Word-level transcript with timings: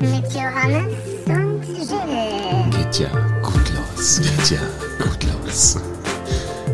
Mit 0.00 0.24
Johannes 0.32 0.92
und 1.26 1.62
Jill. 1.68 2.70
Geht 2.72 2.98
ja 2.98 3.08
gut 3.42 3.72
los. 3.74 4.20
Geht 4.20 4.50
ja 4.50 4.60
gut 5.04 5.22
los. 5.22 5.76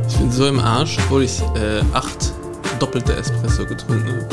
Ich 0.09 0.17
bin 0.17 0.33
so 0.33 0.47
im 0.47 0.59
Arsch, 0.59 0.97
obwohl 1.05 1.25
ich 1.25 1.43
äh, 1.55 1.83
acht 1.93 2.33
doppelte 2.79 3.15
Espresso 3.17 3.67
getrunken 3.67 4.09
habe. 4.09 4.29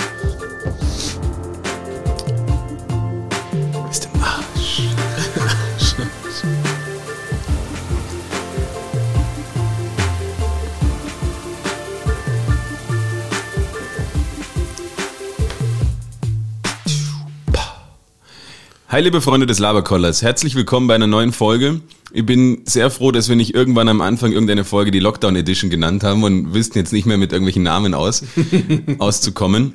Hi, 18.93 19.02
liebe 19.02 19.21
Freunde 19.21 19.47
des 19.47 19.57
Laberkollers. 19.57 20.21
Herzlich 20.21 20.54
willkommen 20.54 20.86
bei 20.86 20.93
einer 20.93 21.07
neuen 21.07 21.34
Folge. 21.34 21.82
Ich 22.11 22.28
bin 22.28 22.61
sehr 22.65 22.92
froh, 22.92 23.11
dass 23.11 23.28
wir 23.28 23.36
nicht 23.36 23.56
irgendwann 23.56 23.89
am 23.89 24.01
Anfang 24.01 24.34
irgendeine 24.34 24.65
Folge 24.65 24.92
die 24.92 25.00
Lockdown 25.00 25.36
Edition 25.36 25.71
genannt 25.71 26.04
haben 26.04 26.24
und 26.24 26.54
wüssten 26.54 26.78
jetzt 26.78 26.93
nicht 26.93 27.07
mehr 27.07 27.18
mit 27.18 27.32
irgendwelchen 27.32 27.64
Namen 27.64 27.96
aus, 27.96 28.24
auszukommen. 29.00 29.74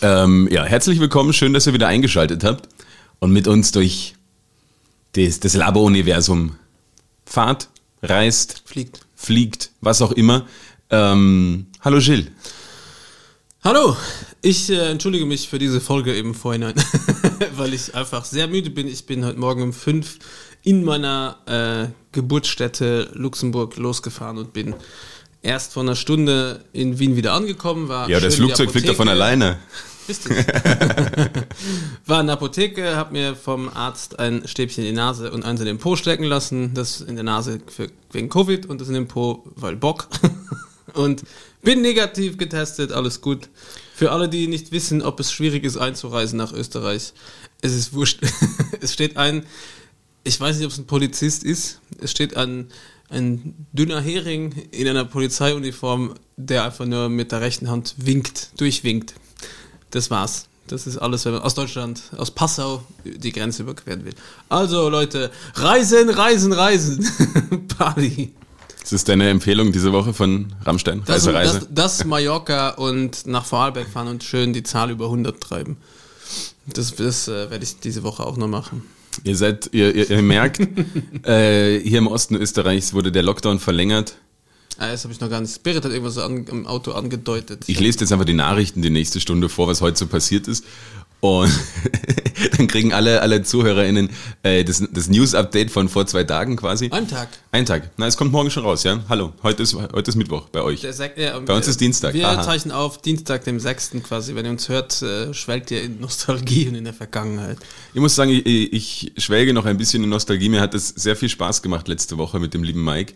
Ähm, 0.00 0.48
ja, 0.50 0.64
herzlich 0.64 1.00
willkommen. 1.00 1.34
Schön, 1.34 1.52
dass 1.52 1.66
ihr 1.66 1.74
wieder 1.74 1.88
eingeschaltet 1.88 2.42
habt 2.42 2.66
und 3.18 3.30
mit 3.30 3.46
uns 3.46 3.72
durch 3.72 4.14
das, 5.12 5.40
das 5.40 5.52
Laber-Universum 5.52 6.56
fahrt, 7.26 7.68
reist, 8.02 8.62
Fliegt. 8.64 9.00
fliegt, 9.16 9.70
was 9.82 10.00
auch 10.00 10.12
immer. 10.12 10.46
Ähm, 10.88 11.66
hallo 11.82 11.98
Gilles. 11.98 12.28
Hallo, 13.62 13.94
ich 14.40 14.70
äh, 14.70 14.90
entschuldige 14.90 15.26
mich 15.26 15.50
für 15.50 15.58
diese 15.58 15.82
Folge 15.82 16.16
eben 16.16 16.32
vorhinein, 16.32 16.72
weil 17.56 17.74
ich 17.74 17.94
einfach 17.94 18.24
sehr 18.24 18.48
müde 18.48 18.70
bin. 18.70 18.86
Ich 18.88 19.06
bin 19.06 19.24
heute 19.24 19.38
Morgen 19.38 19.62
um 19.62 19.72
fünf 19.72 20.18
in 20.62 20.84
meiner 20.84 21.38
äh, 21.46 21.88
Geburtsstätte 22.12 23.10
Luxemburg 23.14 23.76
losgefahren 23.76 24.38
und 24.38 24.52
bin 24.52 24.74
erst 25.42 25.72
vor 25.72 25.82
einer 25.82 25.96
Stunde 25.96 26.64
in 26.72 26.98
Wien 26.98 27.16
wieder 27.16 27.32
angekommen. 27.32 27.88
War 27.88 28.08
Ja, 28.10 28.20
das 28.20 28.36
Flugzeug 28.36 28.70
fliegt 28.70 28.88
doch 28.88 28.94
von 28.94 29.08
Apotheke. 29.08 29.24
alleine. 29.24 29.58
War 32.06 32.20
in 32.20 32.26
der 32.26 32.34
Apotheke, 32.34 32.96
hab 32.96 33.12
mir 33.12 33.36
vom 33.36 33.68
Arzt 33.68 34.18
ein 34.18 34.46
Stäbchen 34.46 34.82
in 34.82 34.90
die 34.90 34.96
Nase 34.96 35.30
und 35.30 35.44
eins 35.44 35.60
in 35.60 35.66
den 35.66 35.78
Po 35.78 35.94
stecken 35.94 36.24
lassen. 36.24 36.74
Das 36.74 37.00
in 37.00 37.14
der 37.14 37.22
Nase 37.22 37.60
für, 37.68 37.88
wegen 38.10 38.28
Covid 38.28 38.66
und 38.66 38.80
das 38.80 38.88
in 38.88 38.94
den 38.94 39.06
Po, 39.06 39.44
weil 39.54 39.76
Bock. 39.76 40.08
Und 40.94 41.22
bin 41.62 41.82
negativ 41.82 42.36
getestet, 42.36 42.90
alles 42.90 43.20
gut. 43.20 43.48
Für 44.00 44.12
alle, 44.12 44.30
die 44.30 44.46
nicht 44.46 44.72
wissen, 44.72 45.02
ob 45.02 45.20
es 45.20 45.30
schwierig 45.30 45.62
ist 45.62 45.76
einzureisen 45.76 46.38
nach 46.38 46.54
Österreich, 46.54 47.12
es 47.60 47.74
ist 47.74 47.92
wurscht. 47.92 48.22
Es 48.80 48.94
steht 48.94 49.18
ein, 49.18 49.44
ich 50.24 50.40
weiß 50.40 50.56
nicht, 50.56 50.64
ob 50.64 50.72
es 50.72 50.78
ein 50.78 50.86
Polizist 50.86 51.44
ist, 51.44 51.82
es 52.00 52.10
steht 52.10 52.34
ein, 52.34 52.68
ein 53.10 53.66
dünner 53.74 54.00
Hering 54.00 54.52
in 54.70 54.88
einer 54.88 55.04
Polizeiuniform, 55.04 56.14
der 56.38 56.64
einfach 56.64 56.86
nur 56.86 57.10
mit 57.10 57.30
der 57.30 57.42
rechten 57.42 57.68
Hand 57.68 57.94
winkt, 57.98 58.58
durchwinkt. 58.58 59.12
Das 59.90 60.10
war's. 60.10 60.46
Das 60.66 60.86
ist 60.86 60.96
alles, 60.96 61.26
wenn 61.26 61.34
man 61.34 61.42
aus 61.42 61.54
Deutschland, 61.54 62.00
aus 62.16 62.30
Passau 62.30 62.82
die 63.04 63.32
Grenze 63.32 63.64
überqueren 63.64 64.06
will. 64.06 64.14
Also 64.48 64.88
Leute, 64.88 65.30
reisen, 65.56 66.08
reisen, 66.08 66.54
reisen. 66.54 67.68
Party. 67.76 68.32
Das 68.80 68.92
ist 68.92 69.08
deine 69.08 69.28
Empfehlung 69.28 69.72
diese 69.72 69.92
Woche 69.92 70.14
von 70.14 70.52
Rammstein. 70.64 71.02
Das, 71.04 71.26
Reise, 71.26 71.34
Reise. 71.34 71.58
das, 71.70 71.98
das 71.98 72.04
Mallorca 72.04 72.70
und 72.70 73.26
nach 73.26 73.44
Vorarlberg 73.44 73.88
fahren 73.88 74.08
und 74.08 74.24
schön 74.24 74.52
die 74.52 74.62
Zahl 74.62 74.90
über 74.90 75.06
100 75.06 75.40
treiben. 75.40 75.76
Das, 76.66 76.94
das 76.94 77.28
äh, 77.28 77.50
werde 77.50 77.64
ich 77.64 77.80
diese 77.80 78.02
Woche 78.02 78.24
auch 78.24 78.36
noch 78.36 78.48
machen. 78.48 78.82
Ihr 79.24 79.36
seid, 79.36 79.70
ihr, 79.72 79.94
ihr, 79.94 80.10
ihr 80.10 80.22
merkt, 80.22 80.60
äh, 81.26 81.78
hier 81.80 81.98
im 81.98 82.06
Osten 82.06 82.36
Österreichs 82.36 82.94
wurde 82.94 83.12
der 83.12 83.22
Lockdown 83.22 83.58
verlängert. 83.58 84.16
Ah, 84.78 84.90
das 84.90 85.04
habe 85.04 85.12
ich 85.12 85.20
noch 85.20 85.28
gar 85.28 85.40
nicht. 85.40 85.54
Spirit 85.54 85.84
hat 85.84 85.92
irgendwas 85.92 86.16
an, 86.16 86.46
im 86.46 86.66
Auto 86.66 86.92
angedeutet. 86.92 87.64
Ich 87.66 87.80
lese 87.80 88.00
jetzt 88.00 88.12
einfach 88.12 88.24
die 88.24 88.32
Nachrichten 88.32 88.80
die 88.80 88.90
nächste 88.90 89.20
Stunde 89.20 89.50
vor, 89.50 89.66
was 89.68 89.82
heute 89.82 89.98
so 89.98 90.06
passiert 90.06 90.48
ist. 90.48 90.64
Und 91.20 91.52
dann 92.56 92.66
kriegen 92.66 92.94
alle, 92.94 93.20
alle 93.20 93.42
ZuhörerInnen 93.42 94.08
äh, 94.42 94.64
das, 94.64 94.82
das 94.90 95.08
News-Update 95.08 95.70
von 95.70 95.90
vor 95.90 96.06
zwei 96.06 96.24
Tagen 96.24 96.56
quasi. 96.56 96.88
Ein 96.90 97.08
Tag. 97.08 97.28
Ein 97.52 97.66
Tag. 97.66 97.90
Na, 97.98 98.06
es 98.06 98.16
kommt 98.16 98.32
morgen 98.32 98.50
schon 98.50 98.62
raus, 98.62 98.84
ja? 98.84 99.00
Hallo, 99.08 99.34
heute 99.42 99.62
ist, 99.62 99.74
heute 99.74 100.10
ist 100.10 100.16
Mittwoch 100.16 100.48
bei 100.48 100.62
euch. 100.62 100.80
Sek- 100.80 101.18
ja, 101.18 101.38
Bei 101.40 101.54
uns 101.54 101.68
ist 101.68 101.78
Dienstag. 101.78 102.14
Wir 102.14 102.26
Aha. 102.26 102.42
zeichnen 102.42 102.72
auf 102.72 103.02
Dienstag, 103.02 103.44
dem 103.44 103.60
6. 103.60 103.90
quasi. 104.02 104.34
Wenn 104.34 104.46
ihr 104.46 104.50
uns 104.52 104.70
hört, 104.70 105.02
äh, 105.02 105.34
schwelgt 105.34 105.70
ihr 105.70 105.82
in 105.82 106.00
Nostalgie 106.00 106.68
und 106.68 106.74
in 106.74 106.84
der 106.84 106.94
Vergangenheit. 106.94 107.58
Ich 107.92 108.00
muss 108.00 108.14
sagen, 108.14 108.30
ich, 108.30 108.72
ich 108.72 109.12
schwelge 109.18 109.52
noch 109.52 109.66
ein 109.66 109.76
bisschen 109.76 110.02
in 110.02 110.08
Nostalgie. 110.08 110.48
Mir 110.48 110.62
hat 110.62 110.74
es 110.74 110.88
sehr 110.88 111.16
viel 111.16 111.28
Spaß 111.28 111.60
gemacht 111.60 111.86
letzte 111.86 112.16
Woche 112.16 112.38
mit 112.38 112.54
dem 112.54 112.62
lieben 112.62 112.82
Mike. 112.82 113.12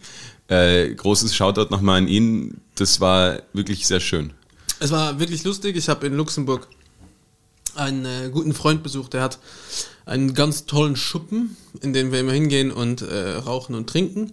Äh, 0.49 0.95
großes 0.95 1.35
Shoutout 1.35 1.69
nochmal 1.71 1.99
an 2.03 2.09
ihn. 2.09 2.61
Das 2.75 3.01
war 3.01 3.39
wirklich 3.55 3.87
sehr 3.87 4.01
schön. 4.01 4.35
Es 4.79 4.91
war 4.91 5.19
wirklich 5.19 5.43
lustig. 5.45 5.77
Ich 5.77 5.89
habe 5.89 6.07
in 6.07 6.15
Luxemburg 6.15 6.69
einen 7.77 8.05
äh, 8.05 8.31
guten 8.31 8.55
Freund 8.55 8.83
besucht. 8.83 9.13
Der 9.13 9.23
hat 9.23 9.39
einen 10.07 10.35
ganz 10.35 10.67
tollen 10.67 10.97
Schuppen, 10.97 11.57
in 11.81 11.93
den 11.93 12.13
wir 12.13 12.21
immer 12.21 12.33
hingehen 12.33 12.71
und 12.71 13.03
äh, 13.03 13.37
rauchen 13.37 13.75
und 13.75 13.89
trinken. 13.89 14.33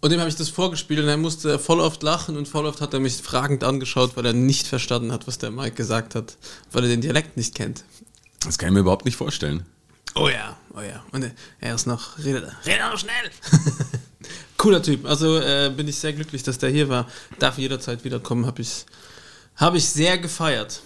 Und 0.00 0.10
dem 0.10 0.20
habe 0.20 0.28
ich 0.28 0.36
das 0.36 0.48
vorgespielt 0.48 1.00
und 1.00 1.08
er 1.08 1.16
musste 1.16 1.58
voll 1.58 1.80
oft 1.80 2.02
lachen 2.02 2.36
und 2.36 2.46
voll 2.46 2.66
oft 2.66 2.80
hat 2.80 2.94
er 2.94 3.00
mich 3.00 3.16
fragend 3.16 3.64
angeschaut, 3.64 4.16
weil 4.16 4.26
er 4.26 4.32
nicht 4.32 4.66
verstanden 4.66 5.10
hat, 5.10 5.26
was 5.26 5.38
der 5.38 5.50
Mike 5.50 5.74
gesagt 5.74 6.14
hat, 6.14 6.36
weil 6.70 6.84
er 6.84 6.88
den 6.88 7.00
Dialekt 7.00 7.36
nicht 7.36 7.54
kennt. 7.54 7.84
Das 8.40 8.58
kann 8.58 8.68
ich 8.68 8.74
mir 8.74 8.80
überhaupt 8.80 9.04
nicht 9.04 9.16
vorstellen. 9.16 9.64
Oh 10.14 10.28
ja, 10.28 10.56
oh 10.74 10.80
ja. 10.80 11.04
Und 11.12 11.30
er 11.60 11.74
ist 11.74 11.86
noch, 11.86 12.18
redet, 12.18 12.44
redet 12.64 12.80
noch 12.80 12.98
schnell. 12.98 13.30
Cooler 14.56 14.82
Typ. 14.82 15.04
Also 15.06 15.38
äh, 15.38 15.70
bin 15.76 15.88
ich 15.88 15.96
sehr 15.96 16.12
glücklich, 16.12 16.42
dass 16.42 16.58
der 16.58 16.70
hier 16.70 16.88
war. 16.88 17.06
Darf 17.38 17.58
jederzeit 17.58 18.04
wiederkommen, 18.04 18.46
habe 18.46 18.62
ich, 18.62 18.86
hab 19.56 19.74
ich 19.74 19.86
sehr 19.86 20.18
gefeiert. 20.18 20.80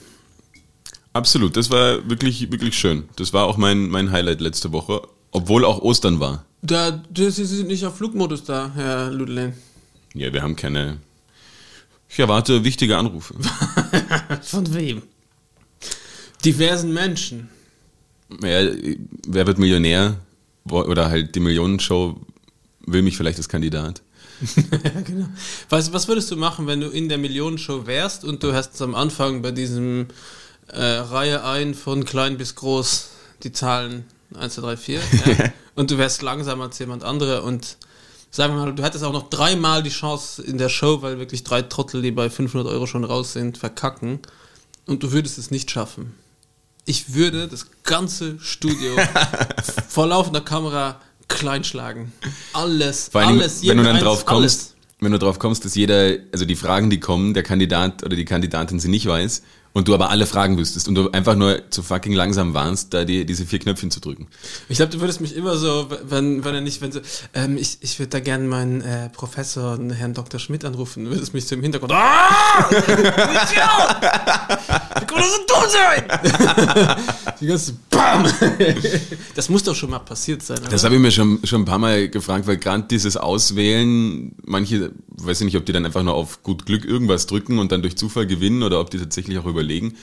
Absolut, 1.12 1.56
das 1.56 1.70
war 1.70 2.08
wirklich, 2.08 2.50
wirklich 2.52 2.78
schön. 2.78 3.08
Das 3.16 3.32
war 3.32 3.46
auch 3.46 3.56
mein, 3.56 3.88
mein 3.88 4.12
Highlight 4.12 4.40
letzte 4.40 4.70
Woche, 4.72 5.02
obwohl 5.32 5.64
auch 5.64 5.80
Ostern 5.80 6.20
war. 6.20 6.44
Da, 6.62 7.02
das- 7.10 7.36
Sie 7.36 7.44
sind 7.44 7.66
nicht 7.68 7.84
auf 7.84 7.96
Flugmodus 7.96 8.44
da, 8.44 8.70
Herr 8.74 9.10
Ludlein. 9.10 9.54
Ja, 10.14 10.32
wir 10.32 10.42
haben 10.42 10.56
keine. 10.56 10.98
Ich 12.08 12.18
erwarte 12.18 12.64
wichtige 12.64 12.96
Anrufe. 12.98 13.34
Von 14.42 14.72
wem? 14.74 15.02
Diversen 16.44 16.92
Menschen. 16.92 17.48
Ja, 18.42 18.68
wer 19.26 19.46
wird 19.46 19.58
Millionär? 19.58 20.16
Oder 20.68 21.08
halt 21.10 21.34
die 21.34 21.40
Millionenshow 21.40 22.16
will 22.86 23.02
mich 23.02 23.16
vielleicht 23.16 23.38
als 23.38 23.48
Kandidat. 23.48 24.02
ja, 24.94 25.00
genau. 25.06 25.28
Was, 25.68 25.92
was 25.92 26.08
würdest 26.08 26.30
du 26.30 26.36
machen, 26.36 26.66
wenn 26.66 26.80
du 26.80 26.88
in 26.88 27.08
der 27.08 27.18
Millionenshow 27.18 27.86
wärst 27.86 28.24
und 28.24 28.42
du 28.42 28.52
hast 28.52 28.80
am 28.82 28.94
Anfang 28.94 29.42
bei 29.42 29.50
diesem 29.52 30.06
äh, 30.72 30.98
Reihe 30.98 31.44
ein 31.44 31.74
von 31.74 32.04
klein 32.04 32.38
bis 32.38 32.54
groß 32.54 33.08
die 33.42 33.52
Zahlen 33.52 34.04
1, 34.38 34.54
2, 34.54 34.62
3, 34.62 34.76
4 34.76 35.00
ja? 35.00 35.52
und 35.74 35.90
du 35.90 35.98
wärst 35.98 36.22
langsamer 36.22 36.64
als 36.64 36.78
jemand 36.78 37.04
andere 37.04 37.42
und 37.42 37.76
sagen 38.30 38.54
wir 38.54 38.64
mal, 38.64 38.74
du 38.74 38.82
hättest 38.82 39.04
auch 39.04 39.12
noch 39.12 39.28
dreimal 39.28 39.82
die 39.82 39.90
Chance 39.90 40.42
in 40.42 40.58
der 40.58 40.68
Show, 40.68 41.02
weil 41.02 41.18
wirklich 41.18 41.42
drei 41.42 41.62
Trottel, 41.62 42.02
die 42.02 42.12
bei 42.12 42.30
500 42.30 42.70
Euro 42.72 42.86
schon 42.86 43.04
raus 43.04 43.32
sind, 43.32 43.58
verkacken 43.58 44.20
und 44.86 45.02
du 45.02 45.12
würdest 45.12 45.38
es 45.38 45.50
nicht 45.50 45.70
schaffen. 45.70 46.14
Ich 46.86 47.14
würde 47.14 47.48
das 47.48 47.66
ganze 47.82 48.38
Studio 48.40 48.96
vor 49.88 50.06
laufender 50.06 50.40
Kamera 50.40 51.00
kleinschlagen. 51.28 52.12
Alles, 52.52 53.14
allem, 53.14 53.40
alles, 53.40 53.62
wenn 53.66 53.76
du 53.76 53.84
dann 53.84 53.98
drauf 53.98 54.24
kommst, 54.24 54.60
alles. 54.60 54.74
wenn 55.00 55.12
du 55.12 55.18
drauf 55.18 55.38
kommst, 55.38 55.64
dass 55.64 55.74
jeder, 55.74 56.16
also 56.32 56.44
die 56.44 56.56
Fragen, 56.56 56.90
die 56.90 57.00
kommen, 57.00 57.34
der 57.34 57.42
Kandidat 57.42 58.02
oder 58.04 58.16
die 58.16 58.24
Kandidatin 58.24 58.80
sie 58.80 58.88
nicht 58.88 59.06
weiß 59.06 59.42
und 59.72 59.88
du 59.88 59.94
aber 59.94 60.10
alle 60.10 60.26
Fragen 60.26 60.58
wüsstest 60.58 60.88
und 60.88 60.94
du 60.94 61.10
einfach 61.10 61.36
nur 61.36 61.70
zu 61.70 61.82
fucking 61.82 62.12
langsam 62.12 62.52
warnst, 62.54 62.92
da 62.92 63.04
die, 63.04 63.24
diese 63.24 63.46
vier 63.46 63.60
Knöpfchen 63.60 63.90
zu 63.90 64.00
drücken. 64.00 64.26
Ich 64.68 64.76
glaube, 64.78 64.92
du 64.92 65.00
würdest 65.00 65.20
mich 65.20 65.36
immer 65.36 65.56
so, 65.56 65.88
wenn, 66.08 66.44
wenn 66.44 66.54
er 66.54 66.60
nicht, 66.60 66.80
wenn 66.80 66.92
so, 66.92 67.00
ähm, 67.34 67.56
ich, 67.56 67.78
ich 67.80 67.98
würde 67.98 68.10
da 68.10 68.20
gerne 68.20 68.46
meinen 68.46 68.80
äh, 68.80 69.08
Professor, 69.10 69.78
Herrn 69.92 70.14
Dr. 70.14 70.40
Schmidt 70.40 70.64
anrufen, 70.64 71.04
du 71.04 71.10
würdest 71.10 71.34
mich 71.34 71.46
so 71.46 71.54
im 71.54 71.62
Hintergrund, 71.62 71.92
ah! 71.92 72.68
Wie 72.70 72.76
kann 75.06 75.18
das 75.18 75.32
so 75.32 75.38
dumm 75.46 75.64
sein? 75.68 76.04
Die 77.40 77.46
ganze 77.46 77.74
BAM! 77.90 78.26
Das 79.34 79.48
muss 79.48 79.62
doch 79.62 79.74
schon 79.74 79.90
mal 79.90 80.00
passiert 80.00 80.42
sein, 80.42 80.58
oder? 80.58 80.68
Das 80.68 80.84
habe 80.84 80.96
ich 80.96 81.00
mir 81.00 81.10
schon, 81.10 81.40
schon 81.44 81.62
ein 81.62 81.66
paar 81.66 81.78
Mal 81.78 82.08
gefragt, 82.08 82.46
weil 82.46 82.56
gerade 82.56 82.84
dieses 82.90 83.16
Auswählen, 83.16 84.34
manche, 84.44 84.92
weiß 85.16 85.40
ich 85.40 85.46
nicht, 85.46 85.56
ob 85.56 85.64
die 85.64 85.72
dann 85.72 85.86
einfach 85.86 86.02
nur 86.02 86.14
auf 86.14 86.42
gut 86.42 86.66
Glück 86.66 86.84
irgendwas 86.84 87.26
drücken 87.26 87.58
und 87.58 87.72
dann 87.72 87.82
durch 87.82 87.96
Zufall 87.96 88.26
gewinnen 88.26 88.62
oder 88.62 88.80
ob 88.80 88.90
die 88.90 88.98
tatsächlich 88.98 89.38
auch 89.38 89.46
überlegen. 89.60 89.96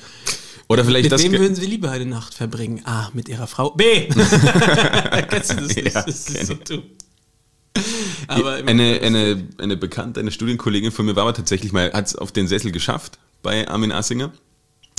Oder 0.69 0.83
vielleicht 0.83 1.06
mit 1.06 1.12
das. 1.12 1.24
wem 1.24 1.31
würden 1.33 1.56
Sie 1.56 1.65
lieber 1.65 1.92
eine 1.92 2.06
Nacht 2.06 2.33
verbringen? 2.33 2.81
A, 2.86 3.09
mit 3.13 3.30
Ihrer 3.30 3.48
Frau. 3.48 3.71
B! 3.71 4.07
Kennst 5.30 5.51
du 5.51 5.56
das 5.56 5.75
nicht? 5.75 5.94
Ja, 5.94 6.04
das 6.04 6.30
ist 6.30 6.48
so 6.48 6.56
dumm. 6.56 6.83
Aber 8.27 8.56
eine, 8.56 9.00
eine, 9.01 9.48
eine 9.59 9.77
Bekannte, 9.77 10.19
eine 10.19 10.31
Studienkollegin 10.31 10.92
von 10.92 11.06
mir 11.06 11.15
war 11.15 11.24
aber 11.24 11.33
tatsächlich 11.33 11.71
mal, 11.71 11.92
hat 11.94 12.07
es 12.07 12.15
auf 12.15 12.31
den 12.31 12.48
Sessel 12.48 12.71
geschafft 12.71 13.19
bei 13.44 13.68
Armin 13.68 13.92
Assinger. 13.92 14.31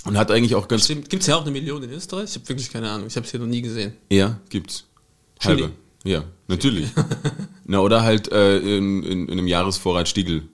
Und 0.04 0.16
hat 0.16 0.30
eigentlich 0.30 0.54
auch 0.54 0.68
ganz. 0.68 0.84
Stimmt. 0.84 1.10
Gibt 1.10 1.22
es 1.22 1.26
ja 1.26 1.36
auch 1.36 1.42
eine 1.42 1.50
Million 1.50 1.82
in 1.82 1.90
Österreich? 1.90 2.30
Ich 2.30 2.36
habe 2.36 2.48
wirklich 2.48 2.70
keine 2.70 2.88
Ahnung. 2.88 3.08
Ich 3.08 3.16
habe 3.16 3.26
es 3.26 3.30
hier 3.30 3.40
noch 3.40 3.46
nie 3.46 3.60
gesehen. 3.60 3.92
Ja, 4.10 4.38
gibt's. 4.48 4.84
Halbe. 5.44 5.72
Ja, 6.04 6.24
natürlich. 6.46 6.88
Na, 7.66 7.80
oder 7.80 8.02
halt 8.02 8.30
äh, 8.32 8.58
in, 8.58 9.02
in, 9.02 9.26
in 9.26 9.32
einem 9.32 9.46
Jahresvorrat 9.46 10.08
Stiegel. 10.08 10.44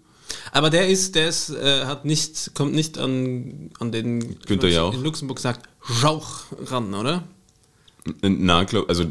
Aber 0.54 0.70
der 0.70 0.88
ist, 0.88 1.16
der 1.16 1.28
ist, 1.28 1.50
äh, 1.50 1.84
hat 1.84 2.04
nicht, 2.04 2.52
kommt 2.54 2.74
nicht 2.74 2.96
an, 2.96 3.70
an 3.80 3.90
den 3.90 4.38
Günther 4.46 4.68
Jauch. 4.68 4.94
in 4.94 5.02
Luxemburg 5.02 5.40
sagt, 5.40 5.68
Rauch 6.04 6.44
ran, 6.66 6.94
oder? 6.94 7.24
Na, 8.22 8.62
glaub, 8.62 8.88
also 8.88 9.04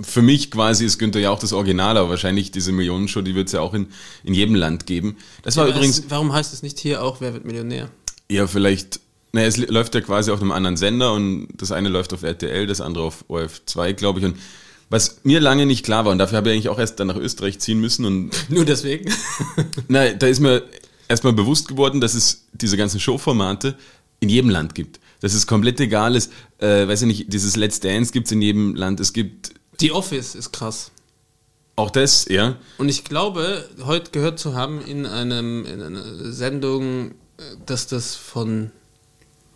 für 0.00 0.20
mich 0.20 0.50
quasi 0.50 0.84
ist 0.84 0.98
Günther 0.98 1.20
ja 1.20 1.30
auch 1.30 1.38
das 1.38 1.52
Original, 1.52 1.96
aber 1.96 2.10
wahrscheinlich 2.10 2.50
diese 2.50 2.72
Millionenshow, 2.72 3.22
die 3.22 3.36
wird 3.36 3.46
es 3.46 3.52
ja 3.52 3.60
auch 3.60 3.72
in, 3.72 3.86
in 4.24 4.34
jedem 4.34 4.56
Land 4.56 4.86
geben. 4.86 5.16
Das 5.42 5.56
war 5.56 5.64
Aber 5.64 5.74
übrigens, 5.74 6.00
es, 6.00 6.10
warum 6.10 6.32
heißt 6.32 6.52
es 6.52 6.62
nicht 6.64 6.80
hier 6.80 7.04
auch, 7.04 7.20
wer 7.20 7.34
wird 7.34 7.44
Millionär? 7.44 7.88
ja, 8.28 8.46
vielleicht, 8.48 8.98
naja, 9.32 9.46
es 9.46 9.56
läuft 9.58 9.94
ja 9.94 10.00
quasi 10.00 10.32
auf 10.32 10.40
einem 10.40 10.50
anderen 10.52 10.76
Sender 10.76 11.12
und 11.12 11.48
das 11.56 11.70
eine 11.70 11.88
läuft 11.88 12.12
auf 12.12 12.24
RTL, 12.24 12.66
das 12.66 12.80
andere 12.80 13.04
auf 13.04 13.24
OF2, 13.28 13.92
glaube 13.94 14.18
ich. 14.18 14.26
Und 14.26 14.36
was 14.90 15.20
mir 15.22 15.40
lange 15.40 15.66
nicht 15.66 15.84
klar 15.84 16.04
war, 16.04 16.12
und 16.12 16.18
dafür 16.18 16.38
habe 16.38 16.48
ich 16.48 16.54
eigentlich 16.54 16.68
auch 16.68 16.78
erst 16.78 16.98
dann 16.98 17.08
nach 17.08 17.16
Österreich 17.16 17.58
ziehen 17.58 17.80
müssen 17.80 18.04
und 18.04 18.30
Nur 18.48 18.64
deswegen. 18.64 19.12
na, 19.88 20.12
da 20.12 20.26
ist 20.26 20.40
mir 20.40 20.62
erstmal 21.08 21.32
bewusst 21.32 21.68
geworden, 21.68 22.00
dass 22.00 22.14
es 22.14 22.44
diese 22.52 22.76
ganzen 22.76 23.00
Showformate 23.00 23.76
in 24.20 24.28
jedem 24.28 24.50
Land 24.50 24.74
gibt. 24.74 25.00
Dass 25.20 25.34
es 25.34 25.46
komplett 25.46 25.80
egal 25.80 26.14
ist, 26.14 26.32
äh, 26.58 26.86
weiß 26.86 27.02
ich 27.02 27.06
nicht, 27.08 27.32
dieses 27.32 27.56
Let's 27.56 27.80
Dance 27.80 28.12
gibt 28.12 28.26
es 28.26 28.32
in 28.32 28.40
jedem 28.40 28.74
Land. 28.74 29.00
Es 29.00 29.12
gibt 29.12 29.52
Die 29.80 29.92
Office 29.92 30.34
ist 30.34 30.52
krass. 30.52 30.90
auch 31.76 31.90
das, 31.90 32.26
ja. 32.28 32.56
Und 32.78 32.88
ich 32.88 33.04
glaube, 33.04 33.68
heute 33.84 34.10
gehört 34.10 34.38
zu 34.38 34.54
haben 34.54 34.80
in, 34.80 35.06
einem, 35.06 35.64
in 35.66 35.82
einer 35.82 36.32
Sendung, 36.32 37.10
äh, 37.10 37.12
dass 37.66 37.86
das 37.88 38.14
von 38.14 38.70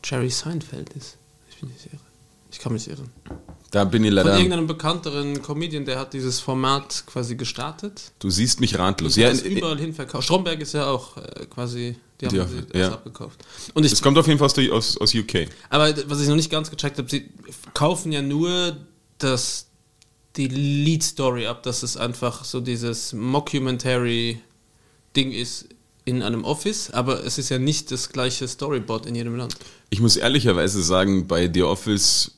Jerry 0.04 0.30
Seinfeld 0.30 0.90
ist. 0.90 1.16
Ich 1.50 1.58
bin 1.58 1.68
nicht 1.70 1.86
irre. 1.86 1.98
Ich 2.52 2.58
kann 2.58 2.72
mich 2.72 2.88
irren. 2.88 3.10
Da 3.70 3.84
bin 3.84 4.02
ich 4.04 4.10
Von 4.10 4.16
leider. 4.16 4.36
irgendeinem 4.36 4.66
bekannteren 4.66 5.40
Comedian, 5.42 5.84
der 5.86 5.98
hat 5.98 6.12
dieses 6.12 6.40
Format 6.40 7.04
quasi 7.06 7.36
gestartet. 7.36 8.12
Du 8.18 8.28
siehst 8.28 8.60
mich 8.60 8.78
ratlos. 8.78 9.16
Ja, 9.16 9.28
Ja, 9.28 9.30
das 9.30 9.40
in- 9.42 9.56
überall 9.56 9.78
hin 9.78 9.94
verkauft. 9.94 10.24
Stromberg 10.24 10.60
ist 10.60 10.74
ja 10.74 10.86
auch 10.86 11.16
äh, 11.16 11.46
quasi, 11.46 11.96
die 12.20 12.26
haben 12.26 12.34
Die- 12.36 12.66
sie 12.74 12.78
ja. 12.78 12.92
abgekauft. 12.92 13.40
Und 13.72 13.84
ich, 13.86 13.92
es 13.92 14.02
kommt 14.02 14.18
auf 14.18 14.26
jeden 14.26 14.38
Fall 14.38 14.46
aus, 14.46 14.54
der- 14.54 14.70
aus, 14.72 14.98
aus 14.98 15.14
UK. 15.14 15.48
aber 15.70 15.94
was 16.10 16.20
ich 16.20 16.28
noch 16.28 16.36
nicht 16.36 16.50
ganz 16.50 16.70
gecheckt 16.70 16.98
habe, 16.98 17.08
sie 17.08 17.30
kaufen 17.72 18.12
ja 18.12 18.20
nur 18.20 18.76
das, 19.16 19.68
die 20.36 20.48
Lead 20.48 21.02
Story 21.02 21.46
ab, 21.46 21.62
dass 21.62 21.82
es 21.82 21.96
einfach 21.96 22.44
so 22.44 22.60
dieses 22.60 23.14
Mockumentary-Ding 23.14 25.32
ist 25.32 25.68
in 26.04 26.22
einem 26.22 26.44
Office, 26.44 26.90
aber 26.90 27.24
es 27.24 27.38
ist 27.38 27.48
ja 27.48 27.58
nicht 27.58 27.90
das 27.90 28.10
gleiche 28.10 28.46
Storyboard 28.48 29.06
in 29.06 29.14
jedem 29.14 29.36
Land. 29.36 29.54
Ich 29.90 30.00
muss 30.00 30.16
ehrlicherweise 30.16 30.82
sagen, 30.82 31.26
bei 31.28 31.50
The 31.52 31.62
Office 31.62 32.32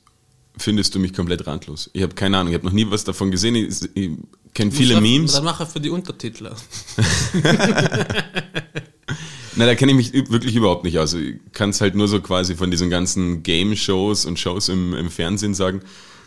findest 0.56 0.94
du 0.94 0.98
mich 0.98 1.12
komplett 1.12 1.46
ratlos. 1.46 1.90
Ich 1.92 2.02
habe 2.02 2.14
keine 2.14 2.38
Ahnung, 2.38 2.52
ich 2.52 2.58
habe 2.58 2.66
noch 2.66 2.72
nie 2.72 2.86
was 2.88 3.04
davon 3.04 3.30
gesehen. 3.30 3.54
Ich, 3.54 3.88
ich 3.94 4.10
kenne 4.52 4.70
viele 4.70 5.00
Memes. 5.00 5.32
Dann 5.32 5.44
mache 5.44 5.66
für 5.66 5.80
die 5.80 5.90
Untertitler. 5.90 6.54
Na, 9.56 9.66
da 9.66 9.74
kenne 9.74 9.92
ich 9.92 10.12
mich 10.12 10.30
wirklich 10.30 10.56
überhaupt 10.56 10.84
nicht 10.84 10.98
aus. 10.98 11.14
Ich 11.14 11.36
kann 11.52 11.70
es 11.70 11.80
halt 11.80 11.94
nur 11.94 12.08
so 12.08 12.20
quasi 12.20 12.56
von 12.56 12.70
diesen 12.70 12.90
ganzen 12.90 13.42
Game-Shows 13.42 14.26
und 14.26 14.38
Shows 14.38 14.68
im, 14.68 14.94
im 14.94 15.10
Fernsehen 15.10 15.54
sagen, 15.54 15.80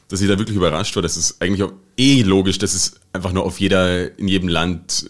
dass 0.07 0.21
ich 0.21 0.29
da 0.29 0.37
wirklich 0.39 0.55
überrascht 0.55 0.95
war. 0.95 1.03
Das 1.03 1.17
ist 1.17 1.41
eigentlich 1.41 1.63
auch 1.63 1.73
eh 1.97 2.21
logisch, 2.21 2.57
dass 2.57 2.73
es 2.73 2.99
einfach 3.11 3.33
nur 3.33 3.43
auf 3.43 3.59
jeder, 3.59 4.17
in 4.17 4.27
jedem 4.27 4.47
Land 4.47 5.09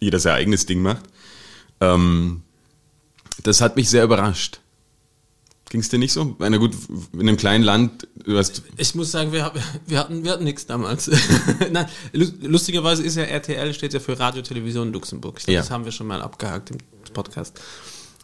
jeder 0.00 0.18
sein 0.18 0.34
eigenes 0.34 0.66
Ding 0.66 0.82
macht. 0.82 1.04
Ähm, 1.80 2.42
das 3.42 3.60
hat 3.60 3.76
mich 3.76 3.88
sehr 3.88 4.04
überrascht. 4.04 4.60
Ging 5.68 5.80
es 5.80 5.88
dir 5.88 5.98
nicht 5.98 6.12
so? 6.12 6.36
Na 6.38 6.56
gut, 6.58 6.72
in 7.12 7.20
einem 7.20 7.36
kleinen 7.36 7.64
Land, 7.64 8.06
du 8.24 8.38
hast 8.38 8.62
Ich 8.76 8.94
muss 8.94 9.10
sagen, 9.10 9.32
wir, 9.32 9.52
wir 9.86 9.98
hatten, 9.98 10.22
wir 10.24 10.30
hatten 10.30 10.44
nichts 10.44 10.66
damals. 10.66 11.10
Nein, 11.72 11.86
lu- 12.12 12.30
lustigerweise 12.42 13.02
ist 13.02 13.16
ja 13.16 13.24
RTL, 13.24 13.74
steht 13.74 13.92
ja 13.92 13.98
für 14.00 14.18
Radio 14.18 14.42
Television 14.42 14.92
Luxemburg. 14.92 15.36
Ich 15.38 15.44
glaube, 15.46 15.54
Ja. 15.56 15.60
das 15.62 15.70
haben 15.72 15.84
wir 15.84 15.90
schon 15.92 16.06
mal 16.06 16.22
abgehakt 16.22 16.70
im 16.70 16.78
Podcast. 17.12 17.60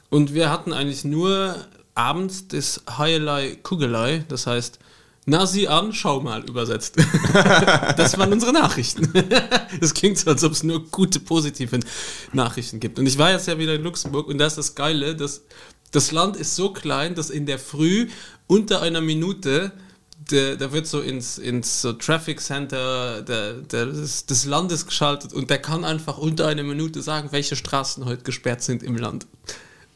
Und 0.08 0.34
wir 0.34 0.50
hatten 0.50 0.72
eigentlich 0.72 1.04
nur 1.04 1.56
abends 1.94 2.46
das 2.48 2.82
Heilei 2.96 3.56
Kugelei, 3.62 4.24
das 4.28 4.46
heißt, 4.46 4.78
na 5.24 5.46
sieh 5.46 5.68
an, 5.68 5.92
schau 5.92 6.20
mal, 6.20 6.42
übersetzt. 6.48 6.96
das 7.96 8.18
waren 8.18 8.32
unsere 8.32 8.52
Nachrichten. 8.52 9.12
das 9.80 9.94
klingt 9.94 10.18
so, 10.18 10.30
als 10.30 10.42
ob 10.44 10.52
es 10.52 10.62
nur 10.62 10.84
gute, 10.90 11.18
positive 11.20 11.80
Nachrichten 12.32 12.78
gibt. 12.80 12.98
Und 12.98 13.06
ich 13.06 13.18
war 13.18 13.32
jetzt 13.32 13.46
ja 13.48 13.58
wieder 13.58 13.74
in 13.74 13.82
Luxemburg 13.82 14.28
und 14.28 14.38
da 14.38 14.46
ist 14.46 14.58
das 14.58 14.74
Geile, 14.74 15.14
dass 15.16 15.42
das 15.92 16.10
Land 16.10 16.36
ist 16.36 16.56
so 16.56 16.72
klein, 16.72 17.14
dass 17.14 17.30
in 17.30 17.46
der 17.46 17.58
Früh 17.58 18.08
unter 18.46 18.82
einer 18.82 19.00
Minute 19.00 19.72
der, 20.30 20.56
da 20.56 20.72
wird 20.72 20.86
so 20.86 21.00
ins, 21.00 21.38
ins 21.38 21.82
so 21.82 21.92
Traffic 21.92 22.40
Center 22.40 23.22
der, 23.22 23.54
der, 23.54 23.86
des, 23.86 24.26
des 24.26 24.44
Landes 24.44 24.86
geschaltet 24.86 25.32
und 25.32 25.50
der 25.50 25.58
kann 25.58 25.84
einfach 25.84 26.18
unter 26.18 26.46
einer 26.46 26.62
Minute 26.62 27.02
sagen, 27.02 27.28
welche 27.32 27.56
Straßen 27.56 28.04
heute 28.04 28.22
gesperrt 28.22 28.62
sind 28.62 28.82
im 28.82 28.96
Land. 28.96 29.26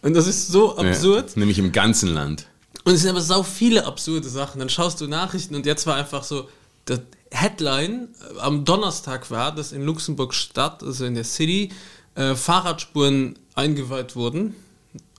Und 0.02 0.14
das 0.14 0.26
ist 0.26 0.48
so 0.48 0.76
absurd. 0.76 1.31
Ja, 1.31 1.40
nämlich 1.40 1.58
im 1.58 1.72
ganzen 1.72 2.12
Land. 2.12 2.46
Und 2.84 2.94
es 2.94 3.02
sind 3.02 3.10
aber 3.10 3.20
so 3.20 3.42
viele 3.42 3.87
absurde 3.87 4.28
Sachen. 4.28 4.58
Dann 4.58 4.69
schaust 4.69 5.00
du 5.00 5.06
Nachrichten 5.06 5.54
und 5.54 5.66
jetzt 5.66 5.87
war 5.87 5.96
einfach 5.96 6.22
so, 6.22 6.49
das 6.84 7.00
Headline 7.32 8.08
äh, 8.37 8.40
am 8.40 8.64
Donnerstag 8.64 9.31
war, 9.31 9.54
dass 9.54 9.72
in 9.72 9.82
Luxemburg 9.82 10.34
Stadt, 10.34 10.82
also 10.82 11.04
in 11.04 11.14
der 11.14 11.25
City, 11.25 11.70
äh, 12.14 12.34
Fahrradspuren 12.34 13.38
eingeweiht 13.54 14.14
wurden. 14.14 14.54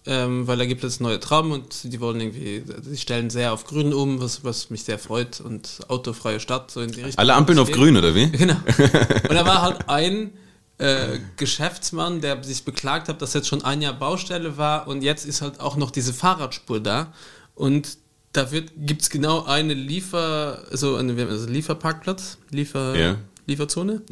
Ähm, 0.10 0.48
weil 0.48 0.58
da 0.58 0.66
gibt 0.66 0.86
es 0.86 1.02
neue 1.02 1.20
Trauben 1.20 1.52
und 1.52 1.84
die 1.84 2.00
wollen 2.00 2.22
irgendwie, 2.22 2.64
die 2.66 2.96
stellen 2.96 3.30
sehr 3.30 3.52
auf 3.52 3.66
Grün 3.66 3.94
um, 3.94 4.22
was, 4.22 4.42
was 4.46 4.70
mich 4.70 4.86
sehr 4.86 5.00
freut 5.00 5.42
und 5.42 5.82
autofreie 5.90 6.40
Stadt, 6.40 6.72
so 6.72 6.80
in 6.80 6.94
die 6.94 7.02
Richtung. 7.02 7.20
Alle 7.20 7.34
Ampeln 7.34 7.60
auf 7.60 7.70
grün, 7.70 7.98
oder 7.98 8.16
wie? 8.16 8.30
Genau. 8.32 8.54
Und 9.30 9.36
da 9.36 9.46
war 9.46 9.62
halt 9.64 9.90
ein 9.90 10.32
äh, 10.78 11.20
Geschäftsmann, 11.36 12.22
der 12.22 12.42
sich 12.42 12.64
beklagt 12.64 13.10
hat, 13.10 13.22
dass 13.22 13.34
jetzt 13.34 13.50
schon 13.50 13.66
ein 13.66 13.82
Jahr 13.82 13.94
Baustelle 13.94 14.58
war 14.58 14.88
und 14.88 15.02
jetzt 15.02 15.26
ist 15.26 15.42
halt 15.42 15.60
auch 15.60 15.76
noch 15.76 15.92
diese 15.92 16.14
Fahrradspur 16.14 16.80
da. 16.80 17.12
Und 17.56 17.98
da 18.32 18.48
gibt 18.78 19.02
es 19.02 19.10
genau 19.10 19.44
eine 19.44 19.74
Liefer, 19.74 20.64
so 20.72 20.96
eine 20.96 21.22
also 21.26 21.50
Lieferparkplatz, 21.50 22.38
Liefer, 22.52 22.96
Ja. 22.96 23.16
Lieferzone. 23.48 24.04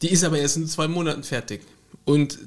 Die 0.00 0.08
ist 0.08 0.24
aber 0.24 0.38
erst 0.38 0.56
in 0.56 0.68
zwei 0.68 0.88
Monaten 0.88 1.22
fertig. 1.24 1.62
Und 2.04 2.38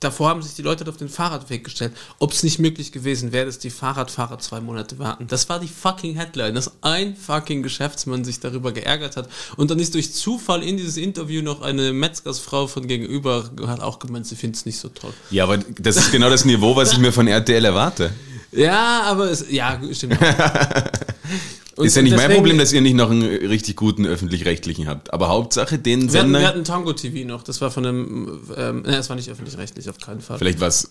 davor 0.00 0.30
haben 0.30 0.42
sich 0.42 0.54
die 0.54 0.62
Leute 0.62 0.88
auf 0.88 0.96
den 0.96 1.08
Fahrradweg 1.08 1.64
gestellt, 1.64 1.92
ob 2.18 2.32
es 2.32 2.42
nicht 2.42 2.58
möglich 2.58 2.92
gewesen 2.92 3.32
wäre, 3.32 3.46
dass 3.46 3.58
die 3.58 3.70
Fahrradfahrer 3.70 4.38
zwei 4.38 4.60
Monate 4.60 4.98
warten. 4.98 5.26
Das 5.26 5.48
war 5.48 5.58
die 5.58 5.68
fucking 5.68 6.14
Headline, 6.16 6.54
dass 6.54 6.72
ein 6.82 7.16
fucking 7.16 7.62
Geschäftsmann 7.62 8.24
sich 8.24 8.40
darüber 8.40 8.72
geärgert 8.72 9.16
hat. 9.16 9.28
Und 9.56 9.70
dann 9.70 9.78
ist 9.78 9.94
durch 9.94 10.12
Zufall 10.12 10.62
in 10.62 10.76
dieses 10.76 10.96
Interview 10.96 11.42
noch 11.42 11.62
eine 11.62 11.92
Metzgersfrau 11.92 12.66
von 12.66 12.86
gegenüber, 12.86 13.50
hat 13.66 13.80
auch 13.80 13.98
gemeint, 13.98 14.26
sie 14.26 14.36
findet 14.36 14.60
es 14.60 14.66
nicht 14.66 14.78
so 14.78 14.88
toll. 14.88 15.12
Ja, 15.30 15.44
aber 15.44 15.58
das 15.58 15.96
ist 15.96 16.12
genau 16.12 16.30
das 16.30 16.44
Niveau, 16.44 16.76
was 16.76 16.92
ich 16.92 16.98
mir 16.98 17.12
von 17.12 17.26
RTL 17.26 17.64
erwarte. 17.64 18.12
Ja, 18.52 19.02
aber 19.02 19.30
es, 19.30 19.50
ja, 19.50 19.78
stimmt. 19.92 20.18
Und 21.78 21.86
ist 21.86 21.96
ja 21.96 22.02
nicht 22.02 22.16
mein 22.16 22.30
Problem, 22.30 22.58
dass 22.58 22.72
ihr 22.72 22.80
nicht 22.80 22.94
noch 22.94 23.10
einen 23.10 23.22
richtig 23.22 23.76
guten 23.76 24.04
öffentlich-rechtlichen 24.06 24.86
habt. 24.88 25.12
Aber 25.12 25.28
Hauptsache 25.28 25.78
den 25.78 26.12
wir 26.12 26.20
hatten, 26.20 26.30
wir 26.32 26.38
Sender. 26.38 26.48
hatten 26.48 26.64
Tango 26.64 26.92
TV 26.92 27.26
noch, 27.26 27.42
das 27.42 27.60
war 27.60 27.70
von 27.70 27.86
einem, 27.86 28.40
ähm, 28.56 28.82
ne, 28.82 28.96
es 28.96 29.08
war 29.08 29.16
nicht 29.16 29.30
öffentlich-rechtlich, 29.30 29.88
auf 29.88 29.98
keinen 29.98 30.20
Fall. 30.20 30.38
Vielleicht 30.38 30.60
war 30.60 30.68
es 30.68 30.90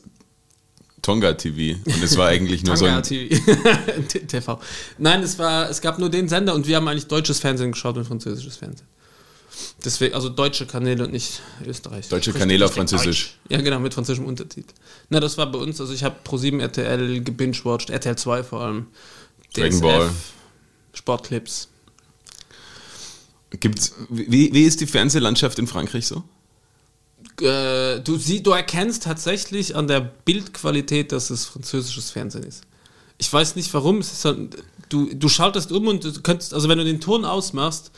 Tonga 1.02 1.34
TV. 1.34 1.80
Und 1.86 2.04
es 2.04 2.18
war 2.18 2.28
eigentlich 2.28 2.64
nur 2.64 2.76
so 2.76 2.86
ein. 2.86 3.02
TV. 3.04 3.36
TV. 4.28 4.60
Nein, 4.98 5.24
es 5.24 5.38
war, 5.40 5.70
es 5.70 5.82
gab 5.82 6.00
nur 6.00 6.10
den 6.10 6.28
Sender 6.28 6.54
und 6.54 6.68
wir 6.68 6.76
haben 6.76 6.88
eigentlich 6.88 7.08
deutsches 7.08 7.40
Fernsehen 7.40 7.72
geschaut 7.72 7.98
und 7.98 8.06
französisches 8.06 8.58
Fernsehen. 8.58 8.88
Deswegen, 9.84 10.14
also 10.14 10.30
deutsche 10.30 10.66
Kanäle 10.66 11.04
und 11.06 11.12
nicht 11.14 11.42
Österreich. 11.66 12.10
Deutsche 12.10 12.30
Richtig- 12.32 12.40
Kanäle 12.42 12.66
auf 12.66 12.74
Französisch. 12.74 13.38
Ja, 13.50 13.60
genau, 13.62 13.80
mit 13.80 13.94
französischem 13.94 14.26
Untertitel. 14.26 14.74
Na, 15.10 15.20
das 15.20 15.38
war 15.38 15.52
bei 15.52 15.60
uns, 15.60 15.80
also 15.82 15.94
ich 15.94 16.04
habe 16.04 16.16
Pro7 16.26 16.60
RTL 16.60 17.24
gebingewatcht, 17.24 17.90
RTL 17.90 18.16
2 18.16 18.44
vor 18.44 18.62
allem. 18.62 18.88
Dragon 19.56 19.80
Ball. 19.82 20.10
Sportclips. 20.98 21.70
Gibt's, 23.52 23.94
wie, 24.10 24.54
wie 24.54 24.64
ist 24.64 24.82
die 24.82 24.88
Fernsehlandschaft 24.88 25.58
in 25.60 25.68
Frankreich 25.68 26.08
so? 26.08 26.24
Äh, 27.40 28.02
du, 28.02 28.18
sie, 28.18 28.44
du 28.44 28.52
erkennst 28.52 29.04
tatsächlich 29.04 29.76
an 29.76 29.88
der 29.88 30.02
Bildqualität, 30.02 31.12
dass 31.12 31.30
es 31.30 31.46
französisches 31.46 32.12
Fernsehen 32.12 32.44
ist. 32.44 32.64
Ich 33.20 33.32
weiß 33.32 33.56
nicht 33.56 33.74
warum. 33.74 34.02
Halt, 34.24 34.58
du, 34.90 35.14
du 35.14 35.30
schaltest 35.30 35.72
um 35.72 35.88
und 35.88 36.04
du 36.04 36.22
könntest, 36.22 36.54
also 36.54 36.68
wenn 36.68 36.78
du 36.78 36.84
den 36.84 37.00
Ton 37.00 37.26
ausmachst 37.26 37.92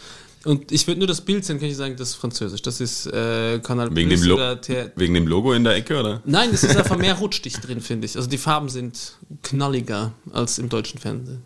und 0.43 0.71
ich 0.71 0.87
würde 0.87 0.99
nur 0.99 1.07
das 1.07 1.21
Bild 1.21 1.43
sehen, 1.43 1.59
kann 1.59 1.67
ich 1.67 1.75
sagen, 1.75 1.95
das 1.97 2.09
ist 2.09 2.15
französisch. 2.15 2.61
Das 2.61 2.79
ist 2.79 3.07
äh, 3.07 3.59
Kanal 3.59 3.93
Wegen 3.95 4.09
Plus 4.09 4.21
dem, 4.21 4.31
oder 4.33 4.59
wegen 4.95 5.13
dem 5.13 5.27
Logo 5.27 5.53
in 5.53 5.63
der 5.63 5.75
Ecke, 5.75 5.99
oder? 5.99 6.21
Nein, 6.25 6.49
es 6.53 6.63
ist 6.63 6.77
einfach 6.77 6.97
mehr 6.99 7.15
rutschdig 7.15 7.59
drin, 7.59 7.81
finde 7.81 8.05
ich. 8.05 8.15
Also 8.15 8.29
die 8.29 8.37
Farben 8.37 8.69
sind 8.69 9.17
knalliger 9.43 10.13
als 10.31 10.59
im 10.59 10.69
deutschen 10.69 10.99
Fernsehen. 10.99 11.43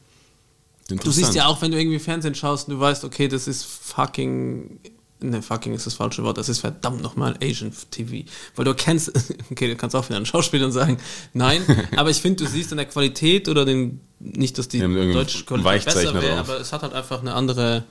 Du 0.97 1.11
siehst 1.11 1.35
ja 1.35 1.45
auch, 1.47 1.61
wenn 1.61 1.71
du 1.71 1.79
irgendwie 1.79 1.99
Fernsehen 1.99 2.35
schaust 2.35 2.67
und 2.67 2.75
du 2.75 2.79
weißt, 2.79 3.03
okay, 3.03 3.27
das 3.27 3.47
ist 3.47 3.65
fucking 3.65 4.79
ne, 5.23 5.41
fucking 5.41 5.73
ist 5.73 5.87
das 5.87 5.95
falsche 5.95 6.23
Wort, 6.23 6.37
das 6.37 6.49
ist 6.49 6.59
verdammt 6.59 7.01
nochmal 7.01 7.35
Asian 7.41 7.71
TV. 7.89 8.29
Weil 8.55 8.65
du 8.65 8.73
kennst, 8.73 9.11
okay, 9.51 9.67
du 9.67 9.75
kannst 9.75 9.95
auch 9.95 10.07
wieder 10.07 10.17
einen 10.17 10.25
Schauspieler 10.25 10.71
sagen, 10.71 10.97
nein, 11.33 11.61
aber 11.95 12.09
ich 12.09 12.17
finde, 12.17 12.43
du 12.43 12.49
siehst 12.49 12.71
an 12.71 12.77
der 12.77 12.85
Qualität 12.85 13.49
oder 13.49 13.65
den, 13.65 14.01
nicht, 14.19 14.57
dass 14.57 14.67
die 14.67 14.79
deutsche 14.79 15.45
Qualität 15.45 15.85
besser 15.85 16.13
wäre, 16.21 16.37
aber 16.37 16.59
es 16.59 16.73
hat 16.73 16.83
halt 16.83 16.93
einfach 16.93 17.21
eine 17.21 17.33
andere, 17.33 17.83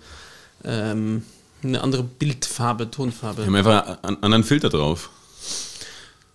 ähm, 0.64 1.24
eine 1.62 1.80
andere 1.80 2.02
Bildfarbe, 2.02 2.90
Tonfarbe. 2.90 3.42
Wir 3.42 3.46
haben 3.46 3.56
einfach 3.56 4.02
einen 4.02 4.22
anderen 4.22 4.44
Filter 4.44 4.68
drauf. 4.68 5.10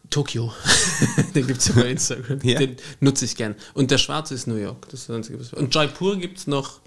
Tokio. 0.10 0.54
den 1.36 1.48
gibt 1.48 1.60
es 1.60 1.68
ja 1.68 1.74
bei 1.76 1.90
Instagram. 1.92 2.40
Ja. 2.44 2.60
Den 2.60 2.78
nutze 3.00 3.26
ich 3.26 3.36
gern. 3.36 3.56
Und 3.74 3.92
der 3.92 3.98
schwarze 3.98 4.34
ist 4.34 4.48
New 4.48 4.56
York. 4.56 4.86
Das 4.90 5.02
ist 5.02 5.10
das 5.10 5.16
Einzige, 5.16 5.40
was- 5.40 5.54
Und 5.54 5.74
Jaipur 5.74 6.18
gibt 6.18 6.38
es 6.40 6.48
noch 6.48 6.80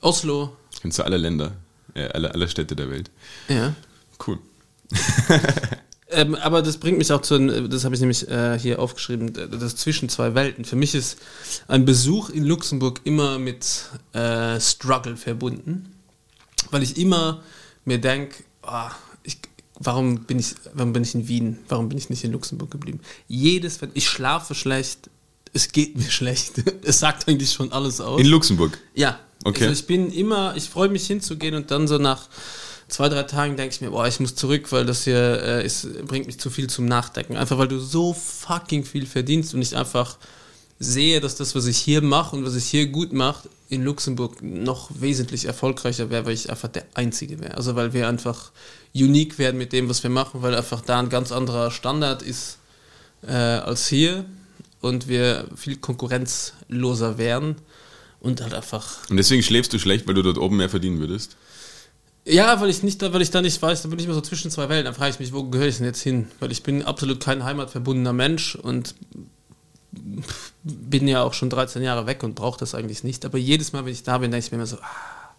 Oslo. 0.00 0.56
Kennst 0.80 0.98
du 0.98 1.02
alle 1.04 1.16
Länder, 1.18 1.52
äh, 1.94 2.08
alle, 2.08 2.32
alle 2.32 2.48
Städte 2.48 2.74
der 2.74 2.90
Welt. 2.90 3.10
Ja. 3.48 3.74
Cool. 4.26 4.38
Ähm, 6.12 6.34
aber 6.34 6.60
das 6.60 6.78
bringt 6.78 6.98
mich 6.98 7.12
auch 7.12 7.22
zu, 7.22 7.68
das 7.68 7.84
habe 7.84 7.94
ich 7.94 8.00
nämlich 8.00 8.28
äh, 8.28 8.58
hier 8.58 8.80
aufgeschrieben, 8.80 9.32
das 9.32 9.76
zwischen 9.76 10.08
zwei 10.08 10.34
Welten. 10.34 10.64
Für 10.64 10.74
mich 10.74 10.96
ist 10.96 11.18
ein 11.68 11.84
Besuch 11.84 12.30
in 12.30 12.42
Luxemburg 12.44 13.00
immer 13.04 13.38
mit 13.38 13.84
äh, 14.12 14.58
Struggle 14.58 15.16
verbunden, 15.16 15.94
weil 16.72 16.82
ich 16.82 16.96
immer 16.96 17.44
mir 17.84 18.00
denke, 18.00 18.42
ich, 18.64 18.90
warum, 19.80 20.20
bin 20.20 20.38
ich, 20.38 20.54
warum 20.74 20.92
bin 20.92 21.02
ich 21.02 21.14
in 21.14 21.26
Wien, 21.26 21.58
warum 21.68 21.88
bin 21.88 21.98
ich 21.98 22.10
nicht 22.10 22.22
in 22.22 22.30
Luxemburg 22.32 22.70
geblieben? 22.70 23.00
Jedes, 23.26 23.80
ich 23.94 24.08
schlafe 24.08 24.54
schlecht, 24.54 25.10
es 25.52 25.72
geht 25.72 25.96
mir 25.96 26.10
schlecht. 26.10 26.62
Es 26.84 27.00
sagt 27.00 27.28
eigentlich 27.28 27.50
schon 27.50 27.72
alles 27.72 28.00
aus. 28.00 28.20
In 28.20 28.26
Luxemburg. 28.26 28.78
Ja. 28.94 29.18
Okay. 29.42 29.64
Also 29.64 29.80
ich 29.80 29.86
bin 29.86 30.12
immer, 30.12 30.54
ich 30.54 30.68
freue 30.68 30.90
mich 30.90 31.06
hinzugehen 31.06 31.54
und 31.54 31.70
dann 31.70 31.88
so 31.88 31.96
nach 31.96 32.28
zwei, 32.88 33.08
drei 33.08 33.22
Tagen 33.22 33.56
denke 33.56 33.74
ich 33.74 33.80
mir, 33.80 33.90
boah, 33.90 34.06
ich 34.06 34.20
muss 34.20 34.34
zurück, 34.34 34.70
weil 34.70 34.84
das 34.84 35.04
hier 35.04 35.42
äh, 35.42 35.64
ist, 35.64 36.06
bringt 36.06 36.26
mich 36.26 36.38
zu 36.38 36.50
viel 36.50 36.68
zum 36.68 36.84
Nachdenken. 36.84 37.36
Einfach 37.36 37.56
weil 37.56 37.68
du 37.68 37.78
so 37.78 38.12
fucking 38.12 38.84
viel 38.84 39.06
verdienst 39.06 39.54
und 39.54 39.62
ich 39.62 39.74
einfach 39.76 40.18
sehe, 40.78 41.20
dass 41.20 41.36
das, 41.36 41.54
was 41.54 41.66
ich 41.66 41.78
hier 41.78 42.02
mache 42.02 42.36
und 42.36 42.44
was 42.44 42.54
ich 42.54 42.66
hier 42.66 42.86
gut 42.86 43.14
mache, 43.14 43.48
in 43.70 43.84
Luxemburg 43.84 44.42
noch 44.42 44.90
wesentlich 45.00 45.44
erfolgreicher 45.44 46.10
wäre, 46.10 46.26
weil 46.26 46.34
ich 46.34 46.50
einfach 46.50 46.68
der 46.68 46.84
Einzige 46.94 47.40
wäre. 47.40 47.54
Also 47.54 47.76
weil 47.76 47.92
wir 47.92 48.08
einfach 48.08 48.50
unique 48.94 49.38
werden 49.38 49.56
mit 49.56 49.72
dem, 49.72 49.88
was 49.88 50.02
wir 50.02 50.10
machen, 50.10 50.42
weil 50.42 50.56
einfach 50.56 50.80
da 50.80 50.98
ein 50.98 51.08
ganz 51.08 51.30
anderer 51.30 51.70
Standard 51.70 52.20
ist 52.22 52.58
äh, 53.22 53.32
als 53.32 53.86
hier 53.86 54.24
und 54.80 55.06
wir 55.06 55.46
viel 55.54 55.76
konkurrenzloser 55.76 57.16
wären 57.16 57.56
und 58.18 58.40
halt 58.40 58.54
einfach 58.54 59.08
Und 59.08 59.16
deswegen 59.16 59.42
schläfst 59.42 59.72
du 59.72 59.78
schlecht, 59.78 60.06
weil 60.08 60.14
du 60.14 60.22
dort 60.22 60.38
oben 60.38 60.56
mehr 60.56 60.68
verdienen 60.68 60.98
würdest. 60.98 61.36
ja, 62.24 62.60
weil 62.60 62.70
ich 62.70 62.82
nicht, 62.82 63.00
weil 63.00 63.22
ich 63.22 63.30
da 63.30 63.40
nicht 63.40 63.62
weiß, 63.62 63.82
da 63.82 63.88
bin 63.88 64.00
ich 64.00 64.04
immer 64.04 64.14
so 64.14 64.20
zwischen 64.20 64.50
zwei 64.50 64.68
Welten. 64.68 64.86
Da 64.86 64.92
frage 64.92 65.12
ich 65.12 65.20
mich, 65.20 65.32
wo 65.32 65.44
gehöre 65.44 65.68
ich 65.68 65.76
denn 65.76 65.86
jetzt 65.86 66.02
hin? 66.02 66.26
Weil 66.40 66.50
ich 66.50 66.64
bin 66.64 66.82
absolut 66.82 67.20
kein 67.20 67.44
heimatverbundener 67.44 68.12
Mensch 68.12 68.56
und 68.56 68.96
bin 70.62 71.08
ja 71.08 71.22
auch 71.22 71.34
schon 71.34 71.50
13 71.50 71.82
Jahre 71.82 72.06
weg 72.06 72.22
und 72.22 72.34
brauche 72.34 72.58
das 72.58 72.74
eigentlich 72.74 73.04
nicht. 73.04 73.24
Aber 73.24 73.38
jedes 73.38 73.72
Mal, 73.72 73.84
wenn 73.84 73.92
ich 73.92 74.02
da 74.02 74.18
bin, 74.18 74.30
denke 74.30 74.46
ich 74.46 74.52
mir 74.52 74.58
immer 74.58 74.66
so, 74.66 74.76
ah, 74.76 75.34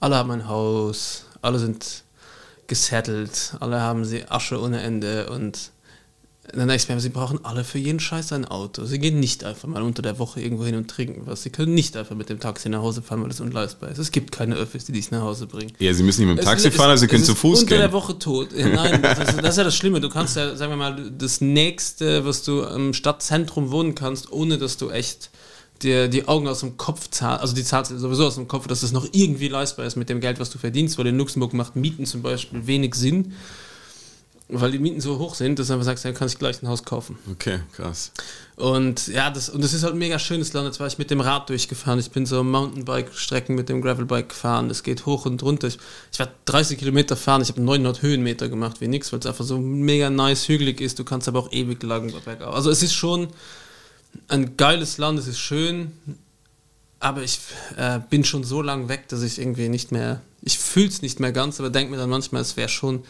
alle 0.00 0.16
haben 0.16 0.30
ein 0.30 0.48
Haus, 0.48 1.24
alle 1.42 1.58
sind 1.58 2.04
gesettelt, 2.66 3.54
alle 3.60 3.80
haben 3.80 4.04
sie 4.04 4.28
Asche 4.28 4.60
ohne 4.60 4.82
Ende 4.82 5.30
und 5.30 5.70
dann 6.54 6.70
ich 6.70 6.88
mir, 6.88 7.00
sie 7.00 7.08
brauchen 7.08 7.44
alle 7.44 7.64
für 7.64 7.78
jeden 7.78 7.98
Scheiß 8.00 8.32
ein 8.32 8.44
Auto. 8.44 8.84
Sie 8.84 8.98
gehen 8.98 9.18
nicht 9.20 9.44
einfach 9.44 9.68
mal 9.68 9.82
unter 9.82 10.02
der 10.02 10.18
Woche 10.18 10.40
irgendwo 10.40 10.64
hin 10.64 10.74
und 10.76 10.88
trinken 10.88 11.22
was. 11.26 11.42
Sie 11.42 11.50
können 11.50 11.74
nicht 11.74 11.96
einfach 11.96 12.14
mit 12.14 12.28
dem 12.28 12.40
Taxi 12.40 12.68
nach 12.68 12.80
Hause 12.82 13.02
fahren, 13.02 13.20
weil 13.22 13.28
das 13.28 13.40
unleistbar 13.40 13.90
ist. 13.90 13.98
Es 13.98 14.10
gibt 14.12 14.32
keine 14.32 14.54
Öffis, 14.54 14.84
die 14.84 14.92
dich 14.92 15.10
nach 15.10 15.22
Hause 15.22 15.46
bringen. 15.46 15.72
Ja, 15.78 15.92
sie 15.92 16.02
müssen 16.02 16.20
nicht 16.20 16.28
mit 16.28 16.38
dem 16.38 16.40
Es- 16.40 16.44
Taxi 16.46 16.68
es- 16.68 16.74
fahren, 16.76 16.90
also 16.90 17.00
sie 17.00 17.06
es 17.06 17.10
können 17.10 17.24
zu 17.24 17.34
Fuß 17.34 17.62
unter 17.62 17.76
der 17.76 17.86
gehen. 17.88 17.92
Woche 17.92 18.18
tot. 18.18 18.48
Ja, 18.56 18.68
nein, 18.68 19.02
das, 19.02 19.18
ist- 19.18 19.38
das 19.42 19.50
ist 19.50 19.56
ja 19.58 19.64
das 19.64 19.74
Schlimme. 19.76 20.00
Du 20.00 20.08
kannst 20.08 20.36
ja, 20.36 20.54
sagen 20.56 20.72
wir 20.72 20.76
mal, 20.76 21.10
das 21.18 21.40
nächste, 21.40 22.24
was 22.24 22.42
du 22.42 22.62
im 22.62 22.94
Stadtzentrum 22.94 23.70
wohnen 23.70 23.94
kannst, 23.94 24.30
ohne 24.32 24.58
dass 24.58 24.76
du 24.76 24.90
echt 24.90 25.30
dir 25.82 26.08
die 26.08 26.26
Augen 26.26 26.48
aus 26.48 26.60
dem 26.60 26.76
Kopf 26.78 27.10
zahlst, 27.10 27.42
also 27.42 27.54
die 27.54 27.62
zahlst 27.64 27.92
sowieso 27.98 28.26
aus 28.26 28.36
dem 28.36 28.48
Kopf, 28.48 28.66
dass 28.66 28.80
das 28.80 28.92
noch 28.92 29.06
irgendwie 29.12 29.48
leistbar 29.48 29.84
ist 29.84 29.96
mit 29.96 30.08
dem 30.08 30.20
Geld, 30.20 30.40
was 30.40 30.48
du 30.48 30.56
verdienst, 30.58 30.96
weil 30.96 31.06
in 31.08 31.18
Luxemburg 31.18 31.52
macht 31.52 31.76
Mieten 31.76 32.06
zum 32.06 32.22
Beispiel 32.22 32.66
wenig 32.66 32.94
Sinn, 32.94 33.34
weil 34.48 34.70
die 34.70 34.78
Mieten 34.78 35.00
so 35.00 35.18
hoch 35.18 35.34
sind, 35.34 35.58
dass 35.58 35.66
du 35.66 35.72
einfach 35.72 35.86
sagst, 35.86 36.04
dann 36.04 36.14
kann 36.14 36.28
ich 36.28 36.38
gleich 36.38 36.62
ein 36.62 36.68
Haus 36.68 36.84
kaufen. 36.84 37.18
Okay, 37.32 37.60
krass. 37.74 38.12
Und 38.54 39.08
ja, 39.08 39.28
das, 39.28 39.48
und 39.48 39.64
das 39.64 39.74
ist 39.74 39.82
halt 39.82 39.94
ein 39.94 39.98
mega 39.98 40.20
schönes 40.20 40.52
Land. 40.52 40.66
Jetzt 40.66 40.78
war 40.78 40.86
ich 40.86 40.98
mit 40.98 41.10
dem 41.10 41.20
Rad 41.20 41.48
durchgefahren. 41.48 41.98
Ich 41.98 42.12
bin 42.12 42.26
so 42.26 42.44
Mountainbike-Strecken 42.44 43.56
mit 43.56 43.68
dem 43.68 43.82
Gravelbike 43.82 44.28
gefahren. 44.28 44.70
Es 44.70 44.84
geht 44.84 45.04
hoch 45.04 45.26
und 45.26 45.42
runter. 45.42 45.66
Ich, 45.66 45.78
ich 46.12 46.18
werde 46.20 46.32
30 46.44 46.78
Kilometer 46.78 47.16
fahren. 47.16 47.42
Ich 47.42 47.48
habe 47.48 47.60
900 47.60 48.02
Höhenmeter 48.02 48.48
gemacht, 48.48 48.80
wie 48.80 48.86
nix, 48.86 49.12
weil 49.12 49.18
es 49.18 49.26
einfach 49.26 49.44
so 49.44 49.58
mega 49.58 50.10
nice 50.10 50.46
hügelig 50.46 50.80
ist. 50.80 51.00
Du 51.00 51.04
kannst 51.04 51.26
aber 51.26 51.40
auch 51.40 51.52
ewig 51.52 51.82
lang 51.82 52.12
bergauf. 52.24 52.54
Also 52.54 52.70
es 52.70 52.84
ist 52.84 52.94
schon 52.94 53.28
ein 54.28 54.56
geiles 54.56 54.98
Land. 54.98 55.18
Es 55.18 55.26
ist 55.26 55.40
schön. 55.40 55.92
Aber 57.00 57.22
ich 57.22 57.40
äh, 57.76 57.98
bin 58.08 58.24
schon 58.24 58.44
so 58.44 58.62
lang 58.62 58.88
weg, 58.88 59.08
dass 59.08 59.22
ich 59.22 59.40
irgendwie 59.40 59.68
nicht 59.68 59.90
mehr, 59.90 60.20
ich 60.40 60.58
fühle 60.58 60.86
es 60.86 61.02
nicht 61.02 61.20
mehr 61.20 61.32
ganz, 61.32 61.60
aber 61.60 61.68
denke 61.68 61.90
mir 61.90 61.98
dann 61.98 62.08
manchmal, 62.08 62.40
es 62.40 62.56
wäre 62.56 62.70
schon 62.70 63.04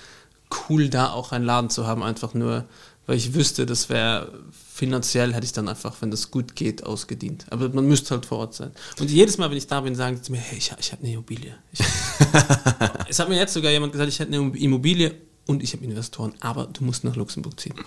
cool, 0.68 0.88
da 0.88 1.10
auch 1.10 1.32
einen 1.32 1.44
Laden 1.44 1.70
zu 1.70 1.86
haben, 1.86 2.02
einfach 2.02 2.34
nur, 2.34 2.64
weil 3.06 3.16
ich 3.16 3.34
wüsste, 3.34 3.66
das 3.66 3.88
wäre 3.88 4.32
finanziell, 4.72 5.32
hätte 5.34 5.46
ich 5.46 5.52
dann 5.52 5.68
einfach, 5.68 5.96
wenn 6.00 6.10
das 6.10 6.30
gut 6.30 6.54
geht, 6.54 6.84
ausgedient. 6.84 7.46
Aber 7.50 7.68
man 7.70 7.86
müsste 7.86 8.10
halt 8.14 8.26
vor 8.26 8.38
Ort 8.38 8.54
sein. 8.54 8.72
Und 9.00 9.10
jedes 9.10 9.38
Mal, 9.38 9.50
wenn 9.50 9.56
ich 9.56 9.66
da 9.66 9.80
bin, 9.80 9.94
sagen 9.94 10.20
sie 10.22 10.32
mir, 10.32 10.38
hey, 10.38 10.58
ich, 10.58 10.70
ich 10.78 10.92
habe 10.92 11.02
eine 11.02 11.12
Immobilie. 11.12 11.54
Ich, 11.72 11.80
es 13.08 13.18
hat 13.18 13.28
mir 13.28 13.36
jetzt 13.38 13.54
sogar 13.54 13.70
jemand 13.72 13.92
gesagt, 13.92 14.08
ich 14.08 14.18
hätte 14.18 14.34
eine 14.34 14.56
Immobilie 14.56 15.14
und 15.46 15.62
ich 15.62 15.72
habe 15.72 15.84
Investoren, 15.84 16.34
aber 16.40 16.66
du 16.66 16.84
musst 16.84 17.04
nach 17.04 17.16
Luxemburg 17.16 17.58
ziehen. 17.58 17.74
Und 17.76 17.84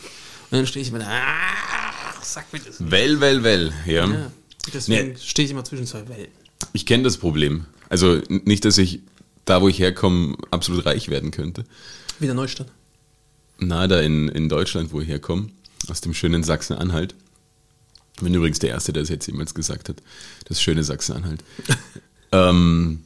dann 0.52 0.66
stehe 0.66 0.82
ich 0.82 0.90
immer 0.90 1.00
da, 1.00 1.08
ah, 1.08 2.14
sag 2.24 2.52
mir 2.52 2.60
das. 2.60 2.78
Well, 2.80 3.20
well, 3.22 3.44
well. 3.44 3.72
Ja. 3.86 4.08
Ja, 4.08 4.32
deswegen 4.74 5.10
Nee. 5.10 5.16
stehe 5.22 5.46
ich 5.46 5.52
immer 5.52 5.64
zwischen 5.64 5.86
zwei 5.86 6.08
Welten. 6.08 6.34
Ich 6.74 6.86
kenne 6.86 7.04
das 7.04 7.18
Problem. 7.18 7.66
Also 7.90 8.20
nicht, 8.30 8.66
dass 8.66 8.78
ich 8.78 9.02
da, 9.46 9.62
wo 9.62 9.68
ich 9.68 9.80
herkomme, 9.80 10.38
absolut 10.52 10.86
reich 10.86 11.10
werden 11.10 11.32
könnte. 11.32 11.66
Wieder 12.20 12.34
Neustadt. 12.34 12.68
Na, 13.60 13.88
da 13.88 14.02
in, 14.02 14.30
in 14.30 14.50
Deutschland, 14.50 14.92
wo 14.92 15.02
ich 15.02 15.08
herkomme, 15.08 15.50
aus 15.90 16.02
dem 16.02 16.14
schönen 16.14 16.44
Sachsen-Anhalt. 16.44 17.16
Ich 18.16 18.24
bin 18.24 18.34
übrigens 18.34 18.60
der 18.60 18.72
Erste, 18.72 18.92
der 18.92 19.04
es 19.04 19.10
jetzt 19.10 19.28
jemals 19.28 19.54
gesagt 19.54 19.88
hat. 19.90 20.02
Das 20.46 20.62
schöne 20.62 20.84
Sachsen-Anhalt. 20.84 21.44
ähm, 22.34 23.04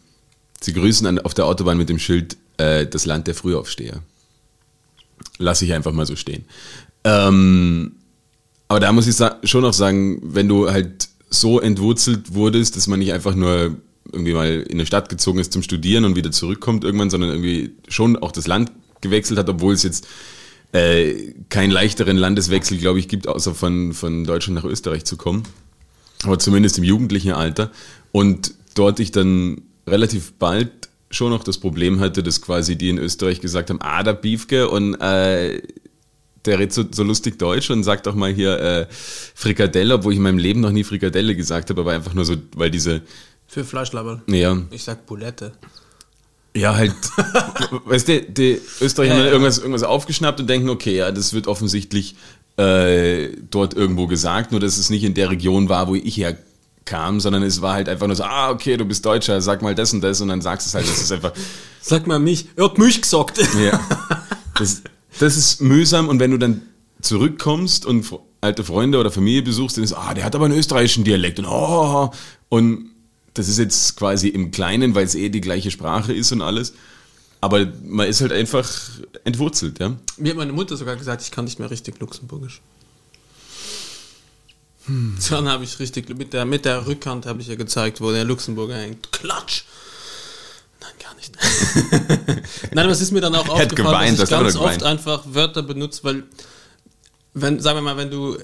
sie 0.61 0.73
grüßen 0.73 1.05
an, 1.05 1.19
auf 1.19 1.35
der 1.35 1.45
Autobahn 1.45 1.77
mit 1.77 1.89
dem 1.89 1.99
Schild 1.99 2.37
äh, 2.57 2.87
das 2.87 3.05
Land 3.05 3.27
der 3.27 3.35
Frühaufsteher. 3.35 4.01
Lass 5.37 5.61
ich 5.61 5.73
einfach 5.73 5.91
mal 5.91 6.07
so 6.07 6.15
stehen. 6.15 6.45
Ähm, 7.03 7.95
aber 8.67 8.79
da 8.79 8.91
muss 8.91 9.07
ich 9.07 9.49
schon 9.49 9.65
auch 9.65 9.73
sagen, 9.73 10.19
wenn 10.23 10.47
du 10.47 10.71
halt 10.71 11.09
so 11.29 11.59
entwurzelt 11.59 12.33
wurdest, 12.33 12.75
dass 12.75 12.87
man 12.87 12.99
nicht 12.99 13.13
einfach 13.13 13.35
nur 13.35 13.77
irgendwie 14.11 14.33
mal 14.33 14.61
in 14.61 14.73
eine 14.73 14.85
Stadt 14.85 15.09
gezogen 15.09 15.39
ist 15.39 15.53
zum 15.53 15.63
Studieren 15.63 16.05
und 16.05 16.15
wieder 16.15 16.31
zurückkommt 16.31 16.83
irgendwann, 16.83 17.09
sondern 17.09 17.31
irgendwie 17.31 17.75
schon 17.87 18.17
auch 18.17 18.31
das 18.31 18.47
Land 18.47 18.71
gewechselt 19.03 19.37
hat, 19.37 19.47
obwohl 19.47 19.75
es 19.75 19.83
jetzt 19.83 20.07
äh, 20.71 21.33
keinen 21.49 21.69
leichteren 21.69 22.17
Landeswechsel, 22.17 22.79
glaube 22.79 22.97
ich, 22.97 23.07
gibt, 23.07 23.27
außer 23.27 23.53
von, 23.53 23.93
von 23.93 24.23
Deutschland 24.23 24.55
nach 24.55 24.65
Österreich 24.69 25.05
zu 25.05 25.17
kommen. 25.17 25.43
Aber 26.23 26.39
zumindest 26.39 26.79
im 26.79 26.83
jugendlichen 26.83 27.33
Alter. 27.33 27.71
Und 28.11 28.55
dort 28.73 28.99
ich 28.99 29.11
dann 29.11 29.61
relativ 29.85 30.33
bald 30.33 30.71
schon 31.11 31.29
noch 31.29 31.43
das 31.43 31.59
Problem 31.59 31.99
hatte, 31.99 32.23
dass 32.23 32.41
quasi 32.41 32.75
die 32.75 32.89
in 32.89 32.97
Österreich 32.97 33.39
gesagt 33.39 33.69
haben, 33.69 33.81
ah, 33.81 34.01
der 34.01 34.13
Biefke 34.13 34.69
und 34.69 34.95
äh, 34.95 35.61
der 36.45 36.59
redet 36.59 36.73
so, 36.73 36.83
so 36.89 37.03
lustig 37.03 37.39
Deutsch 37.39 37.69
und 37.69 37.83
sagt 37.83 38.07
auch 38.07 38.15
mal 38.15 38.33
hier 38.33 38.59
äh, 38.59 38.87
Frikadelle, 38.89 39.93
obwohl 39.95 40.13
ich 40.13 40.17
in 40.17 40.23
meinem 40.23 40.37
Leben 40.37 40.59
noch 40.59 40.71
nie 40.71 40.83
Frikadelle 40.83 41.35
gesagt 41.35 41.69
habe, 41.69 41.81
aber 41.81 41.91
einfach 41.91 42.13
nur 42.13 42.25
so, 42.25 42.35
weil 42.55 42.71
diese, 42.71 43.01
Für 43.47 43.63
Fleischlaberl. 43.63 44.23
ja, 44.27 44.57
Ich 44.71 44.83
sag 44.83 45.05
Bulette. 45.05 45.53
Ja, 46.55 46.75
halt, 46.75 46.93
weißt 47.85 48.07
du, 48.07 48.21
die 48.21 48.61
Österreicher 48.81 49.15
haben 49.15 49.25
irgendwas, 49.25 49.57
irgendwas 49.57 49.83
aufgeschnappt 49.83 50.39
und 50.39 50.47
denken, 50.47 50.69
okay, 50.69 50.97
ja, 50.97 51.11
das 51.11 51.33
wird 51.33 51.47
offensichtlich 51.47 52.15
äh, 52.57 53.29
dort 53.49 53.73
irgendwo 53.73 54.07
gesagt, 54.07 54.51
nur 54.51 54.59
dass 54.59 54.77
es 54.77 54.89
nicht 54.89 55.03
in 55.03 55.13
der 55.13 55.29
Region 55.29 55.69
war, 55.69 55.87
wo 55.87 55.95
ich 55.95 56.17
herkam, 56.17 57.19
sondern 57.19 57.43
es 57.43 57.61
war 57.61 57.73
halt 57.73 57.89
einfach 57.89 58.07
nur 58.07 58.15
so, 58.15 58.23
ah, 58.23 58.51
okay, 58.51 58.77
du 58.77 58.85
bist 58.85 59.05
Deutscher, 59.05 59.41
sag 59.41 59.61
mal 59.61 59.73
das 59.73 59.93
und 59.93 60.01
das 60.01 60.21
und 60.21 60.27
dann 60.27 60.41
sagst 60.41 60.67
du 60.67 60.69
es 60.69 60.75
halt, 60.75 60.87
das 60.87 61.01
ist 61.01 61.11
einfach, 61.11 61.33
Sag 61.85 62.07
mal 62.07 62.17
mich. 62.17 62.47
Er 62.55 62.65
hat 62.65 62.77
mich 62.77 63.01
gesagt. 63.01 63.37
ja, 63.59 63.79
das, 64.57 64.83
das 65.19 65.35
ist 65.35 65.61
mühsam 65.61 66.07
und 66.07 66.19
wenn 66.19 66.31
du 66.31 66.37
dann 66.37 66.61
zurückkommst 67.01 67.85
und 67.85 68.05
alte 68.39 68.63
Freunde 68.63 68.97
oder 68.99 69.11
Familie 69.11 69.41
besuchst, 69.41 69.75
dann 69.75 69.83
ist, 69.83 69.91
ah, 69.91 70.13
der 70.13 70.23
hat 70.23 70.33
aber 70.33 70.45
einen 70.45 70.57
österreichischen 70.57 71.03
Dialekt 71.03 71.39
und 71.39 71.45
oh, 71.45 72.09
und 72.47 72.91
das 73.33 73.47
ist 73.47 73.57
jetzt 73.57 73.95
quasi 73.95 74.27
im 74.27 74.51
Kleinen, 74.51 74.95
weil 74.95 75.05
es 75.05 75.15
eh 75.15 75.29
die 75.29 75.41
gleiche 75.41 75.71
Sprache 75.71 76.13
ist 76.13 76.31
und 76.31 76.41
alles. 76.41 76.73
Aber 77.41 77.67
man 77.83 78.07
ist 78.07 78.21
halt 78.21 78.31
einfach 78.31 78.69
entwurzelt, 79.25 79.79
ja. 79.79 79.97
Mir 80.17 80.29
hat 80.29 80.37
meine 80.37 80.53
Mutter 80.53 80.77
sogar 80.77 80.95
gesagt, 80.95 81.21
ich 81.23 81.31
kann 81.31 81.45
nicht 81.45 81.59
mehr 81.59 81.69
richtig 81.69 81.99
Luxemburgisch. 81.99 82.61
Dann 85.29 85.47
habe 85.47 85.63
ich 85.63 85.79
richtig, 85.79 86.09
mit 86.17 86.33
der, 86.33 86.45
mit 86.45 86.65
der 86.65 86.85
Rückhand 86.85 87.25
habe 87.25 87.41
ich 87.41 87.49
ihr 87.49 87.55
gezeigt, 87.55 88.01
wo 88.01 88.11
der 88.11 88.25
Luxemburger 88.25 88.75
hängt. 88.75 89.11
Klatsch! 89.11 89.63
Nein, 90.81 90.91
gar 91.01 91.15
nicht. 91.15 91.33
Nein, 92.73 92.83
aber 92.83 92.91
es 92.91 92.99
ist 92.99 93.11
mir 93.11 93.21
dann 93.21 93.35
auch 93.35 93.47
aufgefallen, 93.47 93.75
geweint, 93.75 94.19
dass 94.19 94.29
das 94.29 94.39
ich 94.39 94.55
er 94.55 94.61
ganz 94.61 94.75
oft 94.75 94.83
einfach 94.83 95.23
Wörter 95.25 95.63
benutze, 95.63 96.03
weil, 96.03 96.23
wenn, 97.33 97.61
sagen 97.61 97.77
wir 97.77 97.81
mal, 97.81 97.97
wenn 97.97 98.11
du 98.11 98.37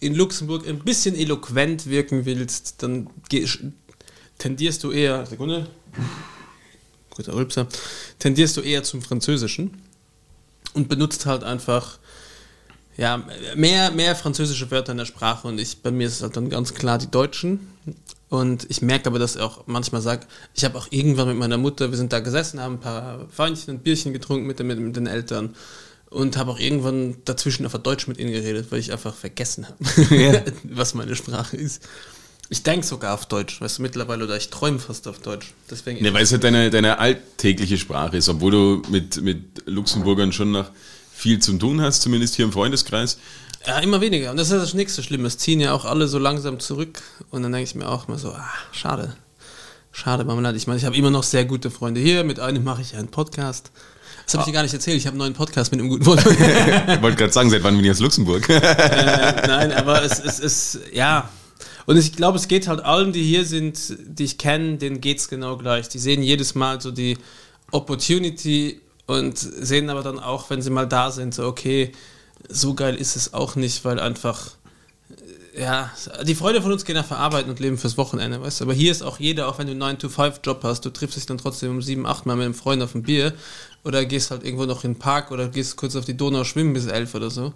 in 0.00 0.14
Luxemburg 0.14 0.66
ein 0.66 0.78
bisschen 0.78 1.14
eloquent 1.14 1.86
wirken 1.86 2.24
willst, 2.24 2.82
dann 2.82 3.10
geh, 3.28 3.46
tendierst 4.38 4.82
du 4.84 4.90
eher, 4.92 5.26
Sekunde, 5.26 5.66
guter 7.10 7.34
Rülpser, 7.34 7.66
tendierst 8.18 8.56
du 8.56 8.60
eher 8.60 8.82
zum 8.82 9.02
Französischen 9.02 9.70
und 10.74 10.88
benutzt 10.88 11.26
halt 11.26 11.44
einfach 11.44 11.98
ja, 12.96 13.22
mehr, 13.54 13.90
mehr 13.90 14.16
französische 14.16 14.70
Wörter 14.70 14.92
in 14.92 14.98
der 14.98 15.04
Sprache 15.04 15.46
und 15.48 15.58
ich, 15.60 15.82
bei 15.82 15.90
mir 15.90 16.06
ist 16.06 16.14
es 16.16 16.22
halt 16.22 16.36
dann 16.36 16.48
ganz 16.48 16.72
klar 16.74 16.98
die 16.98 17.10
Deutschen. 17.10 17.60
Und 18.28 18.66
ich 18.70 18.82
merke 18.82 19.06
aber, 19.08 19.18
dass 19.20 19.36
ich 19.36 19.40
auch 19.42 19.66
manchmal 19.66 20.00
sage, 20.02 20.26
ich 20.54 20.64
habe 20.64 20.76
auch 20.78 20.88
irgendwann 20.90 21.28
mit 21.28 21.36
meiner 21.36 21.58
Mutter, 21.58 21.90
wir 21.90 21.96
sind 21.96 22.12
da 22.12 22.18
gesessen, 22.20 22.58
haben 22.60 22.76
ein 22.76 22.80
paar 22.80 23.28
Weinchen 23.36 23.74
und 23.76 23.84
Bierchen 23.84 24.12
getrunken 24.12 24.46
mit, 24.46 24.58
den- 24.58 24.66
mit, 24.66 24.80
mit 24.80 24.96
den 24.96 25.06
Eltern 25.06 25.54
und 26.10 26.36
habe 26.36 26.50
auch 26.50 26.58
irgendwann 26.58 27.18
dazwischen 27.24 27.66
auf 27.66 27.72
Deutsch 27.74 28.08
mit 28.08 28.18
ihnen 28.18 28.32
geredet, 28.32 28.66
weil 28.70 28.80
ich 28.80 28.90
einfach 28.92 29.14
vergessen 29.14 29.68
habe, 29.68 30.42
was 30.64 30.94
meine 30.94 31.14
Sprache 31.14 31.56
ist. 31.56 31.86
Ich 32.48 32.62
denke 32.62 32.86
sogar 32.86 33.14
auf 33.14 33.26
Deutsch, 33.26 33.60
weißt 33.60 33.78
du, 33.78 33.82
mittlerweile, 33.82 34.24
oder 34.24 34.36
ich 34.36 34.50
träume 34.50 34.78
fast 34.78 35.08
auf 35.08 35.18
Deutsch. 35.18 35.52
Deswegen 35.70 36.02
Ne, 36.02 36.14
weil 36.14 36.22
es 36.22 36.30
halt 36.30 36.44
deine, 36.44 36.70
deine 36.70 36.98
alltägliche 36.98 37.76
Sprache 37.76 38.16
ist, 38.16 38.28
obwohl 38.28 38.50
du 38.52 38.82
mit, 38.88 39.20
mit 39.20 39.62
Luxemburgern 39.66 40.32
schon 40.32 40.52
noch 40.52 40.70
viel 41.12 41.40
zu 41.40 41.54
tun 41.54 41.80
hast, 41.80 42.02
zumindest 42.02 42.36
hier 42.36 42.44
im 42.44 42.52
Freundeskreis. 42.52 43.18
Ja, 43.66 43.78
immer 43.80 44.00
weniger. 44.00 44.30
Und 44.30 44.36
das 44.36 44.50
ist 44.50 44.60
das 44.62 44.74
nächste 44.74 45.02
Schlimme. 45.02 45.26
Es 45.26 45.38
ziehen 45.38 45.58
ja 45.58 45.72
auch 45.72 45.84
alle 45.84 46.06
so 46.06 46.18
langsam 46.18 46.60
zurück. 46.60 47.02
Und 47.30 47.42
dann 47.42 47.50
denke 47.50 47.68
ich 47.68 47.74
mir 47.74 47.88
auch 47.88 48.06
immer 48.06 48.18
so, 48.18 48.30
ah, 48.30 48.48
schade. 48.70 49.16
Schade, 49.90 50.24
Marmelade. 50.24 50.56
Ich 50.56 50.68
meine, 50.68 50.78
ich 50.78 50.84
habe 50.84 50.94
immer 50.94 51.10
noch 51.10 51.24
sehr 51.24 51.46
gute 51.46 51.70
Freunde 51.70 52.00
hier. 52.00 52.22
Mit 52.22 52.38
einem 52.38 52.62
mache 52.62 52.82
ich 52.82 52.94
einen 52.94 53.08
Podcast. 53.08 53.72
Das 54.24 54.34
habe 54.34 54.42
ich 54.42 54.46
dir 54.46 54.52
gar 54.52 54.62
nicht 54.62 54.74
erzählt. 54.74 54.98
Ich 54.98 55.06
habe 55.06 55.14
einen 55.14 55.20
neuen 55.20 55.34
Podcast 55.34 55.72
mit 55.72 55.80
einem 55.80 55.88
guten 55.88 56.04
Freund. 56.04 56.24
Ich 56.26 57.02
wollte 57.02 57.16
gerade 57.16 57.32
sagen, 57.32 57.50
seit 57.50 57.64
wann 57.64 57.76
bin 57.76 57.84
ich 57.84 57.90
aus 57.90 58.00
Luxemburg? 58.00 58.48
äh, 58.48 59.46
nein, 59.46 59.72
aber 59.72 60.02
es 60.04 60.18
ist, 60.20 60.80
ja. 60.92 61.28
Und 61.86 61.96
ich 61.96 62.12
glaube, 62.12 62.36
es 62.36 62.48
geht 62.48 62.66
halt 62.66 62.80
allen, 62.84 63.12
die 63.12 63.22
hier 63.22 63.44
sind, 63.44 63.96
die 64.00 64.24
ich 64.24 64.38
kenne, 64.38 64.76
denen 64.76 65.00
geht 65.00 65.18
es 65.18 65.28
genau 65.28 65.56
gleich. 65.56 65.88
Die 65.88 66.00
sehen 66.00 66.22
jedes 66.22 66.54
Mal 66.56 66.80
so 66.80 66.90
die 66.90 67.16
Opportunity 67.70 68.80
und 69.06 69.38
sehen 69.38 69.88
aber 69.88 70.02
dann 70.02 70.18
auch, 70.18 70.50
wenn 70.50 70.62
sie 70.62 70.70
mal 70.70 70.88
da 70.88 71.12
sind, 71.12 71.32
so, 71.34 71.46
okay, 71.46 71.92
so 72.48 72.74
geil 72.74 72.96
ist 72.96 73.14
es 73.14 73.34
auch 73.34 73.54
nicht, 73.54 73.84
weil 73.84 74.00
einfach, 74.00 74.50
äh, 75.54 75.62
ja, 75.62 75.92
die 76.24 76.34
Freunde 76.34 76.60
von 76.60 76.72
uns 76.72 76.84
gehen 76.84 76.96
nach 76.96 77.06
verarbeiten 77.06 77.50
und 77.50 77.60
leben 77.60 77.78
fürs 77.78 77.96
Wochenende, 77.96 78.42
weißt 78.42 78.60
du. 78.60 78.64
Aber 78.64 78.74
hier 78.74 78.90
ist 78.90 79.02
auch 79.02 79.20
jeder, 79.20 79.48
auch 79.48 79.58
wenn 79.58 79.68
du 79.68 79.72
einen 79.72 79.96
9-to-5-Job 79.98 80.60
hast, 80.64 80.84
du 80.84 80.90
triffst 80.90 81.16
dich 81.16 81.26
dann 81.26 81.38
trotzdem 81.38 81.70
um 81.70 81.82
7, 81.82 82.04
8 82.04 82.26
Mal 82.26 82.36
mit 82.36 82.44
einem 82.46 82.54
Freund 82.54 82.82
auf 82.82 82.96
ein 82.96 83.02
Bier 83.02 83.32
oder 83.84 84.04
gehst 84.04 84.32
halt 84.32 84.44
irgendwo 84.44 84.64
noch 84.64 84.82
in 84.82 84.94
den 84.94 84.98
Park 84.98 85.30
oder 85.30 85.48
gehst 85.48 85.76
kurz 85.76 85.94
auf 85.94 86.04
die 86.04 86.16
Donau 86.16 86.42
schwimmen 86.42 86.72
bis 86.72 86.86
11 86.86 87.14
oder 87.14 87.30
so. 87.30 87.52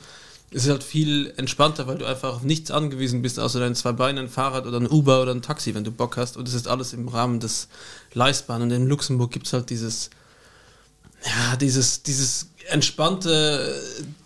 Es 0.53 0.65
ist 0.65 0.71
halt 0.71 0.83
viel 0.83 1.33
entspannter, 1.37 1.87
weil 1.87 1.99
du 1.99 2.07
einfach 2.07 2.35
auf 2.35 2.43
nichts 2.43 2.71
angewiesen 2.73 3.23
bist, 3.23 3.39
außer 3.39 3.61
deinen 3.61 3.77
zwei 3.77 3.93
Beinen, 3.93 4.25
ein 4.25 4.29
Fahrrad 4.29 4.67
oder 4.67 4.81
ein 4.81 4.89
Uber 4.89 5.23
oder 5.23 5.33
ein 5.33 5.43
Taxi, 5.43 5.75
wenn 5.75 5.85
du 5.85 5.93
Bock 5.93 6.17
hast. 6.17 6.37
Und 6.37 6.49
es 6.49 6.55
ist 6.55 6.67
alles 6.67 6.93
im 6.93 7.07
Rahmen 7.07 7.39
des 7.39 7.69
Leistbaren. 8.15 8.63
Und 8.63 8.73
in 8.73 8.87
Luxemburg 8.87 9.31
gibt 9.31 9.47
es 9.47 9.53
halt 9.53 9.71
dieses, 9.71 10.11
ja, 11.25 11.57
dieses, 11.57 12.03
dieses 12.03 12.49
entspannte, 12.69 13.81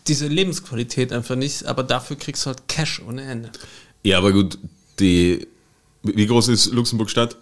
diese 0.06 0.26
Lebensqualität 0.26 1.12
einfach 1.12 1.36
nicht, 1.36 1.66
aber 1.66 1.82
dafür 1.82 2.16
kriegst 2.16 2.44
du 2.44 2.48
halt 2.48 2.68
Cash 2.68 3.02
ohne 3.06 3.22
Ende. 3.22 3.50
ja, 4.02 4.18
aber 4.18 4.32
gut, 4.32 4.58
die, 4.98 5.46
wie 6.02 6.26
groß 6.26 6.48
ist 6.48 6.72
Luxemburg 6.72 7.10
Stadt? 7.10 7.36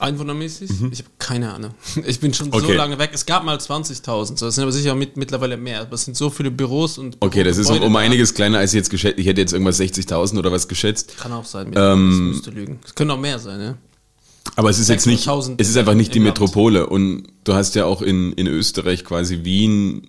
Einwohnermäßig? 0.00 0.70
Ich 0.90 0.98
habe 1.00 1.10
keine 1.18 1.52
Ahnung. 1.52 1.72
Ich 2.06 2.20
bin 2.20 2.32
schon 2.34 2.50
so 2.50 2.58
Mhm. 2.58 2.64
Okay. 2.64 2.76
lange 2.76 2.98
weg. 2.98 3.10
Es 3.12 3.26
gab 3.26 3.44
mal 3.44 3.56
20.000, 3.56 4.36
so. 4.38 4.46
es 4.46 4.54
sind 4.54 4.62
aber 4.62 4.72
sicher 4.72 4.94
mit, 4.94 5.16
mittlerweile 5.16 5.56
mehr. 5.56 5.82
Aber 5.82 5.94
es 5.94 6.04
sind 6.04 6.16
so 6.16 6.30
viele 6.30 6.50
Büros 6.50 6.98
und. 6.98 7.16
Okay, 7.20 7.42
das 7.44 7.58
ist 7.58 7.70
um, 7.70 7.80
um 7.82 7.96
einiges 7.96 8.34
kleiner 8.34 8.58
als 8.58 8.72
ich 8.72 8.78
jetzt 8.78 8.90
geschätzt. 8.90 9.18
Ich 9.18 9.26
hätte 9.26 9.40
jetzt 9.40 9.52
irgendwas 9.52 9.78
60.000 9.80 10.38
oder 10.38 10.50
was 10.52 10.68
geschätzt. 10.68 11.16
Kann 11.18 11.32
auch 11.32 11.44
sein, 11.44 11.72
Ähm, 11.76 12.10
das 12.10 12.18
müsste 12.36 12.50
lügen. 12.50 12.78
Es 12.84 12.94
können 12.94 13.10
auch 13.10 13.18
mehr 13.20 13.38
sein, 13.38 13.60
ja. 13.60 13.78
Aber 14.56 14.70
es 14.70 14.78
ist 14.78 14.88
jetzt 14.88 15.06
nicht, 15.06 15.28
600.000 15.28 15.54
es 15.58 15.68
ist 15.68 15.76
einfach 15.76 15.94
nicht 15.94 16.14
die 16.14 16.18
Land. 16.18 16.30
Metropole. 16.40 16.86
Und 16.86 17.24
du 17.44 17.54
hast 17.54 17.74
ja 17.74 17.84
auch 17.84 18.00
in, 18.02 18.32
in 18.32 18.46
Österreich 18.46 19.04
quasi 19.04 19.40
Wien, 19.44 20.08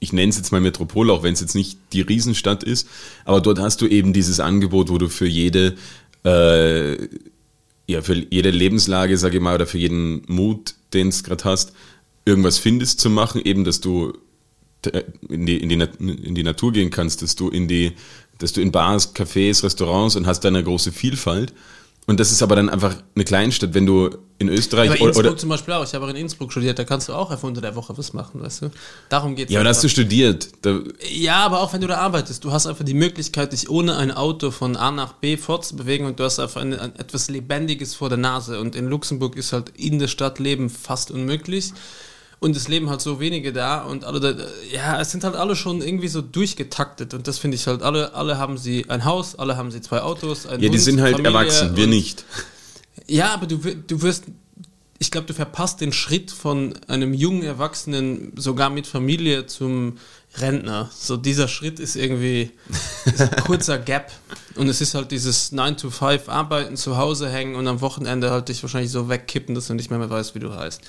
ich 0.00 0.12
nenne 0.12 0.30
es 0.30 0.36
jetzt 0.36 0.52
mal 0.52 0.60
Metropole, 0.60 1.12
auch 1.12 1.22
wenn 1.22 1.32
es 1.34 1.40
jetzt 1.40 1.54
nicht 1.54 1.78
die 1.92 2.02
Riesenstadt 2.02 2.62
ist, 2.62 2.86
aber 3.24 3.40
dort 3.40 3.58
hast 3.58 3.80
du 3.80 3.86
eben 3.86 4.12
dieses 4.12 4.38
Angebot, 4.40 4.90
wo 4.90 4.98
du 4.98 5.08
für 5.08 5.26
jede, 5.26 5.74
äh, 6.24 6.96
ja, 7.90 8.02
für 8.02 8.14
jede 8.14 8.50
Lebenslage, 8.50 9.18
sage 9.18 9.38
ich 9.38 9.42
mal, 9.42 9.54
oder 9.54 9.66
für 9.66 9.78
jeden 9.78 10.22
Mut, 10.26 10.74
den 10.92 11.08
es 11.08 11.24
gerade 11.24 11.44
hast, 11.44 11.72
irgendwas 12.24 12.58
findest 12.58 13.00
zu 13.00 13.10
machen, 13.10 13.40
eben, 13.44 13.64
dass 13.64 13.80
du 13.80 14.12
äh, 14.86 15.02
in 15.28 15.46
die, 15.46 15.58
in, 15.58 15.68
die, 15.68 15.74
in 15.78 16.34
die 16.34 16.42
Natur 16.42 16.72
gehen 16.72 16.90
kannst, 16.90 17.22
dass 17.22 17.34
du 17.36 17.48
in 17.48 17.68
die, 17.68 17.92
dass 18.38 18.52
du 18.52 18.60
in 18.60 18.72
Bars, 18.72 19.14
Cafés, 19.14 19.62
Restaurants 19.62 20.16
und 20.16 20.26
hast 20.26 20.40
da 20.40 20.48
eine 20.48 20.64
große 20.64 20.92
Vielfalt. 20.92 21.52
Und 22.10 22.18
das 22.18 22.32
ist 22.32 22.42
aber 22.42 22.56
dann 22.56 22.68
einfach 22.68 22.96
eine 23.14 23.24
Kleinstadt, 23.24 23.72
wenn 23.72 23.86
du 23.86 24.10
in 24.38 24.48
Österreich 24.48 24.90
Aber 24.90 24.96
oder, 24.96 25.06
Innsbruck 25.06 25.26
oder 25.26 25.36
zum 25.36 25.48
Beispiel 25.48 25.74
auch. 25.74 25.84
Ich 25.84 25.94
habe 25.94 26.04
auch 26.04 26.08
in 26.08 26.16
Innsbruck 26.16 26.50
studiert, 26.50 26.76
da 26.76 26.82
kannst 26.82 27.08
du 27.08 27.12
auch 27.12 27.30
einfach 27.30 27.46
unter 27.46 27.60
der 27.60 27.76
Woche 27.76 27.96
was 27.96 28.12
machen, 28.14 28.42
weißt 28.42 28.62
du? 28.62 28.70
Darum 29.08 29.36
geht 29.36 29.46
es. 29.46 29.52
ja, 29.52 29.60
aber 29.60 29.64
da 29.64 29.70
hast 29.70 29.84
du 29.84 29.88
studiert. 29.88 30.48
Da, 30.62 30.80
Ja, 31.08 31.36
aber 31.36 31.60
auch 31.60 31.72
wenn 31.72 31.80
du 31.80 31.86
da 31.86 31.98
arbeitest, 31.98 32.42
du 32.42 32.50
hast 32.50 32.66
einfach 32.66 32.84
die 32.84 32.94
Möglichkeit, 32.94 33.52
dich 33.52 33.70
ohne 33.70 33.96
ein 33.96 34.10
Auto 34.10 34.50
von 34.50 34.74
A 34.74 34.90
nach 34.90 35.12
B 35.12 35.36
fortzubewegen 35.36 36.04
und 36.04 36.18
du 36.18 36.24
hast 36.24 36.40
einfach 36.40 36.60
ein, 36.60 36.76
ein, 36.76 36.96
etwas 36.96 37.30
Lebendiges 37.30 37.94
vor 37.94 38.08
der 38.08 38.18
Nase. 38.18 38.58
Und 38.58 38.74
in 38.74 38.88
Luxemburg 38.88 39.36
ist 39.36 39.52
halt 39.52 39.68
in 39.76 40.00
der 40.00 40.08
Stadt 40.08 40.40
Leben 40.40 40.68
fast 40.68 41.12
unmöglich. 41.12 41.72
Und 42.40 42.56
es 42.56 42.68
leben 42.68 42.88
halt 42.88 43.02
so 43.02 43.20
wenige 43.20 43.52
da 43.52 43.82
und 43.82 44.04
alle, 44.04 44.18
da, 44.18 44.34
ja, 44.72 44.98
es 44.98 45.10
sind 45.10 45.24
halt 45.24 45.36
alle 45.36 45.54
schon 45.54 45.82
irgendwie 45.82 46.08
so 46.08 46.22
durchgetaktet 46.22 47.12
und 47.12 47.28
das 47.28 47.38
finde 47.38 47.54
ich 47.56 47.66
halt, 47.66 47.82
alle, 47.82 48.14
alle 48.14 48.38
haben 48.38 48.56
sie 48.56 48.88
ein 48.88 49.04
Haus, 49.04 49.34
alle 49.38 49.58
haben 49.58 49.70
sie 49.70 49.82
zwei 49.82 50.00
Autos, 50.00 50.46
ein 50.46 50.52
ja, 50.60 50.68
die 50.70 50.76
Hund, 50.78 50.80
sind 50.80 51.00
halt 51.02 51.16
Familie 51.16 51.38
erwachsen, 51.38 51.76
wir 51.76 51.84
und- 51.84 51.90
nicht. 51.90 52.24
ja, 53.06 53.34
aber 53.34 53.46
du, 53.46 53.58
du 53.58 54.00
wirst, 54.00 54.24
ich 54.98 55.10
glaube, 55.10 55.26
du 55.26 55.34
verpasst 55.34 55.82
den 55.82 55.92
Schritt 55.92 56.30
von 56.30 56.72
einem 56.88 57.12
jungen 57.12 57.42
Erwachsenen, 57.42 58.32
sogar 58.36 58.70
mit 58.70 58.86
Familie, 58.86 59.46
zum 59.46 59.98
Rentner. 60.38 60.90
So 60.96 61.16
dieser 61.18 61.48
Schritt 61.48 61.78
ist 61.80 61.96
irgendwie 61.96 62.50
ist 63.04 63.20
ein 63.20 63.30
kurzer 63.44 63.78
Gap. 63.90 64.12
Und 64.54 64.68
es 64.68 64.80
ist 64.80 64.94
halt 64.94 65.10
dieses 65.10 65.52
9 65.52 65.76
to 65.76 65.90
5 65.90 66.28
Arbeiten, 66.28 66.76
zu 66.76 66.96
Hause 66.96 67.28
hängen 67.30 67.54
und 67.54 67.66
am 67.66 67.80
Wochenende 67.80 68.30
halt 68.30 68.48
dich 68.48 68.62
wahrscheinlich 68.62 68.92
so 68.92 69.08
wegkippen, 69.08 69.54
dass 69.54 69.66
du 69.66 69.74
nicht 69.74 69.90
mehr, 69.90 69.98
mehr 69.98 70.10
weißt, 70.10 70.34
wie 70.34 70.38
du 70.38 70.54
heißt. 70.54 70.80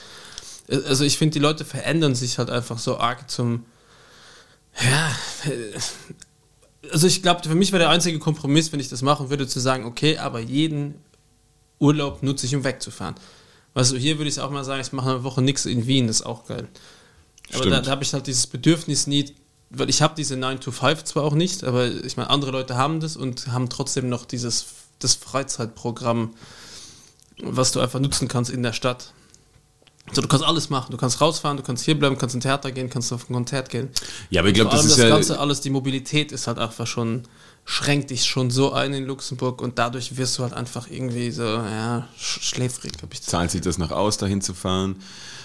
Also 0.71 1.03
ich 1.03 1.17
finde, 1.17 1.33
die 1.33 1.39
Leute 1.39 1.65
verändern 1.65 2.15
sich 2.15 2.37
halt 2.37 2.49
einfach 2.49 2.79
so 2.79 2.97
arg 2.97 3.29
zum, 3.29 3.65
ja, 4.79 5.11
also 6.91 7.07
ich 7.07 7.21
glaube, 7.21 7.47
für 7.47 7.55
mich 7.55 7.71
wäre 7.71 7.83
der 7.83 7.89
einzige 7.89 8.19
Kompromiss, 8.19 8.71
wenn 8.71 8.79
ich 8.79 8.89
das 8.89 9.01
machen 9.01 9.29
würde, 9.29 9.47
zu 9.47 9.59
sagen, 9.59 9.85
okay, 9.85 10.17
aber 10.17 10.39
jeden 10.39 10.95
Urlaub 11.79 12.23
nutze 12.23 12.45
ich, 12.45 12.55
um 12.55 12.63
wegzufahren. 12.63 13.15
Also 13.73 13.95
hier 13.95 14.17
würde 14.17 14.29
ich 14.29 14.39
auch 14.39 14.51
mal 14.51 14.63
sagen, 14.63 14.81
ich 14.81 14.91
mache 14.91 15.09
eine 15.09 15.23
Woche 15.23 15.41
nichts 15.41 15.65
in 15.65 15.87
Wien, 15.87 16.07
das 16.07 16.17
ist 16.21 16.25
auch 16.25 16.45
geil. 16.45 16.67
Aber 17.49 17.59
Stimmt. 17.59 17.73
da, 17.73 17.81
da 17.81 17.91
habe 17.91 18.03
ich 18.03 18.13
halt 18.13 18.27
dieses 18.27 18.47
Bedürfnis 18.47 19.07
nie, 19.07 19.33
weil 19.69 19.89
ich 19.89 20.01
habe 20.01 20.13
diese 20.15 20.37
9 20.37 20.59
to 20.59 20.71
5 20.71 21.03
zwar 21.03 21.23
auch 21.23 21.33
nicht, 21.33 21.63
aber 21.63 21.87
ich 21.87 22.17
meine, 22.17 22.29
andere 22.29 22.51
Leute 22.51 22.75
haben 22.75 22.99
das 22.99 23.15
und 23.15 23.47
haben 23.47 23.69
trotzdem 23.69 24.09
noch 24.09 24.25
dieses 24.25 24.65
das 24.99 25.15
Freizeitprogramm, 25.15 26.35
was 27.41 27.71
du 27.71 27.79
einfach 27.79 27.99
nutzen 27.99 28.27
kannst 28.27 28.51
in 28.51 28.63
der 28.63 28.73
Stadt. 28.73 29.13
So, 30.13 30.21
du 30.21 30.27
kannst 30.27 30.45
alles 30.45 30.69
machen. 30.69 30.91
Du 30.91 30.97
kannst 30.97 31.21
rausfahren, 31.21 31.57
du 31.57 31.63
kannst 31.63 31.85
hierbleiben, 31.85 32.17
kannst 32.17 32.35
ins 32.35 32.43
Theater 32.43 32.71
gehen, 32.71 32.89
kannst 32.89 33.13
auf 33.13 33.29
ein 33.29 33.33
Konzert 33.33 33.69
gehen. 33.69 33.89
Ja, 34.29 34.41
aber 34.41 34.49
ich 34.49 34.55
glaube, 34.55 34.71
das 34.71 34.85
ist 34.85 34.97
das 34.97 35.03
ja. 35.03 35.09
Ganze 35.09 35.39
alles, 35.39 35.61
die 35.61 35.69
Mobilität 35.69 36.31
ist 36.31 36.47
halt 36.47 36.57
einfach 36.57 36.87
schon, 36.87 37.23
schränkt 37.65 38.09
dich 38.09 38.25
schon 38.25 38.51
so 38.51 38.73
ein 38.73 38.93
in 38.93 39.05
Luxemburg 39.05 39.61
und 39.61 39.77
dadurch 39.79 40.17
wirst 40.17 40.37
du 40.37 40.43
halt 40.43 40.53
einfach 40.53 40.89
irgendwie 40.89 41.31
so, 41.31 41.43
ja, 41.43 42.07
sch 42.17 42.41
schläfrig, 42.41 42.93
hab 43.01 43.13
ich 43.13 43.21
zahlt 43.21 43.51
sich 43.51 43.61
das 43.61 43.77
noch 43.77 43.91
aus, 43.91 44.17
dahin 44.17 44.41
zu 44.41 44.53
fahren. 44.53 44.97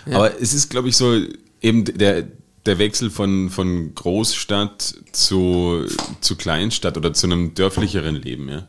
Aber 0.06 0.40
es 0.40 0.54
ist, 0.54 0.70
glaube 0.70 0.88
ich, 0.88 0.96
so 0.96 1.20
eben 1.60 1.84
der, 1.84 2.26
der 2.64 2.78
Wechsel 2.78 3.10
von, 3.10 3.50
von 3.50 3.94
Großstadt 3.94 4.94
zu, 5.12 5.84
zu 6.20 6.36
Kleinstadt 6.36 6.96
oder 6.96 7.12
zu 7.12 7.26
einem 7.26 7.54
dörflicheren 7.54 8.16
Leben, 8.16 8.48
ja. 8.48 8.66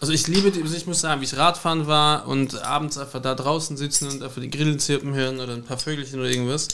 Also 0.00 0.12
ich 0.12 0.28
liebe, 0.28 0.50
die, 0.52 0.62
also 0.62 0.76
ich 0.76 0.86
muss 0.86 1.00
sagen, 1.00 1.20
wie 1.20 1.24
ich 1.24 1.36
Radfahren 1.36 1.86
war 1.86 2.28
und 2.28 2.62
abends 2.62 2.98
einfach 2.98 3.20
da 3.20 3.34
draußen 3.34 3.76
sitzen 3.76 4.08
und 4.08 4.22
einfach 4.22 4.40
die 4.40 4.50
Grillen 4.50 4.78
zirpen 4.78 5.14
hören 5.14 5.40
oder 5.40 5.54
ein 5.54 5.64
paar 5.64 5.78
Vögelchen 5.78 6.20
oder 6.20 6.30
irgendwas. 6.30 6.68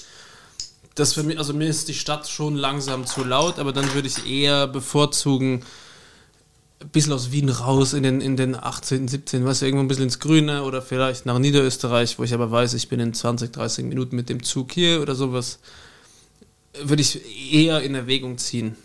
Das 0.95 1.15
für 1.15 1.23
mich, 1.23 1.39
also 1.39 1.55
mir 1.55 1.67
ist 1.67 1.89
die 1.89 1.95
Stadt 1.95 2.29
schon 2.29 2.55
langsam 2.55 3.07
zu 3.07 3.25
laut, 3.25 3.59
aber 3.59 3.73
dann 3.73 3.95
würde 3.95 4.09
ich 4.09 4.31
eher 4.31 4.67
bevorzugen, 4.67 5.65
ein 6.85 6.91
bisschen 6.91 7.15
aus 7.15 7.33
Wien 7.33 7.49
raus 7.49 7.95
in 7.95 8.03
den, 8.03 8.21
in 8.21 8.37
den 8.37 8.55
18., 8.55 9.09
17., 9.09 9.45
weißt 9.45 9.63
du, 9.63 9.67
irgendwo 9.67 9.85
ein 9.85 9.89
bisschen 9.89 10.05
ins 10.05 10.21
Grüne 10.21 10.63
oder 10.63 10.83
vielleicht 10.83 11.25
nach 11.25 11.39
Niederösterreich, 11.39 12.19
wo 12.19 12.25
ich 12.25 12.35
aber 12.35 12.51
weiß, 12.51 12.75
ich 12.75 12.89
bin 12.89 13.01
in 13.01 13.15
20, 13.15 13.53
30 13.53 13.87
Minuten 13.87 14.17
mit 14.17 14.29
dem 14.29 14.43
Zug 14.43 14.73
hier 14.73 15.01
oder 15.01 15.15
sowas, 15.15 15.61
würde 16.83 17.01
ich 17.01 17.53
eher 17.53 17.83
in 17.83 17.95
Erwägung 17.95 18.37
ziehen. 18.37 18.77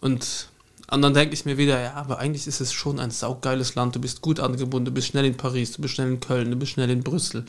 Und, 0.00 0.48
und 0.90 1.02
dann 1.02 1.14
denke 1.14 1.34
ich 1.34 1.44
mir 1.44 1.56
wieder, 1.58 1.80
ja, 1.80 1.94
aber 1.94 2.18
eigentlich 2.18 2.46
ist 2.46 2.60
es 2.60 2.72
schon 2.72 3.00
ein 3.00 3.10
saugeiles 3.10 3.74
Land, 3.74 3.96
du 3.96 4.00
bist 4.00 4.20
gut 4.20 4.38
angebunden, 4.40 4.86
du 4.86 4.90
bist 4.92 5.08
schnell 5.08 5.24
in 5.24 5.36
Paris, 5.36 5.72
du 5.72 5.82
bist 5.82 5.94
schnell 5.94 6.08
in 6.08 6.20
Köln, 6.20 6.50
du 6.50 6.56
bist 6.56 6.72
schnell 6.72 6.90
in 6.90 7.02
Brüssel. 7.02 7.44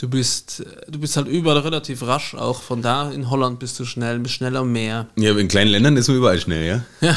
Du 0.00 0.08
bist, 0.08 0.64
du 0.88 0.98
bist 0.98 1.18
halt 1.18 1.28
überall 1.28 1.58
relativ 1.58 2.02
rasch, 2.02 2.34
auch 2.34 2.62
von 2.62 2.80
da 2.80 3.10
in 3.10 3.28
Holland 3.28 3.58
bist 3.58 3.78
du 3.78 3.84
schnell, 3.84 4.18
bist 4.20 4.36
schneller 4.36 4.60
am 4.60 4.72
Meer. 4.72 5.08
Ja, 5.16 5.36
in 5.36 5.48
kleinen 5.48 5.70
Ländern 5.70 5.98
ist 5.98 6.08
man 6.08 6.16
überall 6.16 6.40
schnell, 6.40 6.66
ja. 6.66 6.84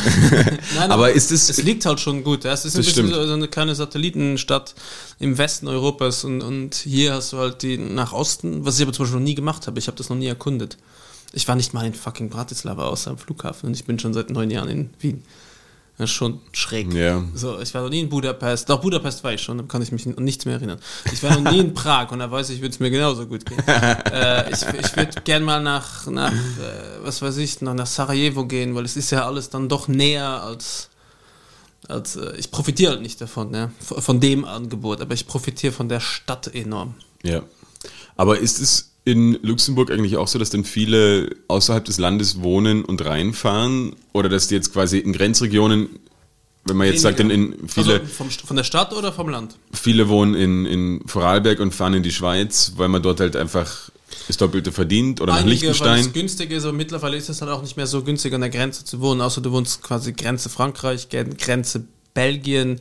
Nein, 0.75 0.91
Aber 0.91 1.09
ist 1.13 1.31
es- 1.31 1.49
Es 1.49 1.63
liegt 1.63 1.85
halt 1.85 2.01
schon 2.01 2.21
gut. 2.25 2.43
ja. 2.43 2.51
Es 2.51 2.65
ist 2.65 2.75
ein 2.75 2.79
bisschen 2.79 3.07
stimmt. 3.07 3.13
so 3.27 3.33
eine 3.33 3.47
kleine 3.47 3.75
Satellitenstadt 3.75 4.75
im 5.19 5.37
Westen 5.37 5.69
Europas 5.69 6.25
und, 6.25 6.41
und 6.41 6.75
hier 6.75 7.13
hast 7.13 7.31
du 7.31 7.37
halt 7.37 7.61
die 7.63 7.77
nach 7.77 8.11
Osten, 8.11 8.65
was 8.65 8.75
ich 8.75 8.81
aber 8.83 8.91
zum 8.91 9.05
Beispiel 9.05 9.19
noch 9.21 9.25
nie 9.25 9.35
gemacht 9.35 9.67
habe. 9.67 9.79
Ich 9.79 9.87
habe 9.87 9.95
das 9.97 10.09
noch 10.09 10.17
nie 10.17 10.27
erkundet. 10.27 10.75
Ich 11.31 11.47
war 11.47 11.55
nicht 11.55 11.73
mal 11.73 11.85
in 11.85 11.93
fucking 11.93 12.29
Bratislava 12.29 12.87
außer 12.87 13.11
am 13.11 13.17
Flughafen 13.17 13.67
und 13.67 13.73
ich 13.75 13.85
bin 13.85 13.99
schon 13.99 14.13
seit 14.13 14.29
neun 14.29 14.51
Jahren 14.51 14.67
in 14.69 14.89
Wien. 14.99 15.23
Das 15.97 16.09
ist 16.09 16.15
schon 16.15 16.41
schräg. 16.51 16.93
Ja. 16.93 17.23
So, 17.33 17.59
ich 17.59 17.73
war 17.73 17.81
noch 17.83 17.89
nie 17.89 18.01
in 18.01 18.09
Budapest. 18.09 18.69
Doch, 18.69 18.81
Budapest 18.81 19.23
war 19.23 19.33
ich 19.33 19.41
schon, 19.41 19.57
da 19.57 19.63
kann 19.63 19.81
ich 19.81 19.93
mich 19.93 20.05
an 20.05 20.23
nichts 20.23 20.43
mehr 20.43 20.55
erinnern. 20.55 20.79
Ich 21.13 21.23
war 21.23 21.39
noch 21.39 21.51
nie 21.51 21.59
in 21.59 21.73
Prag 21.73 22.11
und 22.11 22.19
da 22.19 22.29
weiß 22.29 22.49
ich, 22.49 22.59
würde 22.59 22.73
es 22.73 22.79
mir 22.81 22.89
genauso 22.89 23.25
gut 23.25 23.45
gehen. 23.45 23.59
äh, 23.67 24.51
ich 24.51 24.61
ich 24.61 24.97
würde 24.97 25.21
gern 25.23 25.43
mal 25.43 25.63
nach, 25.63 26.05
nach 26.07 26.33
äh, 26.33 27.03
was 27.03 27.21
weiß 27.21 27.37
ich, 27.37 27.61
nach, 27.61 27.73
nach 27.73 27.87
Sarajevo 27.87 28.45
gehen, 28.45 28.75
weil 28.75 28.83
es 28.83 28.97
ist 28.97 29.11
ja 29.11 29.25
alles 29.25 29.49
dann 29.49 29.69
doch 29.69 29.87
näher 29.87 30.43
als, 30.43 30.89
als 31.87 32.17
äh, 32.17 32.35
ich 32.37 32.51
profitiere 32.51 32.91
halt 32.91 33.01
nicht 33.01 33.21
davon, 33.21 33.71
von 33.79 34.01
von 34.01 34.19
dem 34.19 34.43
Angebot, 34.43 34.99
aber 34.99 35.13
ich 35.13 35.25
profitiere 35.27 35.71
von 35.71 35.87
der 35.87 36.01
Stadt 36.01 36.53
enorm. 36.53 36.95
Ja. 37.23 37.41
Aber 38.17 38.37
ist 38.37 38.59
es 38.59 38.94
in 39.05 39.37
Luxemburg 39.43 39.91
eigentlich 39.91 40.17
auch 40.17 40.27
so, 40.27 40.39
dass 40.39 40.49
dann 40.49 40.65
viele 40.65 41.29
außerhalb 41.47 41.85
des 41.85 41.99
Landes 41.99 42.41
wohnen 42.41 42.83
und 42.83 43.05
reinfahren? 43.05 43.95
Oder 44.11 44.29
dass 44.29 44.47
die 44.47 44.55
jetzt 44.55 44.73
quasi 44.73 44.97
in 44.97 45.13
Grenzregionen, 45.13 45.89
wenn 46.65 46.75
man 46.75 46.87
jetzt 46.87 47.01
sagt, 47.01 47.19
in, 47.19 47.29
in 47.29 47.69
viele, 47.69 48.01
also 48.01 48.05
vom, 48.07 48.29
von 48.31 48.55
der 48.57 48.63
Stadt 48.63 48.93
oder 48.93 49.13
vom 49.13 49.29
Land? 49.29 49.55
viele 49.71 50.09
wohnen 50.09 50.33
in, 50.33 50.65
in 50.65 51.01
Vorarlberg 51.05 51.59
und 51.59 51.73
fahren 51.73 51.93
in 51.93 52.03
die 52.03 52.11
Schweiz, 52.11 52.73
weil 52.77 52.87
man 52.87 53.03
dort 53.03 53.19
halt 53.19 53.35
einfach 53.35 53.91
das 54.27 54.37
Doppelte 54.37 54.71
verdient 54.71 55.21
oder 55.21 55.33
nach 55.33 55.41
Einige, 55.41 55.67
weil 55.67 55.67
Liechtenstein? 55.69 55.99
es 55.99 56.13
günstig 56.13 56.51
ist, 56.51 56.63
aber 56.63 56.73
mittlerweile 56.73 57.15
ist 57.15 57.29
es 57.29 57.37
dann 57.37 57.49
auch 57.49 57.61
nicht 57.61 57.77
mehr 57.77 57.85
so 57.85 58.01
günstig 58.01 58.33
an 58.33 58.41
der 58.41 58.49
Grenze 58.49 58.83
zu 58.83 58.99
wohnen, 59.01 59.21
außer 59.21 59.41
du 59.41 59.51
wohnst 59.51 59.83
quasi 59.83 60.13
Grenze 60.13 60.49
Frankreich, 60.49 61.09
Grenze 61.09 61.85
Belgien, 62.15 62.79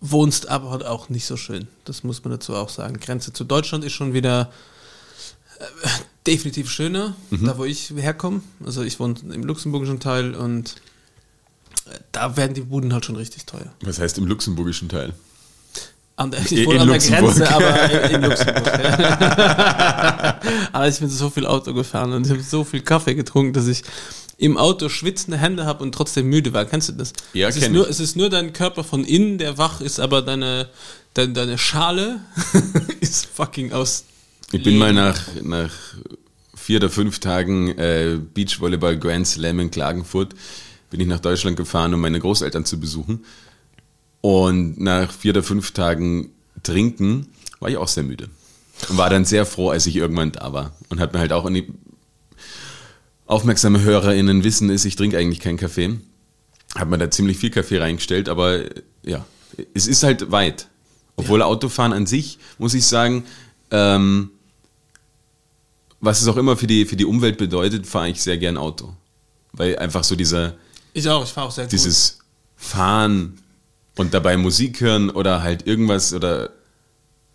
wohnst 0.00 0.48
aber 0.48 0.70
halt 0.70 0.84
auch 0.84 1.08
nicht 1.08 1.26
so 1.26 1.36
schön. 1.36 1.68
Das 1.84 2.04
muss 2.04 2.24
man 2.24 2.32
dazu 2.32 2.54
auch 2.54 2.68
sagen. 2.68 2.98
Grenze 3.00 3.32
zu 3.32 3.44
Deutschland 3.44 3.84
ist 3.84 3.92
schon 3.92 4.14
wieder 4.14 4.50
äh, 5.58 5.64
definitiv 6.26 6.70
schöner, 6.70 7.14
da 7.30 7.58
wo 7.58 7.64
ich 7.64 7.92
herkomme. 7.94 8.40
Also 8.64 8.82
ich 8.82 8.98
wohne 9.00 9.14
im 9.32 9.44
luxemburgischen 9.44 10.00
Teil 10.00 10.34
und 10.34 10.76
äh, 11.86 11.98
da 12.12 12.36
werden 12.36 12.54
die 12.54 12.62
Buden 12.62 12.92
halt 12.92 13.04
schon 13.04 13.16
richtig 13.16 13.46
teuer. 13.46 13.72
Was 13.82 13.98
heißt 13.98 14.18
im 14.18 14.26
luxemburgischen 14.26 14.88
Teil? 14.88 15.12
An 16.16 16.30
der, 16.30 16.40
In 16.40 16.58
ich 16.58 16.66
wohne 16.66 16.80
an 16.80 16.86
der 16.88 16.96
Luxemburg. 16.96 17.34
Grenze, 17.34 17.54
aber 17.54 17.90
in, 17.90 18.14
in 18.14 18.22
Luxemburg. 18.30 18.66
Aber 20.72 20.88
ich 20.88 20.98
bin 20.98 21.08
so 21.08 21.30
viel 21.30 21.46
Auto 21.46 21.72
gefahren 21.74 22.12
und 22.12 22.26
ich 22.26 22.32
habe 22.32 22.42
so 22.42 22.64
viel 22.64 22.80
Kaffee 22.82 23.14
getrunken, 23.14 23.52
dass 23.52 23.66
ich 23.66 23.82
im 24.40 24.56
Auto 24.56 24.88
schwitzende 24.88 25.36
Hände 25.36 25.66
habe 25.66 25.82
und 25.82 25.94
trotzdem 25.94 26.26
müde 26.26 26.54
war. 26.54 26.64
Kennst 26.64 26.88
du 26.88 26.92
das? 26.94 27.12
Ja, 27.34 27.48
es 27.48 27.56
ist 27.56 27.70
nur, 27.70 27.84
ich. 27.84 27.90
Es 27.90 28.00
ist 28.00 28.16
nur 28.16 28.30
dein 28.30 28.54
Körper 28.54 28.84
von 28.84 29.04
innen, 29.04 29.36
der 29.36 29.58
wach 29.58 29.82
ist, 29.82 30.00
aber 30.00 30.22
deine, 30.22 30.70
deine, 31.12 31.34
deine 31.34 31.58
Schale 31.58 32.20
ist 33.00 33.26
fucking 33.26 33.72
aus. 33.72 34.04
Ich 34.50 34.62
bin 34.62 34.78
mal 34.78 34.94
nach, 34.94 35.20
nach 35.42 35.70
vier 36.54 36.78
oder 36.78 36.88
fünf 36.88 37.18
Tagen 37.18 37.68
äh, 37.78 38.18
Beachvolleyball 38.32 38.98
Grand 38.98 39.26
Slam 39.26 39.60
in 39.60 39.70
Klagenfurt, 39.70 40.34
bin 40.88 41.00
ich 41.00 41.06
nach 41.06 41.20
Deutschland 41.20 41.58
gefahren, 41.58 41.92
um 41.92 42.00
meine 42.00 42.18
Großeltern 42.18 42.64
zu 42.64 42.80
besuchen. 42.80 43.24
Und 44.22 44.80
nach 44.80 45.12
vier 45.12 45.32
oder 45.32 45.42
fünf 45.42 45.72
Tagen 45.72 46.30
Trinken 46.62 47.26
war 47.60 47.68
ich 47.68 47.76
auch 47.76 47.88
sehr 47.88 48.04
müde. 48.04 48.30
Und 48.88 48.96
war 48.96 49.10
dann 49.10 49.26
sehr 49.26 49.44
froh, 49.44 49.68
als 49.68 49.84
ich 49.86 49.96
irgendwann 49.96 50.32
da 50.32 50.54
war. 50.54 50.72
Und 50.88 50.98
hat 50.98 51.12
mir 51.12 51.18
halt 51.18 51.32
auch 51.32 51.44
an 51.44 51.52
die 51.52 51.68
aufmerksame 53.30 53.80
HörerInnen 53.82 54.44
wissen 54.44 54.70
ist, 54.70 54.84
ich 54.84 54.96
trinke 54.96 55.16
eigentlich 55.16 55.40
keinen 55.40 55.56
Kaffee. 55.56 55.98
Hat 56.74 56.88
mir 56.88 56.98
da 56.98 57.10
ziemlich 57.10 57.38
viel 57.38 57.50
Kaffee 57.50 57.78
reingestellt, 57.78 58.28
aber 58.28 58.64
ja, 59.04 59.24
es 59.74 59.86
ist 59.86 60.02
halt 60.02 60.30
weit. 60.30 60.68
Obwohl 61.16 61.42
Autofahren 61.42 61.92
an 61.92 62.06
sich, 62.06 62.38
muss 62.58 62.74
ich 62.74 62.86
sagen, 62.86 63.24
ähm, 63.70 64.30
was 66.00 66.22
es 66.22 66.28
auch 66.28 66.36
immer 66.36 66.56
für 66.56 66.66
die, 66.66 66.86
für 66.86 66.96
die 66.96 67.04
Umwelt 67.04 67.36
bedeutet, 67.36 67.86
fahre 67.86 68.08
ich 68.08 68.22
sehr 68.22 68.38
gern 68.38 68.56
Auto. 68.56 68.94
Weil 69.52 69.78
einfach 69.78 70.02
so 70.02 70.16
dieser, 70.16 70.54
Ich 70.92 71.08
auch, 71.08 71.24
ich 71.24 71.30
fahre 71.30 71.48
auch 71.48 71.52
sehr 71.52 71.64
gut. 71.64 71.72
dieses 71.72 72.20
Fahren 72.56 73.38
und 73.96 74.14
dabei 74.14 74.36
Musik 74.36 74.80
hören 74.80 75.10
oder 75.10 75.42
halt 75.42 75.66
irgendwas 75.66 76.14
oder 76.14 76.50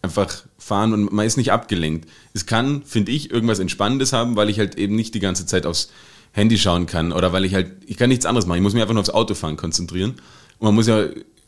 einfach 0.01 0.43
fahren 0.65 0.93
und 0.93 1.11
man 1.13 1.25
ist 1.27 1.37
nicht 1.37 1.51
abgelenkt. 1.51 2.09
Es 2.33 2.45
kann, 2.47 2.81
finde 2.83 3.11
ich, 3.11 3.29
irgendwas 3.29 3.59
Entspannendes 3.59 4.13
haben, 4.13 4.35
weil 4.35 4.49
ich 4.49 4.57
halt 4.57 4.75
eben 4.75 4.95
nicht 4.95 5.13
die 5.13 5.19
ganze 5.19 5.45
Zeit 5.45 5.65
aufs 5.67 5.89
Handy 6.31 6.57
schauen 6.57 6.85
kann 6.87 7.11
oder 7.11 7.31
weil 7.33 7.45
ich 7.45 7.53
halt, 7.53 7.71
ich 7.85 7.97
kann 7.97 8.09
nichts 8.09 8.25
anderes 8.25 8.45
machen. 8.47 8.57
Ich 8.57 8.63
muss 8.63 8.73
mich 8.73 8.81
einfach 8.81 8.93
nur 8.95 9.01
aufs 9.01 9.11
Autofahren 9.11 9.57
konzentrieren. 9.57 10.11
Und 10.57 10.65
man 10.65 10.73
muss 10.75 10.87
ja, 10.87 11.05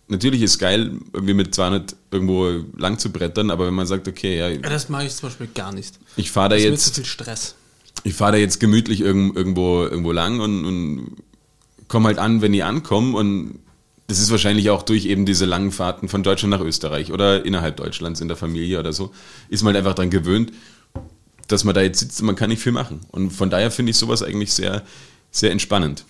natürlich 0.07 0.41
ist 0.43 0.59
geil, 0.59 0.91
irgendwie 1.13 1.33
mit 1.33 1.53
200 1.55 1.95
irgendwo 2.11 2.63
lang 2.77 2.99
zu 2.99 3.11
brettern, 3.11 3.49
aber 3.49 3.65
wenn 3.65 3.73
man 3.73 3.87
sagt, 3.87 4.07
okay, 4.07 4.37
ja, 4.37 4.49
Ja, 4.49 4.59
das 4.69 4.87
mache 4.87 5.05
ich 5.05 5.15
zum 5.15 5.29
Beispiel 5.29 5.47
gar 5.53 5.73
nicht. 5.73 5.95
ich 6.15 6.29
fahre 6.31 6.49
da 6.49 6.55
Das 6.55 6.63
ist 6.63 6.67
mir 6.69 6.73
jetzt 6.75 6.85
zu 6.85 6.93
viel 6.93 7.05
Stress. 7.05 7.55
ich 8.03 8.13
fahre 8.13 8.33
da 8.33 8.37
jetzt 8.37 8.59
gemütlich 8.59 9.01
irgend, 9.01 9.35
irgendwo, 9.35 9.83
irgendwo 9.83 10.11
lang 10.11 10.39
und, 10.39 10.63
und 10.63 11.11
komme 11.87 12.05
halt 12.07 12.19
an, 12.19 12.41
wenn 12.41 12.53
ich 12.53 12.63
ankomme. 12.63 13.17
Und 13.17 13.59
das 14.07 14.19
ist 14.19 14.31
wahrscheinlich 14.31 14.69
auch 14.69 14.83
durch 14.83 15.05
eben 15.05 15.25
diese 15.25 15.45
langen 15.45 15.71
Fahrten 15.71 16.07
von 16.07 16.23
Deutschland 16.23 16.51
nach 16.51 16.61
Österreich 16.61 17.11
oder 17.11 17.45
innerhalb 17.45 17.75
Deutschlands 17.77 18.21
in 18.21 18.29
der 18.29 18.37
Familie 18.37 18.79
oder 18.79 18.93
so, 18.93 19.13
ist 19.49 19.63
man 19.63 19.73
halt 19.73 19.85
einfach 19.85 19.95
dran 19.95 20.09
gewöhnt, 20.09 20.53
dass 21.47 21.65
man 21.65 21.75
da 21.75 21.81
jetzt 21.81 21.99
sitzt 21.99 22.21
und 22.21 22.27
man 22.27 22.35
kann 22.35 22.49
nicht 22.49 22.61
viel 22.61 22.71
machen. 22.71 23.01
Und 23.11 23.31
von 23.31 23.49
daher 23.49 23.69
finde 23.69 23.91
ich 23.91 23.97
sowas 23.97 24.23
eigentlich 24.23 24.53
sehr, 24.53 24.83
sehr 25.29 25.51
entspannend. 25.51 26.05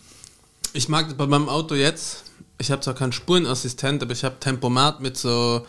Ich 0.73 0.89
mag 0.89 1.17
bei 1.17 1.25
meinem 1.25 1.49
Auto 1.49 1.73
jetzt, 1.73 2.23
ich 2.59 2.69
habe 2.69 2.81
zwar 2.81 2.93
keinen 2.93 3.13
Spurenassistent, 3.13 4.03
aber 4.03 4.13
ich 4.13 4.23
habe 4.23 4.39
Tempomat 4.39 5.01
mit 5.01 5.17
so 5.17 5.65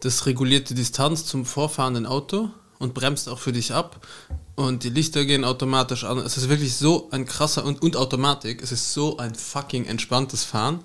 das 0.00 0.24
regulierte 0.26 0.74
Distanz 0.74 1.26
zum 1.26 1.44
vorfahrenden 1.44 2.06
Auto 2.06 2.50
und 2.78 2.94
bremst 2.94 3.28
auch 3.28 3.38
für 3.38 3.52
dich 3.52 3.72
ab 3.72 4.06
und 4.54 4.84
die 4.84 4.90
Lichter 4.90 5.24
gehen 5.24 5.44
automatisch 5.44 6.04
an. 6.04 6.18
Es 6.18 6.36
ist 6.38 6.48
wirklich 6.48 6.76
so 6.76 7.08
ein 7.10 7.26
krasser 7.26 7.64
und, 7.64 7.82
und 7.82 7.96
Automatik, 7.96 8.62
es 8.62 8.72
ist 8.72 8.94
so 8.94 9.18
ein 9.18 9.34
fucking 9.34 9.84
entspanntes 9.84 10.44
Fahren. 10.44 10.80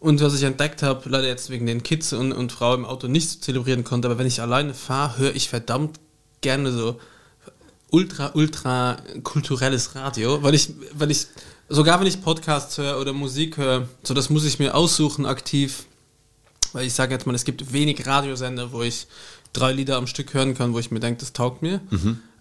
Und 0.00 0.22
was 0.22 0.34
ich 0.34 0.42
entdeckt 0.42 0.82
habe, 0.82 1.08
leider 1.10 1.28
jetzt 1.28 1.50
wegen 1.50 1.66
den 1.66 1.82
Kids 1.82 2.14
und, 2.14 2.32
und 2.32 2.50
Frau 2.52 2.74
im 2.74 2.86
Auto 2.86 3.06
nicht 3.06 3.44
zelebrieren 3.44 3.84
konnte, 3.84 4.08
aber 4.08 4.18
wenn 4.18 4.26
ich 4.26 4.40
alleine 4.40 4.72
fahre, 4.72 5.18
höre 5.18 5.36
ich 5.36 5.50
verdammt 5.50 6.00
gerne 6.40 6.72
so 6.72 6.98
ultra, 7.90 8.30
ultra 8.34 8.96
kulturelles 9.22 9.94
Radio, 9.94 10.42
weil 10.42 10.54
ich, 10.54 10.72
weil 10.94 11.10
ich, 11.10 11.26
sogar 11.68 12.00
wenn 12.00 12.06
ich 12.06 12.22
Podcasts 12.22 12.78
höre 12.78 12.98
oder 12.98 13.12
Musik 13.12 13.58
höre, 13.58 13.88
so 14.02 14.14
das 14.14 14.30
muss 14.30 14.46
ich 14.46 14.58
mir 14.58 14.74
aussuchen 14.74 15.26
aktiv, 15.26 15.84
weil 16.72 16.86
ich 16.86 16.94
sage 16.94 17.12
jetzt 17.12 17.26
mal, 17.26 17.34
es 17.34 17.44
gibt 17.44 17.72
wenig 17.72 18.06
Radiosender, 18.06 18.72
wo 18.72 18.82
ich 18.82 19.06
drei 19.52 19.72
Lieder 19.72 19.96
am 19.96 20.06
Stück 20.06 20.32
hören 20.32 20.54
kann, 20.54 20.72
wo 20.72 20.78
ich 20.78 20.90
mir 20.90 21.00
denke, 21.00 21.20
das 21.20 21.34
taugt 21.34 21.60
mir. 21.60 21.80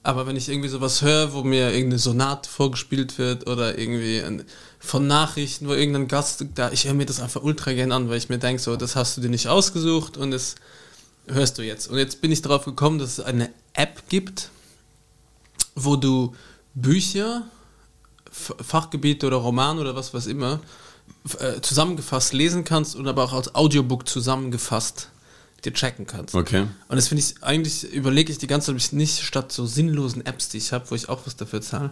Aber 0.01 0.25
wenn 0.27 0.37
ich 0.37 0.47
irgendwie 0.47 0.69
sowas 0.69 1.01
höre, 1.01 1.33
wo 1.33 1.43
mir 1.43 1.71
irgendeine 1.71 1.99
Sonate 1.99 2.49
vorgespielt 2.49 3.17
wird 3.17 3.47
oder 3.47 3.77
irgendwie 3.77 4.21
ein, 4.21 4.45
von 4.79 5.07
Nachrichten, 5.07 5.67
wo 5.67 5.73
irgendein 5.73 6.07
Gast 6.07 6.45
da, 6.55 6.71
ich 6.71 6.85
höre 6.85 6.93
mir 6.93 7.05
das 7.05 7.19
einfach 7.19 7.43
ultra 7.43 7.73
gern 7.73 7.91
an, 7.91 8.09
weil 8.09 8.17
ich 8.17 8.29
mir 8.29 8.37
denke, 8.37 8.61
so, 8.61 8.75
das 8.77 8.95
hast 8.95 9.17
du 9.17 9.21
dir 9.21 9.29
nicht 9.29 9.47
ausgesucht 9.47 10.15
und 10.15 10.31
das 10.31 10.55
hörst 11.27 11.57
du 11.57 11.63
jetzt. 11.63 11.87
Und 11.89 11.97
jetzt 11.97 12.21
bin 12.21 12.31
ich 12.31 12.41
darauf 12.41 12.65
gekommen, 12.65 12.97
dass 12.97 13.17
es 13.17 13.19
eine 13.19 13.49
App 13.73 14.07
gibt, 14.07 14.49
wo 15.75 15.97
du 15.97 16.33
Bücher, 16.73 17.43
Fachgebiete 18.31 19.27
oder 19.27 19.37
Roman 19.37 19.79
oder 19.79 19.95
was 19.95 20.13
weiß 20.13 20.27
immer 20.27 20.61
äh, 21.39 21.59
zusammengefasst 21.61 22.33
lesen 22.33 22.63
kannst 22.63 22.95
und 22.95 23.07
aber 23.07 23.23
auch 23.23 23.33
als 23.33 23.53
Audiobook 23.55 24.07
zusammengefasst 24.07 25.09
dir 25.61 25.73
checken 25.73 26.07
kannst. 26.07 26.35
Okay. 26.35 26.65
Und 26.87 26.95
das 26.95 27.07
finde 27.07 27.23
ich, 27.23 27.43
eigentlich 27.43 27.91
überlege 27.93 28.31
ich 28.31 28.37
die 28.37 28.47
ganze 28.47 28.67
Zeit, 28.67 28.75
ob 28.75 28.81
ich 28.81 28.91
nicht 28.91 29.23
statt 29.23 29.51
so 29.51 29.65
sinnlosen 29.65 30.25
Apps, 30.25 30.49
die 30.49 30.57
ich 30.57 30.71
habe, 30.71 30.89
wo 30.89 30.95
ich 30.95 31.09
auch 31.09 31.19
was 31.25 31.35
dafür 31.35 31.61
zahle. 31.61 31.91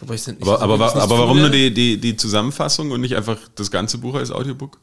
Wobei 0.00 0.14
ich 0.14 0.26
nicht, 0.26 0.42
Aber, 0.42 0.60
aber, 0.60 0.78
wirklich 0.78 0.94
nicht 0.94 1.02
aber 1.02 1.18
warum 1.18 1.38
nur 1.38 1.50
die, 1.50 1.74
die, 1.74 1.98
die 1.98 2.16
Zusammenfassung 2.16 2.90
und 2.90 3.00
nicht 3.00 3.16
einfach 3.16 3.38
das 3.56 3.70
ganze 3.70 3.98
Buch 3.98 4.14
als 4.14 4.30
Audiobook? 4.30 4.78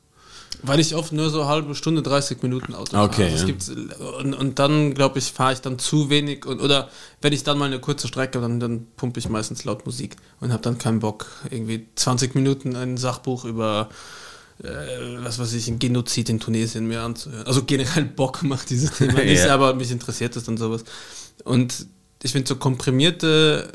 Weil 0.61 0.79
ich 0.79 0.95
oft 0.95 1.11
nur 1.11 1.29
so 1.29 1.41
eine 1.41 1.49
halbe 1.49 1.75
Stunde, 1.75 2.01
30 2.01 2.41
Minuten 2.41 2.73
Auto 2.73 2.97
Okay. 2.97 3.31
Also 3.31 3.47
es 3.47 3.67
ja. 3.67 4.05
und, 4.19 4.33
und 4.33 4.59
dann, 4.59 4.93
glaube 4.93 5.19
ich, 5.19 5.25
fahre 5.25 5.53
ich 5.53 5.61
dann 5.61 5.79
zu 5.79 6.09
wenig. 6.09 6.45
Und, 6.45 6.61
oder 6.61 6.89
wenn 7.21 7.33
ich 7.33 7.43
dann 7.43 7.57
mal 7.57 7.65
eine 7.65 7.79
kurze 7.79 8.07
Strecke, 8.07 8.41
dann, 8.41 8.59
dann 8.59 8.87
pumpe 8.97 9.19
ich 9.19 9.29
meistens 9.29 9.63
laut 9.63 9.85
Musik 9.85 10.15
und 10.39 10.51
habe 10.51 10.63
dann 10.63 10.77
keinen 10.77 10.99
Bock, 10.99 11.27
irgendwie 11.49 11.87
20 11.95 12.35
Minuten 12.35 12.75
ein 12.75 12.97
Sachbuch 12.97 13.45
über, 13.45 13.89
was 14.59 15.37
weiß 15.39 15.53
ich, 15.53 15.67
ein 15.67 15.79
Genozid 15.79 16.29
in 16.29 16.39
Tunesien 16.39 16.87
mir 16.87 17.01
anzuhören. 17.01 17.45
Also 17.45 17.63
generell 17.63 18.05
Bock 18.05 18.41
macht 18.43 18.69
dieses 18.69 18.91
Thema 18.97 19.23
nicht, 19.23 19.43
Ja. 19.45 19.53
aber 19.53 19.73
mich 19.73 19.91
interessiert 19.91 20.35
das 20.35 20.45
dann 20.45 20.57
sowas. 20.57 20.83
Und 21.43 21.87
ich 22.23 22.31
finde 22.31 22.47
so 22.47 22.55
komprimierte, 22.55 23.71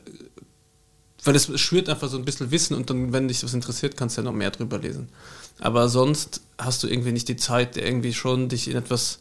weil 1.25 1.37
es 1.37 1.51
schwört 1.61 1.89
einfach 1.91 2.09
so 2.09 2.17
ein 2.17 2.25
bisschen 2.25 2.51
Wissen 2.51 2.75
und 2.75 2.89
dann, 2.89 3.13
wenn 3.13 3.29
dich 3.29 3.45
was 3.45 3.53
interessiert, 3.55 3.97
kannst 3.97 4.17
du 4.17 4.23
ja 4.23 4.25
noch 4.25 4.33
mehr 4.33 4.51
drüber 4.51 4.79
lesen. 4.79 5.09
Aber 5.59 5.89
sonst 5.91 6.41
hast 6.57 6.83
du 6.83 6.89
irgendwie 6.89 7.13
nicht 7.13 7.29
die 7.29 7.37
Zeit, 7.37 7.77
irgendwie 7.77 8.15
schon 8.15 8.49
dich 8.49 8.69
in 8.69 8.77
etwas 8.77 9.19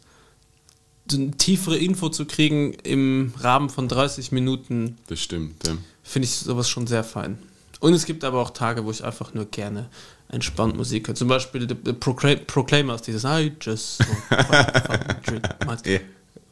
eine 1.12 1.32
tiefere 1.32 1.76
Info 1.76 2.08
zu 2.08 2.24
kriegen 2.24 2.72
im 2.72 3.34
Rahmen 3.38 3.68
von 3.68 3.88
30 3.88 4.32
Minuten, 4.32 4.96
Das 5.08 5.20
stimmt, 5.20 5.66
ja. 5.66 5.76
finde 6.02 6.24
ich 6.26 6.36
sowas 6.36 6.68
schon 6.70 6.86
sehr 6.86 7.04
fein. 7.04 7.38
Und 7.80 7.92
es 7.94 8.06
gibt 8.06 8.24
aber 8.24 8.40
auch 8.40 8.50
Tage, 8.50 8.84
wo 8.84 8.90
ich 8.90 9.04
einfach 9.04 9.34
nur 9.34 9.44
gerne 9.46 9.90
entspannt 10.32 10.76
Musik 10.76 11.08
höre. 11.08 11.14
Zum 11.14 11.28
Beispiel 11.28 11.68
The, 11.68 11.76
the 11.84 11.92
Procla 11.92 12.36
Proclaimers, 12.46 13.02
dieses 13.02 13.24
I 13.24 13.52
just 13.60 14.00
want 14.00 14.86
fucking 14.86 15.22
drink 15.26 15.48
my-" 15.66 15.90
Ja. 15.90 16.00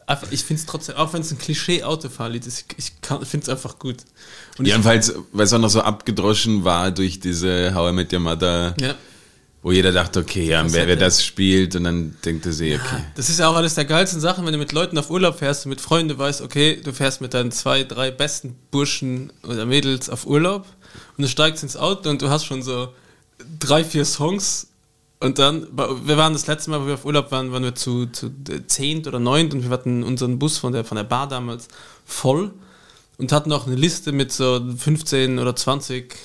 Einfach, 0.07 0.29
ich 0.31 0.43
finde 0.43 0.61
es 0.61 0.67
trotzdem, 0.67 0.97
auch 0.97 1.13
wenn 1.13 1.21
es 1.21 1.31
ein 1.31 1.37
Klischee-Autofahrlied 1.37 2.47
ist, 2.47 2.65
ich, 2.79 2.79
ich 2.79 2.93
finde 3.29 3.45
es 3.45 3.49
einfach 3.51 3.79
gut. 3.79 3.97
Und 4.57 4.67
Ja, 4.67 4.83
weil 4.83 4.99
es 4.99 5.53
auch 5.53 5.59
noch 5.59 5.69
so 5.69 5.83
abgedroschen 5.83 6.65
war 6.65 6.91
durch 6.91 7.21
diese 7.21 7.75
How 7.75 7.91
I 7.91 7.93
Met 7.93 8.11
Your 8.11 8.21
Mother, 8.21 8.75
ja. 8.81 8.95
wo 9.63 9.71
jeder 9.71 9.93
dachte, 9.93 10.21
okay, 10.21 10.47
ja, 10.47 10.65
wer, 10.73 10.87
wer 10.87 10.97
das 10.97 11.23
spielt 11.23 11.77
und 11.77 11.85
dann 11.85 12.17
denkt 12.25 12.47
er 12.47 12.53
sich, 12.53 12.75
okay. 12.75 13.05
Das 13.17 13.29
ist 13.29 13.39
ja 13.39 13.49
auch 13.49 13.55
alles 13.55 13.75
der 13.75 13.85
geilsten 13.85 14.19
Sachen, 14.19 14.47
wenn 14.47 14.55
du 14.55 14.59
mit 14.59 14.73
Leuten 14.73 14.97
auf 14.97 15.11
Urlaub 15.11 15.41
fährst 15.41 15.67
und 15.67 15.71
mit 15.71 15.83
Freunden, 15.83 16.17
weißt, 16.17 16.41
okay, 16.41 16.81
du 16.83 16.95
fährst 16.95 17.21
mit 17.21 17.35
deinen 17.35 17.53
zwei, 17.53 17.85
drei 17.85 18.11
besten 18.11 18.57
Burschen 18.71 19.31
oder 19.43 19.67
Mädels 19.67 20.09
auf 20.09 20.27
Urlaub 20.27 20.65
und 21.19 21.23
du 21.23 21.29
steigst 21.29 21.63
ins 21.63 21.77
Auto 21.77 22.09
und 22.09 22.23
du 22.23 22.31
hast 22.31 22.47
schon 22.47 22.63
so 22.63 22.95
drei, 23.59 23.85
vier 23.85 24.05
Songs 24.05 24.69
und 25.21 25.39
dann, 25.39 25.67
wir 25.77 26.17
waren 26.17 26.33
das 26.33 26.47
letzte 26.47 26.71
Mal, 26.71 26.83
wo 26.83 26.87
wir 26.87 26.95
auf 26.95 27.05
Urlaub 27.05 27.33
waren, 27.33 27.51
waren 27.53 27.65
wir 27.65 27.75
zu, 27.75 28.07
zu 28.07 28.31
zehnt 28.67 29.07
oder 29.07 29.19
neunt 29.19 29.53
und 29.53 29.65
wir 29.65 29.71
hatten 29.71 30.05
unseren 30.05 30.39
Bus 30.39 30.59
von 30.59 30.73
der, 30.73 30.85
von 30.85 30.97
der 30.97 31.05
Bar 31.05 31.29
damals 31.29 31.69
voll 32.05 32.53
und 33.17 33.33
hatten 33.33 33.53
auch 33.53 33.67
eine 33.67 33.75
Liste 33.75 34.13
mit 34.13 34.33
so 34.33 34.65
15 34.77 35.39
oder 35.39 35.57
20 35.57 36.15
äh, 36.15 36.17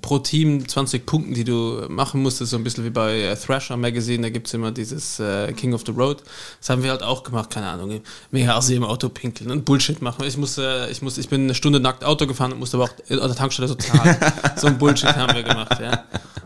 pro 0.00 0.18
Team 0.18 0.68
20 0.68 1.06
Punkten, 1.06 1.34
die 1.34 1.44
du 1.44 1.84
machen 1.88 2.22
musstest, 2.22 2.50
so 2.50 2.56
ein 2.56 2.64
bisschen 2.64 2.84
wie 2.84 2.90
bei 2.90 3.20
äh, 3.20 3.36
Thrasher 3.36 3.76
Magazine, 3.76 4.22
da 4.22 4.30
gibt 4.30 4.46
es 4.46 4.54
immer 4.54 4.70
dieses 4.70 5.20
äh, 5.20 5.52
King 5.52 5.74
of 5.74 5.82
the 5.86 5.92
Road. 5.92 6.22
Das 6.60 6.70
haben 6.70 6.82
wir 6.82 6.90
halt 6.90 7.02
auch 7.02 7.22
gemacht, 7.22 7.50
keine 7.50 7.68
Ahnung, 7.68 8.00
mega 8.30 8.56
assi 8.56 8.74
im 8.74 8.84
Auto 8.84 9.08
pinkeln 9.08 9.50
und 9.50 9.64
Bullshit 9.64 10.00
machen. 10.02 10.24
Ich 10.24 10.36
musste, 10.36 10.88
ich 10.90 11.02
musste, 11.02 11.20
ich 11.20 11.28
bin 11.28 11.44
eine 11.44 11.54
Stunde 11.54 11.80
nackt 11.80 12.04
Auto 12.04 12.26
gefahren 12.26 12.52
und 12.52 12.58
musste 12.58 12.76
aber 12.76 12.84
auch 12.84 13.10
an 13.10 13.28
der 13.28 13.34
Tankstelle 13.36 13.68
so 13.68 13.74
zahlen. 13.74 14.16
so 14.56 14.66
ein 14.66 14.78
Bullshit 14.78 15.14
haben 15.14 15.34
wir 15.34 15.42
gemacht, 15.42 15.78
ja. 15.80 16.04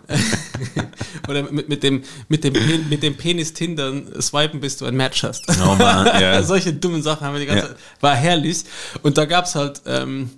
Oder 1.29 1.51
mit, 1.51 1.69
mit 1.69 1.83
dem, 1.83 2.03
mit 2.29 2.45
dem, 2.45 2.89
mit 2.89 3.03
dem 3.03 3.17
Penis 3.17 3.55
Tindern 3.55 4.07
swipen, 4.21 4.61
bis 4.61 4.77
du 4.77 4.85
ein 4.85 4.95
Match 4.95 5.23
hast. 5.23 5.45
Oh 5.49 5.75
Mann, 5.75 6.07
ja. 6.21 6.43
Solche 6.43 6.73
dummen 6.73 7.03
Sachen 7.03 7.27
haben 7.27 7.35
wir 7.35 7.41
die 7.41 7.47
ganze 7.47 7.63
Ja. 7.63 7.69
Zeit. 7.71 7.79
War 8.01 8.15
herrlich. 8.15 8.65
Und 9.03 9.17
da 9.17 9.25
gab's 9.25 9.55
halt 9.55 9.83
ähm, 9.87 10.31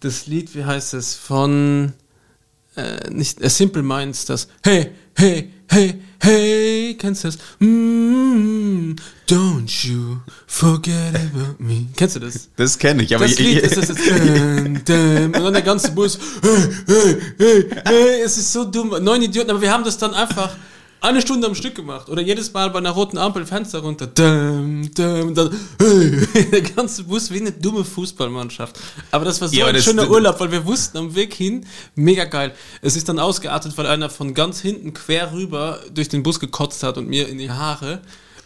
das 0.00 0.26
Lied, 0.26 0.54
wie 0.54 0.64
heißt 0.64 0.94
es, 0.94 1.14
von 1.14 1.92
äh, 2.76 3.10
nicht 3.10 3.40
äh, 3.40 3.48
Simple 3.48 3.82
Minds, 3.82 4.24
das 4.24 4.48
Hey, 4.62 4.92
hey, 5.16 5.50
hey, 5.68 6.00
hey, 6.20 6.96
kennst 6.98 7.24
du 7.24 7.28
das? 7.28 7.38
Mm, 7.58 8.94
don't 9.28 9.86
you 9.86 10.18
forget 10.46 11.14
about 11.14 11.56
me. 11.58 11.86
Kennst 11.96 12.16
du 12.16 12.20
das? 12.20 12.48
Das 12.56 12.78
kenne 12.78 13.02
ich, 13.02 13.14
aber 13.14 13.24
Das 13.24 13.32
ich, 13.32 13.38
Lied 13.40 13.58
ich, 13.58 13.72
ist. 13.72 13.88
Dum, 13.90 14.84
dum, 14.84 15.24
und 15.24 15.34
dann 15.34 15.52
der 15.52 15.62
ganze 15.62 15.90
Bus. 15.92 16.18
Hey, 16.42 16.68
hey, 16.86 17.18
hey, 17.38 17.70
hey. 17.84 18.20
Es 18.24 18.38
ist 18.38 18.52
so 18.52 18.64
dumm. 18.64 18.94
Neun 19.02 19.22
Idioten, 19.22 19.50
aber 19.50 19.60
wir 19.60 19.70
haben 19.70 19.84
das 19.84 19.98
dann 19.98 20.14
einfach 20.14 20.56
eine 21.02 21.20
Stunde 21.20 21.48
am 21.48 21.54
Stück 21.54 21.74
gemacht. 21.74 22.08
Oder 22.08 22.22
jedes 22.22 22.52
Mal 22.52 22.70
bei 22.70 22.78
einer 22.78 22.90
roten 22.90 23.18
Ampel 23.18 23.44
Fenster 23.44 23.80
runter. 23.80 24.06
Dum, 24.06 24.88
dum, 24.94 25.34
dann. 25.34 25.50
Hey. 25.80 26.26
Der 26.52 26.62
ganze 26.62 27.04
Bus 27.04 27.30
wie 27.32 27.40
eine 27.40 27.50
dumme 27.50 27.84
Fußballmannschaft. 27.84 28.78
Aber 29.10 29.24
das 29.24 29.40
war 29.40 29.48
so 29.48 29.56
Ja, 29.56 29.66
ein 29.66 29.82
schöner 29.82 30.08
Urlaub, 30.08 30.38
weil 30.38 30.52
wir 30.52 30.64
wussten 30.64 30.98
am 30.98 31.14
Weg 31.14 31.34
hin, 31.34 31.66
mega 31.96 32.24
geil. 32.24 32.54
Es 32.82 32.94
ist 32.96 33.08
dann 33.08 33.18
ausgeartet, 33.18 33.76
weil 33.76 33.86
einer 33.86 34.10
von 34.10 34.32
ganz 34.32 34.60
hinten 34.60 34.94
quer 34.94 35.32
rüber 35.32 35.80
durch 35.92 36.08
den 36.08 36.22
Bus 36.22 36.38
gekotzt 36.38 36.84
hat 36.84 36.96
und 36.98 37.08
mir 37.08 37.28
in 37.28 37.38
die 37.38 37.50
Haare. 37.50 38.00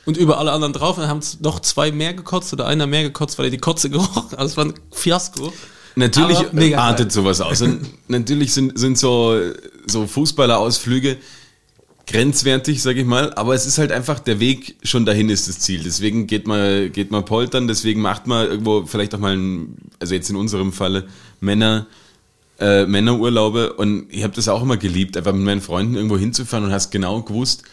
Und 0.07 0.16
über 0.16 0.38
alle 0.38 0.53
anderen 0.53 0.73
drauf. 0.73 0.97
Und 0.97 1.03
dann 1.03 1.11
haben 1.11 1.21
noch 1.40 1.61
zwei 1.61 1.92
mehr 1.92 2.14
gekotzt 2.14 2.53
oder 2.53 2.66
einer 2.66 2.87
mehr 2.87 3.03
gekotzt, 3.03 3.38
weil 3.38 3.47
er 3.47 3.51
die 3.51 3.59
Kotze 3.59 3.90
gerochen 3.90 4.31
hat. 4.31 4.38
Also 4.38 4.53
es 4.53 4.57
war 4.57 4.64
ein 4.64 4.75
Fiasko. 4.92 5.53
Natürlich 5.95 6.38
artet 6.79 7.09
geil. 7.09 7.11
sowas 7.11 7.40
aus. 7.40 7.61
Und 7.61 7.81
natürlich 8.09 8.55
sind, 8.55 8.79
sind 8.79 8.97
so, 8.97 9.38
so 9.87 10.07
Fußballerausflüge 10.07 11.19
grenzwertig, 12.07 12.83
sag 12.83 12.97
ich 12.97 13.05
mal, 13.05 13.33
aber 13.35 13.55
es 13.55 13.66
ist 13.66 13.79
halt 13.79 13.90
einfach, 13.90 14.21
der 14.21 14.38
Weg 14.38 14.77
schon 14.83 15.05
dahin 15.05 15.29
ist 15.29 15.49
das 15.49 15.59
Ziel. 15.59 15.83
Deswegen 15.83 16.27
geht 16.27 16.47
man, 16.47 16.92
geht 16.92 17.11
man 17.11 17.25
poltern, 17.25 17.66
deswegen 17.66 18.01
macht 18.01 18.27
man 18.27 18.47
irgendwo 18.47 18.87
vielleicht 18.87 19.14
auch 19.14 19.19
mal, 19.19 19.37
ein, 19.37 19.77
also 19.99 20.14
jetzt 20.14 20.31
in 20.31 20.37
unserem 20.37 20.73
Falle, 20.73 21.09
Männer, 21.40 21.87
äh, 22.59 22.87
Männerurlaube 22.87 23.73
und 23.75 24.07
ich 24.11 24.23
habe 24.23 24.35
das 24.35 24.49
auch 24.49 24.62
immer 24.62 24.77
geliebt, 24.77 25.16
einfach 25.16 25.33
mit 25.33 25.42
meinen 25.42 25.61
Freunden 25.61 25.97
irgendwo 25.97 26.16
hinzufahren 26.16 26.64
und 26.64 26.73
hast 26.73 26.90
genau 26.90 27.23
gewusst, 27.23 27.64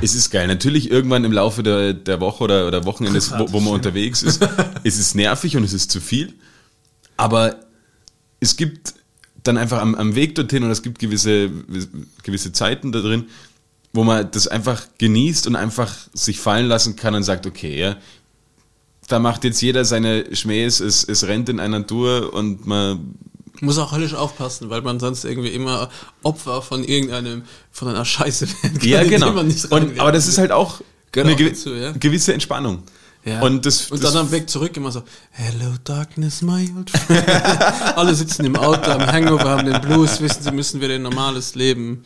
es 0.00 0.14
ist 0.14 0.30
geil. 0.30 0.46
Natürlich 0.46 0.90
irgendwann 0.90 1.24
im 1.24 1.32
Laufe 1.32 1.62
der, 1.62 1.92
der 1.92 2.20
Woche 2.20 2.44
oder, 2.44 2.66
oder 2.66 2.84
Wochenendes, 2.84 3.32
wo, 3.36 3.52
wo 3.52 3.60
man 3.60 3.74
unterwegs 3.74 4.22
ist, 4.22 4.42
ist 4.84 4.98
es 4.98 5.14
nervig 5.14 5.56
und 5.56 5.64
es 5.64 5.72
ist 5.72 5.90
zu 5.90 6.00
viel. 6.00 6.34
Aber 7.16 7.56
es 8.38 8.56
gibt 8.56 8.94
dann 9.42 9.56
einfach 9.56 9.80
am, 9.80 9.94
am 9.94 10.14
Weg 10.14 10.34
dorthin 10.34 10.64
und 10.64 10.70
es 10.70 10.82
gibt 10.82 10.98
gewisse, 10.98 11.50
gewisse 12.22 12.52
Zeiten 12.52 12.92
da 12.92 13.00
drin, 13.00 13.26
wo 13.92 14.04
man 14.04 14.30
das 14.30 14.48
einfach 14.48 14.86
genießt 14.98 15.46
und 15.46 15.56
einfach 15.56 15.94
sich 16.12 16.40
fallen 16.40 16.66
lassen 16.66 16.96
kann 16.96 17.14
und 17.14 17.22
sagt, 17.22 17.46
okay, 17.46 17.78
ja, 17.78 17.96
da 19.08 19.18
macht 19.18 19.44
jetzt 19.44 19.60
jeder 19.60 19.84
seine 19.84 20.34
Schmähs, 20.36 20.80
es, 20.80 21.02
es 21.04 21.26
rennt 21.26 21.48
in 21.48 21.58
einer 21.58 21.86
Tour 21.86 22.32
und 22.32 22.66
man 22.66 23.14
Muss 23.60 23.78
auch 23.78 23.92
höllisch 23.92 24.14
aufpassen, 24.14 24.70
weil 24.70 24.82
man 24.82 25.00
sonst 25.00 25.24
irgendwie 25.24 25.48
immer 25.48 25.90
Opfer 26.22 26.62
von 26.62 26.84
irgendeinem, 26.84 27.42
von 27.72 27.88
einer 27.88 28.04
Scheiße 28.04 28.46
werden 28.62 28.78
kann, 28.78 28.88
Ja, 28.88 29.02
genau. 29.02 29.32
man 29.32 29.48
nicht 29.48 29.70
Und, 29.72 29.98
aber 29.98 30.12
das 30.12 30.28
ist 30.28 30.38
halt 30.38 30.52
auch 30.52 30.80
Gehört 31.12 31.28
eine 31.28 31.36
gewi 31.36 31.50
dazu, 31.50 31.74
ja. 31.74 31.92
gewisse 31.92 32.32
Entspannung. 32.32 32.84
Ja. 33.22 33.42
Und 33.42 33.66
das, 33.66 33.90
und 33.90 34.02
das 34.02 34.14
dann 34.14 34.22
am 34.26 34.30
Weg 34.32 34.48
zurück 34.48 34.74
immer 34.78 34.90
so, 34.90 35.02
Hello 35.30 35.74
Darkness, 35.84 36.40
my 36.40 36.72
old 36.74 36.88
friend. 36.88 37.28
Alle 37.96 38.14
sitzen 38.14 38.46
im 38.46 38.56
Auto 38.56 38.90
am 38.90 39.06
Hangover, 39.06 39.44
haben 39.50 39.70
den 39.70 39.78
Blues, 39.82 40.20
wissen, 40.22 40.42
sie 40.42 40.50
müssen 40.52 40.80
wieder 40.80 40.94
ein 40.94 41.02
normales 41.02 41.54
Leben. 41.54 42.02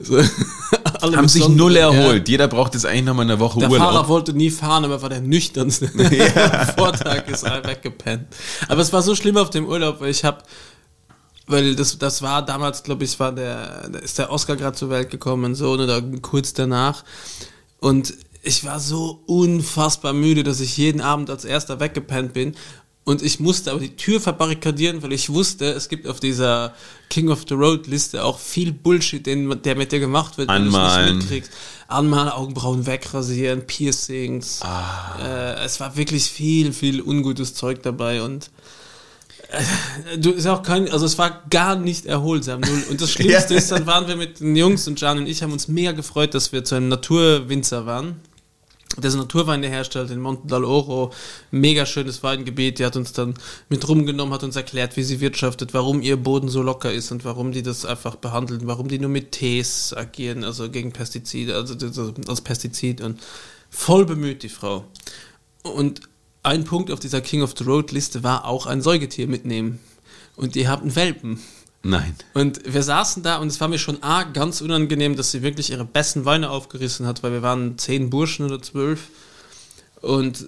So, 0.00 0.18
haben 1.02 1.28
sich 1.28 1.42
Sonnen- 1.42 1.56
null 1.56 1.76
Ja. 1.76 1.92
erholt. 1.92 2.28
Jeder 2.28 2.48
braucht 2.48 2.74
jetzt 2.74 2.84
eigentlich 2.84 3.04
nochmal 3.04 3.26
eine 3.26 3.38
Woche 3.38 3.60
Der 3.60 3.70
Urlaub. 3.70 3.92
Fahrer 3.92 4.08
wollte 4.08 4.32
nie 4.32 4.50
fahren, 4.50 4.84
aber 4.84 5.00
war 5.00 5.08
der 5.08 5.20
nüchternste. 5.20 5.88
Am 5.94 6.74
Vortag 6.76 7.28
ist 7.28 7.44
er 7.44 7.64
weggepennt. 7.64 8.26
Aber 8.66 8.82
es 8.82 8.92
war 8.92 9.02
so 9.02 9.14
schlimm 9.14 9.36
auf 9.36 9.50
dem 9.50 9.66
Urlaub, 9.68 10.00
weil 10.00 10.10
ich 10.10 10.24
habe, 10.24 10.38
weil 11.46 11.76
das, 11.76 11.96
das 11.96 12.22
war 12.22 12.44
damals, 12.44 12.82
glaube 12.82 13.04
ich, 13.04 13.20
war 13.20 13.30
der, 13.30 13.88
ist 14.02 14.18
der 14.18 14.32
Oscar 14.32 14.56
gerade 14.56 14.76
zur 14.76 14.90
Welt 14.90 15.10
gekommen, 15.10 15.54
so 15.54 15.70
oder 15.70 16.02
kurz 16.22 16.54
danach. 16.54 17.04
Und 17.78 18.14
ich 18.46 18.64
war 18.64 18.80
so 18.80 19.20
unfassbar 19.26 20.12
müde, 20.12 20.42
dass 20.42 20.60
ich 20.60 20.76
jeden 20.76 21.00
Abend 21.00 21.28
als 21.30 21.44
erster 21.44 21.80
weggepennt 21.80 22.32
bin. 22.32 22.54
Und 23.04 23.22
ich 23.22 23.38
musste 23.38 23.70
aber 23.70 23.78
die 23.78 23.94
Tür 23.94 24.20
verbarrikadieren, 24.20 25.00
weil 25.02 25.12
ich 25.12 25.30
wusste, 25.30 25.66
es 25.66 25.88
gibt 25.88 26.08
auf 26.08 26.18
dieser 26.18 26.74
King 27.08 27.28
of 27.28 27.44
the 27.48 27.54
Road 27.54 27.86
Liste 27.86 28.24
auch 28.24 28.40
viel 28.40 28.72
Bullshit, 28.72 29.24
den, 29.24 29.62
der 29.62 29.76
mit 29.76 29.92
dir 29.92 30.00
gemacht 30.00 30.38
wird, 30.38 30.48
wenn 30.48 30.62
du 30.64 30.68
es 30.70 30.74
Anmalen. 30.74 31.04
nicht 31.18 31.24
mitkriegst. 31.30 31.52
Anmalen, 31.86 32.30
Augenbrauen 32.30 32.84
wegrasieren, 32.84 33.64
Piercings. 33.64 34.60
Äh, 35.22 35.64
es 35.64 35.78
war 35.78 35.96
wirklich 35.96 36.24
viel, 36.24 36.72
viel 36.72 37.00
ungutes 37.00 37.54
Zeug 37.54 37.80
dabei 37.84 38.22
und 38.22 38.50
äh, 39.50 40.18
du 40.18 40.32
ist 40.32 40.46
auch 40.48 40.64
kein, 40.64 40.90
also 40.90 41.06
es 41.06 41.16
war 41.16 41.44
gar 41.48 41.76
nicht 41.76 42.06
erholsam. 42.06 42.60
Null. 42.60 42.82
Und 42.90 43.00
das 43.00 43.10
Schlimmste 43.12 43.54
Ja. 43.54 43.58
ist, 43.60 43.70
dann 43.70 43.86
waren 43.86 44.08
wir 44.08 44.16
mit 44.16 44.40
den 44.40 44.56
Jungs 44.56 44.88
und 44.88 45.00
Jan 45.00 45.18
und 45.18 45.28
ich 45.28 45.44
haben 45.44 45.52
uns 45.52 45.68
mega 45.68 45.92
gefreut, 45.92 46.34
dass 46.34 46.50
wir 46.50 46.64
zu 46.64 46.74
einem 46.74 46.88
Naturwinzer 46.88 47.86
waren. 47.86 48.16
Der 48.96 49.14
Naturweine 49.14 49.68
herstellt 49.68 50.10
in 50.10 50.20
Monte 50.20 50.46
d'Aloro. 50.48 51.12
Mega 51.50 51.84
schönes 51.84 52.22
Weingebiet. 52.22 52.78
Die 52.78 52.84
hat 52.84 52.96
uns 52.96 53.12
dann 53.12 53.34
mit 53.68 53.86
rumgenommen, 53.86 54.32
hat 54.32 54.42
uns 54.42 54.56
erklärt, 54.56 54.96
wie 54.96 55.02
sie 55.02 55.20
wirtschaftet, 55.20 55.74
warum 55.74 56.00
ihr 56.00 56.16
Boden 56.16 56.48
so 56.48 56.62
locker 56.62 56.92
ist 56.92 57.10
und 57.10 57.24
warum 57.24 57.52
die 57.52 57.62
das 57.62 57.84
einfach 57.84 58.16
behandeln, 58.16 58.62
warum 58.64 58.88
die 58.88 58.98
nur 58.98 59.10
mit 59.10 59.32
Tees 59.32 59.92
agieren, 59.94 60.44
also 60.44 60.70
gegen 60.70 60.92
Pestizide, 60.92 61.54
also 61.56 61.74
als 62.26 62.40
Pestizid 62.40 63.00
und 63.02 63.20
voll 63.70 64.06
bemüht, 64.06 64.42
die 64.42 64.48
Frau. 64.48 64.84
Und 65.62 66.00
ein 66.42 66.64
Punkt 66.64 66.90
auf 66.90 67.00
dieser 67.00 67.20
King 67.20 67.42
of 67.42 67.54
the 67.58 67.64
Road 67.64 67.92
Liste 67.92 68.22
war 68.22 68.46
auch 68.46 68.66
ein 68.66 68.80
Säugetier 68.80 69.26
mitnehmen. 69.26 69.80
Und 70.36 70.54
die 70.54 70.68
hatten 70.68 70.94
Welpen. 70.94 71.40
Nein. 71.88 72.16
Und 72.34 72.60
wir 72.66 72.82
saßen 72.82 73.22
da 73.22 73.36
und 73.36 73.48
es 73.48 73.60
war 73.60 73.68
mir 73.68 73.78
schon 73.78 74.02
A, 74.02 74.24
ganz 74.24 74.60
unangenehm, 74.60 75.16
dass 75.16 75.30
sie 75.30 75.42
wirklich 75.42 75.70
ihre 75.70 75.84
besten 75.84 76.24
Weine 76.24 76.50
aufgerissen 76.50 77.06
hat, 77.06 77.22
weil 77.22 77.32
wir 77.32 77.42
waren 77.42 77.78
zehn 77.78 78.10
Burschen 78.10 78.44
oder 78.46 78.60
zwölf. 78.60 79.08
Und 80.00 80.44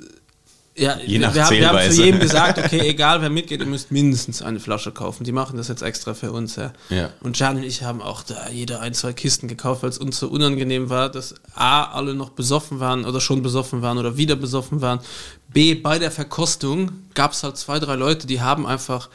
ja, 0.77 0.97
Je 1.05 1.19
nach 1.19 1.35
wir, 1.35 1.45
haben- 1.45 1.57
wir 1.57 1.69
haben 1.69 1.91
zu 1.91 2.05
jedem 2.05 2.21
gesagt, 2.21 2.59
okay, 2.65 2.81
egal 2.89 3.21
wer 3.21 3.31
mitgeht, 3.31 3.61
ihr 3.61 3.67
müsst 3.67 3.91
mindestens 3.91 4.43
eine 4.43 4.61
Flasche 4.61 4.93
kaufen. 4.93 5.25
Die 5.25 5.33
machen 5.33 5.57
das 5.57 5.67
jetzt 5.69 5.83
extra 5.83 6.15
für 6.15 6.31
uns, 6.31 6.55
ja. 6.55 6.73
Ja. 6.89 7.11
Und 7.21 7.37
Jan 7.39 7.57
und 7.57 7.65
ich 7.65 7.83
haben 7.83 8.01
auch 8.01 8.23
da 8.23 8.49
jeder 8.49 8.81
ein, 8.81 8.95
zwei 8.95 9.13
Kisten 9.13 9.49
gekauft, 9.49 9.83
weil 9.83 9.91
es 9.91 9.99
uns 9.99 10.19
so 10.21 10.29
unangenehm 10.29 10.89
war, 10.89 11.09
dass 11.09 11.35
A, 11.55 11.85
alle 11.85 12.15
noch 12.15 12.31
besoffen 12.31 12.79
waren 12.79 13.05
oder 13.07 13.21
schon 13.21 13.43
besoffen 13.43 13.83
waren 13.83 13.99
oder 13.99 14.17
wieder 14.17 14.37
besoffen 14.37 14.81
waren. 14.81 15.01
B, 15.49 15.75
bei 15.75 15.99
der 15.99 16.13
Verkostung 16.13 16.93
gab 17.15 17.33
es 17.33 17.43
halt 17.43 17.57
zwei, 17.57 17.81
drei 17.81 17.97
Leute, 17.97 18.29
die 18.29 18.41
haben 18.41 18.65
einfach 18.65 19.09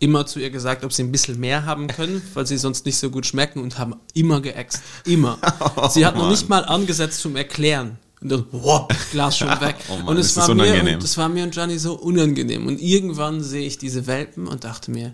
immer 0.00 0.26
zu 0.26 0.40
ihr 0.40 0.50
gesagt, 0.50 0.82
ob 0.82 0.92
sie 0.92 1.04
ein 1.04 1.12
bisschen 1.12 1.38
mehr 1.38 1.66
haben 1.66 1.86
können, 1.86 2.22
weil 2.34 2.46
sie 2.46 2.56
sonst 2.56 2.86
nicht 2.86 2.96
so 2.96 3.10
gut 3.10 3.26
schmecken 3.26 3.62
und 3.62 3.78
haben 3.78 3.94
immer 4.14 4.40
geäxt. 4.40 4.82
Immer. 5.04 5.38
sie 5.90 6.04
hat 6.04 6.16
noch 6.16 6.28
nicht 6.28 6.48
mal 6.48 6.64
angesetzt 6.64 7.20
zum 7.20 7.36
Erklären. 7.36 7.98
Und 8.22 8.30
dann, 8.30 8.46
wow, 8.50 8.88
Glas 9.12 9.38
schon 9.38 9.48
weg. 9.60 9.76
Oh 9.88 9.96
Mann, 9.96 10.08
und 10.08 10.16
es 10.16 10.36
war, 10.36 10.52
mir 10.54 10.80
und, 10.80 11.02
das 11.02 11.16
war 11.16 11.28
mir 11.28 11.44
und 11.44 11.52
Gianni 11.52 11.78
so 11.78 11.94
unangenehm. 11.94 12.66
Und 12.66 12.80
irgendwann 12.80 13.42
sehe 13.42 13.66
ich 13.66 13.78
diese 13.78 14.06
Welpen 14.06 14.48
und 14.48 14.64
dachte 14.64 14.90
mir, 14.90 15.12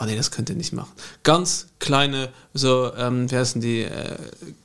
oh 0.00 0.04
nee, 0.04 0.16
das 0.16 0.30
könnt 0.30 0.48
ihr 0.48 0.56
nicht 0.56 0.72
machen. 0.72 0.92
Ganz 1.22 1.68
kleine, 1.78 2.30
so, 2.54 2.92
ähm, 2.96 3.30
wie 3.30 3.36
heißen 3.36 3.60
die, 3.60 3.82
äh, 3.82 4.16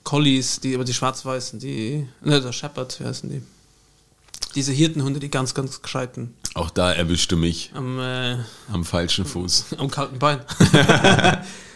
Collies, 0.03 0.61
die, 0.61 0.75
aber 0.75 0.85
die 0.85 0.93
schwarz-weißen, 0.93 1.59
die, 1.59 2.07
ne, 2.21 2.41
der 2.41 2.53
Shepherd, 2.53 2.99
wie 2.99 3.05
heißen 3.05 3.29
die? 3.29 3.41
Diese 4.55 4.71
Hirtenhunde, 4.71 5.19
die 5.19 5.29
ganz, 5.29 5.53
ganz 5.53 5.81
gescheiten 5.81 6.33
Auch 6.53 6.69
da 6.69 6.91
erwischte 6.91 7.35
mich 7.35 7.71
am, 7.73 7.99
äh, 7.99 8.37
am 8.71 8.83
falschen 8.83 9.25
Fuß. 9.25 9.75
am 9.77 9.89
kalten 9.89 10.19
Bein. 10.19 10.41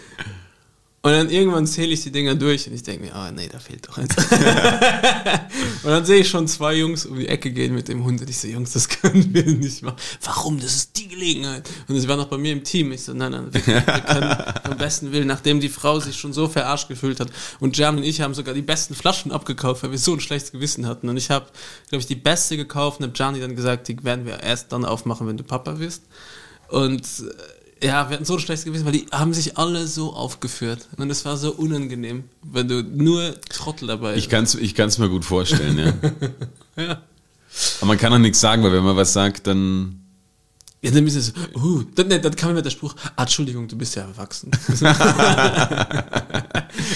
und 1.06 1.12
dann 1.12 1.30
irgendwann 1.30 1.68
zähle 1.68 1.94
ich 1.94 2.02
die 2.02 2.12
Dinger 2.12 2.34
durch 2.34 2.66
und 2.66 2.74
ich 2.74 2.82
denke 2.82 3.06
mir, 3.06 3.14
ah 3.14 3.30
nee, 3.30 3.48
da 3.48 3.60
fehlt 3.60 3.88
doch 3.88 4.00
eins. 4.00 4.16
und 5.84 5.92
dann 5.92 6.04
sehe 6.04 6.22
ich 6.22 6.28
schon 6.28 6.48
zwei 6.48 6.74
Jungs 6.74 7.06
um 7.06 7.20
die 7.20 7.28
Ecke 7.28 7.52
gehen 7.52 7.76
mit 7.76 7.90
dem 7.90 8.04
Hund 8.04 8.22
und 8.22 8.28
ich 8.28 8.40
so, 8.40 8.48
Jungs, 8.48 8.74
das 8.74 8.90
können 9.02 9.32
wir 9.32 9.46
nicht 9.46 9.84
machen. 9.84 9.98
Warum? 10.24 10.60
Das 10.60 10.76
ist 10.76 10.98
die 10.98 11.08
Gelegenheit. 11.08 11.70
Und 11.88 12.00
sie 12.00 12.08
waren 12.08 12.18
noch 12.18 12.28
bei 12.28 12.40
mir 12.40 12.54
im 12.54 12.64
Team. 12.64 12.92
Ich 12.92 13.04
so, 13.04 13.14
nein, 13.14 13.34
nein, 13.34 13.50
wir, 13.52 13.68
wir 13.68 13.82
können 14.08 14.36
vom 14.66 14.78
besten 14.80 15.12
Willen, 15.12 15.28
nachdem 15.28 15.60
die 15.60 15.70
Frau 15.70 16.00
sich 16.00 16.16
schon 16.16 16.34
so 16.34 16.48
verarscht 16.48 16.88
gefühlt 16.88 17.20
hat 17.20 17.32
und 17.60 17.78
Jan 17.78 17.98
und 17.98 18.04
ich 18.04 18.22
haben 18.22 18.34
sogar 18.34 18.56
die 18.56 18.64
besten 18.64 18.96
Flaschen 18.96 19.32
abgekauft, 19.32 19.84
weil 19.84 19.92
wir 19.92 20.00
so 20.00 20.14
ein 20.14 20.20
schlechtes 20.20 20.54
Gewissen 20.54 20.88
hatten. 20.88 21.08
Und 21.08 21.18
ich 21.18 21.30
habe, 21.30 21.46
glaube 21.90 22.00
ich, 22.00 22.08
die 22.08 22.16
beste 22.16 22.58
gekauft 22.58 23.00
und 23.00 23.04
habe 23.04 23.14
Gianni 23.14 23.40
dann 23.40 23.56
gesagt, 23.56 23.90
die 23.90 24.04
werden 24.04 24.26
wir 24.26 24.42
erst 24.42 24.72
dann 24.72 24.84
aufmachen, 24.84 25.28
wenn 25.28 25.38
du 25.38 25.44
Papa 25.44 25.78
wirst. 25.78 26.02
Und 26.68 27.04
äh, 27.04 27.55
ja, 27.84 28.10
wir 28.10 28.16
hatten 28.16 28.26
so 28.26 28.36
ein 28.36 28.40
schlechtes 28.40 28.66
Gewissen, 28.66 28.86
weil 28.86 28.94
die 28.94 29.06
haben 29.12 29.34
sich 29.34 29.58
alle 29.58 29.86
so 29.88 30.14
aufgeführt. 30.14 30.88
Und 30.98 31.10
es 31.10 31.26
war 31.26 31.36
so 31.38 31.52
unangenehm, 31.52 32.24
wenn 32.42 32.68
du 32.68 32.84
nur 32.84 33.36
Trottel 33.50 33.88
dabei 33.88 34.16
Ich 34.16 34.30
kann 34.30 34.46
es 34.46 34.56
ich 34.56 34.76
kann's 34.76 34.98
mir 34.98 35.10
gut 35.10 35.26
vorstellen, 35.26 35.78
ja. 35.78 35.94
ja. 36.84 37.02
Aber 37.80 37.88
man 37.88 37.98
kann 37.98 38.14
auch 38.14 38.18
nichts 38.18 38.40
sagen, 38.40 38.64
weil 38.64 38.72
wenn 38.72 38.84
man 38.84 38.96
was 38.96 39.14
sagt, 39.14 39.48
dann. 39.48 40.02
Ja, 40.82 40.92
dann 40.92 41.04
müssen 41.04 41.22
sie 41.22 41.34
so, 41.34 41.60
uh, 41.60 41.84
dann, 41.96 42.10
dann 42.10 42.36
kam 42.36 42.52
immer 42.52 42.62
der 42.62 42.70
Spruch, 42.70 42.96
ah, 43.16 43.24
Entschuldigung, 43.24 43.68
du 43.68 43.76
bist 43.78 43.96
ja 43.96 44.04
erwachsen. 44.04 44.52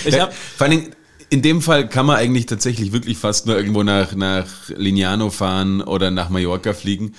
ich 0.05 0.13
Ja, 0.13 0.23
hab, 0.23 0.33
vor 0.33 0.67
allen 0.67 0.79
Dingen, 0.79 0.95
in 1.29 1.41
dem 1.41 1.61
Fall 1.61 1.89
kann 1.89 2.05
man 2.05 2.17
eigentlich 2.17 2.45
tatsächlich 2.45 2.91
wirklich 2.91 3.17
fast 3.17 3.47
nur 3.47 3.57
irgendwo 3.57 3.83
nach, 3.83 4.13
nach 4.13 4.47
Lignano 4.75 5.29
fahren 5.29 5.81
oder 5.81 6.11
nach 6.11 6.29
Mallorca 6.29 6.73
fliegen. 6.73 7.15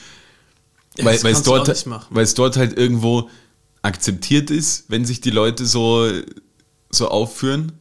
Ja, 0.96 1.04
weil, 1.04 1.14
es 1.16 1.42
dort, 1.42 1.86
weil 2.10 2.24
es 2.24 2.34
dort 2.34 2.56
halt 2.56 2.76
irgendwo 2.76 3.28
akzeptiert 3.82 4.50
ist, 4.50 4.84
wenn 4.88 5.04
sich 5.04 5.20
die 5.20 5.30
Leute 5.30 5.66
so, 5.66 6.08
so 6.90 7.08
aufführen. 7.08 7.72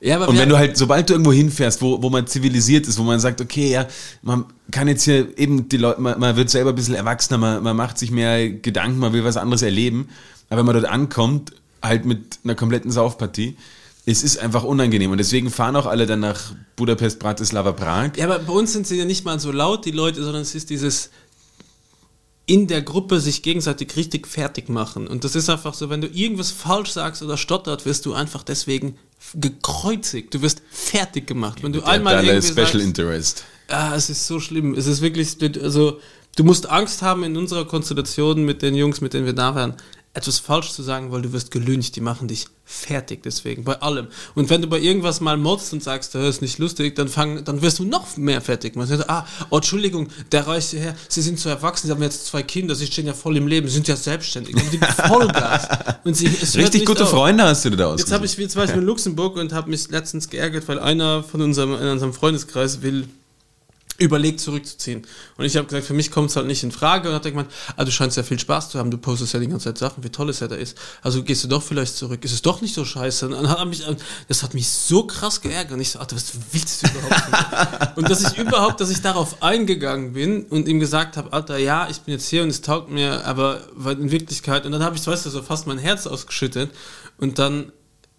ja, 0.00 0.24
Und 0.24 0.38
wenn 0.38 0.48
du 0.48 0.58
halt, 0.58 0.76
sobald 0.76 1.08
du 1.08 1.14
irgendwo 1.14 1.32
hinfährst, 1.32 1.82
wo, 1.82 2.02
wo 2.02 2.10
man 2.10 2.26
zivilisiert 2.26 2.86
ist, 2.86 2.98
wo 2.98 3.02
man 3.02 3.20
sagt, 3.20 3.40
okay, 3.40 3.70
ja, 3.70 3.86
man 4.22 4.46
kann 4.70 4.88
jetzt 4.88 5.04
hier 5.04 5.38
eben 5.38 5.68
die 5.68 5.76
Leute, 5.76 6.00
man, 6.00 6.18
man 6.18 6.36
wird 6.36 6.50
selber 6.50 6.70
ein 6.70 6.76
bisschen 6.76 6.94
erwachsener, 6.94 7.38
man, 7.38 7.62
man 7.62 7.76
macht 7.76 7.98
sich 7.98 8.10
mehr 8.10 8.50
Gedanken, 8.50 8.98
man 8.98 9.12
will 9.12 9.24
was 9.24 9.36
anderes 9.36 9.62
erleben. 9.62 10.08
Aber 10.48 10.58
wenn 10.58 10.66
man 10.66 10.74
dort 10.74 10.86
ankommt, 10.86 11.52
halt 11.82 12.04
mit 12.04 12.40
einer 12.44 12.54
kompletten 12.54 12.90
Saufpartie, 12.90 13.56
es 14.08 14.22
ist 14.22 14.38
einfach 14.38 14.62
unangenehm. 14.62 15.10
Und 15.10 15.18
deswegen 15.18 15.50
fahren 15.50 15.74
auch 15.74 15.86
alle 15.86 16.06
dann 16.06 16.20
nach 16.20 16.54
Budapest, 16.76 17.18
Bratislava, 17.18 17.72
Prag. 17.72 18.16
Ja, 18.16 18.26
aber 18.26 18.38
bei 18.38 18.52
uns 18.52 18.72
sind 18.72 18.86
sie 18.86 18.96
ja 18.96 19.04
nicht 19.04 19.24
mal 19.24 19.40
so 19.40 19.50
laut, 19.50 19.84
die 19.84 19.90
Leute, 19.90 20.22
sondern 20.22 20.42
es 20.42 20.54
ist 20.54 20.70
dieses 20.70 21.10
in 22.46 22.68
der 22.68 22.80
Gruppe 22.82 23.20
sich 23.20 23.42
gegenseitig 23.42 23.96
richtig 23.96 24.28
fertig 24.28 24.68
machen. 24.68 25.08
Und 25.08 25.24
das 25.24 25.34
ist 25.34 25.50
einfach 25.50 25.74
so, 25.74 25.90
wenn 25.90 26.00
du 26.00 26.06
irgendwas 26.06 26.52
falsch 26.52 26.90
sagst 26.92 27.22
oder 27.22 27.36
stottert, 27.36 27.84
wirst 27.86 28.06
du 28.06 28.14
einfach 28.14 28.44
deswegen 28.44 28.96
gekreuzigt. 29.34 30.32
Du 30.34 30.42
wirst 30.42 30.62
fertig 30.70 31.26
gemacht. 31.26 31.62
Wenn 31.62 31.72
du 31.72 31.82
einmal 31.82 32.14
Der- 32.14 32.22
der 32.22 32.34
irgendwie 32.34 32.48
Special 32.52 32.66
sagst, 32.66 32.84
Interest. 32.86 33.44
Ah, 33.68 33.94
es 33.96 34.10
ist 34.10 34.26
so 34.26 34.38
schlimm. 34.38 34.74
Es 34.74 34.86
ist 34.86 35.00
wirklich, 35.00 35.36
also 35.60 35.98
du 36.36 36.44
musst 36.44 36.68
Angst 36.70 37.02
haben 37.02 37.24
in 37.24 37.36
unserer 37.36 37.64
Konstellation 37.64 38.44
mit 38.44 38.62
den 38.62 38.76
Jungs, 38.76 39.00
mit 39.00 39.12
denen 39.14 39.26
wir 39.26 39.32
da 39.32 39.54
waren, 39.56 39.74
etwas 40.16 40.38
falsch 40.38 40.70
zu 40.72 40.82
sagen, 40.82 41.12
weil 41.12 41.22
du 41.22 41.32
wirst 41.32 41.50
gelüncht. 41.50 41.94
Die 41.94 42.00
machen 42.00 42.26
dich 42.26 42.46
fertig 42.64 43.22
deswegen, 43.22 43.64
bei 43.64 43.80
allem. 43.80 44.08
Und 44.34 44.50
wenn 44.50 44.62
du 44.62 44.66
bei 44.66 44.80
irgendwas 44.80 45.20
mal 45.20 45.36
motzt 45.36 45.72
und 45.72 45.82
sagst, 45.82 46.14
das 46.14 46.24
ist 46.36 46.42
nicht 46.42 46.58
lustig, 46.58 46.96
dann, 46.96 47.08
fang, 47.08 47.44
dann 47.44 47.62
wirst 47.62 47.78
du 47.78 47.84
noch 47.84 48.16
mehr 48.16 48.40
fertig. 48.40 48.74
Man 48.76 48.86
sagt, 48.86 49.08
ah, 49.08 49.26
oh, 49.50 49.56
Entschuldigung, 49.56 50.08
der 50.32 50.46
reicht 50.46 50.70
hierher, 50.70 50.96
Sie 51.08 51.22
sind 51.22 51.38
so 51.38 51.48
erwachsen, 51.48 51.86
Sie 51.86 51.92
haben 51.92 52.02
jetzt 52.02 52.26
zwei 52.26 52.42
Kinder, 52.42 52.74
Sie 52.74 52.86
stehen 52.86 53.06
ja 53.06 53.14
voll 53.14 53.36
im 53.36 53.46
Leben, 53.46 53.68
Sie 53.68 53.74
sind 53.74 53.86
ja 53.88 53.96
selbstständig. 53.96 54.56
Und 54.56 54.72
die 54.72 54.78
Vollgas. 55.06 55.68
Und 56.02 56.16
sie, 56.16 56.26
Richtig 56.26 56.86
gute 56.86 57.04
auf. 57.04 57.10
Freunde 57.10 57.44
hast 57.44 57.64
du 57.64 57.70
da 57.70 57.94
Jetzt 57.94 58.10
habe 58.10 58.26
ich, 58.26 58.36
jetzt 58.36 58.56
war 58.56 58.64
ich 58.64 58.72
in 58.72 58.82
Luxemburg 58.82 59.36
und 59.36 59.52
habe 59.52 59.70
mich 59.70 59.88
letztens 59.90 60.28
geärgert, 60.28 60.66
weil 60.66 60.80
einer 60.80 61.22
von 61.22 61.42
unserem, 61.42 61.74
in 61.74 61.88
unserem 61.88 62.14
Freundeskreis 62.14 62.82
will 62.82 63.06
überlegt 63.98 64.40
zurückzuziehen. 64.40 65.06
Und 65.36 65.44
ich 65.44 65.56
habe 65.56 65.66
gesagt, 65.66 65.86
für 65.86 65.94
mich 65.94 66.10
kommt 66.10 66.30
es 66.30 66.36
halt 66.36 66.46
nicht 66.46 66.62
in 66.62 66.72
Frage 66.72 67.08
und 67.08 67.14
hat 67.14 67.24
er 67.24 67.30
gemeint, 67.30 67.50
ah, 67.76 67.84
du 67.84 67.90
scheinst 67.90 68.16
ja 68.16 68.22
viel 68.22 68.38
Spaß 68.38 68.70
zu 68.70 68.78
haben, 68.78 68.90
du 68.90 68.98
postest 68.98 69.32
ja 69.34 69.40
die 69.40 69.48
ganze 69.48 69.64
Zeit 69.64 69.78
Sachen, 69.78 70.04
wie 70.04 70.10
toll 70.10 70.28
es 70.30 70.40
ja 70.40 70.48
da 70.48 70.56
ist. 70.56 70.76
Also 71.02 71.22
gehst 71.22 71.44
du 71.44 71.48
doch 71.48 71.62
vielleicht 71.62 71.96
zurück. 71.96 72.24
Ist 72.24 72.32
es 72.32 72.42
doch 72.42 72.60
nicht 72.60 72.74
so 72.74 72.84
scheiße? 72.84 73.26
Und 73.26 73.32
dann 73.32 73.48
hat 73.48 73.66
mich, 73.66 73.84
das 74.28 74.42
hat 74.42 74.54
mich 74.54 74.68
so 74.68 75.06
krass 75.06 75.40
geärgert. 75.40 75.72
Und 75.72 75.80
ich 75.80 75.90
so, 75.90 75.98
Alter, 75.98 76.16
was 76.16 76.32
willst 76.52 76.82
du 76.82 76.88
überhaupt? 76.88 77.96
und 77.96 78.10
dass 78.10 78.22
ich 78.22 78.38
überhaupt, 78.38 78.80
dass 78.80 78.90
ich 78.90 79.00
darauf 79.00 79.42
eingegangen 79.42 80.12
bin 80.12 80.44
und 80.44 80.68
ihm 80.68 80.80
gesagt 80.80 81.16
habe, 81.16 81.32
Alter, 81.32 81.58
ja, 81.58 81.88
ich 81.90 82.00
bin 82.00 82.12
jetzt 82.12 82.28
hier 82.28 82.42
und 82.42 82.50
es 82.50 82.60
taugt 82.60 82.90
mir, 82.90 83.24
aber 83.24 83.60
in 83.90 84.10
Wirklichkeit, 84.10 84.66
und 84.66 84.72
dann 84.72 84.82
habe 84.82 84.96
ich, 84.96 85.06
weißt 85.06 85.26
du, 85.26 85.30
so 85.30 85.42
fast 85.42 85.66
mein 85.66 85.78
Herz 85.78 86.06
ausgeschüttet 86.06 86.70
und 87.18 87.38
dann 87.38 87.72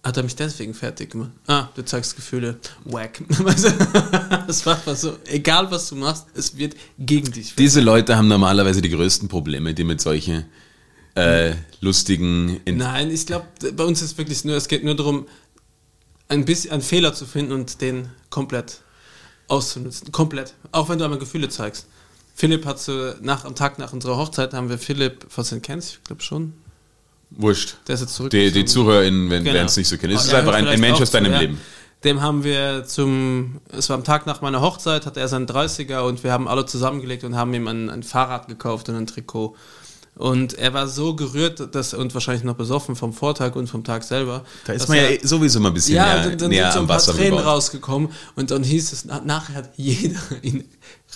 hat 0.03 0.17
er 0.17 0.23
mich 0.23 0.35
deswegen 0.35 0.73
fertig 0.73 1.11
gemacht. 1.11 1.31
Ah, 1.47 1.67
du 1.75 1.83
zeigst 1.83 2.15
Gefühle. 2.15 2.59
Weißt 2.85 3.65
du? 3.65 3.71
Das 4.47 4.65
war 4.65 4.75
einfach 4.75 4.95
so, 4.95 5.17
egal 5.25 5.69
was 5.71 5.89
du 5.89 5.95
machst, 5.95 6.27
es 6.33 6.55
wird 6.55 6.75
gegen 6.97 7.29
dich. 7.31 7.55
Diese 7.55 7.81
Leute 7.81 8.15
haben 8.15 8.29
normalerweise 8.29 8.81
die 8.81 8.89
größten 8.89 9.27
Probleme, 9.27 9.73
die 9.73 9.83
mit 9.83 9.99
solchen 9.99 10.45
äh, 11.15 11.53
lustigen. 11.81 12.61
In 12.63 12.77
Nein, 12.77 13.11
ich 13.11 13.25
glaube, 13.25 13.45
bei 13.73 13.83
uns 13.83 14.01
ist 14.01 14.17
wirklich 14.17 14.45
nur, 14.45 14.55
es 14.55 14.69
geht 14.69 14.85
nur 14.85 14.95
darum, 14.95 15.27
ein 16.29 16.45
bisschen 16.45 16.71
einen 16.71 16.81
Fehler 16.81 17.13
zu 17.13 17.25
finden 17.25 17.51
und 17.51 17.81
den 17.81 18.09
komplett 18.29 18.81
auszunutzen. 19.47 20.11
Komplett. 20.11 20.53
Auch 20.71 20.87
wenn 20.89 20.97
du 20.97 21.03
einmal 21.03 21.19
Gefühle 21.19 21.49
zeigst. 21.49 21.87
Philipp 22.35 22.65
hat 22.65 22.79
so, 22.79 23.13
nach, 23.21 23.45
am 23.45 23.55
Tag 23.55 23.79
nach 23.79 23.93
unserer 23.93 24.17
Hochzeit 24.17 24.53
haben 24.53 24.69
wir 24.69 24.77
Philipp, 24.77 25.25
du 25.35 25.55
ihn 25.55 25.61
kennst, 25.61 25.93
ich 25.93 26.03
glaube 26.03 26.21
schon, 26.21 26.53
Wurscht. 27.29 27.75
der 27.87 27.95
ist 27.95 28.01
jetzt 28.01 28.15
zurück. 28.15 28.31
Die, 28.31 28.51
die 28.51 28.65
ZuhörerInnen 28.65 29.29
werden 29.29 29.43
Genau. 29.43 29.65
es 29.65 29.77
nicht 29.77 29.87
so 29.87 29.97
kennen. 29.97 30.13
Es 30.13 30.23
Oh, 30.23 30.27
ist 30.27 30.33
einfach 30.33 30.53
ein, 30.53 30.67
ein 30.67 30.79
Mensch 30.79 31.01
aus 31.01 31.11
deinem 31.11 31.33
ja. 31.33 31.39
Leben. 31.39 31.59
Dem 32.03 32.21
haben 32.21 32.43
wir 32.43 32.85
zum, 32.85 33.59
es 33.75 33.89
war 33.89 33.97
am 33.97 34.03
Tag 34.03 34.27
nach 34.27 34.41
meiner 34.41 34.61
Hochzeit, 34.61 35.05
hatte 35.05 35.19
er 35.19 35.27
seinen 35.27 35.47
30er 35.47 36.01
und 36.01 36.23
wir 36.23 36.31
haben 36.31 36.47
alle 36.47 36.65
zusammengelegt 36.65 37.23
und 37.23 37.35
haben 37.35 37.53
ihm 37.53 37.67
ein, 37.67 37.89
ein 37.89 38.03
Fahrrad 38.03 38.47
gekauft 38.47 38.87
und 38.89 38.95
ein 38.95 39.07
Trikot. 39.07 39.55
Und 40.17 40.53
er 40.55 40.73
war 40.73 40.87
so 40.87 41.15
gerührt 41.15 41.73
dass, 41.75 41.93
und 41.93 42.13
wahrscheinlich 42.13 42.43
noch 42.43 42.55
besoffen 42.55 42.95
vom 42.95 43.13
Vortag 43.13 43.55
und 43.55 43.67
vom 43.67 43.83
Tag 43.83 44.03
selber. 44.03 44.43
Da 44.65 44.73
ist 44.73 44.87
man 44.89 44.97
ja 44.97 45.03
er- 45.03 45.23
eh 45.23 45.27
sowieso 45.27 45.59
mal 45.59 45.69
ein 45.69 45.73
bisschen 45.75 45.95
ja, 45.95 46.05
näher, 46.15 46.29
dann, 46.29 46.37
dann 46.39 46.49
näher 46.49 46.63
sind 46.65 46.73
so 46.73 46.79
ein 46.79 46.87
paar 46.87 46.95
Wasser 46.97 47.13
Tränen 47.13 47.31
gebaut. 47.37 47.45
rausgekommen 47.45 48.09
und 48.35 48.49
dann 48.51 48.63
hieß 48.63 48.93
es, 48.93 49.05
na- 49.05 49.21
nachher 49.23 49.55
hat 49.55 49.69
jeder 49.77 50.19
ihn 50.41 50.63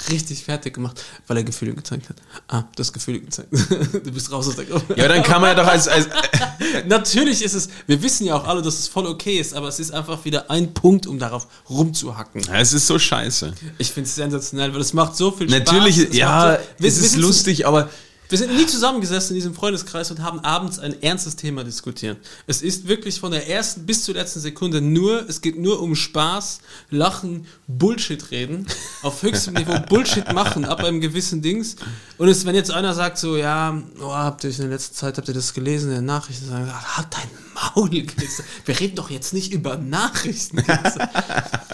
richtig 0.09 0.43
fertig 0.43 0.73
gemacht, 0.75 1.03
weil 1.27 1.37
er 1.37 1.43
Gefühle 1.43 1.73
gezeigt 1.73 2.09
hat. 2.09 2.15
Ah, 2.47 2.63
das 2.75 2.93
Gefühle 2.93 3.19
gezeigt. 3.19 3.49
du 3.51 4.11
bist 4.11 4.31
raus 4.31 4.47
aus 4.47 4.55
der 4.55 4.65
Gruppe. 4.65 4.95
Ja, 4.95 5.05
aber 5.05 5.15
dann 5.15 5.23
kann 5.23 5.41
man 5.41 5.55
ja 5.55 5.63
doch 5.63 5.69
als, 5.69 5.87
als 5.87 6.07
Natürlich 6.87 7.43
ist 7.43 7.53
es, 7.53 7.69
wir 7.87 8.01
wissen 8.01 8.25
ja 8.25 8.35
auch 8.35 8.45
alle, 8.47 8.61
dass 8.61 8.79
es 8.79 8.87
voll 8.87 9.05
okay 9.05 9.37
ist, 9.39 9.53
aber 9.53 9.67
es 9.67 9.79
ist 9.79 9.91
einfach 9.91 10.23
wieder 10.25 10.49
ein 10.49 10.73
Punkt, 10.73 11.07
um 11.07 11.19
darauf 11.19 11.47
rumzuhacken. 11.69 12.41
Ja, 12.43 12.59
es 12.59 12.73
ist 12.73 12.87
so 12.87 12.97
scheiße. 12.99 13.53
Ich 13.77 13.91
finde 13.91 14.07
es 14.07 14.15
sensationell, 14.15 14.73
weil 14.73 14.81
es 14.81 14.93
macht 14.93 15.15
so 15.15 15.31
viel 15.31 15.49
Spaß. 15.49 15.59
Natürlich, 15.59 15.97
Es 15.97 16.15
ja, 16.15 16.57
so, 16.79 16.85
es 16.85 16.97
ist 16.97 17.17
lustig, 17.17 17.65
aber 17.67 17.89
wir 18.31 18.37
sind 18.37 18.55
nie 18.55 18.65
zusammengesessen 18.65 19.35
in 19.35 19.35
diesem 19.35 19.53
Freundeskreis 19.53 20.09
und 20.09 20.23
haben 20.23 20.39
abends 20.39 20.79
ein 20.79 21.03
ernstes 21.03 21.35
Thema 21.35 21.65
diskutiert. 21.65 22.17
Es 22.47 22.61
ist 22.61 22.87
wirklich 22.87 23.19
von 23.19 23.31
der 23.31 23.49
ersten 23.49 23.85
bis 23.85 24.05
zur 24.05 24.15
letzten 24.15 24.39
Sekunde 24.39 24.79
nur, 24.79 25.27
es 25.27 25.41
geht 25.41 25.59
nur 25.59 25.81
um 25.81 25.95
Spaß, 25.95 26.61
Lachen, 26.89 27.45
Bullshit 27.67 28.31
reden, 28.31 28.67
auf 29.01 29.21
höchstem 29.21 29.55
Niveau 29.55 29.77
Bullshit 29.89 30.31
machen, 30.33 30.63
ab 30.63 30.81
einem 30.81 31.01
gewissen 31.01 31.41
Dings. 31.41 31.75
Und 32.17 32.29
es, 32.29 32.45
wenn 32.45 32.55
jetzt 32.55 32.71
einer 32.71 32.93
sagt 32.93 33.17
so, 33.17 33.35
ja, 33.35 33.81
oh, 33.99 34.13
habt 34.13 34.45
ihr 34.45 34.49
in 34.51 34.57
der 34.57 34.67
letzten 34.67 34.95
Zeit, 34.95 35.17
habt 35.17 35.27
ihr 35.27 35.33
das 35.33 35.53
gelesen 35.53 35.89
in 35.89 35.97
den 35.97 36.05
Nachrichten, 36.05 36.47
sagen, 36.47 36.65
wir, 36.65 36.97
halt 36.97 37.07
dein 37.11 37.29
Maul. 37.53 37.89
Chris. 38.05 38.41
Wir 38.65 38.79
reden 38.79 38.95
doch 38.95 39.09
jetzt 39.09 39.33
nicht 39.33 39.51
über 39.51 39.75
Nachrichten. 39.75 40.63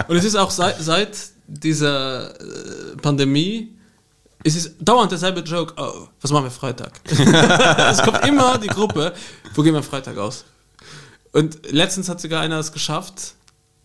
Und 0.07 0.17
es 0.17 0.25
ist 0.25 0.35
auch 0.35 0.49
seit, 0.49 0.81
seit 0.81 1.17
dieser 1.47 2.31
äh, 2.39 2.95
Pandemie, 3.01 3.76
es 4.47 4.55
ist 4.55 4.75
dauernd 4.79 5.11
derselbe 5.11 5.41
Joke, 5.41 5.73
oh, 5.77 6.07
was 6.21 6.31
machen 6.31 6.45
wir 6.45 6.51
Freitag? 6.51 6.99
es 7.09 8.01
kommt 8.01 8.25
immer 8.27 8.57
die 8.57 8.67
Gruppe, 8.67 9.13
wo 9.55 9.61
gehen 9.63 9.73
wir 9.73 9.83
Freitag 9.83 10.17
aus? 10.17 10.45
Und 11.31 11.59
letztens 11.71 12.09
hat 12.09 12.21
sogar 12.21 12.41
einer 12.41 12.57
es 12.59 12.71
geschafft, 12.71 13.33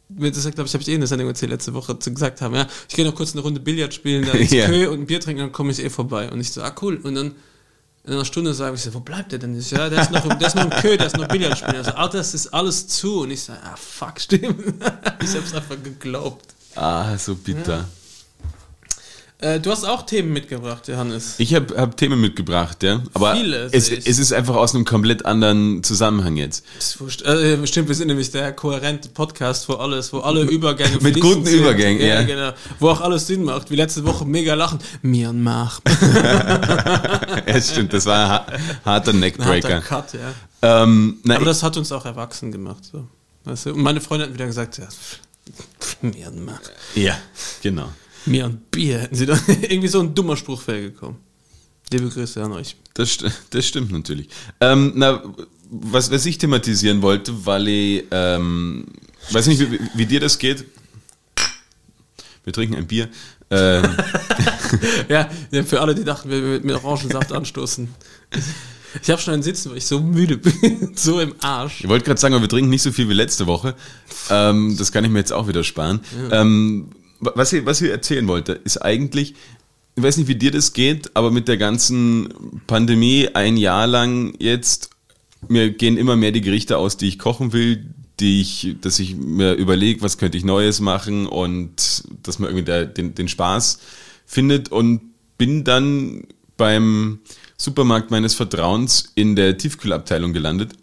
mir 0.08 0.30
das 0.30 0.42
glaube 0.50 0.66
ich, 0.66 0.74
habe 0.74 0.82
ich 0.82 0.88
eh 0.88 0.94
in 0.94 1.00
der 1.00 1.08
Sendung 1.08 1.28
erzählt, 1.28 1.50
letzte 1.52 1.74
Woche, 1.74 1.98
zu 1.98 2.12
gesagt 2.12 2.40
haben, 2.40 2.54
ja, 2.54 2.66
ich 2.88 2.94
gehe 2.94 3.04
noch 3.04 3.14
kurz 3.14 3.32
eine 3.32 3.40
Runde 3.42 3.60
Billard 3.60 3.92
spielen, 3.94 4.24
da 4.26 4.32
ins 4.38 4.50
Ja. 4.52 4.66
Kö 4.66 4.88
und 4.88 5.00
ein 5.00 5.06
Bier 5.06 5.20
trinken, 5.20 5.40
dann 5.40 5.52
komme 5.52 5.72
ich 5.72 5.82
eh 5.82 5.90
vorbei. 5.90 6.30
Und 6.30 6.40
ich 6.40 6.52
so, 6.52 6.62
ah 6.62 6.74
cool. 6.82 6.96
Und 7.02 7.14
dann 7.14 7.34
in 8.04 8.12
einer 8.12 8.24
Stunde 8.24 8.52
sage 8.52 8.74
ich 8.74 8.82
so, 8.82 8.92
wo 8.94 9.00
bleibt 9.00 9.32
der 9.32 9.38
denn? 9.38 9.56
Ich 9.58 9.68
so, 9.68 9.76
ja, 9.76 9.88
der 9.88 10.02
ist 10.02 10.10
noch, 10.10 10.24
im- 10.24 10.38
der 10.38 10.48
ist 10.48 10.56
noch 10.56 10.64
im 10.64 10.70
Kö, 10.70 10.96
der 10.96 11.06
ist 11.06 11.16
noch 11.16 11.28
Billard 11.28 11.56
spielen. 11.56 11.76
Also, 11.76 11.92
Alter, 11.92 12.18
das 12.18 12.34
ist 12.34 12.48
alles 12.48 12.86
zu. 12.88 13.20
Und 13.22 13.30
ich 13.30 13.42
so, 13.42 13.52
ah 13.52 13.76
fuck, 13.76 14.20
stimmt. 14.20 14.60
ich 15.22 15.34
hab's 15.36 15.54
einfach 15.54 15.76
geglaubt. 15.82 16.46
Ah, 16.74 17.16
so 17.16 17.34
bitter. 17.34 17.88
Äh, 19.42 19.60
du 19.60 19.70
hast 19.70 19.84
auch 19.84 20.06
Themen 20.06 20.32
mitgebracht, 20.32 20.88
Johannes. 20.88 21.34
Ich 21.38 21.54
habe 21.54 21.76
hab 21.76 21.96
Themen 21.96 22.20
mitgebracht, 22.20 22.82
ja. 22.82 23.02
Aber 23.12 23.34
Viele, 23.36 23.68
es, 23.72 23.90
ich. 23.90 24.06
es 24.06 24.18
ist 24.18 24.32
einfach 24.32 24.54
aus 24.54 24.74
einem 24.74 24.84
komplett 24.84 25.26
anderen 25.26 25.82
Zusammenhang 25.82 26.36
jetzt. 26.36 26.64
Ist 26.78 27.00
wurscht. 27.00 27.22
Äh, 27.22 27.66
stimmt, 27.66 27.88
wir 27.88 27.94
sind 27.94 28.06
nämlich 28.08 28.30
der 28.30 28.52
kohärente 28.52 29.08
Podcast, 29.08 29.68
wo 29.68 29.74
alles, 29.74 30.12
wo 30.12 30.20
alle 30.20 30.42
Übergänge 30.42 30.98
Mit 31.00 31.20
guten. 31.20 31.46
Übergängen, 31.46 32.06
ja. 32.06 32.22
genau. 32.22 32.52
Wo 32.78 32.88
auch 32.90 33.00
alles 33.00 33.26
Sinn 33.26 33.44
macht. 33.44 33.70
Wie 33.70 33.76
letzte 33.76 34.04
Woche 34.04 34.24
mega 34.24 34.54
lachen. 34.54 34.78
Myanmar. 35.02 35.72
ja, 37.46 37.60
stimmt, 37.60 37.92
das 37.92 38.06
war 38.06 38.24
ein 38.24 38.30
ha- 38.30 38.46
harter 38.84 39.12
Harter 39.12 39.12
Neckbreaker. 39.12 39.80
Cut, 39.80 40.14
ja. 40.14 40.82
Ähm, 40.84 41.18
na, 41.24 41.36
Aber 41.36 41.44
das 41.46 41.62
hat 41.62 41.76
uns 41.76 41.90
auch 41.90 42.04
erwachsen 42.04 42.52
gemacht. 42.52 42.84
So. 42.90 43.06
Weißt 43.44 43.66
du? 43.66 43.70
Und 43.74 43.82
meine 43.82 44.00
Freundin 44.00 44.28
hat 44.28 44.34
wieder 44.34 44.46
gesagt, 44.46 44.78
ja, 44.78 44.86
Myanmar. 46.00 46.60
ja, 46.94 47.16
genau. 47.62 47.88
Mir 48.26 48.46
und 48.46 48.70
Bier. 48.70 49.00
Hätten 49.00 49.16
sie 49.16 49.26
doch 49.26 49.38
irgendwie 49.48 49.88
so 49.88 50.00
ein 50.00 50.14
dummer 50.14 50.36
Spruch 50.36 50.64
gekommen. 50.66 51.16
Liebe 51.90 52.08
Grüße 52.08 52.42
an 52.42 52.52
euch. 52.52 52.76
Das, 52.94 53.10
st- 53.10 53.30
das 53.50 53.66
stimmt 53.66 53.92
natürlich. 53.92 54.28
Ähm, 54.60 54.92
na, 54.94 55.22
was, 55.70 56.10
was 56.10 56.24
ich 56.26 56.38
thematisieren 56.38 57.02
wollte, 57.02 57.44
weil 57.46 57.68
ich, 57.68 58.04
ähm, 58.10 58.84
weiß 59.30 59.46
nicht, 59.46 59.60
wie, 59.70 59.78
wie 59.94 60.06
dir 60.06 60.20
das 60.20 60.38
geht. 60.38 60.64
Wir 62.44 62.52
trinken 62.52 62.76
ein 62.76 62.86
Bier. 62.86 63.08
Ähm, 63.50 63.82
Ja, 65.08 65.28
ja, 65.50 65.62
für 65.64 65.80
alle, 65.82 65.94
die 65.94 66.02
dachten, 66.04 66.30
wir 66.30 66.40
mit, 66.40 66.64
mit 66.64 66.74
Orangensaft 66.76 67.30
anstoßen. 67.32 67.88
Ich 69.02 69.10
habe 69.10 69.20
schon 69.20 69.34
einen 69.34 69.42
Sitzen, 69.42 69.70
weil 69.70 69.76
ich 69.78 69.86
so 69.86 70.00
müde 70.00 70.38
bin. 70.38 70.92
so 70.96 71.20
im 71.20 71.34
Arsch. 71.40 71.80
ich 71.80 71.88
wollte 71.88 72.06
gerade 72.06 72.18
sagen, 72.20 72.34
aber 72.34 72.42
wir 72.44 72.48
trinken 72.48 72.70
nicht 72.70 72.80
so 72.82 72.90
viel 72.90 73.08
wie 73.10 73.12
letzte 73.14 73.46
Woche. 73.46 73.74
Ähm, 74.30 74.74
das 74.78 74.92
kann 74.92 75.04
ich 75.04 75.10
mir 75.10 75.18
jetzt 75.18 75.32
auch 75.32 75.46
wieder 75.46 75.62
sparen. 75.62 76.00
Ähm, 76.30 76.88
wa- 76.88 77.01
was, 77.22 77.52
ich, 77.52 77.64
was 77.64 77.80
ich 77.80 77.90
erzählen 77.90 78.26
wollte, 78.26 78.52
ist 78.52 78.78
eigentlich, 78.78 79.34
ich 79.94 80.02
weiß 80.02 80.16
nicht, 80.16 80.28
wie 80.28 80.34
dir 80.34 80.50
das 80.50 80.72
geht, 80.72 81.14
aber 81.14 81.30
mit 81.30 81.48
der 81.48 81.56
ganzen 81.56 82.60
Pandemie 82.66 83.28
ein 83.34 83.56
Jahr 83.56 83.86
lang 83.86 84.34
jetzt, 84.38 84.90
mir 85.48 85.70
gehen 85.70 85.96
immer 85.96 86.16
mehr 86.16 86.32
die 86.32 86.40
Gerichte 86.40 86.78
aus, 86.78 86.96
die 86.96 87.08
ich 87.08 87.18
kochen 87.18 87.52
will, 87.52 87.86
die 88.20 88.40
ich, 88.40 88.76
dass 88.80 88.98
ich 88.98 89.16
mir 89.16 89.54
überlege, 89.54 90.02
was 90.02 90.18
könnte 90.18 90.38
ich 90.38 90.44
Neues 90.44 90.80
machen 90.80 91.26
und 91.26 92.04
dass 92.22 92.38
man 92.38 92.50
irgendwie 92.50 92.64
der, 92.64 92.86
den, 92.86 93.14
den 93.14 93.28
Spaß 93.28 93.78
findet 94.26 94.70
und 94.70 95.00
bin 95.38 95.64
dann 95.64 96.24
beim 96.56 97.20
Supermarkt 97.56 98.10
meines 98.10 98.34
Vertrauens 98.34 99.12
in 99.14 99.36
der 99.36 99.58
Tiefkühlabteilung 99.58 100.32
gelandet. 100.32 100.74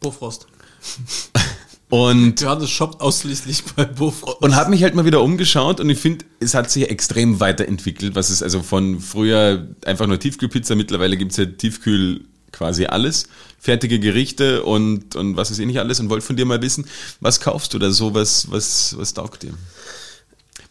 Bofrost. 0.00 0.46
Und 1.90 2.40
Johannes 2.40 2.70
shoppt 2.70 3.00
ausschließlich 3.00 3.64
bei 3.76 3.84
Bofrost. 3.84 4.40
und 4.42 4.54
habe 4.56 4.70
mich 4.70 4.82
halt 4.82 4.94
mal 4.94 5.04
wieder 5.04 5.20
umgeschaut 5.22 5.80
und 5.80 5.90
ich 5.90 5.98
finde, 5.98 6.24
es 6.38 6.54
hat 6.54 6.70
sich 6.70 6.88
extrem 6.88 7.40
weiterentwickelt, 7.40 8.14
was 8.14 8.30
es 8.30 8.42
also 8.42 8.62
von 8.62 9.00
früher 9.00 9.66
einfach 9.84 10.06
nur 10.06 10.18
Tiefkühlpizza, 10.18 10.74
mittlerweile 10.76 11.16
gibt's 11.16 11.36
ja 11.36 11.46
Tiefkühl 11.46 12.24
quasi 12.52 12.86
alles, 12.86 13.26
fertige 13.58 13.98
Gerichte 13.98 14.62
und, 14.62 15.16
und 15.16 15.36
was 15.36 15.50
ist 15.50 15.58
eh 15.58 15.66
nicht 15.66 15.78
alles 15.80 15.98
und 16.00 16.10
wollte 16.10 16.24
von 16.26 16.36
dir 16.36 16.46
mal 16.46 16.62
wissen, 16.62 16.86
was 17.20 17.40
kaufst 17.40 17.74
du 17.74 17.78
da 17.78 17.90
so, 17.90 18.14
was, 18.14 18.50
was, 18.50 18.94
was 18.96 19.12
taugt 19.14 19.42
dir? 19.42 19.52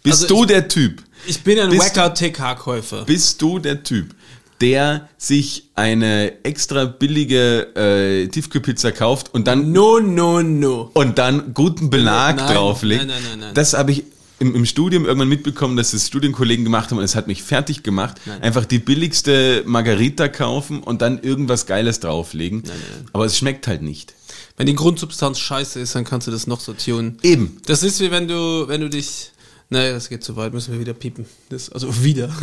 Bist 0.04 0.24
Also 0.24 0.28
du 0.28 0.42
ich- 0.44 0.48
der 0.48 0.68
Typ, 0.70 1.04
Ich 1.28 1.42
bin 1.42 1.60
ein 1.60 1.78
wacker 1.78 2.14
TK-Käufer. 2.14 3.04
bist 3.04 3.42
du 3.42 3.60
der 3.60 3.84
Typ, 3.84 4.16
der 4.62 5.08
sich 5.18 5.70
eine 5.76 6.44
extra 6.44 6.86
billige 6.86 7.76
äh, 7.76 8.28
Tiefkühlpizza 8.28 8.92
kauft 8.92 9.34
und 9.34 9.48
dann 9.48 9.72
No, 9.72 10.00
no, 10.00 10.42
no. 10.42 10.92
und 10.94 11.18
dann 11.18 11.54
guten 11.54 11.90
Belag 11.90 12.38
Nein, 12.38 12.54
drauflegt. 12.56 13.06
nein, 13.08 13.16
nein, 13.16 13.24
nein, 13.32 13.40
nein. 13.40 13.54
Das 13.54 13.74
habe 13.74 13.92
ich 13.92 14.04
im, 14.40 14.56
im 14.56 14.66
Studium 14.66 15.06
irgendwann 15.06 15.28
mitbekommen, 15.30 15.76
dass 15.76 15.92
das 15.92 16.08
Studienkollegen 16.08 16.64
gemacht 16.64 16.92
haben 16.92 16.98
und 16.98 17.04
es 17.04 17.16
hat 17.16 17.28
mich 17.28 17.44
fertig 17.44 17.84
gemacht. 17.84 18.18
Einfach 18.42 18.66
die 18.66 18.80
billigste 18.80 19.64
Margarita 19.66 20.28
kaufen 20.30 20.82
und 20.82 21.02
dann 21.02 21.22
irgendwas 21.22 21.66
Geiles 21.66 22.00
drauflegen. 22.00 22.64
Aber 23.12 23.26
es 23.26 23.38
schmeckt 23.38 23.68
halt 23.68 23.82
nicht. 23.82 24.14
Wenn 24.56 24.66
die 24.68 24.76
Grundsubstanz 24.76 25.40
scheiße 25.40 25.80
ist, 25.80 25.96
dann 25.96 26.04
kannst 26.06 26.28
du 26.28 26.32
das 26.32 26.48
noch 26.48 26.60
so 26.62 26.74
tunen. 26.74 27.18
Eben. 27.22 27.58
Das 27.66 27.84
ist 27.84 28.00
wie 28.00 28.12
wenn 28.12 28.28
du, 28.28 28.68
wenn 28.68 28.82
du 28.82 28.90
dich. 28.90 29.32
Nee, 29.70 29.92
das 29.92 30.10
geht 30.10 30.24
zu 30.24 30.36
weit, 30.36 30.54
müssen 30.54 30.74
wir 30.74 30.80
wieder 30.80 30.94
piepen. 30.94 31.26
Das, 31.50 31.70
also 31.72 32.04
wieder. 32.04 32.30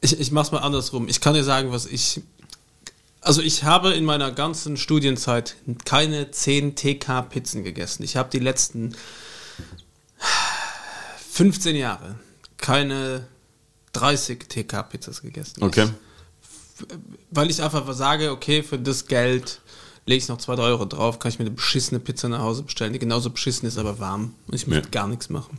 Ich, 0.00 0.18
ich 0.18 0.30
mach's 0.30 0.52
mal 0.52 0.58
andersrum. 0.58 1.08
Ich 1.08 1.20
kann 1.20 1.34
dir 1.34 1.44
sagen, 1.44 1.72
was 1.72 1.86
ich. 1.86 2.20
Also 3.20 3.42
ich 3.42 3.64
habe 3.64 3.92
in 3.92 4.04
meiner 4.04 4.30
ganzen 4.30 4.76
Studienzeit 4.76 5.56
keine 5.84 6.30
10 6.30 6.76
TK-Pizzen 6.76 7.64
gegessen. 7.64 8.04
Ich 8.04 8.16
habe 8.16 8.28
die 8.30 8.38
letzten 8.38 8.94
15 11.30 11.76
Jahre 11.76 12.16
keine 12.56 13.26
30 13.94 14.48
TK-Pizzas 14.48 15.22
gegessen. 15.22 15.62
Okay. 15.62 15.88
Weil 17.30 17.50
ich 17.50 17.62
einfach 17.62 17.90
sage, 17.94 18.30
okay, 18.30 18.62
für 18.62 18.78
das 18.78 19.06
Geld 19.06 19.60
lege 20.04 20.18
ich 20.18 20.28
noch 20.28 20.38
2 20.38 20.54
drei 20.56 20.62
Euro 20.64 20.84
drauf, 20.84 21.18
kann 21.18 21.30
ich 21.30 21.38
mir 21.38 21.46
eine 21.46 21.54
beschissene 21.54 21.98
Pizza 21.98 22.28
nach 22.28 22.40
Hause 22.40 22.62
bestellen, 22.62 22.92
die 22.92 22.98
genauso 22.98 23.30
beschissen 23.30 23.66
ist, 23.66 23.76
aber 23.78 23.98
warm. 23.98 24.34
Und 24.46 24.54
ich 24.54 24.66
muss 24.66 24.76
Ja. 24.76 24.82
gar 24.90 25.08
nichts 25.08 25.30
machen. 25.30 25.58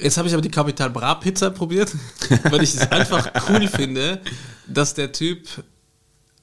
Jetzt 0.00 0.16
habe 0.16 0.28
ich 0.28 0.34
aber 0.34 0.42
die 0.42 0.50
Capital 0.50 0.90
Bra 0.90 1.14
Pizza 1.16 1.50
probiert, 1.50 1.90
weil 2.50 2.62
ich 2.62 2.74
es 2.74 2.90
einfach 2.90 3.30
cool 3.48 3.66
finde, 3.66 4.20
dass 4.66 4.94
der 4.94 5.10
Typ 5.12 5.40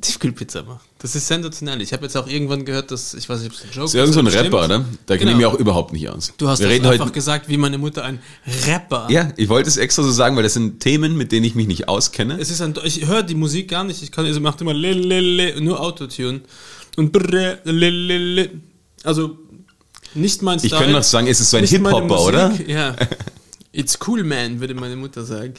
Tiefkühlpizza 0.01 0.63
macht. 0.63 0.85
Das 0.99 1.15
ist 1.15 1.25
sensationell. 1.25 1.81
Ich 1.81 1.93
habe 1.93 2.03
jetzt 2.03 2.17
auch 2.17 2.27
irgendwann 2.27 2.65
gehört, 2.65 2.91
dass, 2.91 3.13
ich 3.13 3.29
weiß 3.29 3.39
nicht, 3.39 3.51
ob 3.51 3.57
es 3.57 3.63
ein 3.63 3.67
Joke 3.69 3.79
Das 3.83 4.09
ist 4.09 4.15
irgend 4.17 4.31
so. 4.33 4.37
Rapper, 4.39 4.65
oder? 4.65 4.85
Da 5.05 5.15
kenne 5.17 5.31
ich 5.31 5.37
Genau. 5.37 5.37
mich 5.37 5.45
auch 5.45 5.53
überhaupt 5.59 5.93
nicht 5.93 6.09
aus. 6.09 6.33
Du 6.37 6.49
hast 6.49 6.59
Wir 6.59 6.67
reden 6.67 6.85
einfach 6.85 7.05
heute. 7.05 7.13
gesagt, 7.13 7.47
wie 7.47 7.55
meine 7.55 7.77
Mutter 7.77 8.03
ein 8.03 8.19
Rapper. 8.67 9.07
Ja, 9.09 9.31
ich 9.37 9.47
wollte 9.47 9.69
es 9.69 9.77
extra 9.77 10.03
so 10.03 10.11
sagen, 10.11 10.35
weil 10.35 10.43
das 10.43 10.53
sind 10.53 10.81
Themen, 10.81 11.15
mit 11.15 11.31
denen 11.31 11.45
ich 11.45 11.55
mich 11.55 11.67
nicht 11.67 11.87
auskenne. 11.87 12.37
Es 12.39 12.49
ist 12.49 12.61
ein, 12.61 12.73
ich 12.83 13.07
höre 13.07 13.23
die 13.23 13.35
Musik 13.35 13.69
gar 13.69 13.85
nicht. 13.85 14.03
Ich 14.03 14.11
kann, 14.11 14.31
sie 14.31 14.39
macht 14.41 14.59
immer 14.59 14.73
le, 14.73 14.91
le, 14.91 15.21
le, 15.21 15.61
nur 15.61 15.79
Autotune. 15.79 16.41
Und 16.97 17.13
brr, 17.13 17.59
le, 17.63 17.89
le, 17.89 18.17
le. 18.17 18.49
Also, 19.05 19.37
nicht 20.13 20.41
mein 20.41 20.57
Ich 20.57 20.65
Style. 20.65 20.77
könnte 20.81 20.93
noch 20.97 21.03
sagen, 21.03 21.27
es 21.27 21.39
ist 21.39 21.51
so 21.51 21.55
ein 21.57 21.63
Hip-Hopper, 21.65 22.19
oder? 22.21 22.53
Ja. 22.67 22.95
It's 23.77 23.97
cool, 24.07 24.23
man, 24.23 24.59
würde 24.61 24.73
meine 24.73 24.95
Mutter 24.95 25.25
sagen. 25.25 25.53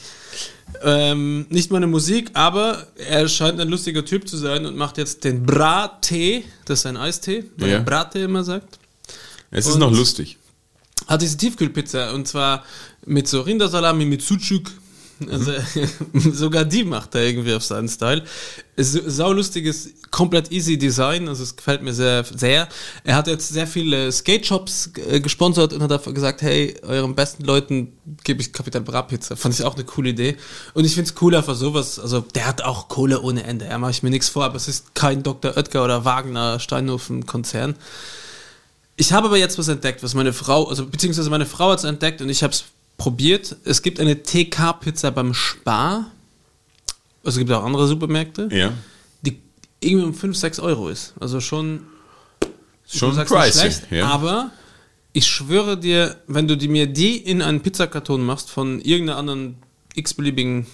Ähm, 0.83 1.45
nicht 1.49 1.69
meine 1.71 1.85
Musik, 1.87 2.31
aber 2.33 2.87
er 2.95 3.27
scheint 3.27 3.59
ein 3.59 3.69
lustiger 3.69 4.03
Typ 4.03 4.27
zu 4.27 4.37
sein 4.37 4.65
und 4.65 4.75
macht 4.75 4.97
jetzt 4.97 5.23
den 5.23 5.45
Bra-Tee. 5.45 6.43
Das 6.65 6.79
ist 6.79 6.85
ein 6.87 6.97
Eistee, 6.97 7.45
weil 7.57 7.69
Ja. 7.69 7.75
er 7.75 7.81
Brattee 7.81 8.23
immer 8.23 8.43
sagt. 8.43 8.79
Es 9.51 9.67
ist 9.67 9.73
Und- 9.75 9.79
noch 9.81 9.91
lustig. 9.91 10.37
Hat 11.07 11.21
diese 11.21 11.37
Tiefkühlpizza 11.37 12.11
und 12.11 12.27
zwar 12.27 12.65
mit 13.05 13.27
so 13.27 13.41
Rindersalami, 13.41 14.03
mit 14.05 14.21
Sucuk. 14.21 14.71
Also 15.29 15.51
sogar 16.31 16.65
die 16.65 16.83
macht 16.83 17.15
er 17.15 17.23
irgendwie 17.23 17.53
auf 17.53 17.63
seinen 17.63 17.87
Style. 17.87 18.23
Saulustiges, 18.75 19.89
komplett 20.11 20.51
easy 20.51 20.77
Design, 20.77 21.27
also 21.27 21.41
es 21.41 21.55
gefällt 21.55 21.81
mir 21.81 21.93
sehr, 21.93 22.23
sehr. 22.23 22.67
Er 23.03 23.15
hat 23.15 23.27
jetzt 23.27 23.49
sehr 23.49 23.65
viele 23.65 24.11
Skate-Shops 24.11 24.91
äh, 25.09 25.19
gesponsert 25.19 25.73
und 25.73 25.81
hat 25.81 25.89
dafür 25.89 26.13
gesagt, 26.13 26.43
hey, 26.43 26.75
euren 26.83 27.15
besten 27.15 27.43
Leuten 27.43 27.93
gebe 28.23 28.41
ich 28.41 28.53
Capital 28.53 28.81
Bra 28.81 29.01
Pizza. 29.01 29.35
Fand 29.35 29.55
ich 29.55 29.65
auch 29.65 29.73
eine 29.73 29.83
coole 29.83 30.09
Idee. 30.09 30.37
Und 30.75 30.85
ich 30.85 30.93
finde 30.93 31.09
es 31.09 31.21
cool 31.21 31.35
einfach 31.35 31.55
sowas, 31.55 31.97
also 31.97 32.21
der 32.21 32.45
hat 32.45 32.61
auch 32.61 32.87
Kohle 32.87 33.21
ohne 33.21 33.43
Ende, 33.43 33.65
ja, 33.65 33.77
mache 33.79 33.91
ich 33.91 34.03
mir 34.03 34.11
nichts 34.11 34.29
vor, 34.29 34.45
aber 34.45 34.57
es 34.57 34.67
ist 34.67 34.93
kein 34.93 35.23
Dr. 35.23 35.57
Oetker 35.57 35.83
oder 35.83 36.05
Wagner 36.05 36.59
Steinhofen-Konzern. 36.59 37.75
Ich 38.95 39.13
habe 39.13 39.27
aber 39.27 39.37
jetzt 39.37 39.57
was 39.57 39.67
entdeckt, 39.67 40.03
was 40.03 40.15
meine 40.15 40.33
Frau, 40.33 40.67
also 40.67 40.85
beziehungsweise 40.85 41.29
meine 41.29 41.45
Frau 41.45 41.71
hat 41.71 41.79
es 41.79 41.85
entdeckt 41.85 42.21
und 42.21 42.29
ich 42.29 42.43
habe 42.43 42.53
es 42.53 42.65
probiert. 42.97 43.55
Es 43.63 43.81
gibt 43.81 43.99
eine 43.99 44.21
TK-Pizza 44.23 45.11
beim 45.11 45.33
Spar. 45.33 46.11
Also 47.23 47.35
es 47.35 47.37
gibt 47.37 47.51
auch 47.51 47.63
andere 47.63 47.87
Supermärkte, 47.87 48.49
Ja. 48.51 48.73
die 49.21 49.39
irgendwie 49.79 50.05
um 50.07 50.13
5, 50.13 50.35
6 50.37 50.59
Euro 50.59 50.89
ist. 50.89 51.13
Also 51.19 51.39
schon, 51.41 51.81
Schon 52.87 53.13
sagst 53.13 53.33
pricey. 53.33 53.59
schlecht, 53.59 53.91
Ja. 53.91 54.07
aber 54.07 54.51
ich 55.13 55.27
schwöre 55.27 55.77
dir, 55.77 56.15
wenn 56.27 56.47
du 56.47 56.55
die, 56.57 56.67
mir 56.67 56.87
die 56.87 57.17
in 57.17 57.41
einen 57.41 57.61
Pizzakarton 57.61 58.23
machst 58.25 58.49
von 58.49 58.79
irgendeiner 58.81 59.17
anderen 59.19 59.57
x-beliebigen 59.95 60.67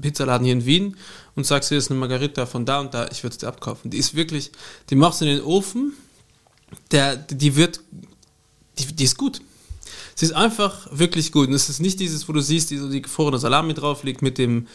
Pizzaladen 0.00 0.44
hier 0.44 0.54
in 0.54 0.64
Wien 0.66 0.96
und 1.36 1.46
sagst, 1.46 1.68
hier 1.68 1.78
ist 1.78 1.90
eine 1.90 2.00
Margarita 2.00 2.46
von 2.46 2.64
da 2.66 2.80
und 2.80 2.94
da, 2.94 3.08
ich 3.12 3.22
würde 3.22 3.32
es 3.34 3.38
dir 3.38 3.46
abkaufen. 3.48 3.90
Die 3.90 3.98
ist 3.98 4.14
wirklich, 4.14 4.50
die 4.90 4.96
machst 4.96 5.20
du 5.20 5.26
in 5.26 5.36
den 5.36 5.44
Ofen, 5.44 5.92
der, 6.90 7.16
die 7.16 7.54
wird, 7.56 7.80
die, 8.78 8.86
die 8.94 9.04
ist 9.04 9.16
gut. 9.16 9.40
Sie 10.18 10.26
ist 10.26 10.32
einfach 10.32 10.88
wirklich 10.90 11.30
gut. 11.30 11.46
Und 11.46 11.54
es 11.54 11.68
ist 11.68 11.78
nicht 11.78 12.00
dieses, 12.00 12.28
wo 12.28 12.32
du 12.32 12.40
siehst, 12.40 12.72
die, 12.72 12.78
so 12.78 12.90
die 12.90 13.02
gefrorene 13.02 13.38
Salami 13.38 13.72
drauf 13.72 14.02
liegt 14.02 14.20
mit 14.20 14.36
dem 14.36 14.66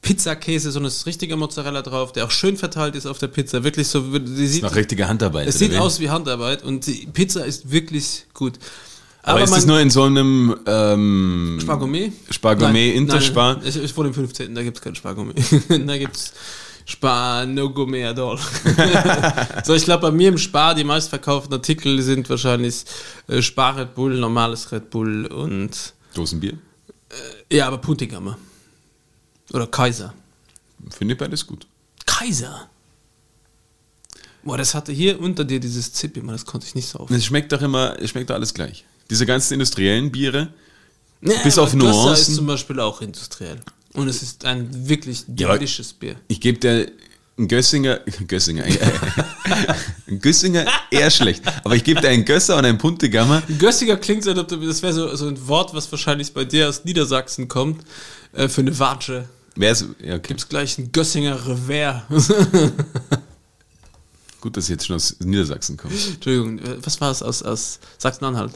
Pizzakäse, 0.00 0.70
sondern 0.70 0.88
es 0.88 0.96
ist 0.96 1.06
richtiger 1.06 1.36
Mozzarella 1.36 1.82
drauf, 1.82 2.12
der 2.12 2.24
auch 2.24 2.30
schön 2.30 2.56
verteilt 2.56 2.96
ist 2.96 3.04
auf 3.04 3.18
der 3.18 3.26
Pizza. 3.26 3.62
Wirklich 3.62 3.88
so, 3.88 4.00
die 4.18 4.46
sieht, 4.46 4.62
Noch 4.62 4.74
richtige 4.74 5.06
Handarbeit. 5.06 5.48
es 5.48 5.58
sieht 5.58 5.72
wie? 5.72 5.76
aus 5.76 6.00
wie 6.00 6.08
Handarbeit 6.08 6.64
und 6.64 6.86
die 6.86 7.06
Pizza 7.12 7.44
ist 7.44 7.70
wirklich 7.70 8.24
gut. 8.32 8.54
Aber, 9.22 9.42
ist 9.42 9.52
das 9.52 9.66
nur 9.66 9.78
in 9.80 9.90
so 9.90 10.04
einem 10.04 10.56
ähm, 10.64 11.58
Spargourmet? 11.60 12.14
Spargourmet, 12.30 12.94
Interspar? 12.94 13.56
nein, 13.56 13.66
Ich, 13.68 13.76
ich 13.76 13.94
wohne 13.94 14.08
im 14.08 14.14
15. 14.14 14.54
Da 14.54 14.62
gibt 14.62 14.78
es 14.78 14.82
kein 14.82 14.94
Spargourmet. 14.94 15.36
da 15.68 15.98
gibt 15.98 16.16
es 16.16 16.32
Spar, 16.90 17.46
no 17.46 17.70
go 17.70 17.86
mehr 17.86 18.12
doll. 18.14 18.38
so, 19.64 19.74
ich 19.74 19.84
glaube, 19.84 20.02
bei 20.02 20.10
mir 20.10 20.28
im 20.28 20.38
Spar, 20.38 20.74
die 20.74 20.84
meistverkauften 20.84 21.52
Artikel 21.54 22.02
sind 22.02 22.28
wahrscheinlich 22.28 22.84
äh, 23.28 23.40
Spar 23.40 23.76
Red 23.76 23.94
Bull, 23.94 24.18
normales 24.18 24.70
Red 24.72 24.90
Bull 24.90 25.26
und, 25.26 25.94
Dosenbier? 26.14 26.54
ja, 27.50 27.66
aber 27.66 27.78
Puntigammer. 27.78 28.36
Oder 29.52 29.66
Kaiser. 29.66 30.14
Finde 30.90 31.14
ich 31.14 31.18
beides 31.18 31.46
gut. 31.46 31.66
Kaiser? 32.06 32.68
Boah, 34.42 34.56
das 34.56 34.74
hatte 34.74 34.92
hier 34.92 35.20
unter 35.20 35.44
dir 35.44 35.60
dieses 35.60 35.92
Zippi, 35.92 36.20
man, 36.20 36.34
das 36.34 36.46
konnte 36.46 36.66
ich 36.66 36.74
nicht 36.74 36.88
so 36.88 37.00
auf. 37.00 37.10
Es 37.10 37.24
schmeckt 37.24 37.52
doch 37.52 37.60
immer, 37.62 37.96
es 38.00 38.10
schmeckt 38.10 38.30
doch 38.30 38.34
alles 38.34 38.54
gleich. 38.54 38.84
Diese 39.10 39.26
ganzen 39.26 39.54
industriellen 39.54 40.10
Biere, 40.10 40.52
Nee, 41.20 41.34
bis 41.44 41.58
auf 41.58 41.74
Nuancen. 41.74 42.12
ist 42.14 42.34
zum 42.34 42.46
Beispiel 42.46 42.80
auch 42.80 43.02
industriell. 43.02 43.60
Und 43.94 44.08
es 44.08 44.22
ist 44.22 44.44
ein 44.44 44.88
wirklich 44.88 45.24
Ja, 45.36 45.48
aber- 45.48 45.58
delisches 45.58 45.92
Bier. 45.92 46.16
ich 46.28 46.40
gebe 46.40 46.58
dir 46.58 46.90
ein 47.38 47.48
Gössinger, 47.48 48.00
Gössinger, 48.28 48.64
ein 48.64 50.20
Gössinger 50.20 50.66
eher 50.90 51.10
schlecht, 51.10 51.42
aber 51.64 51.74
ich 51.74 51.82
gebe 51.84 52.00
dir 52.00 52.08
einen 52.10 52.24
Gösser 52.24 52.56
und 52.58 52.64
einen 52.66 52.78
Puntigammer. 52.78 53.42
Gössiger 53.58 53.96
klingt 53.96 54.22
so, 54.24 54.30
als 54.30 54.38
ob 54.38 54.48
du- 54.48 54.56
das 54.66 54.82
wäre 54.82 54.92
so, 54.92 55.14
so 55.16 55.26
ein 55.26 55.48
Wort, 55.48 55.72
was 55.74 55.90
wahrscheinlich 55.90 56.32
bei 56.34 56.44
dir 56.44 56.68
aus 56.68 56.84
Niedersachsen 56.84 57.48
kommt, 57.48 57.82
äh, 58.32 58.48
für 58.48 58.60
eine 58.60 58.78
Watsche. 58.78 59.28
Wer 59.56 59.72
ist, 59.72 59.86
ja, 60.02 60.14
okay. 60.14 60.28
Gibt's 60.28 60.48
gleich 60.48 60.78
ein 60.78 60.92
Gössinger 60.92 61.38
Revers. 61.46 62.32
Gut, 64.40 64.56
dass 64.56 64.64
ich 64.64 64.70
jetzt 64.70 64.86
schon 64.86 64.96
aus 64.96 65.16
Niedersachsen 65.20 65.76
komme. 65.76 65.92
Entschuldigung, 65.94 66.58
äh, 66.60 66.76
was 66.82 67.00
war 67.00 67.10
es 67.10 67.22
aus, 67.22 67.42
aus 67.42 67.78
Sachsen-Anhalt? 67.98 68.52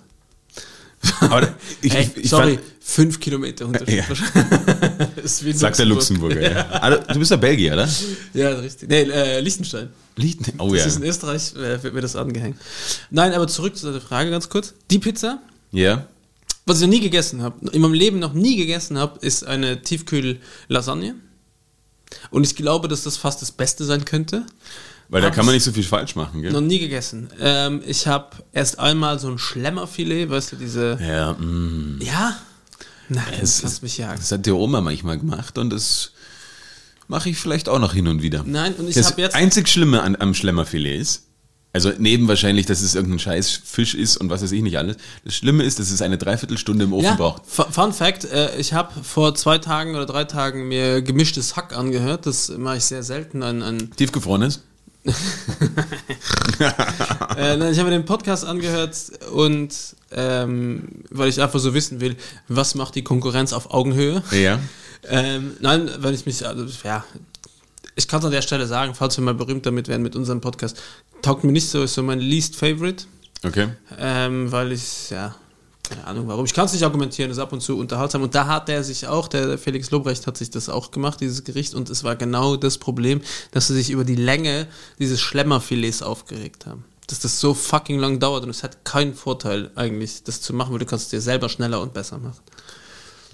Ich, 1.83 1.93
Hey, 1.93 2.11
ich, 2.17 2.25
ich 2.25 2.31
sorry, 2.31 2.55
fand, 2.57 2.67
fünf 2.81 3.21
Kilometer 3.21 3.67
Unterschied. 3.67 4.05
Ja. 4.09 5.25
sagt 5.55 5.79
der 5.79 5.87
Luxemburger. 5.87 6.41
Ja. 6.41 6.67
Ah, 6.83 6.91
du 6.91 7.19
bist 7.19 7.31
ja 7.31 7.37
Belgier, 7.37 7.75
oder? 7.75 7.89
Ja, 8.33 8.51
richtig. 8.51 8.89
Nee, 8.89 9.03
äh, 9.03 9.41
Liechtenstein. 9.41 9.89
Lichten. 10.17 10.53
Oh 10.59 10.71
Das 10.71 10.81
ja. 10.81 10.87
ist 10.87 10.97
in 10.97 11.03
Österreich, 11.05 11.55
äh, 11.57 11.83
wird 11.83 11.95
mir 11.95 12.01
das 12.01 12.17
angehängt. 12.17 12.57
Nein, 13.11 13.33
aber 13.33 13.49
zurück 13.49 13.77
zu 13.77 13.91
der 13.93 14.01
Frage 14.01 14.31
ganz 14.31 14.49
kurz. 14.49 14.75
Die 14.91 14.99
Pizza, 14.99 15.41
Ja. 15.73 16.07
was 16.67 16.79
ich 16.81 16.83
noch 16.87 16.95
nie 16.95 17.01
gegessen 17.01 17.43
habe, 17.43 17.69
in 17.71 17.81
meinem 17.83 17.95
Leben 17.95 18.19
noch 18.19 18.33
nie 18.33 18.57
gegessen 18.57 18.97
habe, 18.99 19.19
ist 19.21 19.45
eine 19.45 19.83
Tiefkühl-Lasagne. 19.83 21.17
Und 22.31 22.45
ich 22.47 22.55
glaube, 22.55 22.87
dass 22.89 23.03
das 23.03 23.17
fast 23.17 23.43
das 23.43 23.51
Beste 23.53 23.85
sein 23.85 24.05
könnte. 24.05 24.47
Weil 25.09 25.23
da 25.23 25.31
kann 25.31 25.45
man 25.47 25.55
ich 25.55 25.59
nicht 25.59 25.65
so 25.65 25.73
viel 25.73 25.85
falsch 25.85 26.17
machen, 26.17 26.41
Noch 26.43 26.51
gell? 26.53 26.61
nie 26.63 26.79
gegessen. 26.79 27.29
Ähm, 27.41 27.83
ich 27.87 28.07
habe 28.07 28.31
erst 28.53 28.79
einmal 28.79 29.19
so 29.19 29.29
ein 29.29 29.39
Schlemmerfilet, 29.39 30.31
weißt 30.31 30.53
du, 30.53 30.57
diese. 30.57 30.99
Ja, 31.01 31.35
mm. 31.35 32.01
Ja? 32.03 32.37
Nein, 33.09 33.25
Es 33.41 33.61
das 33.61 33.83
mich 33.83 33.99
jagen. 33.99 34.19
Das 34.19 34.33
hat 34.33 34.47
die 34.47 34.51
Oma 34.51 34.81
manchmal 34.81 35.19
gemacht 35.19 35.59
und 35.59 35.71
das 35.71 36.13
mache 37.07 37.29
ich 37.29 37.39
vielleicht 37.39 37.69
auch 37.69 37.79
noch 37.79 37.93
hin 37.93 38.09
und 38.09 38.23
wieder. 38.23 38.43
Nein, 38.47 38.75
und 38.75 38.89
ich 38.89 38.95
das 38.95 39.11
habe 39.11 39.21
jetzt. 39.21 39.35
einzig 39.37 39.69
Schlimme 39.69 40.03
an, 40.03 40.17
am 40.19 40.33
Schlemmerfilet 40.33 40.99
ist, 40.99 41.25
also 41.75 41.93
neben 41.99 42.29
wahrscheinlich, 42.29 42.65
dass 42.67 42.81
es 42.81 42.95
irgendein 42.95 43.19
scheiß 43.19 43.61
Fisch 43.63 43.95
ist 43.95 44.17
und 44.17 44.31
was 44.31 44.43
weiß 44.43 44.53
ich 44.53 44.63
nicht 44.63 44.79
alles, 44.79 44.97
das 45.25 45.35
Schlimme 45.35 45.65
ist, 45.65 45.79
dass 45.81 45.91
es 45.91 46.01
eine 46.01 46.17
Dreiviertelstunde 46.17 46.85
im 46.85 46.95
Ofen 46.95 47.05
Ja, 47.05 47.15
braucht. 47.17 47.43
Fu- 47.47 47.71
Fun 47.71 47.93
Fact, 47.93 48.25
äh, 48.25 48.57
ich 48.59 48.73
habe 48.73 48.93
vor 49.05 49.35
zwei 49.35 49.59
Tagen 49.59 49.95
oder 49.97 50.07
drei 50.07 50.25
Tagen 50.25 50.69
mir 50.69 51.03
gemischtes 51.03 51.57
Hack 51.57 51.77
angehört. 51.77 52.25
Das 52.27 52.49
mache 52.57 52.79
ich 52.79 52.85
sehr 52.85 53.03
selten. 53.03 53.43
Ein, 53.43 53.63
ein, 53.63 53.91
Tiefgefroren 53.97 54.43
ist? 54.43 54.63
äh, 57.37 57.57
nein, 57.57 57.73
ich 57.73 57.79
habe 57.79 57.91
mir 57.91 57.97
den 57.97 58.05
Podcast 58.05 58.45
angehört 58.45 58.97
und 59.33 59.75
ähm, 60.13 60.89
weil 61.11 61.29
ich 61.29 61.41
einfach 61.43 61.59
so 61.59 61.75
wissen 61.75 62.01
will, 62.01 62.17
was 62.49 62.75
macht 62.75 62.95
die 62.95 63.05
Konkurrenz 63.05 63.53
auf 63.53 63.73
Augenhöhe. 63.73 64.23
Ja. 64.31 64.59
Ähm, 65.07 65.57
nein, 65.61 65.91
weil 65.99 66.15
ich 66.15 66.25
mich, 66.25 66.47
also, 66.47 66.67
ja, 66.85 67.05
ich 67.97 68.09
kann 68.09 68.21
es 68.21 68.25
an 68.25 68.33
der 68.33 68.43
Stelle 68.43 68.67
sagen, 68.67 68.95
falls 68.95 69.17
wir 69.19 69.25
mal 69.25 69.35
berühmt 69.35 69.67
damit 69.67 69.89
werden 69.89 70.03
mit 70.03 70.17
unserem 70.17 70.41
Podcast, 70.41 70.81
taugt 71.23 71.45
mir 71.45 71.53
nicht 71.53 71.69
so, 71.69 71.83
ist 71.83 71.95
so 71.95 72.03
mein 72.03 72.21
least 72.21 72.57
favorite, 72.57 73.05
Okay. 73.45 73.69
ähm, 73.99 74.51
weil 74.51 74.73
ich, 74.73 75.11
ja, 75.11 75.35
keine 75.85 76.07
Ahnung 76.07 76.27
warum. 76.29 76.47
Ich 76.47 76.55
kann 76.55 76.65
es 76.65 76.73
nicht 76.73 76.83
argumentieren, 76.83 77.31
ist 77.31 77.39
ab 77.39 77.53
und 77.53 77.61
zu 77.61 77.79
unterhaltsam. 77.79 78.23
Und 78.23 78.35
da 78.35 78.47
hat 78.47 78.69
er 78.71 78.83
sich 78.83 79.07
auch, 79.07 79.29
der 79.29 79.59
Felix 79.59 79.91
Lobrecht 79.91 80.27
hat 80.27 80.37
sich 80.37 80.51
das 80.51 80.69
auch 80.69 80.91
gemacht, 80.91 81.21
dieses 81.21 81.45
Gericht. 81.45 81.75
Und 81.75 81.91
es 81.91 82.03
war 82.03 82.17
genau 82.17 82.57
das 82.57 82.79
Problem, 82.79 83.21
dass 83.53 83.69
sie 83.69 83.75
sich 83.75 83.91
über 83.91 84.05
die 84.05 84.17
Länge 84.17 84.67
dieses 84.99 85.21
Schlemmerfilets 85.21 86.03
aufgeregt 86.03 86.67
haben. 86.67 86.85
Dass 87.07 87.21
das 87.21 87.39
so 87.39 87.53
fucking 87.53 87.99
lang 87.99 88.19
dauert 88.19 88.45
und 88.45 88.51
es 88.51 88.63
hat 88.63 88.85
keinen 88.87 89.15
Vorteil 89.15 89.71
eigentlich, 89.75 90.23
das 90.25 90.41
zu 90.41 90.55
machen, 90.55 90.73
weil 90.73 90.79
du 90.79 90.87
kannst 90.87 91.07
es 91.07 91.11
dir 91.11 91.21
selber 91.21 91.51
schneller 91.51 91.83
und 91.83 91.93
besser 91.93 92.17
machen. 92.17 92.41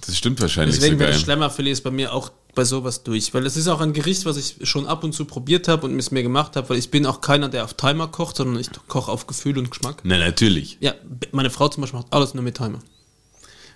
Das 0.04 0.16
stimmt 0.16 0.40
wahrscheinlich 0.40 0.76
Deswegen 0.76 0.98
wäre 0.98 1.12
das 1.12 1.20
Schlemmerfilet 1.20 1.80
bei 1.84 1.92
mir 1.92 2.12
auch 2.12 2.32
bei 2.54 2.64
sowas 2.64 3.02
durch. 3.02 3.32
Weil 3.34 3.46
es 3.46 3.56
ist 3.56 3.68
auch 3.68 3.80
ein 3.80 3.92
Gericht, 3.92 4.24
was 4.24 4.36
ich 4.36 4.56
schon 4.68 4.86
ab 4.86 5.04
und 5.04 5.12
zu 5.12 5.24
probiert 5.24 5.68
habe 5.68 5.86
und 5.86 5.98
es 5.98 6.10
mir 6.10 6.22
gemacht 6.22 6.56
habe, 6.56 6.68
weil 6.70 6.78
ich 6.78 6.90
bin 6.90 7.06
auch 7.06 7.20
keiner, 7.20 7.48
der 7.48 7.64
auf 7.64 7.74
Timer 7.74 8.08
kocht, 8.08 8.36
sondern 8.36 8.60
ich 8.60 8.70
koche 8.88 9.10
auf 9.10 9.26
Gefühl 9.26 9.58
und 9.58 9.70
Geschmack. 9.70 10.00
Na, 10.04 10.18
natürlich. 10.18 10.78
Ja, 10.80 10.94
meine 11.32 11.50
Frau 11.50 11.68
zum 11.68 11.82
Beispiel 11.82 12.00
macht 12.00 12.12
alles 12.12 12.34
nur 12.34 12.42
mit 12.42 12.56
Timer. 12.56 12.80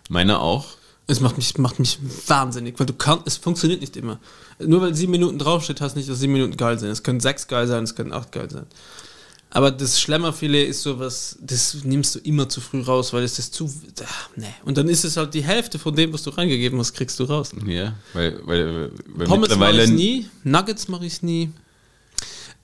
Meiner 0.09 0.41
auch. 0.41 0.67
Es 1.07 1.21
macht 1.21 1.37
mich, 1.37 1.59
macht 1.59 1.79
mich 1.79 1.99
wahnsinnig, 2.27 2.79
weil 2.79 2.87
du 2.87 2.95
kannst, 2.95 3.27
es 3.27 3.37
funktioniert 3.37 3.83
nicht 3.83 3.97
immer. 3.97 4.21
Nur 4.59 4.81
weil 4.81 4.95
sieben 4.95 5.13
Minuten 5.13 5.39
draufsteht, 5.39 5.81
heißt 5.81 5.97
nicht, 5.97 6.09
dass 6.09 6.19
sieben 6.19 6.33
Minuten 6.33 6.57
geil 6.57 6.79
sind. 6.79 6.89
Es 6.89 7.03
können 7.03 7.21
sechs 7.21 7.47
geil 7.47 7.67
sein, 7.67 7.85
es 7.85 7.95
können 7.95 8.13
acht 8.13 8.33
geil 8.33 8.49
sein. 8.51 8.67
Aber 9.55 9.71
das 9.71 10.01
Schlemmerfilet 10.01 10.69
ist 10.69 10.83
sowas, 10.83 11.39
das 11.41 11.85
nimmst 11.85 12.17
du 12.17 12.19
immer 12.19 12.49
zu 12.49 12.61
früh 12.61 12.83
raus, 12.83 13.13
weil 13.13 13.23
es 13.23 13.39
ist 13.39 13.55
zu. 13.55 13.73
Ach, 14.05 14.29
nee. 14.35 14.53
Und 14.65 14.77
dann 14.77 14.89
ist 14.89 15.05
es 15.05 15.17
halt 15.17 15.33
die 15.33 15.45
Hälfte 15.45 15.79
von 15.79 15.95
dem, 15.95 16.13
was 16.13 16.25
du 16.25 16.31
reingegeben 16.31 16.77
hast, 16.81 16.93
kriegst 16.93 17.21
du 17.21 17.25
raus. 17.25 17.53
Ja, 17.65 17.95
weil, 18.15 18.41
weil, 18.45 18.91
weil 19.07 19.27
Pommes 19.29 19.57
mache 19.57 19.81
ich 19.83 19.91
nie, 19.91 20.29
Nuggets 20.43 20.89
mache 20.89 21.07
ich 21.07 21.23
nie. 21.23 21.53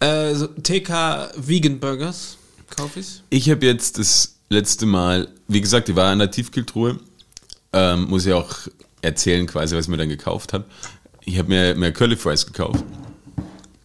Äh, 0.00 0.34
so 0.34 0.48
TK 0.48 1.30
Vegan 1.36 1.78
Burgers 1.78 2.36
kaufe 2.70 2.98
ich. 2.98 3.22
Ich 3.30 3.48
habe 3.48 3.64
jetzt 3.66 3.96
das 3.96 4.34
letzte 4.48 4.84
Mal, 4.84 5.28
wie 5.46 5.60
gesagt, 5.60 5.88
ich 5.88 5.94
war 5.94 6.10
an 6.10 6.18
der 6.18 6.32
Tiefkühltruhe, 6.32 6.98
ähm, 7.72 8.06
muss 8.08 8.26
ich 8.26 8.32
auch 8.32 8.50
erzählen 9.00 9.46
quasi, 9.46 9.76
was 9.76 9.84
ich 9.84 9.90
mir 9.90 9.96
dann 9.96 10.08
gekauft 10.08 10.52
habe. 10.52 10.64
Ich 11.24 11.38
habe 11.38 11.48
mir, 11.50 11.76
mir 11.76 11.92
Curly 11.92 12.16
Fries 12.16 12.44
gekauft 12.46 12.82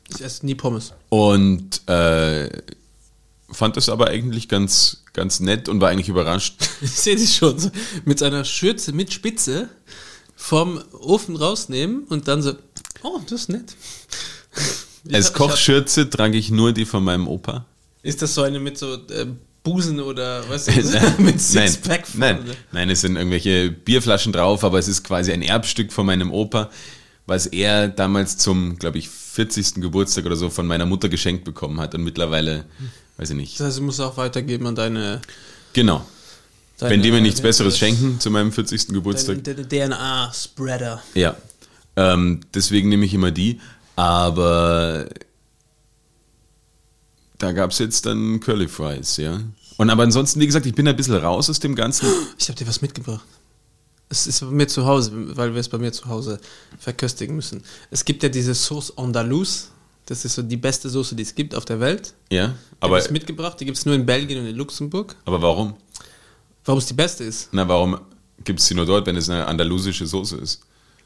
Ich 0.09 0.21
esse 0.23 0.43
nie 0.43 0.55
Pommes. 0.55 0.93
und 1.09 1.87
äh, 1.87 2.49
fand 3.49 3.77
das 3.77 3.89
aber 3.89 4.07
eigentlich 4.07 4.47
ganz, 4.49 5.03
ganz 5.13 5.39
nett 5.39 5.69
und 5.69 5.81
war 5.81 5.89
eigentlich 5.89 6.09
überrascht. 6.09 6.55
Ich 6.81 6.91
sehe 6.91 7.15
dich 7.15 7.35
schon 7.35 7.71
mit 8.05 8.19
seiner 8.19 8.43
Schürze 8.45 8.91
mit 8.91 9.13
Spitze 9.13 9.69
vom 10.35 10.81
Ofen 10.91 11.35
rausnehmen 11.35 12.03
und 12.05 12.27
dann 12.27 12.41
so, 12.41 12.53
oh, 13.03 13.19
das 13.29 13.41
ist 13.41 13.49
nett. 13.49 13.75
Als 15.11 15.33
Kochschürze 15.33 16.09
trage 16.09 16.37
ich 16.37 16.49
nur 16.49 16.73
die 16.73 16.85
von 16.85 17.03
meinem 17.03 17.27
Opa. 17.27 17.65
Ist 18.01 18.21
das 18.21 18.33
so 18.33 18.41
eine 18.41 18.59
mit 18.59 18.77
so 18.77 18.95
äh, 18.95 19.27
Busen 19.63 19.99
oder 19.99 20.47
weißt 20.49 20.67
du, 21.17 21.21
mit 21.21 21.35
nein, 21.35 21.39
Sixpack 21.39 22.05
nein, 22.15 22.37
vorne? 22.37 22.55
nein, 22.71 22.89
es 22.89 23.01
sind 23.01 23.15
irgendwelche 23.15 23.71
Bierflaschen 23.71 24.31
drauf, 24.31 24.63
aber 24.63 24.79
es 24.79 24.87
ist 24.87 25.03
quasi 25.03 25.31
ein 25.31 25.41
Erbstück 25.41 25.91
von 25.91 26.05
meinem 26.05 26.31
Opa, 26.31 26.69
was 27.25 27.47
er 27.47 27.87
damals 27.87 28.37
zum, 28.37 28.77
glaube 28.77 28.99
ich, 28.99 29.09
40. 29.09 29.75
Geburtstag 29.75 30.25
oder 30.25 30.35
so 30.35 30.49
von 30.49 30.67
meiner 30.67 30.85
Mutter 30.85 31.09
geschenkt 31.09 31.43
bekommen 31.43 31.79
hat 31.79 31.95
und 31.95 32.03
mittlerweile, 32.03 32.65
weiß 33.17 33.31
ich 33.31 33.35
nicht. 33.35 33.59
Das 33.59 33.67
heißt, 33.67 33.77
du 33.77 33.83
musst 33.83 34.01
auch 34.01 34.17
weitergeben 34.17 34.67
an 34.67 34.75
deine. 34.75 35.21
Genau. 35.73 36.05
deine 36.77 36.91
Wenn 36.91 37.01
die 37.01 37.11
mir 37.11 37.21
nichts 37.21 37.41
Besseres 37.41 37.77
schenken 37.77 38.19
zu 38.19 38.29
meinem 38.31 38.51
40. 38.51 38.89
Geburtstag. 38.89 39.43
DNA-Spreader. 39.43 41.01
Ja. 41.13 41.35
Ähm, 41.95 42.41
deswegen 42.53 42.89
nehme 42.89 43.05
ich 43.05 43.13
immer 43.13 43.31
die, 43.31 43.61
aber 43.95 45.07
da 47.37 47.51
gab 47.51 47.71
es 47.71 47.79
jetzt 47.79 48.05
dann 48.05 48.39
Curly 48.39 48.67
Fries, 48.67 49.17
ja. 49.17 49.41
Und 49.77 49.89
aber 49.89 50.03
ansonsten, 50.03 50.39
wie 50.39 50.45
gesagt, 50.45 50.65
ich 50.65 50.75
bin 50.75 50.87
ein 50.87 50.95
bisschen 50.95 51.15
raus 51.15 51.49
aus 51.49 51.59
dem 51.59 51.75
Ganzen. 51.75 52.07
Ich 52.37 52.47
habe 52.49 52.57
dir 52.57 52.67
was 52.67 52.81
mitgebracht. 52.81 53.25
Es 54.07 54.27
ist 54.27 54.41
bei 54.41 54.47
mir 54.47 54.67
zu 54.67 54.85
Hause, 54.85 55.11
weil 55.35 55.53
wir 55.53 55.59
es 55.59 55.69
bei 55.69 55.77
mir 55.77 55.91
zu 55.91 56.05
Hause 56.05 56.39
verköstigen 56.77 57.35
müssen. 57.35 57.63
Es 57.89 58.05
gibt 58.05 58.23
ja 58.23 58.29
diese 58.29 58.53
Sauce 58.53 58.95
Andalous. 58.97 59.71
Das 60.05 60.23
ist 60.23 60.35
so 60.35 60.41
die 60.43 60.57
beste 60.57 60.89
Soße, 60.89 61.15
die 61.15 61.23
es 61.23 61.33
gibt 61.33 61.55
auf 61.55 61.65
der 61.65 61.79
Welt. 61.79 62.13
Ja, 62.31 62.53
Aber 62.79 62.99
ich 62.99 63.09
mitgebracht. 63.09 63.59
Die 63.59 63.65
gibt 63.65 63.77
es 63.77 63.85
nur 63.85 63.95
in 63.95 64.05
Belgien 64.05 64.39
und 64.39 64.45
in 64.47 64.55
Luxemburg. 64.55 65.15
aber 65.25 65.41
warum? 65.41 65.75
Warum 66.63 66.79
es 66.79 66.85
die 66.85 66.93
beste 66.93 67.23
ist? 67.23 67.49
Na, 67.51 67.67
warum 67.67 67.99
gibt 68.43 68.59
es 68.59 68.67
sie 68.67 68.75
nur 68.75 68.85
dort, 68.85 69.05
wenn 69.07 69.15
es 69.15 69.29
eine 69.29 69.45
andalusische 69.47 70.05
Soße 70.05 70.37
ist? 70.37 70.61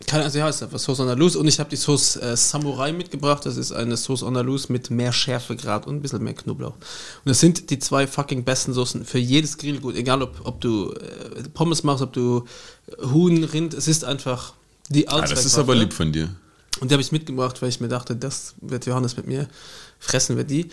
Keine 0.08 0.24
Ahnung, 0.24 0.32
sie 0.32 0.42
heißt 0.42 0.64
einfach 0.64 0.80
Sauce 0.80 1.02
Andalous. 1.02 1.36
Und 1.36 1.48
ich 1.48 1.60
habe 1.60 1.70
die 1.70 1.76
Sauce 1.76 2.16
äh, 2.16 2.36
Samurai 2.38 2.94
mitgebracht. 2.94 3.46
Das 3.46 3.58
ist 3.58 3.74
eine 3.74 3.98
Sauce 3.98 4.24
Andalous 4.24 4.70
mit 4.70 4.90
mehr 4.90 5.12
Schärfegrad 5.12 5.88
und 5.88 5.96
ein 5.98 6.02
bisschen 6.02 6.24
mehr 6.24 6.34
Knoblauch. 6.34 6.76
Und 6.76 7.26
das 7.26 7.42
sind 7.42 7.70
die 7.70 7.80
zwei 7.80 8.08
fucking 8.08 8.46
besten 8.46 8.74
Soßen 8.74 9.04
für 9.04 9.18
jedes 9.20 9.58
Grillgut. 9.58 9.96
Egal, 9.98 10.22
ob, 10.22 10.40
ob 10.46 10.62
du 10.62 10.94
äh, 10.94 11.44
Pommes 11.54 11.84
machst, 11.84 12.02
ob 12.02 12.14
du 12.14 12.46
Huhn, 13.12 13.44
Rind. 13.44 13.74
Es 13.74 13.90
ist 13.90 14.06
einfach 14.06 14.54
die 14.90 15.10
Ah, 15.10 15.20
das 15.22 15.32
ist 15.32 15.38
Allzweckwaffe. 15.38 15.62
aber 15.62 15.76
lieb 15.76 15.92
von 15.94 16.12
dir. 16.14 16.30
Und 16.80 16.92
die 16.92 16.94
habe 16.94 17.02
ich 17.02 17.12
mitgebracht, 17.12 17.62
weil 17.62 17.70
ich 17.70 17.80
mir 17.80 17.88
dachte, 17.88 18.16
das 18.16 18.56
wird 18.62 18.86
Johannes 18.86 19.18
mit 19.18 19.28
mir 19.28 19.48
fressen, 20.00 20.38
wir 20.38 20.44
die. 20.44 20.70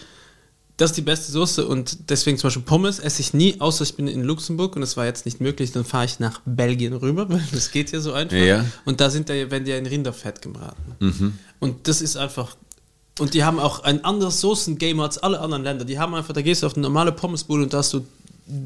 Das 0.76 0.90
ist 0.90 0.96
die 0.96 1.02
beste 1.02 1.32
Soße 1.32 1.66
und 1.66 2.10
deswegen 2.10 2.36
zum 2.36 2.48
Beispiel 2.48 2.62
Pommes 2.62 2.98
esse 2.98 3.22
ich 3.22 3.32
nie, 3.32 3.58
außer 3.60 3.82
ich 3.82 3.94
bin 3.94 4.08
in 4.08 4.22
Luxemburg 4.22 4.76
und 4.76 4.82
es 4.82 4.96
war 4.98 5.06
jetzt 5.06 5.24
nicht 5.24 5.40
möglich, 5.40 5.72
dann 5.72 5.86
fahre 5.86 6.04
ich 6.04 6.20
nach 6.20 6.42
Belgien 6.44 6.92
rüber, 6.92 7.26
weil 7.30 7.42
das 7.50 7.70
geht 7.70 7.92
ja 7.92 8.00
so 8.00 8.12
einfach. 8.12 8.36
Ja. 8.36 8.64
Und 8.84 9.00
da 9.00 9.08
sind 9.08 9.30
da, 9.30 9.34
werden 9.34 9.64
die 9.64 9.70
ja 9.70 9.78
in 9.78 9.86
Rinderfett 9.86 10.42
gebraten. 10.42 11.38
Und 11.60 11.88
das 11.88 12.02
ist 12.02 12.16
einfach 12.18 12.56
Und 13.18 13.32
die 13.32 13.44
haben 13.44 13.58
auch 13.58 13.84
ein 13.84 14.04
anderes 14.04 14.40
Soßen-Game 14.42 15.00
als 15.00 15.16
alle 15.16 15.40
anderen 15.40 15.64
Länder. 15.64 15.84
Die 15.86 15.98
haben 15.98 16.14
einfach, 16.14 16.34
da 16.34 16.42
gehst 16.42 16.62
du 16.62 16.66
auf 16.66 16.74
eine 16.74 16.82
normale 16.82 17.12
Pommesbude 17.12 17.62
und 17.62 17.72
da 17.72 17.78
hast 17.78 17.94
du 17.94 18.06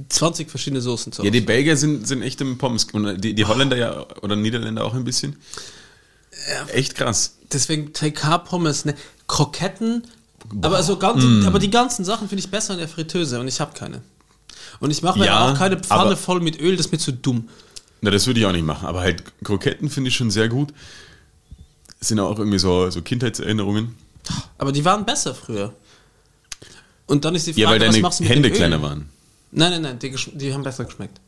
20 0.09 0.51
verschiedene 0.51 0.80
Soßen 0.80 1.12
zu 1.12 1.22
Ja, 1.24 1.30
die. 1.30 1.41
Belgier 1.41 1.76
sind, 1.76 2.07
sind 2.07 2.22
echt 2.22 2.41
im 2.41 2.59
Pommes. 2.59 2.84
Und 2.93 3.22
die, 3.22 3.34
die 3.34 3.45
Holländer 3.45 3.76
ja, 3.76 4.05
oder 4.22 4.36
Niederländer 4.36 4.84
auch 4.84 4.95
ein 4.95 5.05
bisschen. 5.05 5.36
Echt 6.72 6.94
krass. 6.94 7.36
Deswegen 7.53 7.92
TK-Pommes, 7.92 8.84
ne? 8.84 8.94
Kroketten, 9.26 10.05
aber, 10.62 10.82
so 10.82 10.96
ganz, 10.98 11.22
Mm. 11.22 11.46
aber 11.46 11.59
die 11.59 11.70
ganzen 11.70 12.05
Sachen 12.05 12.28
finde 12.28 12.40
ich 12.44 12.51
besser 12.51 12.72
in 12.74 12.78
der 12.80 12.88
Fritteuse 12.88 13.38
und 13.40 13.48
ich 13.48 13.61
habe 13.61 13.72
keine. 13.76 14.01
Und 14.80 14.90
ich 14.90 15.03
mache 15.03 15.18
mir 15.18 15.26
Ja, 15.26 15.53
auch 15.53 15.59
keine 15.59 15.78
Pfanne 15.78 16.16
voll 16.16 16.40
mit 16.40 16.61
Öl, 16.61 16.76
das 16.76 16.86
ist 16.86 16.92
mir 16.92 16.98
zu 16.98 17.12
dumm. 17.12 17.48
Na, 18.01 18.11
das 18.11 18.26
würde 18.26 18.40
ich 18.40 18.46
auch 18.46 18.53
nicht 18.53 18.64
machen. 18.64 18.86
Aber 18.86 19.01
halt 19.01 19.22
Kroketten 19.44 19.90
finde 19.90 20.09
ich 20.09 20.16
schon 20.16 20.30
sehr 20.30 20.48
gut. 20.48 20.72
Das 21.98 22.09
sind 22.09 22.18
auch 22.18 22.38
irgendwie 22.38 22.59
so, 22.59 22.88
so 22.90 23.03
Kindheitserinnerungen. 23.03 23.94
Aber 24.59 24.72
die 24.72 24.84
waren 24.84 25.05
besser 25.05 25.34
früher. 25.34 25.74
Und 27.07 27.24
dann 27.24 27.34
ist 27.34 27.46
die 27.46 27.53
Frage, 27.53 27.62
Ja, 27.62 27.70
weil 27.70 27.80
was 27.80 27.86
deine 27.94 28.03
machst 28.03 28.20
du 28.20 28.24
mit 28.24 28.32
Hände 28.32 28.48
dem 28.48 28.53
Öl? 28.53 28.59
kleiner 28.59 28.80
waren. 28.82 29.09
Nein, 29.53 29.72
nein, 29.72 29.82
nein, 29.82 29.98
die, 29.98 30.14
die 30.34 30.55
haben 30.55 30.62
besser 30.62 30.84
geschmeckt. 30.84 31.20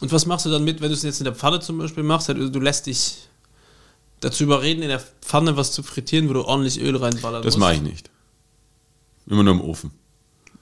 Und 0.00 0.10
was 0.10 0.26
machst 0.26 0.46
du 0.46 0.50
dann 0.50 0.64
mit, 0.64 0.80
wenn 0.80 0.88
du 0.88 0.94
es 0.94 1.02
jetzt 1.02 1.20
in 1.20 1.24
der 1.24 1.34
Pfanne 1.34 1.60
zum 1.60 1.78
Beispiel 1.78 2.02
machst? 2.02 2.28
Also 2.28 2.48
Du 2.48 2.58
lässt 2.58 2.86
dich 2.86 3.18
dazu 4.22 4.44
überreden, 4.44 4.82
in 4.82 4.88
der 4.88 5.00
Pfanne 5.20 5.56
was 5.56 5.72
zu 5.72 5.82
frittieren, 5.82 6.28
wo 6.28 6.32
du 6.32 6.44
ordentlich 6.44 6.80
Öl 6.80 6.96
reinballern 6.96 7.42
Das 7.42 7.54
musst. 7.54 7.58
mache 7.58 7.74
ich 7.74 7.82
nicht. 7.82 8.10
Immer 9.26 9.42
nur 9.42 9.54
im 9.54 9.60
Ofen. 9.60 9.90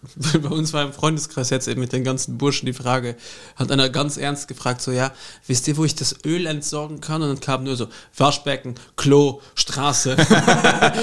Bei 0.43 0.49
uns 0.49 0.73
war 0.73 0.83
im 0.83 0.95
Freundeskreis 0.95 1.51
jetzt 1.51 1.69
eben 1.69 1.81
mit 1.81 1.93
den 1.93 2.05
ganzen 2.05 2.39
Burschen 2.39 2.65
die 2.65 2.73
Frage, 2.73 3.17
hat 3.57 3.71
einer 3.71 3.91
ganz 3.91 4.17
ernst 4.17 4.49
gefragt, 4.49 4.81
so, 4.81 4.93
ja, 4.93 5.13
wisst 5.47 5.69
ihr, 5.69 5.77
wo 5.77 5.85
ich 5.85 5.95
das 5.95 6.17
Öl 6.25 6.47
entsorgen 6.47 7.01
kann? 7.03 7.21
Und 7.21 7.29
dann 7.29 7.41
kam 7.41 7.65
nur 7.65 7.77
so, 7.77 7.89
Waschbecken, 8.17 8.77
Klo, 8.97 9.43
Straße, 9.55 10.17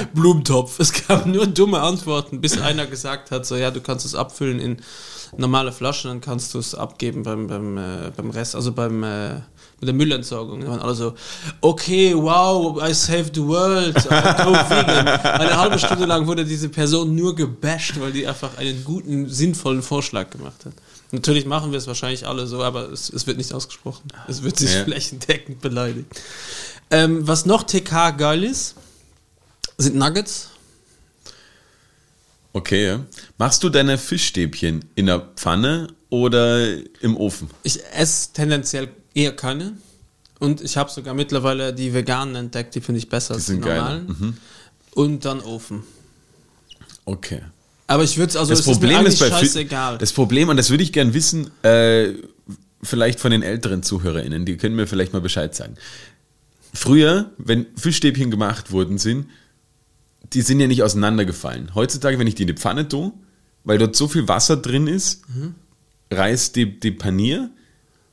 Blumentopf. 0.14 0.80
Es 0.80 0.94
kamen 0.94 1.32
nur 1.32 1.46
dumme 1.46 1.80
Antworten, 1.82 2.42
bis 2.42 2.58
einer 2.60 2.88
gesagt 2.88 3.30
hat, 3.30 3.46
so, 3.46 3.56
ja, 3.56 3.70
du 3.70 3.82
kannst 3.82 4.06
es 4.06 4.16
abfüllen 4.16 4.60
in 4.60 4.78
normale 5.38 5.72
Flaschen, 5.72 6.10
dann 6.10 6.22
kannst 6.22 6.54
du 6.56 6.60
es 6.60 6.74
abgeben 6.74 7.22
beim, 7.24 7.48
beim, 7.48 7.78
äh, 7.78 8.12
beim 8.16 8.32
Rest, 8.32 8.56
also 8.56 8.72
beim, 8.72 9.04
äh, 9.04 9.42
mit 9.80 9.88
der 9.88 9.94
Müllentsorgung. 9.94 10.62
Da 10.62 10.68
waren 10.68 10.80
alle 10.80 10.96
so, 10.96 11.14
okay, 11.62 12.14
wow, 12.16 12.82
I 12.82 12.94
saved 12.94 13.36
the 13.36 13.44
world, 13.44 13.94
go 13.96 14.02
vegan. 14.10 15.08
Eine 15.24 15.58
halbe 15.58 15.78
Stunde 15.78 16.06
lang 16.06 16.26
wurde 16.28 16.46
diese 16.46 16.70
Person 16.70 17.16
nur 17.16 17.36
gebasht, 17.36 18.00
weil 18.00 18.12
die 18.12 18.26
einfach 18.28 18.58
einen 18.58 18.84
guten, 18.84 19.30
sinnvollen 19.30 19.82
Vorschlag 19.84 20.30
gemacht 20.32 20.66
hat. 20.66 20.74
Natürlich 21.12 21.46
machen 21.46 21.72
wir 21.72 21.78
es 21.78 21.88
wahrscheinlich 21.88 22.28
alle 22.28 22.48
so, 22.48 22.64
aber 22.64 22.92
es, 22.92 23.10
es 23.10 23.28
wird 23.28 23.38
nicht 23.38 23.54
ausgesprochen. 23.54 24.08
Es 24.28 24.44
wird 24.44 24.58
sich 24.58 24.74
Ja. 24.74 24.84
flächendeckend 24.84 25.62
beleidigt. 25.62 26.08
Ähm, 26.90 27.28
was 27.28 27.46
noch 27.46 27.64
TK 27.64 28.12
geil 28.18 28.44
ist, 28.44 28.76
sind 29.78 29.96
Nuggets. 29.96 30.50
Okay. 32.54 33.00
Machst 33.38 33.64
du 33.64 33.70
deine 33.70 33.98
Fischstäbchen 33.98 34.84
in 34.96 35.06
der 35.06 35.20
Pfanne 35.36 35.90
oder 36.10 36.66
im 37.02 37.16
Ofen? 37.16 37.50
Ich 37.64 37.80
esse 37.94 38.34
tendenziell 38.34 38.90
eher 39.18 39.36
keine. 39.36 39.74
Und 40.40 40.62
ich 40.62 40.78
habe 40.78 40.92
sogar 40.92 41.14
mittlerweile 41.16 41.74
die 41.74 41.94
veganen 41.94 42.36
entdeckt, 42.36 42.76
die 42.76 42.82
finde 42.82 43.00
ich 43.00 43.10
besser 43.10 43.34
als 43.34 43.46
die 43.46 43.54
sind 43.54 43.62
geiler. 43.62 44.00
normalen. 44.02 44.38
Und 44.94 45.26
dann 45.26 45.42
Ofen. 45.42 45.84
Okay. 47.06 47.42
Aber 47.88 48.04
ich 48.04 48.18
würde 48.18 48.30
es 48.30 48.36
also 48.36 48.52
Das 48.52 48.60
es 48.60 48.68
ist 48.68 48.72
Problem 48.74 49.06
ist, 49.06 49.20
bei 49.20 49.28
Fi- 49.32 49.46
scheißegal. 49.46 49.98
Das 49.98 50.12
Problem, 50.14 50.50
und 50.50 50.58
das 50.58 50.70
würde 50.70 50.84
ich 50.84 50.92
gern 50.94 51.14
wissen, 51.14 51.50
äh, 51.64 52.14
vielleicht 52.84 53.20
von 53.20 53.32
den 53.32 53.42
älteren 53.44 53.82
ZuhörerInnen, 53.82 54.46
die 54.46 54.58
können 54.58 54.76
mir 54.76 54.88
vielleicht 54.88 55.14
mal 55.14 55.22
Bescheid 55.22 55.56
sagen. 55.56 55.76
Früher, 56.74 57.32
wenn 57.38 57.66
Fischstäbchen 57.76 58.30
gemacht 58.30 58.72
worden 58.72 58.98
sind, 58.98 59.28
die 60.34 60.42
sind 60.42 60.60
ja 60.60 60.68
nicht 60.68 60.84
auseinandergefallen. 60.84 61.74
Heutzutage, 61.74 62.20
wenn 62.20 62.28
ich 62.28 62.36
die 62.36 62.44
in 62.44 62.48
die 62.48 62.54
Pfanne 62.54 62.88
tue, 62.88 63.14
weil 63.64 63.78
dort 63.78 63.96
so 63.96 64.08
viel 64.08 64.28
Wasser 64.28 64.58
drin 64.58 64.86
ist, 64.88 65.24
reißt 66.12 66.56
die, 66.58 66.80
die 66.80 66.92
Panier 66.92 67.50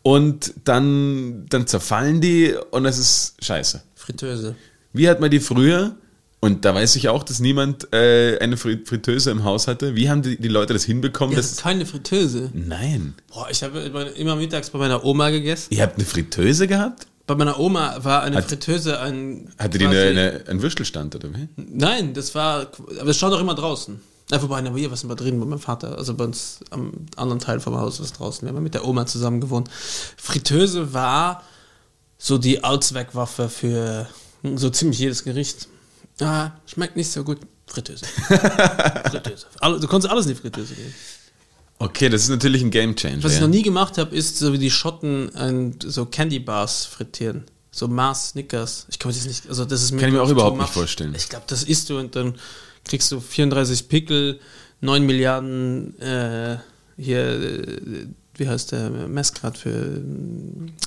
und 0.04 0.54
dann, 0.64 1.46
dann 1.48 1.66
zerfallen 1.66 2.20
die 2.20 2.54
und 2.70 2.84
das 2.84 2.98
ist 2.98 3.34
scheiße. 3.42 3.82
Fritteuse. 3.96 4.54
Wie 4.92 5.08
hat 5.08 5.18
man 5.20 5.30
die 5.30 5.40
früher, 5.40 5.96
und 6.40 6.64
da 6.66 6.74
weiß 6.74 6.94
ich 6.96 7.08
auch, 7.08 7.22
dass 7.22 7.40
niemand 7.40 7.92
äh, 7.92 8.38
eine 8.38 8.56
Fri- 8.56 8.86
Fritteuse 8.86 9.30
im 9.30 9.42
Haus 9.44 9.66
hatte, 9.66 9.96
wie 9.96 10.10
haben 10.10 10.20
die, 10.22 10.38
die 10.38 10.48
Leute 10.48 10.74
das 10.74 10.84
hinbekommen? 10.84 11.32
Ja, 11.34 11.40
dass, 11.40 11.56
keine 11.56 11.86
Fritteuse. 11.86 12.50
nein. 12.52 13.14
Boah, 13.32 13.48
ich 13.50 13.62
habe 13.62 13.80
immer, 13.80 14.36
mittags 14.36 14.68
bei 14.70 14.78
meiner 14.78 15.02
Oma 15.04 15.30
gegessen. 15.30 15.72
Ihr 15.74 15.82
habt 15.82 15.96
eine 15.96 16.04
Fritteuse 16.04 16.68
gehabt? 16.68 17.06
Bei 17.26 17.34
meiner 17.34 17.58
Oma 17.58 17.96
war 18.04 18.22
eine 18.22 18.36
Hat- 18.36 18.44
Fritteuse 18.44 19.00
ein. 19.00 19.48
Hatte 19.58 19.78
die 19.78 19.86
eine, 19.86 19.98
eine, 20.02 20.44
einen 20.46 20.60
Würstelstand 20.60 21.14
oder 21.16 21.30
wie? 21.34 21.48
Nein, 21.56 22.12
das 22.12 22.34
war. 22.34 22.66
Aber 23.00 23.08
es 23.10 23.16
stand 23.16 23.32
auch 23.32 23.40
immer 23.40 23.54
draußen. 23.54 23.98
Ja, 24.34 24.42
wobei, 24.42 24.60
na, 24.62 24.74
hier, 24.74 24.90
was 24.90 25.00
sind 25.00 25.08
wir 25.08 25.14
drin 25.14 25.38
bei 25.38 25.46
meinem 25.46 25.60
Vater? 25.60 25.96
Also 25.96 26.14
bei 26.14 26.24
uns 26.24 26.58
am 26.70 26.92
anderen 27.14 27.38
Teil 27.38 27.60
vom 27.60 27.76
Haus 27.76 28.00
was 28.00 28.12
draußen. 28.12 28.46
Wir 28.46 28.52
haben 28.52 28.62
mit 28.64 28.74
der 28.74 28.84
Oma 28.84 29.06
zusammen 29.06 29.40
gewohnt. 29.40 29.70
Fritteuse 30.16 30.92
war 30.92 31.44
so 32.18 32.36
die 32.36 32.64
Allzweckwaffe 32.64 33.48
für 33.48 34.08
so 34.56 34.70
ziemlich 34.70 34.98
jedes 34.98 35.22
Gericht. 35.22 35.68
Ah, 36.20 36.50
schmeckt 36.66 36.96
nicht 36.96 37.12
so 37.12 37.22
gut. 37.22 37.38
Fritteuse. 37.68 38.04
Fritteuse. 39.10 39.46
Du 39.80 39.86
konntest 39.86 40.10
alles 40.10 40.26
in 40.26 40.34
die 40.34 40.40
Fritteuse 40.40 40.74
geben. 40.74 40.92
Okay, 41.78 42.08
das 42.08 42.22
ist 42.22 42.30
natürlich 42.30 42.62
ein 42.62 42.72
Game 42.72 42.96
Changer. 42.96 43.22
Was 43.22 43.34
ich 43.34 43.38
ja. 43.38 43.46
noch 43.46 43.54
nie 43.54 43.62
gemacht 43.62 43.98
habe, 43.98 44.16
ist 44.16 44.36
so 44.36 44.52
wie 44.52 44.58
die 44.58 44.70
Schotten 44.72 45.32
ein, 45.36 45.78
so 45.80 46.06
Candy 46.06 46.40
Bars 46.40 46.86
frittieren. 46.86 47.44
So 47.70 47.86
Mars, 47.86 48.30
Snickers. 48.30 48.86
Ich 48.90 48.98
kann 48.98 49.10
mir 49.10 49.16
das 49.16 49.26
nicht, 49.26 49.48
also 49.48 49.64
das 49.64 49.82
ist 49.82 49.90
Kann 49.90 50.08
ich 50.08 50.14
mir 50.14 50.22
auch 50.22 50.30
überhaupt 50.30 50.58
nicht 50.58 50.72
vorstellen. 50.72 51.14
Ich 51.16 51.28
glaube, 51.28 51.44
das 51.46 51.62
isst 51.62 51.88
du 51.90 51.98
und 51.98 52.16
dann 52.16 52.34
kriegst 52.84 53.10
du 53.12 53.20
34 53.20 53.88
Pickel, 53.88 54.40
9 54.80 55.04
Milliarden, 55.04 55.98
äh, 56.00 56.58
hier, 56.96 57.20
äh, 57.20 58.06
wie 58.36 58.48
heißt 58.48 58.72
der 58.72 58.90
Messgrad 58.90 59.56
für 59.56 60.02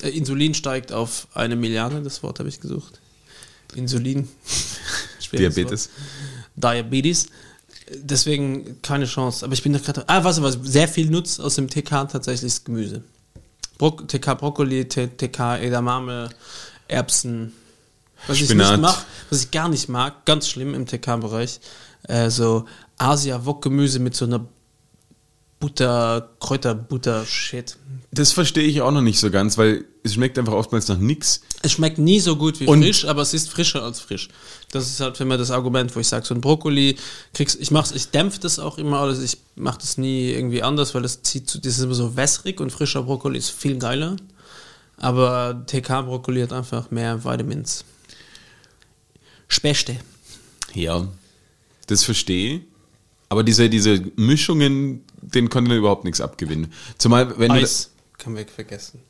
äh, 0.01 0.09
Insulin 0.09 0.53
steigt 0.53 0.91
auf 0.91 1.27
eine 1.33 1.55
Milliarde, 1.55 2.01
das 2.01 2.23
Wort 2.23 2.39
habe 2.39 2.49
ich 2.49 2.59
gesucht. 2.59 2.99
Insulin. 3.75 4.27
Diabetes. 5.31 5.89
Diabetes. 6.55 7.27
Deswegen 7.93 8.81
keine 8.81 9.05
Chance. 9.05 9.45
Aber 9.45 9.53
ich 9.53 9.63
bin 9.63 9.73
da 9.73 9.79
gerade. 9.79 10.07
Ah, 10.07 10.23
was, 10.23 10.41
was 10.41 10.57
sehr 10.61 10.87
viel 10.87 11.09
nutzt 11.09 11.41
aus 11.41 11.55
dem 11.55 11.69
TK 11.69 12.09
tatsächlich 12.09 12.47
ist 12.47 12.65
Gemüse. 12.65 13.03
Bro 13.77 13.91
TK 14.07 14.35
Brokkoli, 14.35 14.85
TK 14.87 15.57
Edamame, 15.59 16.29
Erbsen. 16.87 17.53
Was 18.25 18.37
ich 18.37 18.45
Spinat. 18.45 18.71
nicht 18.71 18.81
mag, 18.81 19.05
was 19.29 19.43
ich 19.43 19.51
gar 19.51 19.69
nicht 19.69 19.89
mag, 19.89 20.25
ganz 20.25 20.49
schlimm 20.49 20.73
im 20.73 20.87
TK-Bereich, 20.87 21.59
äh, 22.03 22.29
so 22.29 22.65
Asia-Wok-Gemüse 22.97 23.99
mit 23.99 24.15
so 24.15 24.25
einer 24.25 24.45
Butter, 25.59 26.29
Kräuterbutter-Shit. 26.39 27.77
Das 28.11 28.31
verstehe 28.31 28.63
ich 28.65 28.81
auch 28.81 28.91
noch 28.91 29.01
nicht 29.01 29.19
so 29.19 29.31
ganz, 29.31 29.57
weil 29.57 29.85
es 30.03 30.13
schmeckt 30.13 30.37
einfach 30.37 30.53
oftmals 30.53 30.87
nach 30.87 30.99
nix. 30.99 31.41
Es 31.63 31.71
schmeckt 31.71 31.97
nie 31.97 32.19
so 32.19 32.35
gut 32.35 32.59
wie 32.59 32.67
Und- 32.67 32.83
frisch, 32.83 33.05
aber 33.05 33.23
es 33.23 33.33
ist 33.33 33.49
frischer 33.49 33.81
als 33.83 33.99
frisch. 33.99 34.29
Das 34.71 34.87
ist 34.87 34.99
halt 34.99 35.19
immer 35.19 35.37
das 35.37 35.49
Argument, 35.49 35.95
wo 35.95 35.99
ich 35.99 36.07
sage, 36.07 36.25
so 36.25 36.35
ein 36.35 36.41
Brokkoli 36.41 36.95
kriegst, 37.33 37.59
ich 37.59 37.71
mach's, 37.71 37.91
ich 37.91 38.09
dämpfe 38.11 38.39
das 38.39 38.59
auch 38.59 38.77
immer 38.77 38.99
alles, 38.99 39.19
ich 39.21 39.37
mache 39.55 39.79
das 39.79 39.97
nie 39.97 40.29
irgendwie 40.31 40.61
anders, 40.61 40.93
weil 40.93 41.01
das 41.01 41.23
zieht 41.23 41.49
zu, 41.49 41.57
das 41.59 41.77
ist 41.77 41.83
immer 41.83 41.95
so 41.95 42.15
wässrig 42.15 42.59
und 42.59 42.71
frischer 42.71 43.01
Brokkoli 43.03 43.39
ist 43.39 43.49
viel 43.49 43.77
geiler. 43.79 44.15
Aber 44.97 45.63
TK-Brokkoli 45.67 46.41
hat 46.41 46.53
einfach 46.53 46.91
mehr 46.91 47.23
Vitamins. 47.23 47.83
Spechte. 49.47 49.95
Ja, 50.73 51.07
das 51.87 52.03
verstehe. 52.03 52.61
Aber 53.29 53.43
diese, 53.43 53.69
diese 53.69 54.01
Mischungen, 54.15 55.03
denen 55.21 55.49
konnte 55.49 55.75
überhaupt 55.75 56.05
nichts 56.05 56.21
abgewinnen. 56.21 56.71
Zumal, 56.97 57.37
wenn 57.39 57.49
du, 57.49 57.55
Eis. 57.55 57.91
Kann 58.17 58.33
man 58.33 58.45
vergessen. 58.47 59.01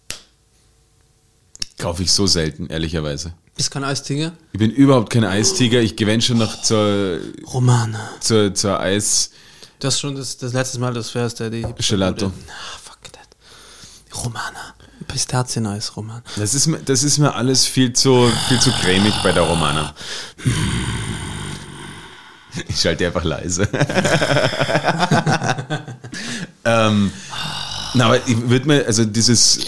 kaufe 1.78 2.01
ich 2.03 2.11
so 2.11 2.25
selten, 2.25 2.67
ehrlicherweise. 2.67 3.34
Bist 3.55 3.71
kein 3.71 3.84
Eistiger? 3.84 4.34
Ich 4.53 4.59
bin 4.59 4.71
überhaupt 4.71 5.11
kein 5.11 5.23
Eistiger. 5.23 5.82
Ich 5.82 5.95
gewinne 5.95 6.21
schon 6.21 6.38
noch 6.38 6.61
zur, 6.61 7.19
Romane. 7.53 7.99
zur, 8.19 8.53
zur 8.53 8.80
Eis. 8.80 9.32
Das 9.80 9.95
ist 9.95 9.99
schon 9.99 10.15
das, 10.15 10.38
das 10.38 10.53
letzte 10.53 10.80
Mal, 10.80 10.93
das 10.93 11.11
fährst, 11.11 11.39
der 11.39 11.49
die 11.51 11.65
Gelato. 11.88 12.28
Ah, 12.28 12.78
fuck 12.84 12.99
that. 13.13 13.28
Romana. 14.25 14.73
Pistazieneis, 15.07 15.95
Roman. 15.95 16.21
Das 16.36 16.53
ist, 16.55 16.67
mir- 16.67 16.80
das 16.80 17.03
ist 17.03 17.17
mir 17.19 17.34
alles 17.36 17.65
viel 17.65 17.93
zu, 17.93 18.30
viel 18.49 18.59
zu 18.59 18.71
cremig 18.71 19.13
bei 19.23 19.32
der 19.32 19.43
Romana. 19.43 19.95
Ich 22.70 22.82
schalte 22.82 23.05
einfach 23.08 23.24
leise. 23.24 23.64
ähm, 26.66 27.12
na, 27.93 28.05
aber 28.05 28.28
ich 28.28 28.49
würde 28.49 28.68
mir, 28.68 28.86
also 28.86 29.05
dieses 29.05 29.60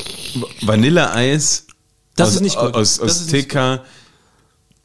Vanilleeis 0.61 1.65
Das 2.15 2.29
aus, 2.29 2.35
ist 2.35 2.41
nicht 2.41 2.57
gut. 2.57 2.73
aus, 2.73 2.97
Das 2.97 3.21
aus 3.21 3.27
TK, 3.27 3.81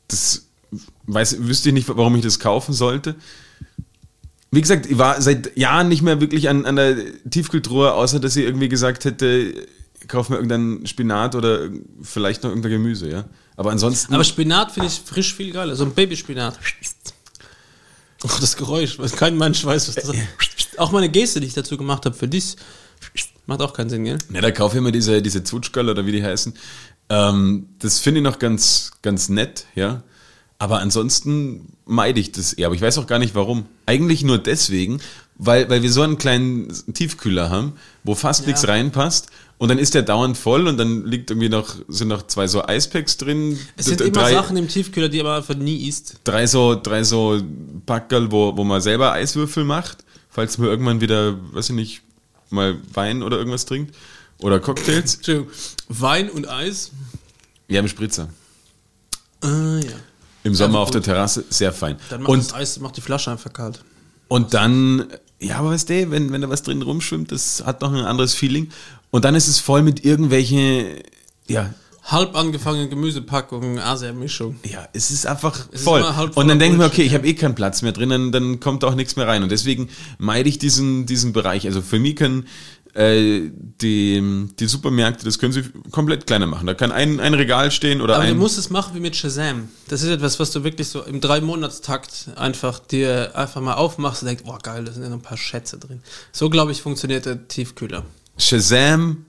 das 0.08 0.46
weiß, 1.06 1.36
wüsste 1.40 1.68
ich 1.70 1.74
nicht, 1.74 1.88
warum 1.88 2.16
ich 2.16 2.22
das 2.22 2.38
kaufen 2.38 2.72
sollte. 2.72 3.14
Wie 4.50 4.60
gesagt, 4.60 4.86
ich 4.86 4.98
war 4.98 5.20
seit 5.20 5.56
Jahren 5.56 5.88
nicht 5.88 6.02
mehr 6.02 6.20
wirklich 6.20 6.48
an, 6.48 6.64
an 6.64 6.76
der 6.76 6.96
Tiefkühltruhe, 7.28 7.92
außer 7.92 8.20
dass 8.20 8.36
ich 8.36 8.44
irgendwie 8.44 8.68
gesagt 8.68 9.04
hätte, 9.04 9.66
kauf 10.06 10.28
mir 10.28 10.36
irgendeinen 10.36 10.86
Spinat 10.86 11.34
oder 11.34 11.68
vielleicht 12.02 12.42
noch 12.44 12.50
irgendein 12.50 12.72
Gemüse, 12.72 13.10
ja. 13.10 13.24
Aber 13.56 13.70
ansonsten. 13.70 14.14
Aber 14.14 14.24
Spinat 14.24 14.72
finde 14.72 14.88
ich 14.88 15.00
frisch 15.04 15.34
viel 15.34 15.52
geiler. 15.52 15.74
So 15.76 15.84
ein 15.84 15.92
Babyspinat. 15.92 16.58
Oh, 18.24 18.30
das 18.40 18.56
Geräusch, 18.56 18.98
was 18.98 19.14
kein 19.16 19.36
Mensch 19.36 19.64
weiß, 19.64 19.88
was 19.88 19.94
das 19.96 20.08
ist. 20.08 20.78
Auch 20.78 20.92
meine 20.92 21.10
Geste, 21.10 21.40
die 21.40 21.46
ich 21.46 21.54
dazu 21.54 21.76
gemacht 21.76 22.06
habe 22.06 22.16
für 22.16 22.26
dich, 22.26 22.56
macht 23.46 23.60
auch 23.60 23.74
keinen 23.74 23.90
Sinn, 23.90 24.04
gell? 24.04 24.18
Ja, 24.32 24.40
da 24.40 24.50
kaufe 24.50 24.76
ich 24.76 24.78
immer 24.78 24.92
diese, 24.92 25.20
diese 25.20 25.44
Zwutschgerl 25.44 25.90
oder 25.90 26.06
wie 26.06 26.12
die 26.12 26.24
heißen. 26.24 26.54
Ähm, 27.10 27.68
das 27.80 27.98
finde 27.98 28.20
ich 28.20 28.24
noch 28.24 28.38
ganz, 28.38 28.92
ganz 29.02 29.28
nett, 29.28 29.66
ja. 29.74 30.02
Aber 30.58 30.78
ansonsten 30.80 31.74
meide 31.84 32.18
ich 32.18 32.32
das 32.32 32.54
eher. 32.54 32.66
Aber 32.66 32.74
ich 32.74 32.80
weiß 32.80 32.96
auch 32.98 33.06
gar 33.06 33.18
nicht 33.18 33.34
warum. 33.34 33.66
Eigentlich 33.86 34.22
nur 34.24 34.38
deswegen, 34.38 35.00
weil, 35.36 35.68
weil 35.68 35.82
wir 35.82 35.92
so 35.92 36.00
einen 36.00 36.16
kleinen 36.16 36.72
Tiefkühler 36.94 37.50
haben, 37.50 37.74
wo 38.04 38.14
fast 38.14 38.42
Ja. 38.42 38.46
nichts 38.46 38.66
reinpasst. 38.66 39.26
Und 39.56 39.68
dann 39.68 39.78
ist 39.78 39.94
der 39.94 40.02
dauernd 40.02 40.36
voll 40.36 40.66
und 40.66 40.76
dann 40.78 41.06
liegt 41.06 41.30
irgendwie 41.30 41.48
noch, 41.48 41.76
sind 41.88 42.08
noch 42.08 42.26
zwei 42.26 42.46
so 42.48 42.64
Eispacks 42.66 43.16
drin. 43.16 43.58
Es 43.76 43.86
sind 43.86 44.00
d- 44.00 44.04
immer 44.04 44.12
drei, 44.22 44.32
Sachen 44.32 44.56
im 44.56 44.68
Tiefkühler, 44.68 45.08
die 45.08 45.20
aber 45.20 45.36
einfach 45.36 45.54
nie 45.54 45.86
isst. 45.88 46.16
drei 46.24 46.46
so, 46.46 46.74
drei 46.74 47.04
so 47.04 47.40
Packerl, 47.86 48.30
wo, 48.32 48.56
wo 48.56 48.64
man 48.64 48.80
selber 48.80 49.12
Eiswürfel 49.12 49.64
macht, 49.64 49.98
falls 50.28 50.58
man 50.58 50.68
irgendwann 50.68 51.00
wieder, 51.00 51.36
weiß 51.52 51.70
ich 51.70 51.76
nicht, 51.76 52.02
mal 52.50 52.78
Wein 52.92 53.22
oder 53.22 53.38
irgendwas 53.38 53.64
trinkt. 53.64 53.94
Oder 54.38 54.58
Cocktails. 54.60 55.20
Wein 55.88 56.28
und 56.30 56.48
Eis. 56.48 56.90
Ja, 57.68 57.80
im 57.80 57.88
Spritzer. 57.88 58.28
Ah, 59.40 59.78
ja. 59.78 59.90
Im 60.42 60.54
Sommer 60.54 60.78
Also 60.80 60.82
auf 60.82 60.90
der. 60.90 61.02
Terrasse, 61.02 61.44
sehr 61.48 61.72
fein. 61.72 61.96
Dann 62.10 62.22
macht 62.22 62.30
Und, 62.30 62.38
das 62.44 62.52
Eis, 62.54 62.80
macht 62.80 62.96
die 62.96 63.00
Flasche 63.00 63.30
einfach 63.30 63.52
kalt. 63.52 63.82
und 64.28 64.52
dann, 64.52 65.06
ja, 65.38 65.56
aber 65.58 65.70
weißt 65.70 65.88
du, 65.88 66.10
wenn, 66.10 66.32
wenn 66.32 66.40
da 66.40 66.48
was 66.50 66.62
drin 66.62 66.82
rumschwimmt, 66.82 67.30
das 67.32 67.62
hat 67.64 67.80
noch 67.80 67.92
ein 67.92 68.04
anderes 68.04 68.34
Feeling. 68.34 68.70
Und 69.14 69.24
dann 69.24 69.36
ist 69.36 69.46
es 69.46 69.60
voll 69.60 69.82
mit 69.82 70.04
irgendwelche, 70.04 71.00
ja, 71.46 71.72
Halb 72.02 72.34
angefangene 72.34 72.88
Gemüsepackungen, 72.88 73.78
Asia-Mischung. 73.78 74.56
ja, 74.64 74.88
es 74.92 75.12
ist 75.12 75.24
einfach 75.24 75.68
Es 75.70 75.78
ist 75.82 75.84
voll. 75.84 76.02
halb 76.02 76.36
und 76.36 76.48
dann 76.48 76.58
voller 76.58 76.58
denke 76.58 76.74
ich 76.74 76.78
mir, 76.80 76.86
okay, 76.86 77.02
ich 77.02 77.14
habe 77.14 77.24
eh 77.28 77.34
keinen 77.34 77.54
Platz 77.54 77.82
mehr 77.82 77.92
drin, 77.92 78.08
dann, 78.08 78.32
dann 78.32 78.58
kommt 78.58 78.82
auch 78.82 78.96
nichts 78.96 79.14
mehr 79.14 79.28
rein. 79.28 79.44
Und 79.44 79.52
deswegen 79.52 79.88
meide 80.18 80.48
ich 80.48 80.58
diesen, 80.58 81.06
diesen 81.06 81.32
Bereich. 81.32 81.64
Also 81.64 81.80
für 81.80 82.00
mich 82.00 82.16
können 82.16 82.48
äh, 82.94 83.42
die, 83.80 84.48
die 84.58 84.66
Supermärkte, 84.66 85.24
das 85.24 85.38
können 85.38 85.52
sie 85.52 85.62
komplett 85.92 86.26
kleiner 86.26 86.46
machen. 86.48 86.66
Da 86.66 86.74
kann 86.74 86.90
ein, 86.90 87.20
ein 87.20 87.34
Regal 87.34 87.70
stehen 87.70 88.00
oder 88.00 88.16
Aber 88.16 88.24
ein. 88.24 88.34
du 88.34 88.40
musst 88.40 88.58
es 88.58 88.68
machen 88.68 88.96
wie 88.96 89.00
mit 89.00 89.14
Shazam. 89.14 89.68
Das 89.86 90.02
ist 90.02 90.08
etwas, 90.10 90.40
was 90.40 90.50
du 90.50 90.64
wirklich 90.64 90.88
so 90.88 91.02
im 91.04 91.20
Drei-Monatstakt 91.20 92.30
einfach 92.34 92.80
dir 92.80 93.30
einfach 93.36 93.60
mal 93.60 93.74
aufmachst 93.74 94.22
und 94.22 94.26
denkst, 94.26 94.42
oh 94.44 94.58
geil, 94.60 94.82
da 94.84 94.90
sind 94.90 95.04
ja 95.04 95.08
noch 95.08 95.18
ein 95.18 95.22
paar 95.22 95.38
Schätze 95.38 95.78
drin. 95.78 96.02
So, 96.32 96.50
glaube 96.50 96.72
ich, 96.72 96.82
funktioniert 96.82 97.26
der 97.26 97.46
Tiefkühler. 97.46 98.02
Shazam 98.36 99.24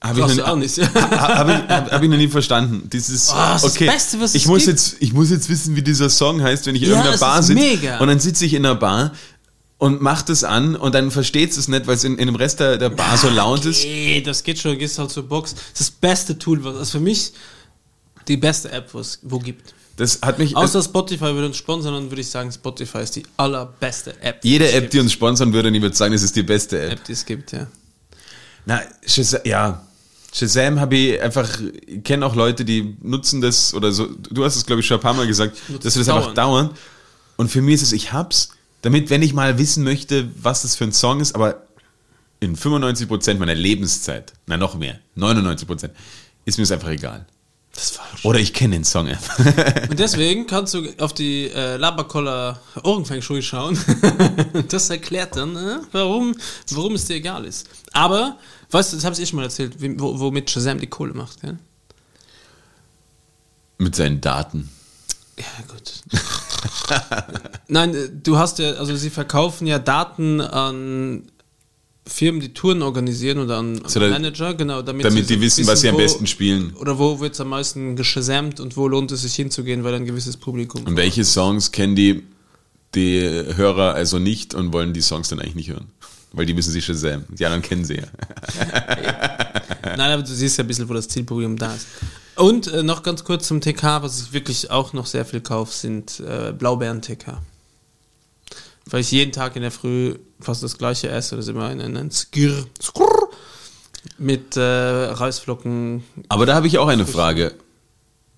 habe 0.00 0.20
ich, 0.20 0.36
noch 0.36 0.46
auch 0.48 0.54
nie- 0.56 0.62
nicht. 0.62 0.78
hab 0.94 1.48
ich, 1.48 1.68
hab, 1.68 1.90
hab 1.90 2.02
ich 2.02 2.08
noch 2.08 2.16
nie 2.16 2.28
verstanden. 2.28 2.88
Dieses, 2.88 3.30
Oh, 3.30 3.34
das 3.36 3.64
okay, 3.64 3.86
das 3.86 3.94
Beste, 3.94 4.20
was 4.20 4.34
ich 4.36 4.46
muss 4.46 4.58
gibt. 4.66 4.68
jetzt, 4.68 4.96
ich 5.00 5.12
muss 5.12 5.30
jetzt 5.30 5.48
wissen, 5.48 5.74
wie 5.74 5.82
dieser 5.82 6.08
Song 6.08 6.40
heißt, 6.40 6.66
wenn 6.66 6.76
ich 6.76 6.82
in 6.82 6.90
Ja, 6.90 6.96
irgendeiner 6.96 7.18
Bar 7.18 7.42
sitze. 7.42 7.98
Und 7.98 8.06
dann 8.06 8.20
sitze 8.20 8.44
ich 8.46 8.54
in 8.54 8.64
einer 8.64 8.76
Bar 8.76 9.12
und 9.78 10.00
macht 10.00 10.30
es 10.30 10.44
an 10.44 10.76
und 10.76 10.94
dann 10.94 11.10
versteht 11.10 11.56
es 11.56 11.66
nicht, 11.66 11.86
weil 11.88 11.96
es 11.96 12.04
in, 12.04 12.16
in 12.16 12.26
dem 12.26 12.36
Rest 12.36 12.60
der, 12.60 12.78
der 12.78 12.90
Bar 12.90 13.16
so 13.18 13.28
laut 13.28 13.64
ist. 13.64 13.82
Nee, 13.84 14.20
das 14.20 14.44
geht 14.44 14.58
schon, 14.60 14.78
gehst 14.78 14.98
halt 15.00 15.10
zur 15.10 15.28
Box. 15.28 15.54
Das 15.54 15.62
ist 15.62 15.80
das 15.80 15.90
beste 15.90 16.38
Tool, 16.38 16.62
was 16.62 16.76
also 16.76 16.98
für 16.98 17.00
mich 17.00 17.32
die 18.28 18.36
beste 18.36 18.70
App, 18.70 18.94
was 18.94 19.18
wo 19.22 19.38
gibt. 19.40 19.74
Das 19.98 20.20
hat 20.22 20.38
mich. 20.38 20.56
Außer 20.56 20.80
Spotify 20.80 21.34
würde 21.34 21.46
uns 21.46 21.56
sponsern, 21.56 21.92
dann 21.92 22.10
würde 22.10 22.20
ich 22.20 22.30
sagen, 22.30 22.52
Spotify 22.52 22.98
ist 22.98 23.16
die 23.16 23.24
allerbeste 23.36 24.14
App. 24.22 24.44
jede 24.44 24.66
es 24.66 24.74
App, 24.74 24.82
gibt. 24.82 24.92
die 24.94 25.00
uns 25.00 25.12
sponsern 25.12 25.52
würde, 25.52 25.68
und 25.68 25.74
ich 25.74 25.82
würde 25.82 25.96
sagen, 25.96 26.14
es 26.14 26.22
ist 26.22 26.36
die 26.36 26.44
beste 26.44 26.80
App. 26.80 26.92
App, 26.92 27.04
die 27.04 27.12
es 27.12 27.26
gibt, 27.26 27.50
ja. 27.50 27.66
Na, 28.64 28.80
Shazam, 29.04 29.40
ja. 29.44 29.84
Shazam 30.32 30.78
habe 30.78 30.96
ich 30.96 31.20
einfach, 31.20 31.48
ich 31.84 32.04
kenne 32.04 32.24
auch 32.24 32.36
Leute, 32.36 32.64
die 32.64 32.96
nutzen 33.02 33.40
das 33.40 33.74
oder 33.74 33.90
so. 33.90 34.06
Du 34.30 34.44
hast 34.44 34.54
es, 34.54 34.66
glaube 34.66 34.80
ich, 34.80 34.86
schon 34.86 34.98
ein 34.98 35.02
paar 35.02 35.14
Mal 35.14 35.26
gesagt, 35.26 35.56
Nutzt 35.68 35.84
dass 35.84 35.96
wir 35.96 36.00
das 36.00 36.08
es 36.08 36.14
einfach 36.14 36.34
dauern. 36.34 36.70
Und 37.36 37.50
für 37.50 37.60
mich 37.60 37.74
ist 37.74 37.82
es, 37.82 37.92
ich 37.92 38.12
hab's, 38.12 38.50
damit, 38.82 39.10
wenn 39.10 39.22
ich 39.22 39.34
mal 39.34 39.58
wissen 39.58 39.82
möchte, 39.82 40.28
was 40.40 40.62
das 40.62 40.76
für 40.76 40.84
ein 40.84 40.92
Song 40.92 41.20
ist, 41.20 41.34
aber 41.34 41.66
in 42.38 42.56
95% 42.56 43.34
meiner 43.38 43.56
Lebenszeit, 43.56 44.32
na 44.46 44.56
noch 44.56 44.76
mehr, 44.76 45.00
99%, 45.16 45.90
ist 46.44 46.56
mir 46.56 46.62
es 46.62 46.70
einfach 46.70 46.90
egal. 46.90 47.26
Oder 48.22 48.38
ich 48.38 48.52
kenne 48.52 48.76
den 48.76 48.84
Song 48.84 49.08
einfach. 49.08 49.38
Und 49.88 49.98
deswegen 49.98 50.46
kannst 50.46 50.74
du 50.74 50.88
auf 50.98 51.12
die 51.12 51.50
äh, 51.50 51.76
Laberkoller 51.76 52.60
Ohrenfeng 52.82 53.22
Shui 53.22 53.42
schauen. 53.42 53.78
das 54.68 54.90
erklärt 54.90 55.36
dann, 55.36 55.56
äh, 55.56 55.78
warum, 55.92 56.34
warum 56.70 56.94
es 56.94 57.06
dir 57.06 57.16
egal 57.16 57.44
ist. 57.44 57.68
Aber, 57.92 58.38
weißt 58.70 58.92
du, 58.92 58.96
das 58.96 59.04
habe 59.04 59.20
ich 59.20 59.28
schon 59.28 59.36
mal 59.36 59.44
erzählt, 59.44 59.76
wo, 60.00 60.18
womit 60.18 60.50
Shazam 60.50 60.80
die 60.80 60.86
Kohle 60.86 61.14
macht, 61.14 61.40
gell? 61.40 61.58
Mit 63.78 63.94
seinen 63.94 64.20
Daten. 64.20 64.68
Ja, 65.38 65.44
gut. 65.68 65.92
Nein, 67.68 67.94
äh, 67.94 68.08
du 68.10 68.38
hast 68.38 68.58
ja, 68.58 68.72
also 68.72 68.96
sie 68.96 69.10
verkaufen 69.10 69.66
ja 69.66 69.78
Daten 69.78 70.40
an 70.40 71.30
Firmen, 72.08 72.40
die 72.40 72.52
Touren 72.54 72.82
organisieren 72.82 73.38
oder 73.38 73.58
an, 73.58 73.80
an 73.82 73.88
So, 73.88 74.00
Manager, 74.00 74.54
genau, 74.54 74.82
damit, 74.82 75.04
Damit 75.06 75.28
die 75.30 75.40
wissen, 75.40 75.66
was 75.66 75.82
sie 75.82 75.88
am 75.88 75.94
wo- 75.94 75.98
besten 75.98 76.26
spielen. 76.26 76.72
Oder 76.76 76.98
wo 76.98 77.20
wird 77.20 77.34
es 77.34 77.40
am 77.40 77.48
meisten 77.48 77.94
geschasamt 77.96 78.58
und 78.60 78.76
wo 78.76 78.88
lohnt 78.88 79.12
es 79.12 79.22
sich 79.22 79.34
hinzugehen, 79.34 79.84
weil 79.84 79.94
ein 79.94 80.04
gewisses 80.06 80.36
Publikum. 80.36 80.84
Und 80.84 80.96
welche 80.96 81.24
Songs 81.24 81.70
kennen 81.70 81.94
die, 81.94 82.22
die 82.94 83.20
Hörer 83.20 83.94
also 83.94 84.18
nicht 84.18 84.54
und 84.54 84.72
wollen 84.72 84.92
die 84.94 85.02
Songs 85.02 85.28
dann 85.28 85.38
eigentlich 85.40 85.54
nicht 85.54 85.68
hören? 85.70 85.86
Weil 86.32 86.46
die 86.46 86.54
müssen 86.54 86.72
sie 86.72 86.82
Shazam. 86.82 87.24
Die 87.30 87.44
anderen 87.46 87.62
kennen 87.62 87.84
sie 87.84 87.96
ja. 87.96 88.02
Nein, 89.96 90.12
aber 90.12 90.22
du 90.22 90.32
siehst 90.34 90.58
ja 90.58 90.64
ein 90.64 90.66
bisschen, 90.66 90.88
wo 90.88 90.94
das 90.94 91.08
Zielpublikum 91.08 91.56
da 91.56 91.74
ist. 91.74 91.86
Und 92.36 92.66
äh, 92.68 92.82
noch 92.82 93.02
ganz 93.02 93.24
kurz 93.24 93.48
zum 93.48 93.60
TK, 93.60 94.02
was 94.02 94.20
ich 94.22 94.32
wirklich 94.32 94.70
auch 94.70 94.92
noch 94.92 95.06
sehr 95.06 95.24
viel 95.24 95.40
kaufe, 95.40 95.72
sind 95.74 96.20
äh, 96.20 96.52
Blaubeeren-TK. 96.52 97.38
Weil 98.90 99.00
ich 99.00 99.10
jeden 99.10 99.32
Tag 99.32 99.54
in 99.56 99.62
der 99.62 99.70
Früh 99.70 100.14
fast 100.40 100.62
das 100.62 100.78
gleiche 100.78 101.08
esse. 101.10 101.36
Das 101.36 101.44
ist 101.44 101.50
immer 101.50 101.66
ein, 101.66 101.80
ein, 101.80 101.96
ein 101.96 102.10
Skir, 102.10 102.64
Skrrr 102.82 103.28
mit 104.16 104.56
äh, 104.56 104.60
Reisflocken. 104.62 106.04
Aber 106.28 106.46
da 106.46 106.54
habe 106.54 106.66
ich 106.66 106.78
auch 106.78 106.88
eine 106.88 107.06
Frage. 107.06 107.54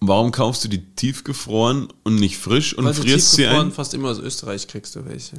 Warum 0.00 0.32
kaufst 0.32 0.64
du 0.64 0.68
die 0.68 0.82
tiefgefroren 0.94 1.88
und 2.04 2.16
nicht 2.16 2.38
frisch 2.38 2.74
und 2.74 2.84
Weil 2.84 2.94
du 2.94 3.02
frierst 3.02 3.32
sie 3.32 3.42
tiefgefroren 3.42 3.68
ein? 3.68 3.72
fast 3.72 3.94
immer 3.94 4.08
aus 4.08 4.18
Österreich 4.18 4.66
kriegst 4.66 4.96
du 4.96 5.04
welche. 5.04 5.36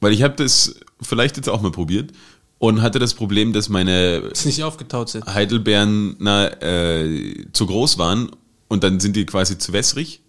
Weil 0.00 0.12
ich 0.12 0.22
habe 0.22 0.36
das 0.36 0.76
vielleicht 1.00 1.36
jetzt 1.36 1.48
auch 1.48 1.62
mal 1.62 1.72
probiert 1.72 2.12
und 2.58 2.82
hatte 2.82 2.98
das 2.98 3.14
Problem, 3.14 3.52
dass 3.52 3.68
meine 3.68 4.30
Die 4.30 4.46
nicht 4.46 4.62
aufgetaut 4.62 5.08
sind. 5.08 5.26
Heidelbeeren 5.26 6.16
na, 6.18 6.48
äh, 6.62 7.46
zu 7.52 7.66
groß 7.66 7.98
waren 7.98 8.30
und 8.68 8.84
dann 8.84 9.00
sind 9.00 9.16
die 9.16 9.26
quasi 9.26 9.58
zu 9.58 9.72
wässrig. 9.72 10.20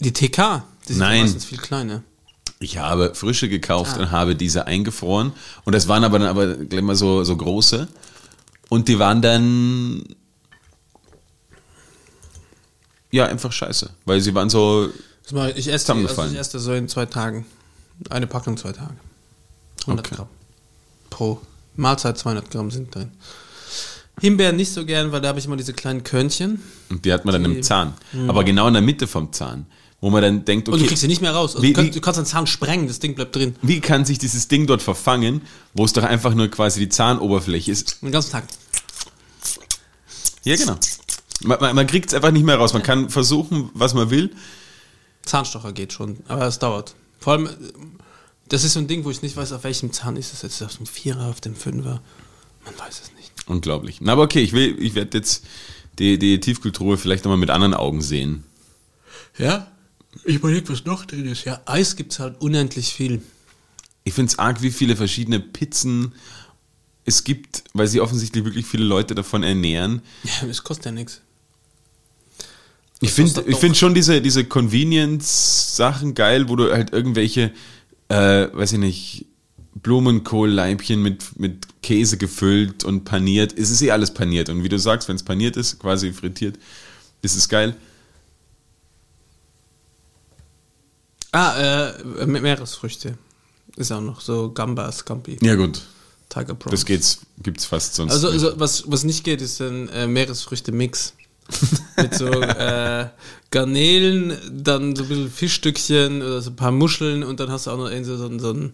Die 0.00 0.12
TK, 0.12 0.64
die 0.88 0.94
sind 0.94 0.98
Nein. 0.98 1.22
meistens 1.22 1.44
viel 1.44 1.58
kleiner. 1.58 2.02
Ich 2.64 2.78
habe 2.78 3.14
frische 3.14 3.48
gekauft 3.50 3.92
Ah. 3.96 4.00
und 4.00 4.10
habe 4.10 4.34
diese 4.34 4.66
eingefroren 4.66 5.32
und 5.64 5.74
das 5.74 5.86
waren 5.86 6.02
aber 6.02 6.18
dann 6.18 6.28
aber 6.28 6.54
gleich 6.56 6.80
mal 6.82 6.96
so, 6.96 7.22
so 7.22 7.36
große 7.36 7.88
und 8.70 8.88
die 8.88 8.98
waren 8.98 9.20
dann 9.20 10.02
ja 13.10 13.26
einfach 13.26 13.52
scheiße, 13.52 13.90
weil 14.06 14.20
sie 14.20 14.34
waren 14.34 14.48
so 14.50 14.88
ich, 15.26 15.32
ich 15.56 15.68
esse 15.72 15.92
die, 15.94 16.06
also 16.06 16.24
ich 16.24 16.38
esse 16.38 16.58
so 16.58 16.72
in 16.74 16.88
zwei 16.88 17.06
Tagen. 17.06 17.46
Eine 18.10 18.26
Packung 18.26 18.56
zwei 18.56 18.72
Tage. 18.72 18.94
100 19.82 20.06
Okay. 20.06 20.16
Gramm. 20.16 20.28
Pro 21.10 21.40
Mahlzeit 21.76 22.18
200 22.18 22.50
Gramm 22.50 22.70
sind 22.70 22.94
drin. 22.94 23.10
Himbeeren 24.20 24.56
nicht 24.56 24.72
so 24.72 24.84
gern, 24.84 25.12
weil 25.12 25.20
da 25.20 25.28
habe 25.28 25.38
ich 25.38 25.46
immer 25.46 25.56
diese 25.56 25.72
kleinen 25.72 26.02
Körnchen. 26.04 26.60
und 26.90 27.04
die 27.04 27.12
hat 27.12 27.24
man 27.24 27.32
dann 27.34 27.44
Die- 27.44 27.56
im 27.58 27.62
Zahn, 27.62 27.94
aber 28.28 28.42
genau 28.44 28.66
in 28.68 28.74
der 28.74 28.82
Mitte 28.82 29.06
vom 29.06 29.32
Zahn, 29.32 29.66
wo 30.04 30.10
man 30.10 30.20
dann 30.20 30.44
denkt, 30.44 30.68
Und 30.68 30.72
du 30.74 30.80
okay, 30.80 30.88
kriegst 30.88 31.00
sie 31.00 31.08
nicht 31.08 31.22
mehr 31.22 31.32
raus. 31.32 31.56
Also 31.56 31.62
Wie- 31.62 31.72
du, 31.72 31.80
kannst, 31.80 31.96
du 31.96 32.00
kannst 32.02 32.18
den 32.20 32.26
Zahn 32.26 32.46
sprengen, 32.46 32.88
das 32.88 32.98
Ding 32.98 33.14
bleibt 33.14 33.34
drin. 33.34 33.56
wie 33.62 33.80
kann 33.80 34.04
sich 34.04 34.18
dieses 34.18 34.48
Ding 34.48 34.66
dort 34.66 34.82
verfangen, 34.82 35.40
wo 35.72 35.82
es 35.86 35.94
doch 35.94 36.02
einfach 36.02 36.34
nur 36.34 36.48
quasi 36.48 36.78
die 36.80 36.90
Zahnoberfläche 36.90 37.72
ist? 37.72 38.02
Den 38.02 38.12
ganzen 38.12 38.32
Tag. 38.32 38.44
Ja, 40.44 40.56
genau. 40.56 40.76
Man, 41.42 41.58
man, 41.58 41.74
man 41.74 41.86
kriegt 41.86 42.08
es 42.10 42.14
einfach 42.14 42.32
nicht 42.32 42.44
mehr 42.44 42.56
raus. 42.56 42.74
Man 42.74 42.82
kann 42.82 43.08
versuchen, 43.08 43.70
was 43.72 43.94
man 43.94 44.10
will. 44.10 44.30
Zahnstocher 45.22 45.72
geht 45.72 45.94
schon, 45.94 46.18
aber 46.28 46.46
es 46.46 46.58
dauert. 46.58 46.94
Vor 47.18 47.32
allem, 47.32 47.48
das 48.50 48.62
ist 48.62 48.74
so 48.74 48.80
ein 48.80 48.86
Ding, 48.88 49.06
wo 49.06 49.10
ich 49.10 49.22
nicht 49.22 49.38
weiß, 49.38 49.52
auf 49.52 49.64
welchem 49.64 49.90
Zahn 49.94 50.16
ist 50.16 50.34
es 50.34 50.42
jetzt. 50.42 50.60
Auf 50.62 50.76
dem 50.76 50.84
Vierer, 50.84 51.28
auf 51.30 51.40
dem 51.40 51.56
Fünfer. 51.56 52.02
Man 52.66 52.78
weiß 52.78 53.00
es 53.04 53.12
nicht. 53.16 53.32
Unglaublich. 53.46 54.02
Na, 54.02 54.12
aber 54.12 54.22
okay, 54.24 54.42
ich 54.42 54.52
will, 54.52 54.76
ich 54.82 54.94
werde 54.94 55.16
jetzt 55.16 55.44
die, 55.98 56.18
die 56.18 56.40
Tiefkultur 56.40 56.98
vielleicht 56.98 57.24
nochmal 57.24 57.38
mit 57.38 57.48
anderen 57.48 57.72
Augen 57.72 58.02
sehen. 58.02 58.44
Ja, 59.38 59.66
ich 60.24 60.36
überlege, 60.36 60.68
was 60.68 60.84
noch 60.84 61.04
drin 61.04 61.26
ist. 61.26 61.44
Ja, 61.44 61.60
Eis 61.66 61.96
gibt 61.96 62.12
es 62.12 62.18
halt 62.18 62.40
unendlich 62.40 62.92
viel. 62.92 63.22
Ich 64.04 64.14
finde 64.14 64.30
es 64.32 64.38
arg, 64.38 64.62
wie 64.62 64.70
viele 64.70 64.96
verschiedene 64.96 65.40
Pizzen 65.40 66.14
es 67.04 67.24
gibt, 67.24 67.64
weil 67.72 67.86
sie 67.86 68.00
offensichtlich 68.00 68.44
wirklich 68.44 68.66
viele 68.66 68.84
Leute 68.84 69.14
davon 69.14 69.42
ernähren. 69.42 70.02
Ja, 70.24 70.48
es 70.48 70.62
kostet 70.62 70.86
ja 70.86 70.92
nichts. 70.92 71.20
Ich 73.00 73.12
finde 73.12 73.44
ich 73.46 73.56
find 73.56 73.76
schon 73.76 73.92
diese, 73.92 74.22
diese 74.22 74.44
Convenience-Sachen 74.44 76.14
geil, 76.14 76.48
wo 76.48 76.56
du 76.56 76.72
halt 76.72 76.92
irgendwelche, 76.92 77.52
äh, 78.08 78.48
weiß 78.52 78.72
ich 78.72 78.78
nicht, 78.78 79.26
Blumenkohlleibchen 79.74 81.02
mit, 81.02 81.38
mit 81.38 81.82
Käse 81.82 82.16
gefüllt 82.16 82.84
und 82.84 83.04
paniert. 83.04 83.58
Es 83.58 83.70
ist 83.70 83.82
eh 83.82 83.90
alles 83.90 84.14
paniert. 84.14 84.48
Und 84.48 84.62
wie 84.62 84.68
du 84.68 84.78
sagst, 84.78 85.08
wenn 85.08 85.16
es 85.16 85.22
paniert 85.22 85.56
ist, 85.56 85.78
quasi 85.78 86.12
frittiert, 86.12 86.58
ist 87.20 87.36
es 87.36 87.48
geil. 87.48 87.76
Ah, 91.34 91.90
äh, 91.90 92.26
Me- 92.26 92.40
Meeresfrüchte. 92.40 93.18
Ist 93.76 93.90
auch 93.92 94.00
noch 94.00 94.20
so 94.20 94.52
Gambas, 94.52 94.98
Scampi, 94.98 95.36
Ja 95.42 95.56
gut, 95.56 95.82
Tiger 96.28 96.54
Prawns. 96.54 96.70
das 96.70 96.84
geht's, 96.86 97.18
gibt's 97.42 97.64
fast 97.64 97.96
sonst 97.96 98.12
Also, 98.12 98.30
nicht. 98.30 98.44
also 98.44 98.60
was, 98.60 98.84
was 98.86 99.02
nicht 99.04 99.24
geht, 99.24 99.40
ist 99.42 99.60
ein 99.60 99.88
äh, 99.88 100.06
Meeresfrüchte-Mix. 100.06 101.14
Mit 101.98 102.14
so 102.14 102.26
äh, 102.26 103.06
Garnelen, 103.50 104.38
dann 104.50 104.96
so 104.96 105.02
ein 105.02 105.08
bisschen 105.08 105.30
Fischstückchen 105.30 106.22
oder 106.22 106.40
so 106.40 106.50
ein 106.50 106.56
paar 106.56 106.70
Muscheln 106.72 107.22
und 107.22 107.38
dann 107.40 107.50
hast 107.50 107.66
du 107.66 107.70
auch 107.72 107.76
noch 107.78 107.90
irgendwie 107.90 108.16
so, 108.16 108.26
ein- 108.26 108.38
so 108.40 108.50
ein, 108.52 108.72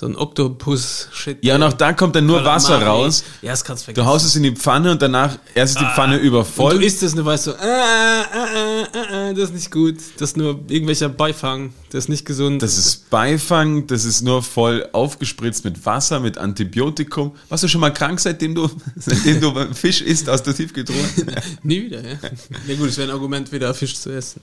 so 0.00 0.06
ein 0.06 0.16
Oktopus-Shit. 0.16 1.44
Ja, 1.44 1.56
und 1.56 1.62
auch 1.62 1.74
da 1.74 1.92
kommt 1.92 2.16
dann 2.16 2.24
nur 2.24 2.38
Calamari. 2.38 2.56
Wasser 2.56 2.82
raus. 2.82 3.22
Ja, 3.42 3.50
das 3.50 3.62
kannst 3.62 3.82
du 3.82 3.84
vergessen. 3.84 4.06
Du 4.06 4.10
haust 4.10 4.24
es 4.24 4.34
in 4.34 4.44
die 4.44 4.52
Pfanne 4.52 4.92
und 4.92 5.02
danach 5.02 5.36
erst 5.54 5.74
ist 5.76 5.82
die 5.82 5.94
Pfanne 5.94 6.18
und 6.18 6.24
übervoll. 6.24 6.78
du 6.78 6.86
isst 6.86 7.02
es 7.02 7.12
und 7.12 7.18
du 7.18 7.24
weißt 7.26 7.44
so, 7.44 7.50
äh, 7.50 7.54
äh, 7.54 7.60
äh, 7.60 9.28
äh, 9.28 9.30
äh, 9.30 9.34
das 9.34 9.50
ist 9.50 9.54
nicht 9.54 9.70
gut. 9.70 9.96
Das 10.16 10.30
ist 10.30 10.36
nur 10.38 10.58
irgendwelcher 10.68 11.10
Beifang. 11.10 11.74
Das 11.90 12.04
ist 12.04 12.08
nicht 12.08 12.24
gesund. 12.24 12.62
Das 12.62 12.78
ist 12.78 13.10
Beifang, 13.10 13.88
das 13.88 14.06
ist 14.06 14.22
nur 14.22 14.42
voll 14.42 14.88
aufgespritzt 14.92 15.66
mit 15.66 15.84
Wasser, 15.84 16.18
mit 16.18 16.38
Antibiotikum. 16.38 17.32
Warst 17.50 17.64
du 17.64 17.68
schon 17.68 17.82
mal 17.82 17.90
krank, 17.90 18.20
seitdem 18.20 18.54
du, 18.54 18.70
seitdem 18.96 19.42
du 19.42 19.52
Fisch 19.74 20.00
isst 20.00 20.30
aus 20.30 20.42
der 20.42 20.54
Tiefkühltruhe? 20.54 20.96
Nie 21.62 21.84
wieder, 21.84 22.00
ja. 22.00 22.16
Ja 22.66 22.74
gut, 22.76 22.88
es 22.88 22.96
wäre 22.96 23.08
ein 23.08 23.14
Argument, 23.14 23.52
wieder 23.52 23.74
Fisch 23.74 23.96
zu 23.96 24.08
essen. 24.10 24.40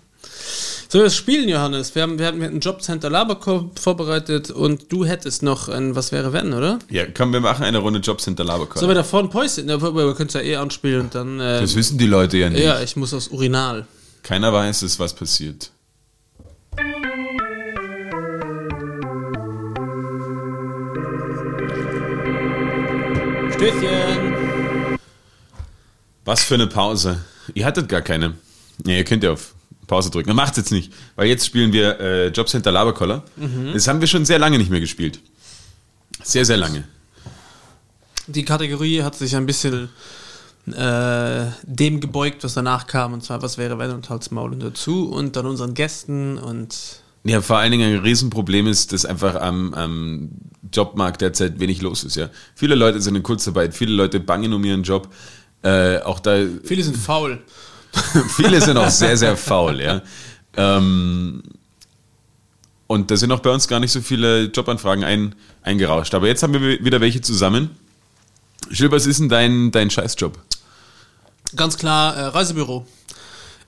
So, 0.89 1.01
das 1.01 1.17
Spielen, 1.17 1.49
Johannes. 1.49 1.93
Wir 1.95 2.03
haben, 2.03 2.17
wir 2.17 2.25
hatten 2.25 2.41
ein 2.41 2.61
Jobcenter 2.61 3.09
Laberkorb 3.09 3.77
vorbereitet 3.77 4.51
und 4.51 4.91
du 4.91 5.05
hättest 5.05 5.43
noch 5.47 5.69
ein 5.69 5.95
Was 5.95 6.11
wäre 6.11 6.33
wenn, 6.33 6.53
oder? 6.53 6.77
Ja, 6.89 7.03
komm, 7.11 7.33
wir 7.33 7.39
machen 7.39 7.63
eine 7.65 7.79
Runde 7.79 7.99
Jobcenter 7.99 8.43
Laberkorb. 8.43 8.77
Sollen 8.79 8.89
wir 8.91 8.95
da 8.95 9.03
vorne 9.03 9.29
Päuschen? 9.29 9.67
Ja, 9.67 9.81
wir 9.81 10.13
können 10.13 10.27
es 10.27 10.33
ja 10.33 10.41
eh 10.41 10.55
anspielen 10.57 11.01
und 11.01 11.15
dann. 11.15 11.39
Äh, 11.39 11.61
Das 11.61 11.75
wissen 11.75 11.97
die 11.97 12.05
Leute 12.07 12.37
ja 12.37 12.49
nicht. 12.49 12.63
ja, 12.63 12.79
ich 12.81 12.95
muss 12.95 13.13
aufs 13.13 13.29
Urinal. 13.29 13.87
Keiner 14.23 14.51
weiß 14.53 14.81
es, 14.83 14.99
was 14.99 15.13
passiert. 15.15 15.71
Stößchen! 23.53 24.97
Was 26.25 26.43
für 26.43 26.55
eine 26.55 26.67
Pause. 26.67 27.19
Ihr 27.53 27.65
hattet 27.65 27.87
gar 27.89 28.01
keine. 28.01 28.35
Ja, 28.85 28.93
ihr 28.95 29.03
könnt 29.03 29.23
ja 29.23 29.31
auf 29.31 29.53
Pause 29.87 30.11
drücken. 30.11 30.35
Macht's 30.35 30.57
jetzt 30.57 30.71
nicht, 30.71 30.91
weil 31.15 31.27
jetzt 31.27 31.45
spielen 31.45 31.71
wir 31.71 31.99
äh, 31.99 32.27
Jobcenter 32.27 32.71
Laberkoller. 32.71 33.23
Das 33.73 33.87
haben 33.87 34.01
wir 34.01 34.07
schon 34.07 34.25
sehr 34.25 34.37
lange 34.39 34.57
nicht 34.57 34.69
mehr 34.69 34.81
gespielt. 34.81 35.19
Sehr, 36.27 36.43
sehr 36.43 36.57
lange. 36.57 36.83
Die 38.27 38.43
Kategorie 38.43 39.01
hat 39.01 39.15
sich 39.15 39.33
ein 39.37 39.45
bisschen 39.45 39.87
äh, 40.67 41.45
dem 41.63 42.01
gebeugt, 42.01 42.43
was 42.43 42.53
danach 42.53 42.85
kam, 42.85 43.13
und 43.13 43.23
zwar 43.23 43.41
Was 43.41 43.57
wäre 43.57 43.79
wenn 43.79 43.91
und 43.91 44.09
Hals 44.09 44.29
Maul 44.31 44.51
und 44.51 44.59
dazu 44.61 45.09
und 45.09 45.37
dann 45.37 45.45
unseren 45.45 45.73
Gästen 45.73 46.37
und 46.37 47.01
Ja, 47.23 47.41
vor 47.41 47.59
allen 47.59 47.71
Dingen 47.71 47.93
ein 47.93 48.01
Riesenproblem 48.01 48.67
ist, 48.67 48.91
dass 48.91 49.05
einfach 49.05 49.35
am, 49.35 49.73
am 49.73 50.31
Jobmarkt 50.73 51.21
derzeit 51.21 51.61
wenig 51.61 51.81
los 51.81 52.03
ist. 52.03 52.17
Ja, 52.17 52.29
Viele 52.55 52.75
Leute 52.75 52.99
sind 52.99 53.15
in 53.15 53.23
Kurzarbeit, 53.23 53.73
viele 53.73 53.93
Leute 53.93 54.19
bangen 54.19 54.51
um 54.51 54.65
ihren 54.65 54.83
Job. 54.83 55.07
Äh, 55.63 55.99
auch 55.99 56.19
da 56.19 56.43
viele 56.65 56.83
sind 56.83 56.97
faul. 56.97 57.41
Viele 58.35 58.61
sind 58.61 58.77
auch 58.77 58.89
sehr, 58.89 59.17
sehr 59.17 59.37
faul, 59.37 59.81
ja. 59.81 60.03
Ähm, 60.57 61.41
und 62.87 63.11
da 63.11 63.17
sind 63.17 63.31
auch 63.31 63.39
bei 63.39 63.51
uns 63.51 63.67
gar 63.67 63.79
nicht 63.79 63.91
so 63.91 64.01
viele 64.01 64.45
Jobanfragen 64.45 65.03
ein, 65.03 65.35
eingerauscht. 65.61 66.13
Aber 66.15 66.27
jetzt 66.27 66.43
haben 66.43 66.53
wir 66.53 66.83
wieder 66.83 67.01
welche 67.01 67.21
zusammen. 67.21 67.71
Gilles, 68.69 68.91
was 68.91 69.05
ist 69.05 69.19
denn 69.19 69.29
dein, 69.29 69.71
dein 69.71 69.89
Scheißjob? 69.89 70.37
Ganz 71.55 71.77
klar, 71.77 72.15
äh, 72.15 72.25
Reisebüro 72.25 72.85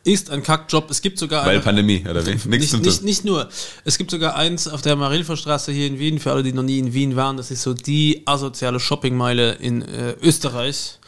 ist 0.04 0.30
ein 0.30 0.44
Kackjob. 0.44 0.90
Es 0.90 1.02
gibt 1.02 1.20
sogar 1.20 1.46
Weil 1.46 1.56
eine, 1.56 1.62
Pandemie, 1.62 2.06
oder 2.10 2.26
wie? 2.26 2.32
Nichts 2.32 2.48
nicht, 2.48 2.84
nicht, 2.84 3.04
nicht 3.04 3.26
nur. 3.26 3.50
Es 3.84 3.98
gibt 3.98 4.12
sogar 4.12 4.36
eins 4.36 4.68
auf 4.68 4.82
der 4.82 4.96
Marilferstraße 4.96 5.72
hier 5.72 5.88
in 5.88 6.00
Wien, 6.00 6.20
für 6.20 6.32
alle, 6.32 6.44
die 6.44 6.54
noch 6.54 6.64
nie 6.64 6.80
in 6.80 6.94
Wien 6.94 7.16
waren. 7.16 7.38
Das 7.38 7.52
ist 7.52 7.62
so 7.62 7.74
die 7.74 8.24
asoziale 8.26 8.80
Shoppingmeile 8.80 9.54
in 9.54 9.82
äh, 9.82 10.16
Österreich. 10.22 10.99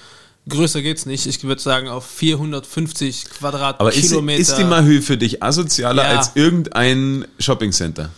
Größer 0.50 0.82
geht's 0.82 1.06
nicht. 1.06 1.28
Ich 1.28 1.44
würde 1.44 1.62
sagen 1.62 1.88
auf 1.88 2.06
450 2.06 3.26
Quadratkilometer. 3.26 3.80
Aber 3.80 4.34
ist, 4.34 4.50
ist 4.50 4.58
die 4.58 4.64
Mahü 4.64 5.02
für 5.02 5.18
dich 5.18 5.42
asozialer 5.44 6.04
Ja. 6.12 6.18
als 6.18 6.32
irgendein 6.36 7.26
Shoppingcenter? 7.40 8.10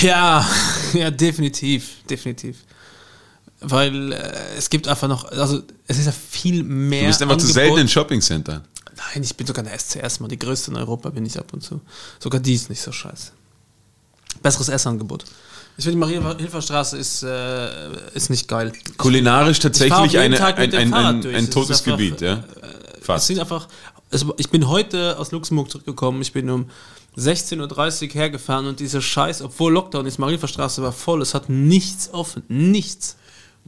Ja, 0.00 0.48
ja, 0.94 1.10
definitiv, 1.10 2.04
definitiv. 2.08 2.56
Weil 3.60 4.12
äh, 4.12 4.32
es 4.56 4.70
gibt 4.70 4.88
einfach 4.88 5.08
noch, 5.08 5.24
also 5.30 5.62
es 5.86 5.98
ist 5.98 6.06
ja 6.06 6.12
viel 6.12 6.62
mehr. 6.62 7.00
Du 7.02 7.06
bist 7.08 7.22
einfach 7.22 7.36
zu 7.36 7.46
Angebot. 7.46 7.54
selten 7.54 7.78
in 7.80 7.88
Shoppingcenter. 7.88 8.62
Nein, 9.14 9.22
ich 9.22 9.36
bin 9.36 9.46
sogar 9.46 9.64
in 9.64 9.70
der 9.70 9.78
SCS 9.78 10.20
mal, 10.20 10.28
die 10.28 10.38
größte 10.38 10.70
in 10.70 10.76
Europa 10.78 11.10
bin 11.10 11.24
ich 11.26 11.38
ab 11.38 11.52
und 11.52 11.62
zu. 11.62 11.80
Sogar 12.18 12.40
die 12.40 12.54
ist 12.54 12.70
nicht 12.70 12.80
so 12.80 12.92
scheiße. 12.92 13.32
Besseres 14.42 14.68
Essangebot. 14.68 15.24
Ich 15.78 15.84
finde, 15.84 16.06
die 16.06 16.18
Maria-Hilfer-Straße 16.18 16.96
ist, 16.96 17.22
äh, 17.22 17.68
ist 18.14 18.30
nicht 18.30 18.48
geil. 18.48 18.72
Kulinarisch 18.96 19.58
tatsächlich 19.58 20.18
eine, 20.18 20.42
ein, 20.42 20.74
ein, 20.74 20.94
ein, 20.94 21.26
ein 21.26 21.34
Es 21.44 21.50
totes 21.50 21.84
Gebiet, 21.84 22.22
ja? 22.22 22.44
Es 22.98 23.06
Fast. 23.06 23.26
sind 23.26 23.38
einfach, 23.38 23.68
es, 24.10 24.24
ich 24.38 24.48
bin 24.48 24.68
heute 24.68 25.18
aus 25.18 25.32
Luxemburg 25.32 25.70
zurückgekommen, 25.70 26.22
ich 26.22 26.32
bin 26.32 26.48
um 26.48 26.70
16.30 27.18 28.08
Uhr 28.08 28.14
hergefahren 28.14 28.66
und 28.66 28.80
dieser 28.80 29.02
Scheiß, 29.02 29.42
obwohl 29.42 29.72
Lockdown 29.72 30.06
ist, 30.06 30.18
Maria-Hilfer-Straße 30.18 30.82
war 30.82 30.92
voll, 30.92 31.20
es 31.20 31.34
hat 31.34 31.50
nichts 31.50 32.12
offen, 32.12 32.42
nichts. 32.48 33.16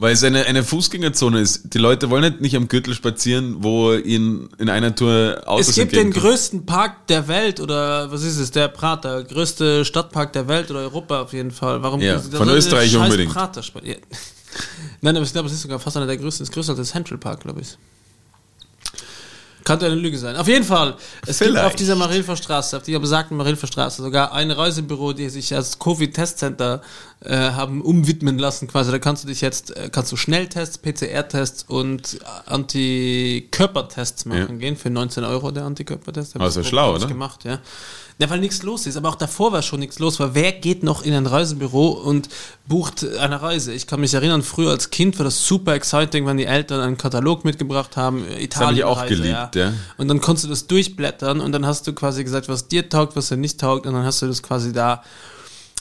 Weil 0.01 0.13
es 0.13 0.23
eine, 0.23 0.45
eine 0.45 0.63
Fußgängerzone 0.63 1.41
ist. 1.41 1.73
Die 1.73 1.77
Leute 1.77 2.09
wollen 2.09 2.23
nicht, 2.23 2.39
nicht 2.39 2.55
am 2.55 2.69
Gürtel 2.69 2.93
spazieren, 2.93 3.57
wo 3.59 3.93
ihnen 3.93 4.49
in 4.57 4.69
einer 4.69 4.95
Tour 4.95 5.41
Autos 5.45 5.67
Es 5.67 5.75
gibt 5.75 5.93
den 5.93 6.11
größten 6.11 6.65
Park 6.65 7.07
der 7.07 7.27
Welt 7.27 7.59
oder 7.59 8.09
was 8.09 8.23
ist 8.23 8.37
es, 8.37 8.49
der 8.51 8.69
Prater, 8.69 9.25
größte 9.25 9.83
Stadtpark 9.83 10.31
der 10.31 10.47
Welt 10.47 10.71
oder 10.71 10.79
Europa 10.79 11.19
auf 11.19 11.33
jeden 11.33 11.51
Fall. 11.51 11.83
Warum 11.83 11.99
Ja, 11.99 12.17
von 12.17 12.47
Österreich 12.47 12.95
unbedingt. 12.95 13.33
Prater 13.33 13.61
ja. 13.83 13.95
Nein, 15.01 15.17
aber 15.17 15.25
ich 15.25 15.33
glaube, 15.33 15.49
es 15.49 15.53
ist 15.53 15.63
sogar 15.63 15.79
fast 15.79 15.97
einer 15.97 16.07
der 16.07 16.15
größten, 16.15 16.45
ist 16.45 16.53
größer 16.53 16.69
als 16.69 16.77
der 16.77 16.85
Central 16.85 17.17
Park, 17.17 17.41
glaube 17.41 17.59
ich. 17.59 17.77
Könnte 19.65 19.85
eine 19.85 19.95
Lüge 19.95 20.17
sein. 20.17 20.37
Auf 20.37 20.47
jeden 20.47 20.63
Fall, 20.63 20.95
es 21.27 21.39
gibt 21.39 21.51
Vielleicht. 21.51 21.65
auf 21.65 21.75
dieser 21.75 21.95
Marilfer 21.95 22.37
Straße, 22.37 22.77
auf 22.77 22.83
dieser 22.83 22.99
besagten 22.99 23.35
Marilfer 23.35 23.67
Straße 23.67 24.01
sogar 24.01 24.31
ein 24.31 24.49
Reisebüro, 24.49 25.11
die 25.11 25.29
sich 25.29 25.53
als 25.53 25.77
Covid-Testcenter 25.77 26.81
äh, 27.21 27.35
haben 27.35 27.81
umwidmen 27.81 28.37
lassen 28.39 28.67
quasi. 28.67 28.91
Da 28.91 28.99
kannst 28.99 29.23
du 29.23 29.27
dich 29.27 29.41
jetzt, 29.41 29.75
äh, 29.75 29.89
kannst 29.91 30.11
du 30.11 30.15
Schnelltests, 30.15 30.77
PCR-Tests 30.77 31.63
und 31.67 32.19
Antikörpertests 32.45 34.25
machen 34.25 34.39
Ja. 34.39 34.55
gehen 34.55 34.75
für 34.77 34.89
19 34.89 35.23
Euro 35.23 35.51
der 35.51 35.65
Antikörpertest. 35.65 36.35
Hab 36.35 36.41
Also 36.41 36.63
schlau, 36.63 36.95
oder? 36.95 37.07
gemacht, 37.07 37.43
ja. 37.43 37.59
Ja, 38.21 38.29
weil 38.29 38.39
nichts 38.41 38.63
los 38.63 38.85
ist. 38.85 38.97
Aber 38.97 39.07
auch 39.09 39.15
davor 39.15 39.53
war 39.53 39.61
schon 39.61 39.79
nichts 39.79 39.97
los, 39.99 40.19
weil 40.19 40.33
wer 40.35 40.51
geht 40.51 40.83
noch 40.83 41.03
in 41.03 41.13
ein 41.13 41.25
Reisebüro 41.25 41.87
und 41.91 42.27
bucht 42.67 43.05
eine 43.17 43.41
Reise? 43.41 43.71
Ich 43.73 43.87
kann 43.87 44.01
mich 44.01 44.13
erinnern, 44.13 44.43
früher 44.43 44.71
als 44.71 44.89
Kind 44.89 45.17
war 45.19 45.23
das 45.23 45.47
super 45.47 45.73
exciting, 45.73 46.25
wenn 46.25 46.35
die 46.35 46.45
Eltern 46.45 46.81
einen 46.81 46.97
Katalog 46.97 47.45
mitgebracht 47.45 47.95
haben. 47.95 48.25
Italien 48.37 48.67
hab 48.69 48.75
ich 48.75 48.83
auch 48.83 49.05
geliebt, 49.07 49.55
ja. 49.55 49.71
Und 49.97 50.09
dann 50.09 50.19
konntest 50.19 50.43
du 50.45 50.49
das 50.49 50.67
durchblättern 50.67 51.39
und 51.39 51.53
dann 51.53 51.65
hast 51.65 51.87
du 51.87 51.93
quasi 51.93 52.25
gesagt, 52.25 52.49
was 52.49 52.67
dir 52.67 52.89
taugt, 52.89 53.15
was 53.15 53.29
dir 53.29 53.37
nicht 53.37 53.57
taugt 53.59 53.85
und 53.87 53.93
dann 53.93 54.03
hast 54.03 54.21
du 54.21 54.27
das 54.27 54.43
quasi 54.43 54.73
da 54.73 55.01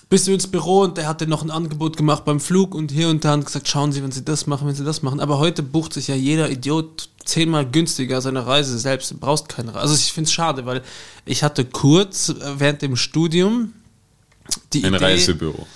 bist 0.08 0.26
du 0.26 0.32
ins 0.32 0.46
Büro 0.46 0.82
und 0.82 0.96
der 0.96 1.06
hat 1.06 1.20
dir 1.20 1.26
noch 1.26 1.42
ein 1.42 1.50
Angebot 1.50 1.96
gemacht 1.96 2.24
beim 2.24 2.40
Flug 2.40 2.74
und 2.74 2.90
hier 2.90 3.08
und 3.08 3.24
da 3.24 3.34
und 3.34 3.44
gesagt, 3.44 3.68
schauen 3.68 3.92
Sie, 3.92 4.02
wenn 4.02 4.12
Sie 4.12 4.24
das 4.24 4.46
machen, 4.46 4.66
wenn 4.66 4.74
Sie 4.74 4.84
das 4.84 5.02
machen. 5.02 5.20
Aber 5.20 5.38
heute 5.38 5.62
bucht 5.62 5.92
sich 5.92 6.08
ja 6.08 6.14
jeder 6.14 6.50
Idiot 6.50 7.10
zehnmal 7.24 7.66
günstiger 7.66 8.22
seine 8.22 8.46
Reise 8.46 8.78
selbst. 8.78 9.10
Du 9.10 9.18
brauchst 9.18 9.48
keine 9.48 9.68
Reise. 9.68 9.80
Also 9.80 9.94
ich 9.94 10.12
finde 10.12 10.28
es 10.28 10.32
schade, 10.32 10.64
weil 10.64 10.82
ich 11.26 11.42
hatte 11.42 11.64
kurz 11.64 12.30
äh, 12.30 12.34
während 12.56 12.80
dem 12.80 12.96
Studium 12.96 13.74
die 14.72 14.84
Ein 14.84 14.94
Idee, 14.94 15.04
Reisebüro. 15.04 15.66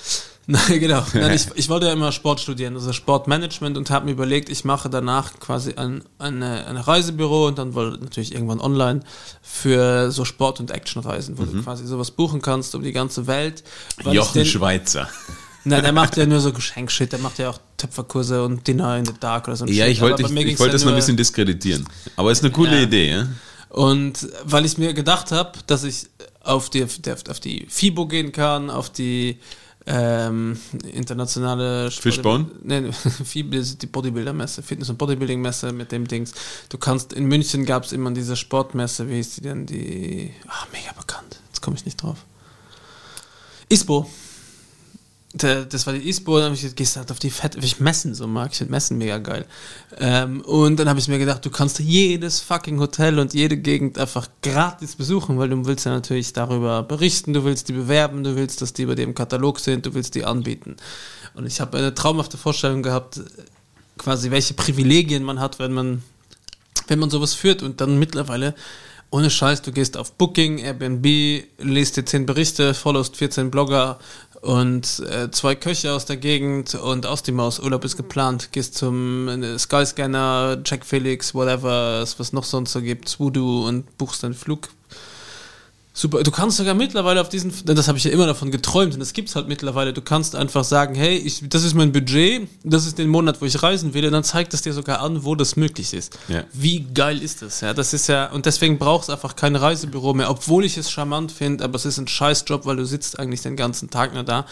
Nein, 0.53 0.80
genau. 0.80 1.03
Nein, 1.14 1.32
ich, 1.34 1.46
ich 1.55 1.68
wollte 1.68 1.86
ja 1.86 1.92
immer 1.92 2.12
Sport 2.12 2.40
studieren, 2.40 2.74
also 2.74 2.92
Sportmanagement 2.92 3.78
und 3.78 3.90
habe 3.90 4.05
mir 4.07 4.12
überlegt, 4.12 4.48
ich 4.50 4.64
mache 4.64 4.90
danach 4.90 5.38
quasi 5.40 5.74
ein, 5.74 6.03
eine, 6.18 6.66
ein 6.66 6.76
Reisebüro 6.76 7.46
und 7.46 7.59
dann 7.59 7.74
wohl 7.74 7.92
natürlich 7.98 8.32
irgendwann 8.34 8.61
online 8.61 9.00
für 9.40 10.11
so 10.11 10.24
Sport- 10.24 10.61
und 10.61 10.70
Actionreisen, 10.70 11.38
wo 11.38 11.44
du 11.44 11.62
quasi 11.62 11.86
sowas 11.86 12.11
buchen 12.11 12.42
kannst 12.42 12.74
um 12.74 12.82
die 12.82 12.92
ganze 12.92 13.26
Welt. 13.26 13.64
Jochen 14.11 14.34
den- 14.34 14.46
Schweizer. 14.46 15.09
Nein, 15.64 15.84
der 15.84 15.92
macht 15.92 16.16
ja 16.16 16.26
nur 16.26 16.40
so 16.40 16.53
Geschenkshit, 16.53 17.12
der 17.12 17.20
macht 17.20 17.38
ja 17.38 17.48
auch 17.50 17.59
Töpferkurse 17.76 18.44
und 18.44 18.66
Dinner 18.66 18.98
in 18.98 19.05
the 19.05 19.12
Dark 19.20 19.46
oder 19.46 19.57
so. 19.57 19.64
ein 19.64 19.72
Ja, 19.72 19.84
Shit. 19.84 19.92
ich 19.94 20.00
wollte 20.00 20.22
ich, 20.22 20.28
ich 20.30 20.59
wollte 20.59 20.64
ja 20.64 20.72
das 20.72 20.84
mal 20.84 20.90
ein 20.90 20.94
nur- 20.94 20.96
bisschen 20.96 21.16
diskreditieren. 21.16 21.88
Aber 22.16 22.32
es 22.32 22.38
ist 22.38 22.44
eine 22.44 22.53
coole 22.53 22.76
Ja. 22.78 22.82
Idee, 22.82 23.11
ja? 23.11 23.28
Und 23.68 24.28
weil 24.44 24.64
ich 24.66 24.76
mir 24.76 24.92
gedacht 24.92 25.30
habe, 25.30 25.53
dass 25.68 25.84
ich 25.84 26.09
auf 26.40 26.68
die, 26.68 26.82
auf 26.84 27.40
die 27.40 27.66
FIBO 27.70 28.07
gehen 28.07 28.32
kann, 28.32 28.70
auf 28.70 28.90
die 28.90 29.38
ähm, 29.87 30.59
internationale 30.93 31.91
FIBO 31.91 32.47
ist 33.57 33.83
die 33.83 33.87
Bodybuilder-Messe, 33.87 34.62
Fitness- 34.62 34.91
und 34.91 34.99
Bodybuilding-Messe 34.99 35.72
mit 35.72 35.93
dem 35.93 36.07
Dings. 36.07 36.33
Du 36.68 36.78
kannst, 36.78 37.12
in 37.12 37.24
München 37.26 37.66
gab 37.66 37.85
es 37.85 37.93
immer 37.93 38.11
diese 38.12 38.37
Sportmesse, 38.37 39.09
wie 39.09 39.16
hieß 39.16 39.37
die 39.37 39.41
denn? 39.41 39.66
Die, 39.66 40.33
ach, 40.49 40.68
mega 40.72 40.93
bekannt. 40.93 41.41
Jetzt 41.49 41.61
komme 41.61 41.76
ich 41.76 41.85
nicht 41.85 42.03
drauf. 42.03 42.24
ISPO. 43.68 44.09
Das 45.35 45.87
war 45.87 45.95
die 45.95 46.09
ISPO, 46.09 46.37
dann 46.37 46.45
habe 46.47 46.55
ich 46.55 46.76
gesagt, 46.76 46.97
halt 46.97 47.11
auf 47.11 47.18
die 47.18 47.30
Fett, 47.30 47.57
ich 47.57 47.80
messen 47.80 48.14
so 48.14 48.26
mag, 48.26 48.53
ich 48.53 48.59
finde 48.59 48.72
Messen 48.72 48.99
mega 48.99 49.16
geil. 49.16 49.47
Ähm, 49.99 50.43
und 50.43 50.78
dann 50.78 50.91
habe 50.91 50.99
ich 50.99 51.09
mir 51.09 51.18
gedacht, 51.18 51.45
du 51.45 51.51
kannst 51.51 51.78
jedes 51.78 52.41
fucking 52.41 52.78
Hotel 52.78 53.18
und 53.18 53.33
jede 53.33 53.57
Gegend 53.57 53.99
einfach 53.99 54.28
gratis 54.43 54.95
besuchen, 54.95 55.39
weil 55.39 55.49
du 55.49 55.64
willst 55.64 55.87
ja 55.87 55.93
natürlich 55.93 56.35
darüber 56.35 56.83
berichten, 56.83 57.33
du 57.33 57.45
willst 57.45 57.68
die 57.70 57.72
bewerben, 57.72 58.24
du 58.24 58.37
willst, 58.37 58.61
dass 58.61 58.74
die 58.74 58.85
bei 58.85 58.95
dir 58.95 59.05
im 59.05 59.14
Katalog 59.14 59.59
sind, 59.59 59.87
du 59.87 59.95
willst 59.95 60.14
die 60.14 60.24
anbieten. 60.26 60.76
Und 61.35 61.47
ich 61.47 61.62
habe 61.62 61.78
eine 61.78 61.95
traumhafte 61.95 62.37
Vorstellung 62.37 62.83
gehabt, 62.83 63.20
quasi 63.97 64.30
welche 64.30 64.53
Privilegien 64.53 65.24
man 65.24 65.41
hat, 65.41 65.59
wenn 65.59 65.72
man, 65.72 66.03
wenn 66.89 66.99
man 66.99 67.09
sowas 67.09 67.33
führt 67.33 67.62
und 67.62 67.80
dann 67.80 67.99
mittlerweile 67.99 68.55
ohne 69.12 69.28
Scheiß, 69.28 69.61
du 69.61 69.72
gehst 69.72 69.99
auf 69.99 70.12
Booking, 70.12 70.59
Airbnb, 70.59 71.05
liest 71.59 71.99
dir 71.99 72.05
10 72.05 72.24
Berichte, 72.24 72.72
followst 72.72 73.16
14 73.16 73.51
Blogger 73.51 73.99
und 74.43 74.99
äh, 75.09 75.30
zwei 75.30 75.55
Köche 75.55 75.93
aus 75.93 76.05
der 76.05 76.16
Gegend 76.16 76.74
und 76.74 77.07
aus 77.07 77.22
dem 77.22 77.36
Maus, 77.36 77.61
Urlaub 77.61 77.84
ist 77.84 77.97
geplant, 77.97 78.51
gehst 78.51 78.74
zum 78.74 79.28
äh, 79.28 79.59
Skyscanner, 79.59 80.59
Jack 80.64 80.84
Felix, 80.84 81.32
whatever, 81.32 82.05
was 82.18 82.32
noch 82.32 82.45
sonst 82.45 82.72
so 82.72 82.82
gibt, 82.82 83.18
Voodoo 83.18 83.66
und 83.66 83.97
buchst 83.99 84.24
deinen 84.24 84.34
Flug 84.34 84.68
Super, 85.95 86.22
du 86.22 86.30
kannst 86.30 86.57
sogar 86.57 86.72
mittlerweile 86.72 87.20
auf 87.20 87.28
diesen, 87.28 87.53
das 87.66 87.86
habe 87.86 87.99
ich 87.99 88.05
ja 88.05 88.11
immer 88.11 88.24
davon 88.26 88.51
geträumt 88.51 88.95
und 88.95 89.01
das 89.01 89.12
gibt's 89.12 89.36
halt 89.36 89.47
mittlerweile, 89.47 89.93
du 89.93 90.01
kannst 90.01 90.34
einfach 90.34 90.64
sagen, 90.64 90.95
hey, 90.95 91.18
ich, 91.18 91.47
das 91.51 91.64
ist 91.64 91.74
mein 91.74 91.93
Budget, 91.93 92.49
das 92.64 92.86
ist 92.86 92.97
den 92.97 93.11
Monat, 93.11 93.43
wo 93.43 93.45
ich 93.45 93.62
reisen 93.62 93.93
will 93.93 94.07
und 94.07 94.12
dann 94.12 94.24
zeigt 94.24 94.55
es 94.55 94.62
dir 94.62 94.72
sogar 94.72 95.01
an, 95.01 95.24
wo 95.24 95.34
das 95.34 95.57
möglich 95.57 95.93
ist. 95.93 96.18
Ja. 96.28 96.45
Wie 96.55 96.80
geil 96.80 97.20
ist 97.20 97.43
das? 97.43 97.61
Ja, 97.61 97.74
das 97.74 97.93
ist 97.93 98.07
ja, 98.07 98.30
und 98.30 98.47
deswegen 98.47 98.78
brauchst 98.78 99.11
du 99.11 99.12
einfach 99.12 99.36
kein 99.36 99.55
Reisebüro 99.55 100.14
mehr, 100.14 100.30
obwohl 100.30 100.64
ich 100.64 100.78
es 100.78 100.90
charmant 100.90 101.30
finde, 101.30 101.62
aber 101.62 101.76
es 101.76 101.84
ist 101.84 101.99
ein 101.99 102.09
Scheißjob, 102.09 102.64
weil 102.64 102.76
du 102.76 102.86
sitzt 102.86 103.18
eigentlich 103.18 103.43
den 103.43 103.57
ganzen 103.57 103.90
Tag 103.90 104.14
nur 104.14 104.24
da 104.24 104.47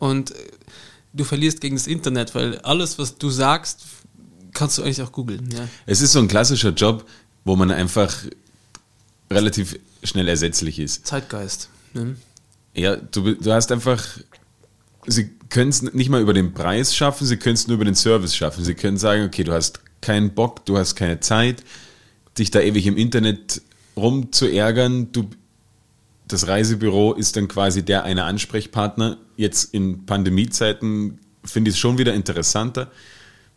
und 0.00 0.32
äh, 0.32 0.34
du 1.12 1.22
verlierst 1.22 1.60
gegen 1.60 1.76
das 1.76 1.86
Internet, 1.86 2.34
weil 2.34 2.58
alles, 2.62 2.98
was 2.98 3.16
du 3.16 3.30
sagst, 3.30 3.82
kannst 4.54 4.76
du 4.76 4.82
eigentlich 4.82 5.02
auch 5.02 5.12
googeln. 5.12 5.48
Ja. 5.52 5.68
Es 5.86 6.00
ist 6.00 6.10
so 6.12 6.18
ein 6.18 6.26
klassischer 6.26 6.70
Job, 6.70 7.04
wo 7.44 7.54
man 7.54 7.70
einfach 7.70 8.12
relativ 9.30 9.78
schnell 10.02 10.28
ersetzlich 10.28 10.78
ist. 10.78 11.06
Zeitgeist. 11.06 11.68
Ne? 11.92 12.16
Ja, 12.74 12.96
du, 12.96 13.34
du 13.34 13.52
hast 13.52 13.72
einfach, 13.72 14.04
sie 15.06 15.30
können 15.48 15.70
es 15.70 15.82
nicht 15.82 16.08
mal 16.08 16.20
über 16.20 16.32
den 16.32 16.54
Preis 16.54 16.94
schaffen, 16.94 17.26
sie 17.26 17.36
können 17.36 17.54
es 17.54 17.66
nur 17.66 17.74
über 17.74 17.84
den 17.84 17.94
Service 17.94 18.34
schaffen. 18.34 18.64
Sie 18.64 18.74
können 18.74 18.96
sagen, 18.96 19.24
okay, 19.24 19.44
du 19.44 19.52
hast 19.52 19.80
keinen 20.00 20.34
Bock, 20.34 20.64
du 20.66 20.78
hast 20.78 20.94
keine 20.94 21.20
Zeit, 21.20 21.62
dich 22.38 22.50
da 22.50 22.60
ewig 22.60 22.86
im 22.86 22.96
Internet 22.96 23.60
rumzuärgern. 23.96 25.12
Du, 25.12 25.28
das 26.28 26.46
Reisebüro 26.46 27.14
ist 27.14 27.36
dann 27.36 27.48
quasi 27.48 27.84
der 27.84 28.04
eine 28.04 28.24
Ansprechpartner. 28.24 29.18
Jetzt 29.36 29.74
in 29.74 30.06
Pandemiezeiten 30.06 31.18
finde 31.44 31.70
ich 31.70 31.76
es 31.76 31.80
schon 31.80 31.98
wieder 31.98 32.14
interessanter, 32.14 32.90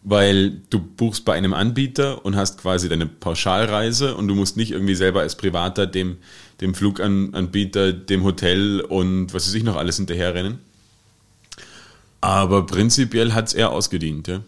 weil 0.03 0.61
du 0.69 0.79
buchst 0.79 1.23
bei 1.23 1.33
einem 1.33 1.53
Anbieter 1.53 2.25
und 2.25 2.35
hast 2.35 2.59
quasi 2.59 2.89
deine 2.89 3.05
Pauschalreise 3.05 4.15
und 4.15 4.27
du 4.27 4.35
musst 4.35 4.57
nicht 4.57 4.71
irgendwie 4.71 4.95
selber 4.95 5.21
als 5.21 5.37
Privater 5.37 5.87
dem, 5.87 6.17
dem 6.59 6.75
Fluganbieter, 6.75 7.93
dem 7.93 8.23
Hotel 8.23 8.81
und 8.81 9.33
was 9.33 9.47
weiß 9.47 9.53
ich 9.53 9.63
noch 9.63 9.77
alles 9.77 9.97
hinterherrennen. 9.97 10.59
Aber 12.19 12.65
prinzipiell 12.65 13.33
hat 13.33 13.47
es 13.47 13.53
eher 13.53 13.71
ausgedient, 13.71 14.27
ja. 14.27 14.41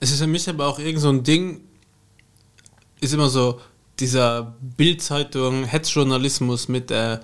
Es 0.00 0.10
ist 0.10 0.20
für 0.20 0.26
mich 0.26 0.48
aber 0.48 0.66
auch 0.66 0.78
irgend 0.78 1.00
so 1.00 1.08
ein 1.10 1.22
Ding, 1.22 1.60
ist 3.00 3.14
immer 3.14 3.28
so 3.28 3.60
dieser 3.98 4.56
Bildzeitung 4.76 5.64
Hetzjournalismus 5.64 6.68
mit 6.68 6.90
der 6.90 7.20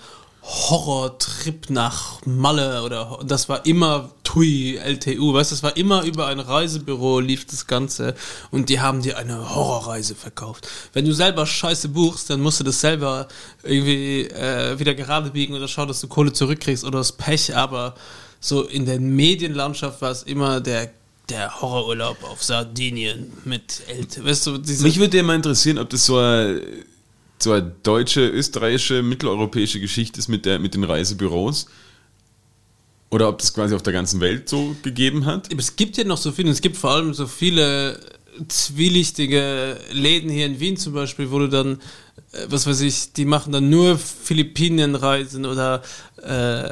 Horrortrip 0.47 1.70
nach 1.70 2.24
Malle 2.24 2.84
oder 2.84 3.18
das 3.24 3.49
war 3.49 3.66
immer 3.66 4.11
TUI, 4.22 4.76
LTU, 4.76 5.34
weißt 5.34 5.51
du, 5.51 5.55
das 5.55 5.62
war 5.64 5.76
immer 5.76 6.05
über 6.05 6.28
ein 6.28 6.38
Reisebüro 6.38 7.18
lief 7.18 7.47
das 7.47 7.66
Ganze 7.66 8.14
und 8.53 8.68
die 8.68 8.80
haben 8.80 9.03
dir 9.03 9.18
eine 9.18 9.55
Horrorreise 9.55 10.14
verkauft. 10.14 10.68
Wenn 10.92 11.05
du 11.05 11.12
selber 11.12 11.47
Scheiße 11.47 11.88
buchst, 11.88 12.30
dann 12.30 12.40
musst 12.40 12.61
du 12.61 12.64
das 12.64 12.80
selber 12.80 13.26
irgendwie 13.64 14.28
äh, 14.28 14.78
wieder 14.78 14.94
gerade 14.94 15.30
biegen 15.30 15.55
oder 15.55 15.66
schauen, 15.66 15.88
dass 15.88 16.01
du 16.01 16.07
Kohle 16.07 16.32
zurückkriegst 16.32 16.84
oder 16.84 16.99
das 16.99 17.12
Pech, 17.12 17.57
aber 17.57 17.94
so 18.38 18.62
in 18.62 18.86
der 18.86 19.01
Medienlandschaft 19.01 20.01
war 20.01 20.12
es 20.12 20.22
immer 20.22 20.61
der 20.61 20.90
der 21.28 21.61
Horrorurlaub 21.61 22.22
auf 22.22 22.44
Sardinien 22.44 23.32
mit 23.44 23.82
LTU, 23.88 24.24
weißt 24.24 24.47
du, 24.47 24.53
Mich 24.84 25.01
würde 25.01 25.16
ja 25.16 25.24
mal 25.24 25.34
interessieren, 25.34 25.78
ob 25.78 25.90
das 25.90 26.07
so 26.07 26.18
eine, 26.18 26.62
so 27.39 27.61
deutsche, 27.61 28.26
österreichische, 28.28 29.03
mitteleuropäische 29.03 29.80
Geschichte 29.80 30.18
ist 30.18 30.28
mit, 30.28 30.47
der, 30.47 30.59
mit 30.59 30.74
den 30.74 30.84
Reisebüros. 30.84 31.66
Oder 33.11 33.28
ob 33.28 33.39
das 33.39 33.55
quasi 33.55 33.74
auf 33.74 33.82
der 33.82 33.93
ganzen 33.93 34.20
Welt 34.20 34.49
so 34.49 34.74
gegeben 34.82 35.26
hat. 35.26 35.53
Es 35.57 35.76
gibt 35.76 35.97
ja 35.97 36.05
noch 36.05 36.18
so 36.18 36.32
viele, 36.32 36.51
es 36.51 36.61
gibt 36.61 36.76
vor 36.76 36.91
allem 36.91 37.14
so 37.14 37.26
viele 37.26 38.01
zwielichtige 38.49 39.78
Läden 39.93 40.30
hier 40.30 40.47
in 40.47 40.61
Wien 40.61 40.76
zum 40.76 40.93
Beispiel, 40.93 41.30
wo 41.30 41.39
du 41.39 41.49
dann, 41.49 41.78
äh, 42.32 42.47
was 42.49 42.66
weiß 42.66 42.80
ich, 42.80 43.12
die 43.12 43.24
machen 43.24 43.53
dann 43.53 43.70
nur 43.70 43.99
Philippinenreisen 43.99 45.47
oder 45.47 45.82
äh, 46.22 46.70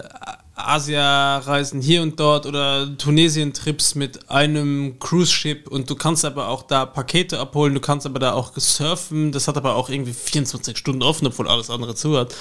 Asia-Reisen 0.57 1.81
hier 1.81 2.03
und 2.03 2.21
dort 2.21 2.47
oder 2.47 2.97
Tunesien-Trips 2.97 3.95
mit 3.97 4.31
einem 4.31 4.99
Cruise-Ship 5.01 5.67
und 5.69 5.91
du 5.91 5.97
kannst 5.97 6.25
aber 6.25 6.49
auch 6.49 6.63
da 6.63 6.87
Pakete 6.87 7.39
abholen, 7.41 7.75
du 7.75 7.81
kannst 7.81 8.07
aber 8.07 8.19
da 8.19 8.33
auch 8.33 8.53
surfen, 8.57 9.33
das 9.33 9.49
hat 9.49 9.57
aber 9.57 9.75
auch 9.75 9.89
irgendwie 9.89 10.13
24 10.13 10.77
Stunden 10.79 11.03
offen, 11.03 11.27
obwohl 11.27 11.49
alles 11.49 11.71
andere 11.71 11.95
zu 11.95 12.17
hat. 12.17 12.35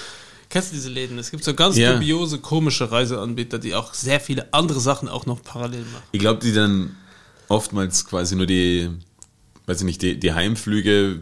Kennst 0.49 0.71
du 0.71 0.75
diese 0.75 0.89
Läden? 0.89 1.17
Es 1.17 1.31
gibt 1.31 1.43
so 1.43 1.55
ganz 1.55 1.75
Ja. 1.77 1.93
dubiose, 1.93 2.37
komische 2.37 2.91
Reiseanbieter, 2.91 3.57
die 3.57 3.73
auch 3.73 3.93
sehr 3.95 4.19
viele 4.19 4.53
andere 4.53 4.79
Sachen 4.79 5.09
auch 5.09 5.25
noch 5.25 5.41
parallel 5.41 5.81
machen. 5.81 6.03
Ich 6.11 6.19
glaube, 6.19 6.39
die 6.41 6.53
dann 6.53 6.95
oftmals 7.47 8.05
quasi 8.05 8.35
nur 8.35 8.45
die, 8.45 8.89
weiß 9.65 9.79
ich 9.79 9.85
nicht, 9.85 10.01
die, 10.03 10.19
die 10.19 10.33
Heimflüge 10.33 11.21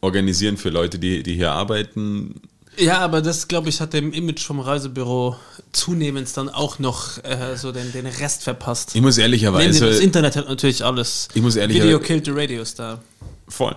organisieren 0.00 0.56
für 0.56 0.70
Leute, 0.70 1.00
die, 1.00 1.24
die 1.24 1.34
hier 1.34 1.50
arbeiten. 1.52 2.40
Ja, 2.76 2.98
aber 3.00 3.20
das, 3.20 3.48
glaube 3.48 3.68
ich, 3.68 3.80
hat 3.80 3.92
dem 3.92 4.12
Image 4.12 4.42
vom 4.44 4.60
Reisebüro 4.60 5.36
zunehmend 5.72 6.34
dann 6.36 6.48
auch 6.48 6.78
noch 6.78 7.18
äh, 7.24 7.56
so 7.56 7.72
den, 7.72 7.92
den 7.92 8.06
Rest 8.06 8.42
verpasst. 8.44 8.94
Ich 8.94 9.02
muss 9.02 9.16
dem, 9.16 9.18
das 9.20 9.24
ehrlicherweise. 9.24 9.86
Internet 10.02 10.36
hat 10.36 10.48
natürlich 10.48 10.84
alles. 10.84 11.28
Ich 11.34 11.42
muss 11.42 11.56
ehrlich- 11.56 11.82
Video 11.82 11.98
killed 11.98 12.24
the 12.24 12.30
Radio 12.32 12.64
Star. 12.64 13.00
Voll. 13.48 13.74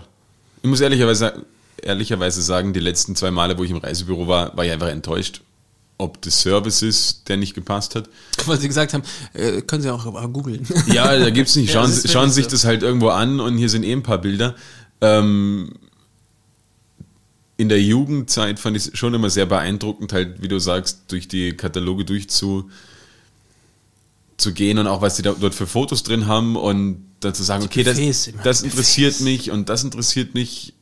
Ich 0.62 0.70
muss 0.70 0.80
ehrlicherweise, 0.80 1.44
ehrlicherweise 1.82 2.42
sagen, 2.42 2.72
die 2.72 2.80
letzten 2.80 3.16
zwei 3.16 3.32
Male, 3.32 3.58
wo 3.58 3.64
ich 3.64 3.72
im 3.72 3.78
Reisebüro 3.78 4.28
war, 4.28 4.56
war 4.56 4.64
ich 4.66 4.72
einfach 4.72 4.88
enttäuscht. 4.90 5.42
Ob 5.98 6.22
des 6.22 6.40
Service 6.42 6.82
ist, 6.82 7.28
der 7.30 7.38
nicht 7.38 7.54
gepasst 7.54 7.96
hat. 7.96 8.10
Weil 8.46 8.60
sie 8.60 8.68
gesagt 8.68 8.94
haben, 8.94 9.04
äh, 9.34 9.62
können 9.62 9.82
sie 9.82 9.90
auch 9.90 10.06
googeln. 10.32 10.66
Ja, 10.88 11.18
da 11.18 11.30
gibt's 11.30 11.56
nicht. 11.56 11.68
Ja, 11.74 11.82
Schauen, 11.82 11.92
das 11.92 12.02
Sie- 12.04 12.08
schauen 12.10 12.32
sich 12.32 12.46
so. 12.46 12.52
das 12.52 12.64
halt 12.66 12.84
irgendwo 12.84 13.10
an 13.10 13.40
und 13.40 13.58
hier 13.58 13.70
sind 13.70 13.84
eh 13.84 13.92
ein 13.92 14.04
paar 14.04 14.18
Bilder. 14.20 14.56
Ähm, 15.02 15.74
in 17.58 17.70
der 17.70 17.82
Jugendzeit 17.82 18.60
fand 18.60 18.76
ich 18.78 18.88
es 18.88 18.98
schon 18.98 19.14
immer 19.14 19.30
sehr 19.30 19.46
beeindruckend, 19.46 20.12
halt, 20.14 20.42
wie 20.42 20.48
du 20.48 20.60
sagst, 20.60 21.04
durch 21.10 21.28
die 21.28 21.54
Kataloge 21.56 22.04
durchzu 22.06 22.70
zu 24.38 24.54
gehen 24.54 24.80
und 24.80 24.88
auch 24.88 25.02
was 25.02 25.16
die 25.16 25.22
da, 25.22 25.34
dort 25.40 25.54
für 25.54 25.68
Fotos 25.68 26.04
drin 26.04 26.26
haben 26.26 26.56
und 26.56 27.06
dann 27.20 27.34
zu 27.34 27.44
sagen, 27.44 27.64
okay, 27.64 27.84
das, 27.84 27.98
das 28.44 28.62
interessiert 28.64 29.22
mich 29.22 29.52
und 29.52 29.70
das 29.70 29.84
interessiert 29.84 30.34
mich. 30.34 30.74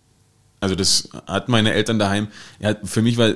Also 0.59 0.75
das 0.75 1.09
hatten 1.27 1.51
meine 1.51 1.73
Eltern 1.73 1.99
daheim. 1.99 2.27
Ja, 2.59 2.75
für 2.83 3.01
mich 3.01 3.17
war, 3.17 3.35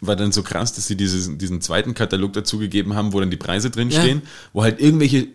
war 0.00 0.16
dann 0.16 0.32
so 0.32 0.42
krass, 0.42 0.72
dass 0.74 0.86
sie 0.86 0.96
dieses, 0.96 1.36
diesen 1.38 1.60
zweiten 1.60 1.94
Katalog 1.94 2.32
dazugegeben 2.34 2.94
haben, 2.94 3.12
wo 3.12 3.20
dann 3.20 3.30
die 3.30 3.36
Preise 3.36 3.70
drin 3.70 3.90
Ja. 3.90 4.04
wo 4.52 4.62
halt 4.62 4.80
irgendwelche 4.80 5.28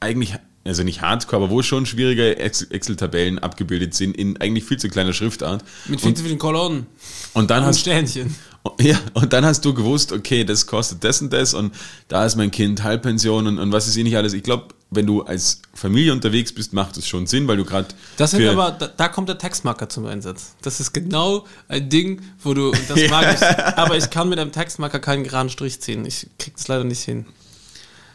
eigentlich, 0.00 0.34
also 0.64 0.82
nicht 0.84 1.00
Hardcore, 1.02 1.42
aber 1.42 1.50
wo 1.50 1.62
schon 1.62 1.86
schwierige 1.86 2.38
Ex- 2.38 2.62
Excel-Tabellen 2.62 3.38
abgebildet 3.38 3.94
sind 3.94 4.16
in 4.16 4.40
eigentlich 4.40 4.64
viel 4.64 4.78
zu 4.78 4.88
kleiner 4.88 5.12
Schriftart. 5.12 5.64
Mit 5.86 6.00
viel 6.00 6.14
zu 6.14 6.24
vielen 6.24 6.38
Kolonnen 6.38 6.86
und 7.34 7.50
dann 7.50 7.60
und 7.60 7.68
hast 7.68 7.80
Sternchen. 7.80 8.34
ja, 8.80 8.96
und 9.14 9.32
dann 9.32 9.44
hast 9.44 9.64
du 9.64 9.74
gewusst, 9.74 10.12
okay, 10.12 10.44
das 10.44 10.66
kostet 10.66 11.02
das 11.02 11.20
und 11.20 11.32
das 11.32 11.52
und 11.54 11.74
da 12.08 12.24
ist 12.24 12.36
mein 12.36 12.50
Kind 12.50 12.82
Halbpension 12.84 13.46
und, 13.46 13.58
und 13.58 13.72
was 13.72 13.88
ist 13.88 13.96
eh 13.96 14.04
nicht 14.04 14.16
alles. 14.16 14.34
Ich 14.34 14.44
glaube, 14.44 14.68
wenn 14.90 15.06
du 15.06 15.22
als 15.22 15.62
Familie 15.74 16.12
unterwegs 16.12 16.52
bist, 16.52 16.72
macht 16.72 16.96
es 16.96 17.08
schon 17.08 17.26
Sinn, 17.26 17.48
weil 17.48 17.56
du 17.56 17.64
gerade 17.64 17.88
Das 18.18 18.32
sind 18.32 18.46
aber, 18.46 18.70
da, 18.72 18.86
da 18.88 19.08
kommt 19.08 19.28
der 19.28 19.38
Textmarker 19.38 19.88
zum 19.88 20.06
Einsatz. 20.06 20.54
Das 20.62 20.80
ist 20.80 20.92
genau 20.92 21.46
ein 21.66 21.88
Ding, 21.88 22.20
wo 22.42 22.54
du, 22.54 22.72
das 22.88 23.00
mag 23.10 23.34
ich, 23.34 23.42
aber 23.78 23.96
ich 23.96 24.10
kann 24.10 24.28
mit 24.28 24.38
einem 24.38 24.52
Textmarker 24.52 25.00
keinen 25.00 25.24
geraden 25.24 25.50
Strich 25.50 25.80
ziehen. 25.80 26.04
Ich 26.04 26.28
krieg 26.38 26.54
das 26.56 26.68
leider 26.68 26.84
nicht 26.84 27.02
hin. 27.02 27.26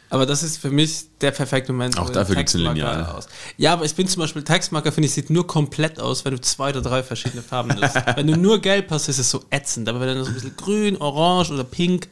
Aber 0.10 0.26
das 0.26 0.42
ist 0.44 0.58
für 0.58 0.70
mich 0.72 1.06
der 1.20 1.32
perfekte 1.32 1.74
Moment. 1.74 1.98
Auch 2.00 2.10
dafür 2.10 2.36
der 2.36 2.44
gibt's 2.44 2.56
ein 2.56 2.62
Lineal. 2.62 3.06
Aus. 3.06 3.28
Ja, 3.58 3.74
aber 3.74 3.84
ich 3.86 3.94
bin 3.96 4.08
zum 4.08 4.22
Beispiel, 4.22 4.44
Textmarker 4.44 4.92
finde 4.92 5.08
ich, 5.08 5.14
sieht 5.14 5.30
nur 5.30 5.46
komplett 5.46 6.00
aus, 6.00 6.24
wenn 6.24 6.34
du 6.34 6.40
zwei 6.42 6.70
oder 6.70 6.82
drei 6.82 7.04
verschiedene 7.04 7.42
Farben 7.42 7.70
nimmst. 7.80 7.96
wenn 8.16 8.28
du 8.28 8.38
nur 8.38 8.60
gelb 8.60 8.90
hast, 8.90 9.10
ist 9.10 9.20
es 9.20 9.30
so 9.30 9.44
ätzend. 9.50 9.90
Aber 9.90 10.00
wenn 10.00 10.16
du 10.16 10.24
so 10.24 10.30
ein 10.30 10.34
bisschen 10.34 10.56
grün, 10.56 10.98
orange 10.98 11.52
oder 11.52 11.64
pink, 11.66 12.08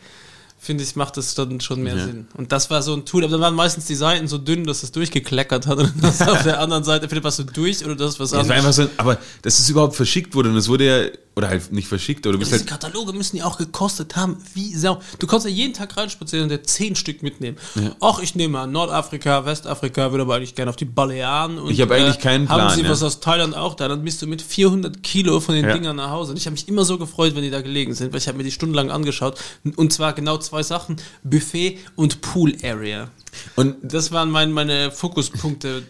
finde 0.60 0.84
ich, 0.84 0.96
macht 0.96 1.16
das 1.16 1.36
dann 1.36 1.62
schon 1.62 1.84
mehr 1.84 1.96
Ja. 1.96 2.06
Sinn. 2.06 2.28
Und 2.36 2.52
das 2.52 2.70
war 2.70 2.82
so 2.82 2.94
ein 2.94 3.06
Tool, 3.06 3.24
aber 3.24 3.32
dann 3.34 3.42
waren 3.42 3.56
meistens 3.56 3.86
die 3.86 3.96
Seiten 3.96 4.28
so 4.28 4.40
dünn, 4.40 4.66
dass 4.66 4.84
es 4.84 4.92
durchgekleckert 4.92 5.68
hat. 5.68 5.78
Und 5.78 5.94
das 6.02 6.22
auf 6.28 6.44
der 6.44 6.60
anderen 6.60 6.84
Seite, 6.84 7.04
entweder 7.04 7.24
warst 7.24 7.40
du 7.40 7.44
durch 7.44 7.86
oder 7.86 7.96
das 7.96 8.20
was 8.20 8.32
Das 8.32 8.50
war 8.50 8.56
einfach 8.56 8.74
so, 8.74 8.90
aber 8.98 9.18
dass 9.44 9.60
es 9.60 9.70
überhaupt 9.70 9.96
verschickt 9.96 10.34
wurde 10.36 10.50
und 10.50 10.58
es 10.58 10.68
wurde 10.68 10.86
ja 10.86 11.12
oder 11.36 11.50
halt 11.50 11.72
nicht 11.74 11.88
verschickt, 11.90 12.26
oder 12.26 12.34
du 12.34 12.40
bist 12.40 12.52
Diese 12.52 12.62
halt, 12.62 12.70
Kataloge 12.70 13.12
müssen 13.12 13.36
ja 13.36 13.46
auch 13.46 13.58
gekostet 13.58 14.16
haben, 14.16 14.38
wie 14.54 14.74
Sau. 14.76 15.02
Du 15.20 15.28
kannst 15.28 15.46
ja 15.46 15.52
jeden 15.52 15.74
Tag 15.74 15.98
reinspazieren 15.98 16.44
und 16.44 16.50
dir 16.50 16.64
zehn 16.64 16.96
Stück 16.96 17.24
mitnehmen. 17.24 17.58
Ach, 18.00 18.20
ich 18.20 18.36
nehme 18.36 18.58
an 18.60 18.72
Nordafrika, 18.72 19.46
Westafrika, 19.46 20.12
würde 20.12 20.22
aber 20.24 20.36
eigentlich 20.36 20.56
gerne 20.56 20.70
auf 20.70 20.78
die 20.78 20.86
Balearen. 20.86 21.60
Und, 21.60 21.72
Ich 21.72 21.82
habe 21.82 21.96
eigentlich 21.96 22.20
keinen 22.20 22.48
Haben 22.48 22.60
Plan, 22.62 22.76
sie 22.78 22.84
ja. 22.84 22.90
was 22.90 23.04
aus 23.04 23.20
Thailand 23.20 23.56
auch 23.56 23.76
da? 23.76 23.90
Dann 23.90 24.04
bist 24.04 24.22
du 24.22 24.28
mit 24.28 24.42
400 24.42 25.04
Kilo 25.04 25.40
von 25.42 25.56
den 25.56 25.66
Ja. 25.66 25.74
Dingern 25.74 25.98
nach 25.98 26.10
Hause. 26.12 26.32
Und 26.32 26.38
ich 26.38 26.46
habe 26.46 26.54
mich 26.54 26.68
immer 26.70 26.86
so 26.86 26.98
gefreut, 26.98 27.36
wenn 27.36 27.44
die 27.44 27.50
da 27.52 27.62
gelegen 27.62 27.94
sind, 27.94 28.14
weil 28.14 28.20
ich 28.20 28.28
habe 28.30 28.38
mir 28.38 28.44
die 28.46 28.52
stundenlang 28.52 28.90
angeschaut. 28.90 29.38
Und 29.76 29.92
zwar 29.92 30.14
genau 30.14 30.38
zwei 30.38 30.64
Sachen, 30.64 30.96
Buffet 31.24 31.80
und 31.96 32.22
Pool 32.22 32.56
Area. 32.64 33.10
und 33.58 33.76
Das 33.84 34.12
waren 34.14 34.32
mein, 34.32 34.54
meine 34.54 34.90
Fokuspunkte. 34.92 35.84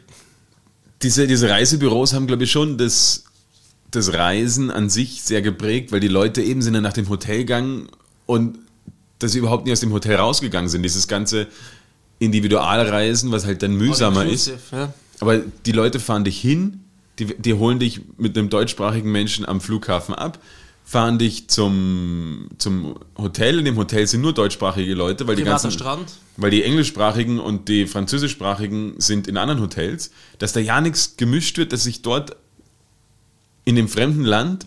diese, 1.04 1.28
diese 1.28 1.50
Reisebüros 1.50 2.14
haben, 2.14 2.26
glaube 2.26 2.46
ich, 2.46 2.52
schon 2.52 2.78
das, 2.80 3.26
das 3.96 4.14
Reisen 4.14 4.72
an 4.72 4.90
sich 4.90 5.22
sehr 5.24 5.42
geprägt, 5.42 5.92
weil 5.92 6.00
die 6.00 6.08
Leute 6.08 6.42
eben 6.42 6.62
sind 6.62 6.74
dann 6.74 6.84
nach 6.84 6.94
dem 6.94 7.10
Hotel 7.10 7.40
gegangen 7.40 7.88
und 8.26 8.60
dass 9.20 9.32
sie 9.32 9.40
überhaupt 9.40 9.66
nicht 9.66 9.74
aus 9.74 9.80
dem 9.80 9.94
Hotel 9.94 10.16
rausgegangen 10.16 10.70
sind. 10.70 10.84
Dieses 10.84 11.08
ganze 11.08 11.48
Individualreisen, 12.20 13.32
was 13.32 13.46
halt 13.46 13.64
dann 13.64 13.76
mühsamer 13.76 14.26
ist. 14.26 14.52
Ja. 14.72 14.94
Aber 15.20 15.40
die 15.66 15.72
Leute 15.72 16.00
fahren 16.00 16.24
dich 16.24 16.40
hin, 16.40 16.82
die, 17.20 17.26
die 17.38 17.54
holen 17.54 17.80
dich 17.80 18.02
mit 18.18 18.38
einem 18.38 18.50
deutschsprachigen 18.50 19.12
Menschen 19.12 19.46
am 19.46 19.62
Flughafen 19.62 20.14
ab, 20.14 20.40
fahren 20.84 21.18
dich 21.18 21.48
zum, 21.48 22.50
zum 22.58 22.96
Hotel. 23.18 23.60
In 23.60 23.66
dem 23.66 23.78
Hotel 23.78 24.06
sind 24.06 24.22
nur 24.22 24.34
deutschsprachige 24.34 24.94
Leute, 24.94 25.28
weil 25.28 25.36
die 25.36 25.44
ganzen, 25.44 25.72
Strand. 25.72 26.14
weil 26.38 26.52
die 26.52 26.64
englischsprachigen 26.64 27.40
und 27.40 27.70
die 27.70 27.88
französischsprachigen 27.88 29.00
sind 29.00 29.28
in 29.28 29.38
anderen 29.38 29.62
Hotels, 29.62 30.12
dass 30.38 30.54
da 30.54 30.60
ja 30.60 30.82
nichts 30.82 31.18
gemischt 31.18 31.58
wird, 31.58 31.74
dass 31.74 31.86
ich 31.86 32.02
dort 32.02 32.36
in 33.66 33.76
dem 33.76 33.90
fremden 33.90 34.24
Land 34.24 34.66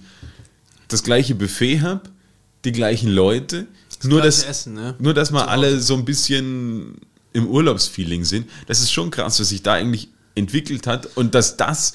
das 0.88 1.02
gleiche 1.02 1.34
Buffet 1.34 1.80
habe, 1.80 2.02
die 2.64 2.72
gleichen 2.72 3.10
Leute, 3.10 3.66
nur 4.02 4.20
gleiche 4.20 4.26
dass, 4.26 4.44
Essen, 4.44 4.74
ne? 4.74 4.94
nur 4.98 5.14
dass 5.14 5.32
wir 5.32 5.48
alle 5.48 5.80
so 5.80 5.94
ein 5.94 6.04
bisschen 6.04 6.96
im 7.32 7.46
Urlaubsfeeling 7.46 8.24
sind. 8.24 8.48
Das 8.66 8.80
ist 8.80 8.92
schon 8.92 9.10
krass, 9.10 9.40
was 9.40 9.48
sich 9.48 9.62
da 9.62 9.74
eigentlich 9.74 10.08
entwickelt 10.34 10.86
hat 10.86 11.16
und 11.16 11.34
dass 11.34 11.56
das 11.56 11.94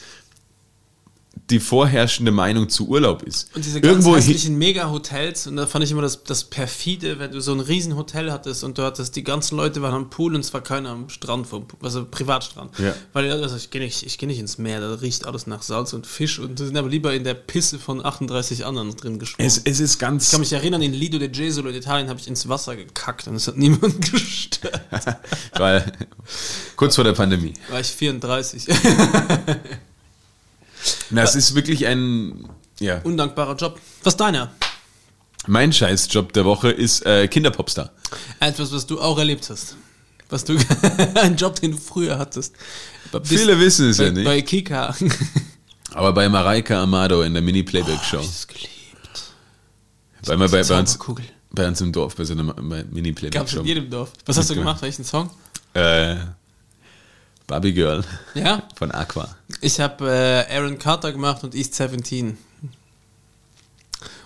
die 1.53 1.59
vorherrschende 1.59 2.31
Meinung 2.31 2.67
zu 2.67 2.87
Urlaub 2.87 3.21
ist. 3.21 3.47
Und 3.55 3.63
diese 3.63 3.79
ganz 3.79 3.91
Irgendwo 3.91 4.15
hässlichen 4.15 4.57
Mega-Hotels, 4.57 5.45
und 5.45 5.55
da 5.55 5.67
fand 5.67 5.85
ich 5.85 5.91
immer 5.91 6.01
das, 6.01 6.23
das 6.23 6.45
perfide, 6.45 7.19
wenn 7.19 7.31
du 7.31 7.41
so 7.41 7.53
ein 7.53 7.59
riesen 7.59 7.95
Hotel 7.95 8.31
hattest 8.31 8.63
und 8.63 8.79
du 8.79 8.81
hattest, 8.81 9.15
die 9.15 9.23
ganzen 9.23 9.55
Leute 9.55 9.83
waren 9.83 9.93
am 9.93 10.09
Pool 10.09 10.33
und 10.33 10.41
es 10.41 10.51
war 10.51 10.61
keiner 10.61 10.89
am 10.89 11.09
Strand, 11.09 11.45
vom, 11.45 11.67
also 11.83 12.05
Privatstrand. 12.05 12.79
Ja. 12.79 12.95
Weil 13.13 13.31
also 13.31 13.55
ich 13.55 13.69
gehe 13.69 13.81
nicht, 13.81 14.03
ich 14.03 14.17
geh 14.17 14.25
nicht 14.25 14.39
ins 14.39 14.57
Meer, 14.57 14.81
da 14.81 14.95
riecht 14.95 15.27
alles 15.27 15.45
nach 15.45 15.61
Salz 15.61 15.93
und 15.93 16.07
Fisch 16.07 16.39
und 16.39 16.57
sind 16.57 16.75
aber 16.75 16.89
lieber 16.89 17.13
in 17.13 17.23
der 17.23 17.35
Pisse 17.35 17.77
von 17.77 18.03
38 18.03 18.65
anderen 18.65 18.95
drin 18.95 19.19
geschwommen. 19.19 19.45
es, 19.45 19.61
es 19.63 19.79
ist 19.79 19.99
ganz 19.99 20.25
ich 20.25 20.31
kann 20.31 20.39
mich 20.39 20.53
erinnern, 20.53 20.81
in 20.81 20.93
Lido 20.93 21.19
de 21.19 21.31
Jesolo 21.31 21.69
in 21.69 21.75
Italien 21.75 22.09
habe 22.09 22.19
ich 22.19 22.27
ins 22.27 22.49
Wasser 22.49 22.75
gekackt 22.75 23.27
und 23.27 23.35
es 23.35 23.47
hat 23.47 23.57
niemand 23.57 24.01
gestört. 24.11 24.81
weil 25.53 25.91
kurz 26.75 26.95
vor 26.95 27.03
der 27.03 27.13
Pandemie. 27.13 27.53
War 27.69 27.79
ich 27.79 27.91
34. 27.91 28.65
Na, 31.09 31.23
es 31.23 31.35
ist 31.35 31.55
wirklich 31.55 31.85
ein 31.87 32.47
ja, 32.79 32.99
Undankbarer 33.03 33.55
Job. 33.55 33.79
Was 34.03 34.13
ist 34.13 34.19
deiner? 34.19 34.51
mein 35.45 35.73
Scheißjob 35.73 36.31
der 36.31 36.45
Woche 36.45 36.71
ist 36.71 37.05
äh, 37.05 37.27
Kinderpopstar. 37.27 37.91
Etwas, 38.39 38.71
was 38.71 38.87
du 38.87 39.01
auch 39.01 39.17
erlebt 39.17 39.49
hast. 39.49 39.75
Was 40.29 40.45
du, 40.45 40.57
ein 41.15 41.35
Job, 41.35 41.59
den 41.59 41.71
du 41.71 41.77
früher 41.77 42.17
hattest. 42.17 42.55
Bis- 43.11 43.27
Viele 43.29 43.59
wissen 43.59 43.89
es 43.89 43.97
bei, 43.97 44.05
ja 44.05 44.11
nicht. 44.11 44.23
Bei 44.25 44.41
Kika. 44.41 44.95
Aber 45.93 46.13
bei 46.13 46.29
Mareike 46.29 46.77
Amado 46.77 47.21
in 47.23 47.33
der 47.33 47.41
Mini-Playback-Show. 47.43 48.17
Hab 48.19 48.23
ich 48.23 48.47
geliebt. 48.47 48.69
Weil 50.25 50.37
bei, 50.37 50.47
bei, 50.47 50.79
uns, 50.79 50.97
bei 51.51 51.67
uns 51.67 51.81
im 51.81 51.91
Dorf, 51.91 52.15
bei 52.15 52.23
so 52.23 52.33
einer 52.33 52.43
Ma- 52.43 52.53
Gab's 52.53 52.71
in 52.87 52.93
Mini-Playback-Show. 52.93 53.63
jedem 53.63 53.89
Dorf. 53.89 54.13
Was 54.25 54.37
hast 54.37 54.49
du 54.49 54.55
gemacht? 54.55 54.81
Welchen 54.81 55.03
Song? 55.03 55.29
Äh, 55.73 56.15
Barbie 57.53 57.73
Girl 57.73 58.03
Ja. 58.33 58.63
von 58.75 58.89
Aqua. 58.91 59.29
Ich 59.61 59.79
habe 59.79 60.09
äh, 60.09 60.57
Aaron 60.57 60.79
Carter 60.79 61.11
gemacht 61.11 61.43
und 61.43 61.53
East 61.53 61.75
17. 61.75 62.35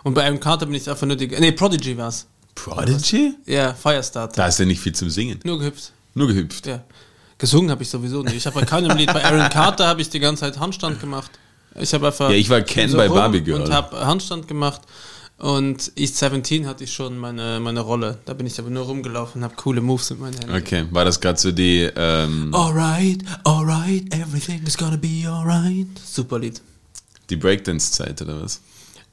Und 0.05 0.13
bei 0.13 0.23
Aaron 0.23 0.39
Carter 0.39 0.65
bin 0.65 0.75
ich 0.75 0.89
einfach 0.89 1.05
nur 1.05 1.17
die. 1.17 1.27
Nee, 1.27 1.51
Prodigy 1.51 1.97
war's. 1.97 2.25
Prodigy? 2.55 3.35
Ja, 3.45 3.73
Firestarter. 3.73 4.33
Da 4.33 4.47
ist 4.47 4.59
ja 4.59 4.65
nicht 4.65 4.79
viel 4.79 4.95
zum 4.95 5.09
Singen. 5.09 5.41
Nur 5.43 5.59
gehüpft. 5.59 5.91
Nur 6.13 6.29
gehüpft. 6.29 6.67
Ja. 6.67 6.83
Gesungen 7.37 7.69
habe 7.69 7.83
ich 7.83 7.89
sowieso 7.89 8.23
nicht. 8.23 8.37
Ich 8.37 8.45
habe 8.45 8.61
bei 8.61 8.65
keinem 8.65 8.95
Lied. 8.95 9.11
Bei 9.11 9.25
Aaron 9.25 9.49
Carter 9.49 9.87
habe 9.87 10.01
ich 10.01 10.09
die 10.09 10.21
ganze 10.21 10.45
Zeit 10.45 10.57
Handstand 10.57 11.01
gemacht. 11.01 11.29
Ich 11.75 11.93
habe 11.93 12.07
einfach. 12.07 12.29
Ja, 12.29 12.35
ich 12.37 12.49
war 12.49 12.61
Ken 12.61 12.89
so 12.89 12.95
bei 12.95 13.09
Barbie 13.09 13.41
Girl. 13.41 13.61
Und 13.61 13.73
habe 13.73 14.05
Handstand 14.07 14.47
gemacht. 14.47 14.79
Und 15.39 15.91
East 15.95 16.17
17 16.17 16.65
hatte 16.65 16.83
ich 16.85 16.93
schon 16.93 17.15
meine, 17.17 17.59
meine 17.59 17.81
Rolle. 17.81 18.17
Da 18.25 18.33
bin 18.33 18.47
ich 18.47 18.57
aber 18.59 18.71
nur 18.71 18.85
rumgelaufen 18.85 19.41
und 19.41 19.45
habe 19.45 19.55
coole 19.55 19.81
Moves 19.81 20.09
mit 20.09 20.19
meinen 20.19 20.33
Händen. 20.39 20.55
Okay, 20.55 20.85
war 20.89 21.05
das 21.05 21.19
gerade 21.21 21.39
so 21.39 21.51
die, 21.51 21.87
ähm, 21.95 22.53
Alright, 22.55 23.19
alright, 23.43 24.11
everything 24.15 24.63
is 24.65 24.75
gonna 24.75 24.97
be 24.97 25.25
alright. 25.27 25.87
Super 26.03 26.39
Lied. 26.39 26.59
die 27.29 27.35
Breakdance-Zeit 27.35 28.19
oder 28.23 28.41
was? 28.41 28.61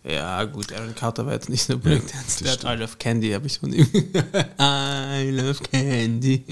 Ja, 0.02 0.44
gut, 0.44 0.72
Aaron 0.72 0.94
Carter 0.94 1.26
war 1.26 1.32
jetzt 1.34 1.48
nicht 1.50 1.62
so 1.64 1.78
Breakdance. 1.78 2.42
das 2.44 2.58
Der 2.58 2.70
hat. 2.70 2.78
I 2.78 2.80
Love 2.80 2.96
Candy, 2.98 3.30
habe 3.32 3.46
ich 3.46 3.58
von 3.58 3.72
ihm. 3.72 3.86
I 4.60 5.30
Love 5.30 5.58
Candy. 5.70 6.42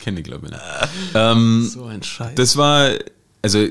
Kenne 0.00 0.20
ich, 0.20 0.24
glaube 0.24 0.46
ich 0.46 0.52
nicht. 0.52 0.62
ähm, 1.14 1.66
So 1.72 1.84
ein 1.84 2.02
Scheiß. 2.02 2.34
das 2.34 2.56
war, 2.58 2.90
also, 3.42 3.66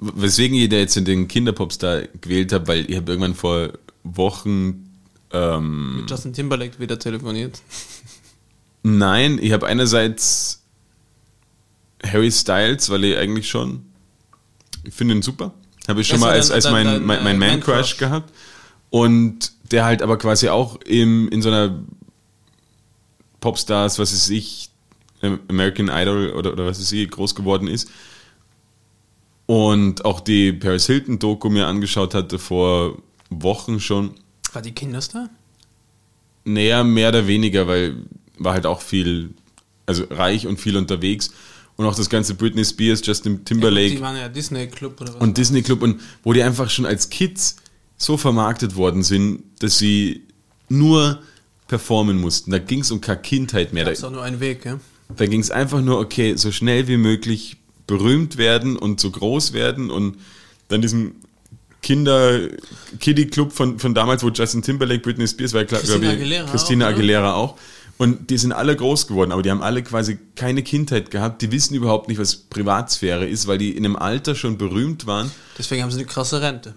weswegen 0.00 0.56
ich 0.58 0.68
da 0.70 0.76
jetzt 0.76 0.96
in 0.96 1.04
den 1.04 1.28
Kinderpopstar 1.28 2.02
gewählt 2.20 2.52
habe, 2.52 2.66
weil 2.68 2.90
ich 2.90 2.96
habe 2.96 3.12
irgendwann 3.12 3.34
vor 3.34 3.70
Wochen, 4.14 4.90
ähm, 5.32 5.96
Mit 6.00 6.10
Justin 6.10 6.32
Timberlake 6.32 6.78
wieder 6.78 6.98
telefoniert. 6.98 7.60
nein, 8.82 9.38
ich 9.40 9.52
habe 9.52 9.66
einerseits 9.66 10.62
Harry 12.04 12.30
Styles, 12.30 12.88
weil 12.90 13.04
ich 13.04 13.16
eigentlich 13.16 13.48
schon, 13.48 13.84
ich 14.84 14.94
finde 14.94 15.14
ihn 15.14 15.22
super. 15.22 15.54
Habe 15.88 16.00
ich 16.00 16.08
schon 16.08 16.16
Das 16.16 16.26
mal 16.26 16.32
als, 16.32 16.50
als 16.50 16.64
dein- 16.64 16.72
mein, 16.72 16.86
dein, 16.86 17.04
mein, 17.04 17.24
mein 17.24 17.36
äh, 17.36 17.38
Man-Crush 17.38 17.66
Man-Crush. 17.68 17.96
gehabt. 17.98 18.32
Und 18.90 19.52
der 19.72 19.84
halt 19.84 20.02
aber 20.02 20.16
quasi 20.18 20.48
auch 20.48 20.80
im, 20.82 21.28
in 21.30 21.42
so 21.42 21.48
einer 21.48 21.80
Popstars, 23.40 23.98
was 23.98 24.12
weiß 24.12 24.30
ich, 24.30 24.70
American 25.48 25.88
Idol 25.88 26.30
oder, 26.32 26.52
oder 26.52 26.66
was 26.66 26.78
weiß 26.80 26.92
ich, 26.92 27.10
groß 27.10 27.34
geworden 27.34 27.68
ist. 27.68 27.88
Und 29.46 30.04
auch 30.04 30.20
die 30.20 30.52
Paris 30.52 30.86
Hilton-Doku 30.86 31.48
mir 31.50 31.66
angeschaut 31.66 32.14
hatte 32.14 32.38
vor 32.38 32.98
Wochen 33.30 33.80
schon. 33.80 34.14
War 34.52 34.62
die 34.62 34.72
Kinderstar? 34.72 35.28
Naja, 36.44 36.84
mehr 36.84 37.08
oder 37.08 37.26
weniger, 37.26 37.66
weil 37.66 37.96
war 38.38 38.52
halt 38.52 38.66
auch 38.66 38.80
viel, 38.80 39.30
also 39.86 40.04
reich 40.10 40.46
und 40.46 40.60
viel 40.60 40.76
unterwegs. 40.76 41.30
Und 41.76 41.84
auch 41.84 41.94
das 41.94 42.08
ganze 42.08 42.34
Britney 42.34 42.64
Spears, 42.64 43.02
Justin 43.04 43.44
Timberlake 43.44 43.90
Die 43.96 44.00
waren 44.00 44.16
ja 44.16 44.28
Disney 44.28 44.66
Club 44.66 45.00
oder 45.00 45.14
was? 45.14 45.20
und 45.20 45.36
Disney 45.36 45.62
Club 45.62 45.82
und 45.82 46.00
wo 46.22 46.32
die 46.32 46.42
einfach 46.42 46.70
schon 46.70 46.86
als 46.86 47.10
Kids 47.10 47.56
so 47.98 48.16
vermarktet 48.16 48.76
worden 48.76 49.02
sind, 49.02 49.42
dass 49.58 49.78
sie 49.78 50.22
nur 50.68 51.20
performen 51.68 52.18
mussten. 52.18 52.50
Da 52.50 52.58
ging 52.58 52.80
es 52.80 52.90
um 52.90 53.00
keine 53.00 53.20
Kindheit 53.20 53.72
mehr. 53.72 53.84
Da 53.84 53.90
Da, 53.90 53.92
ist 53.92 54.04
auch 54.04 54.10
nur 54.10 54.22
ein 54.22 54.40
Weg, 54.40 54.64
ja? 54.64 54.78
da 55.14 55.26
ging 55.26 55.40
es 55.40 55.50
einfach 55.50 55.82
nur, 55.82 55.98
okay, 55.98 56.36
so 56.36 56.50
schnell 56.52 56.88
wie 56.88 56.96
möglich 56.96 57.56
berühmt 57.86 58.36
werden 58.38 58.76
und 58.76 58.98
so 59.00 59.10
groß 59.10 59.52
werden 59.52 59.90
und 59.90 60.16
dann 60.68 60.80
diesen 60.82 61.16
Kinder 61.82 62.48
Kiddie 62.98 63.26
Club 63.26 63.52
von, 63.52 63.78
von 63.78 63.94
damals, 63.94 64.22
wo 64.22 64.30
Justin 64.30 64.62
Timberlake, 64.62 65.00
Britney 65.00 65.28
Spears 65.28 65.52
war, 65.52 65.64
glaube 65.64 65.84
Christina 65.84 66.10
Aguilera 66.10 66.50
Christina 66.50 66.86
auch? 66.86 66.90
Aguilera 66.90 67.34
auch. 67.34 67.56
Und 67.98 68.28
die 68.28 68.36
sind 68.36 68.52
alle 68.52 68.76
groß 68.76 69.06
geworden, 69.06 69.32
aber 69.32 69.42
die 69.42 69.50
haben 69.50 69.62
alle 69.62 69.82
quasi 69.82 70.18
keine 70.34 70.62
Kindheit 70.62 71.10
gehabt. 71.10 71.40
Die 71.40 71.50
wissen 71.50 71.74
überhaupt 71.74 72.08
nicht, 72.08 72.18
was 72.18 72.36
Privatsphäre 72.36 73.26
ist, 73.26 73.46
weil 73.46 73.56
die 73.56 73.70
in 73.70 73.86
einem 73.86 73.96
Alter 73.96 74.34
schon 74.34 74.58
berühmt 74.58 75.06
waren 75.06 75.30
Deswegen 75.56 75.82
haben 75.82 75.90
sie 75.90 75.98
eine 75.98 76.06
krasse 76.06 76.42
Rente. 76.42 76.74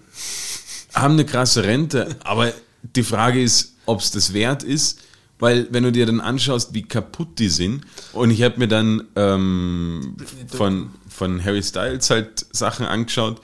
haben 0.94 1.14
eine 1.14 1.26
krasse 1.26 1.64
Rente, 1.64 2.16
aber 2.24 2.52
die 2.96 3.02
Frage 3.02 3.42
ist, 3.42 3.74
ob 3.84 4.00
es 4.00 4.10
das 4.10 4.32
wert 4.32 4.62
ist, 4.62 5.00
weil 5.38 5.68
wenn 5.70 5.82
du 5.82 5.92
dir 5.92 6.06
dann 6.06 6.20
anschaust, 6.20 6.74
wie 6.74 6.82
kaputt 6.82 7.38
die 7.38 7.48
sind, 7.48 7.84
und 8.12 8.30
ich 8.30 8.42
habe 8.42 8.58
mir 8.58 8.68
dann 8.68 9.04
ähm, 9.16 10.16
von, 10.46 10.90
von 11.08 11.44
Harry 11.44 11.62
Styles 11.62 12.08
halt 12.10 12.46
Sachen 12.52 12.86
angeschaut, 12.86 13.40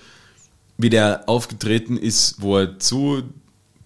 wie 0.79 0.91
der 0.91 1.29
aufgetreten 1.29 1.97
ist, 1.97 2.41
wo 2.41 2.59
er 2.59 2.79
zu 2.79 3.23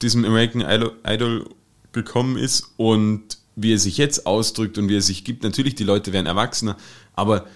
diesem 0.03 0.25
American 0.25 0.63
Idol, 1.05 1.47
gekommen 1.93 2.37
ist 2.37 2.69
und 2.77 3.39
wie 3.57 3.73
er 3.73 3.79
sich 3.79 3.97
jetzt 3.97 4.25
ausdrückt 4.27 4.79
und 4.79 4.89
wie 4.89 4.97
er 4.97 5.03
sich 5.03 5.25
gibt. 5.25 5.43
Natürlich, 5.43 5.75
die 5.75 5.85
Leute 5.85 6.13
werden 6.13 6.27
erwachsener, 6.27 6.77
aber 7.15 7.47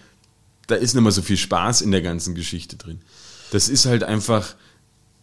da 0.67 0.75
ist 0.75 0.95
nicht 0.95 1.03
mehr 1.03 1.13
so 1.13 1.23
viel 1.23 1.37
Spaß 1.37 1.83
in 1.83 1.93
der 1.93 2.03
ganzen 2.03 2.35
Geschichte 2.35 2.77
drin. 2.77 3.01
Das 3.53 3.69
ist 3.69 3.87
halt 3.87 4.03
einfach, 4.03 4.57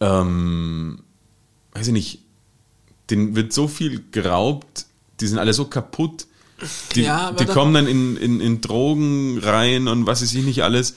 ähm, 0.00 1.02
weiß 1.74 1.88
ich 1.88 1.92
nicht, 1.92 2.18
denen 3.10 3.36
wird 3.36 3.52
so 3.52 3.68
viel 3.68 4.02
geraubt, 4.10 4.86
die 5.20 5.26
sind 5.26 5.38
alle 5.38 5.52
so 5.52 5.66
kaputt. 5.66 6.26
Die, 6.94 7.02
Ja, 7.02 7.32
die 7.32 7.44
kommen 7.44 7.74
dann 7.74 7.86
in, 7.86 8.16
in, 8.16 8.40
in 8.40 8.60
Drogen 8.60 9.38
rein 9.38 9.88
und 9.88 10.06
was 10.06 10.22
weiß 10.22 10.32
ich 10.34 10.44
nicht 10.44 10.62
alles. 10.62 10.94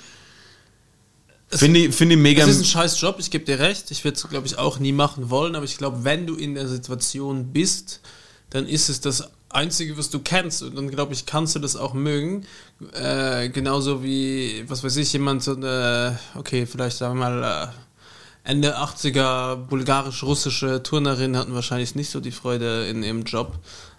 Finde 1.59 1.79
ich, 1.81 1.95
finde 1.95 2.15
ich 2.15 2.21
mega. 2.21 2.43
Es 2.43 2.49
ist 2.49 2.59
ein 2.59 2.65
scheiß 2.65 2.99
Job, 3.01 3.17
ich 3.19 3.31
gebe 3.31 3.45
dir 3.45 3.59
recht. 3.59 3.91
Ich 3.91 4.03
würde 4.03 4.15
es, 4.15 4.27
glaube 4.27 4.47
ich, 4.47 4.57
auch 4.57 4.79
nie 4.79 4.91
machen 4.91 5.29
wollen, 5.29 5.55
aber 5.55 5.65
ich 5.65 5.77
glaube, 5.77 6.03
wenn 6.03 6.27
du 6.27 6.35
in 6.35 6.55
der 6.55 6.67
Situation 6.67 7.53
bist, 7.53 8.01
dann 8.49 8.67
ist 8.67 8.89
es 8.89 9.01
das 9.01 9.29
Einzige, 9.49 9.97
was 9.97 10.09
du 10.09 10.19
kennst. 10.19 10.63
Und 10.63 10.75
dann, 10.75 10.89
glaube 10.89 11.13
ich, 11.13 11.25
kannst 11.25 11.55
du 11.55 11.59
das 11.59 11.75
auch 11.75 11.93
mögen. 11.93 12.45
Äh, 12.93 13.49
genauso 13.49 14.03
wie, 14.03 14.63
was 14.67 14.83
weiß 14.83 14.97
ich, 14.97 15.13
jemand 15.13 15.43
so 15.43 15.55
eine, 15.55 16.19
okay, 16.35 16.65
vielleicht 16.65 16.97
sagen 16.97 17.19
wir 17.19 17.29
mal, 17.29 17.69
äh, 17.69 18.49
Ende 18.49 18.77
80er 18.77 19.55
bulgarisch-russische 19.55 20.83
Turnerin 20.83 21.35
hatten 21.35 21.55
wahrscheinlich 21.55 21.95
nicht 21.95 22.11
so 22.11 22.19
die 22.19 22.31
Freude 22.31 22.87
in 22.87 23.01
ihrem 23.01 23.23
Job. 23.23 23.57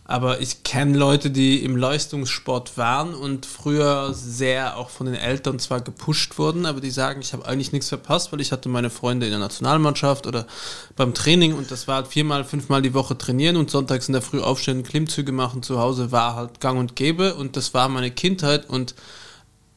Aber 0.09 0.41
ich 0.41 0.63
kenne 0.63 0.97
Leute, 0.97 1.33
die 1.33 1.65
im 1.65 1.77
Leistungssport 1.77 2.79
waren 2.79 3.13
und 3.13 3.45
früher 3.45 4.15
sehr 4.15 4.77
auch 4.77 4.89
von 4.89 5.07
den 5.07 5.17
Eltern 5.17 5.59
zwar 5.59 5.81
gepusht 5.81 6.39
wurden, 6.39 6.65
aber 6.65 6.81
die 6.81 6.93
sagen, 6.93 7.21
ich 7.21 7.33
habe 7.33 7.45
eigentlich 7.45 7.73
nichts 7.73 7.89
verpasst, 7.89 8.31
weil 8.33 8.41
ich 8.41 8.53
hatte 8.53 8.69
meine 8.69 8.91
Freunde 8.91 9.27
in 9.27 9.33
der 9.33 9.41
Nationalmannschaft 9.41 10.29
oder 10.29 10.47
beim 10.95 11.13
Training 11.13 11.55
und 11.55 11.73
das 11.73 11.89
war 11.89 11.97
halt 11.97 12.07
viermal, 12.07 12.45
fünfmal 12.45 12.83
die 12.83 12.95
Woche 12.95 13.19
trainieren 13.19 13.57
und 13.57 13.69
sonntags 13.69 14.07
in 14.07 14.13
der 14.13 14.23
Früh 14.23 14.41
aufstehen, 14.41 14.85
Klimmzüge 14.85 15.33
machen 15.33 15.65
zu 15.65 15.81
Hause 15.81 16.13
war 16.13 16.37
halt 16.37 16.61
gang 16.61 16.79
und 16.79 16.95
gäbe 16.95 17.35
und 17.35 17.57
das 17.57 17.75
war 17.75 17.89
meine 17.89 18.13
Kindheit 18.13 18.71
und 18.71 18.95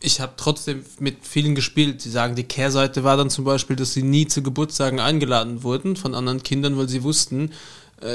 ich 0.02 0.22
habe 0.22 0.34
trotzdem 0.38 0.86
mit 1.00 1.26
vielen 1.26 1.56
gespielt. 1.56 2.02
Sie 2.02 2.10
sagen, 2.10 2.36
die 2.36 2.44
Kehrseite 2.44 3.04
war 3.04 3.18
dann 3.18 3.30
zum 3.30 3.44
Beispiel, 3.44 3.76
dass 3.76 3.94
sie 3.94 4.04
nie 4.04 4.28
zu 4.28 4.42
Geburtstagen 4.42 5.00
eingeladen 5.00 5.64
wurden 5.64 5.98
von 5.98 6.16
anderen 6.16 6.42
Kindern, 6.42 6.78
weil 6.78 6.88
sie 6.88 7.04
wussten, 7.04 7.52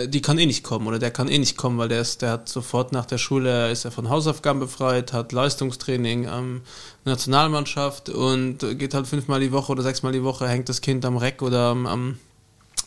die 0.07 0.23
kann 0.23 0.39
eh 0.39 0.47
nicht 0.47 0.63
kommen 0.63 0.87
oder 0.87 0.99
der 0.99 1.11
kann 1.11 1.29
eh 1.29 1.39
nicht 1.39 1.57
kommen, 1.57 1.79
weil 1.79 1.89
der 1.89 2.01
ist, 2.01 2.23
der 2.23 2.31
hat 2.31 2.49
sofort 2.49 2.93
nach 2.93 3.05
der 3.05 3.19
Schule 3.19 3.71
ist 3.71 3.85
er 3.85 3.91
von 3.91 4.09
Hausaufgaben 4.09 4.61
befreit, 4.61 5.13
hat 5.13 5.33
Leistungstraining 5.33 6.27
am 6.27 6.63
Nationalmannschaft 7.05 8.09
und 8.09 8.59
geht 8.79 8.95
halt 8.95 9.07
fünfmal 9.07 9.41
die 9.41 9.53
Woche 9.53 9.73
oder 9.73 9.83
sechsmal 9.83 10.13
die 10.13 10.23
Woche, 10.23 10.49
hängt 10.49 10.69
das 10.69 10.81
Kind 10.81 11.05
am 11.05 11.17
Reck 11.19 11.43
oder 11.43 11.69
am, 11.69 11.87
am 11.87 12.19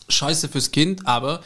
Scheiße 0.08 0.48
fürs 0.48 0.72
Kind, 0.72 1.06
aber 1.06 1.40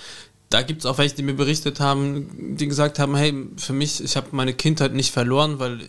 da 0.48 0.62
gibt 0.62 0.80
es 0.80 0.86
auch 0.86 0.98
welche, 0.98 1.16
die 1.16 1.22
mir 1.22 1.34
berichtet 1.34 1.80
haben, 1.80 2.56
die 2.56 2.68
gesagt 2.68 2.98
haben, 2.98 3.14
hey, 3.16 3.34
für 3.56 3.72
mich, 3.72 4.02
ich 4.02 4.16
habe 4.16 4.28
meine 4.32 4.54
Kindheit 4.54 4.94
nicht 4.94 5.10
verloren, 5.10 5.58
weil 5.58 5.80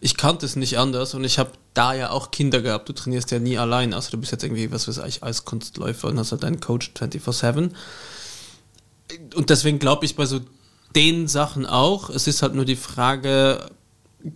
ich 0.00 0.16
kannte 0.16 0.46
es 0.46 0.56
nicht 0.56 0.78
anders 0.78 1.14
und 1.14 1.24
ich 1.24 1.38
habe 1.38 1.50
da 1.74 1.94
ja 1.94 2.10
auch 2.10 2.30
Kinder 2.30 2.60
gehabt. 2.60 2.88
Du 2.88 2.92
trainierst 2.92 3.30
ja 3.30 3.38
nie 3.38 3.58
allein, 3.58 3.94
also 3.94 4.10
du 4.10 4.18
bist 4.18 4.32
jetzt 4.32 4.44
irgendwie, 4.44 4.70
was 4.70 4.86
weiß 4.88 4.98
ich, 5.08 5.22
Eiskunstläufer 5.22 6.08
und 6.08 6.18
hast 6.18 6.32
halt 6.32 6.42
deinen 6.42 6.60
Coach 6.60 6.92
24-7 6.96 7.70
und 9.34 9.50
deswegen 9.50 9.78
glaube 9.78 10.04
ich 10.04 10.16
bei 10.16 10.26
so 10.26 10.40
den 10.94 11.28
Sachen 11.28 11.66
auch, 11.66 12.10
es 12.10 12.26
ist 12.26 12.42
halt 12.42 12.54
nur 12.54 12.64
die 12.64 12.76
Frage, 12.76 13.70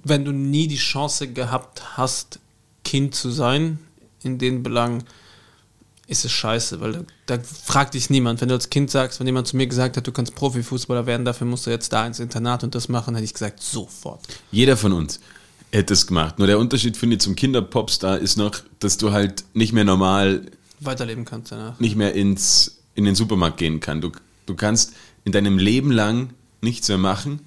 wenn 0.04 0.24
du 0.24 0.32
nie 0.32 0.68
die 0.68 0.76
Chance 0.76 1.28
gehabt 1.28 1.96
hast, 1.96 2.38
Kind 2.84 3.14
zu 3.14 3.30
sein, 3.30 3.78
in 4.22 4.38
den 4.38 4.62
Belangen, 4.62 5.04
ist 6.06 6.24
es 6.24 6.32
scheiße, 6.32 6.80
weil 6.80 6.92
da, 6.92 7.04
da, 7.26 7.38
fragt 7.42 7.94
dich 7.94 8.10
niemand. 8.10 8.40
Wenn 8.40 8.48
du 8.48 8.54
als 8.54 8.68
Kind 8.68 8.90
sagst, 8.90 9.20
wenn 9.20 9.26
jemand 9.26 9.46
zu 9.46 9.56
mir 9.56 9.68
gesagt 9.68 9.96
hat, 9.96 10.06
du 10.06 10.12
kannst 10.12 10.34
Profifußballer 10.34 11.06
werden, 11.06 11.24
dafür 11.24 11.46
musst 11.46 11.66
du 11.66 11.70
jetzt 11.70 11.92
da 11.92 12.04
ins 12.04 12.18
Internat 12.18 12.64
und 12.64 12.74
das 12.74 12.88
machen, 12.88 13.14
hätte 13.14 13.24
ich 13.24 13.32
gesagt, 13.32 13.62
sofort. 13.62 14.20
Jeder 14.50 14.76
von 14.76 14.92
uns 14.92 15.20
hätte 15.70 15.94
es 15.94 16.08
gemacht. 16.08 16.38
Nur 16.38 16.48
der 16.48 16.58
Unterschied, 16.58 16.96
finde 16.96 17.14
ich, 17.14 17.22
zum 17.22 17.36
Kinderpopstar 17.36 18.18
ist 18.18 18.36
noch, 18.36 18.56
dass 18.80 18.98
du 18.98 19.12
halt 19.12 19.44
nicht 19.54 19.72
mehr 19.72 19.84
normal 19.84 20.46
weiterleben 20.80 21.24
kannst 21.24 21.52
danach. 21.52 21.78
Nicht 21.78 21.94
mehr 21.94 22.12
ins, 22.14 22.80
in 22.96 23.04
den 23.04 23.14
Supermarkt 23.14 23.58
gehen 23.58 23.78
kannst. 23.78 24.02
Du 24.02 24.12
Du 24.50 24.56
kannst 24.56 24.94
in 25.24 25.30
deinem 25.30 25.58
Leben 25.58 25.92
lang 25.92 26.30
nichts 26.60 26.88
mehr 26.88 26.98
machen, 26.98 27.40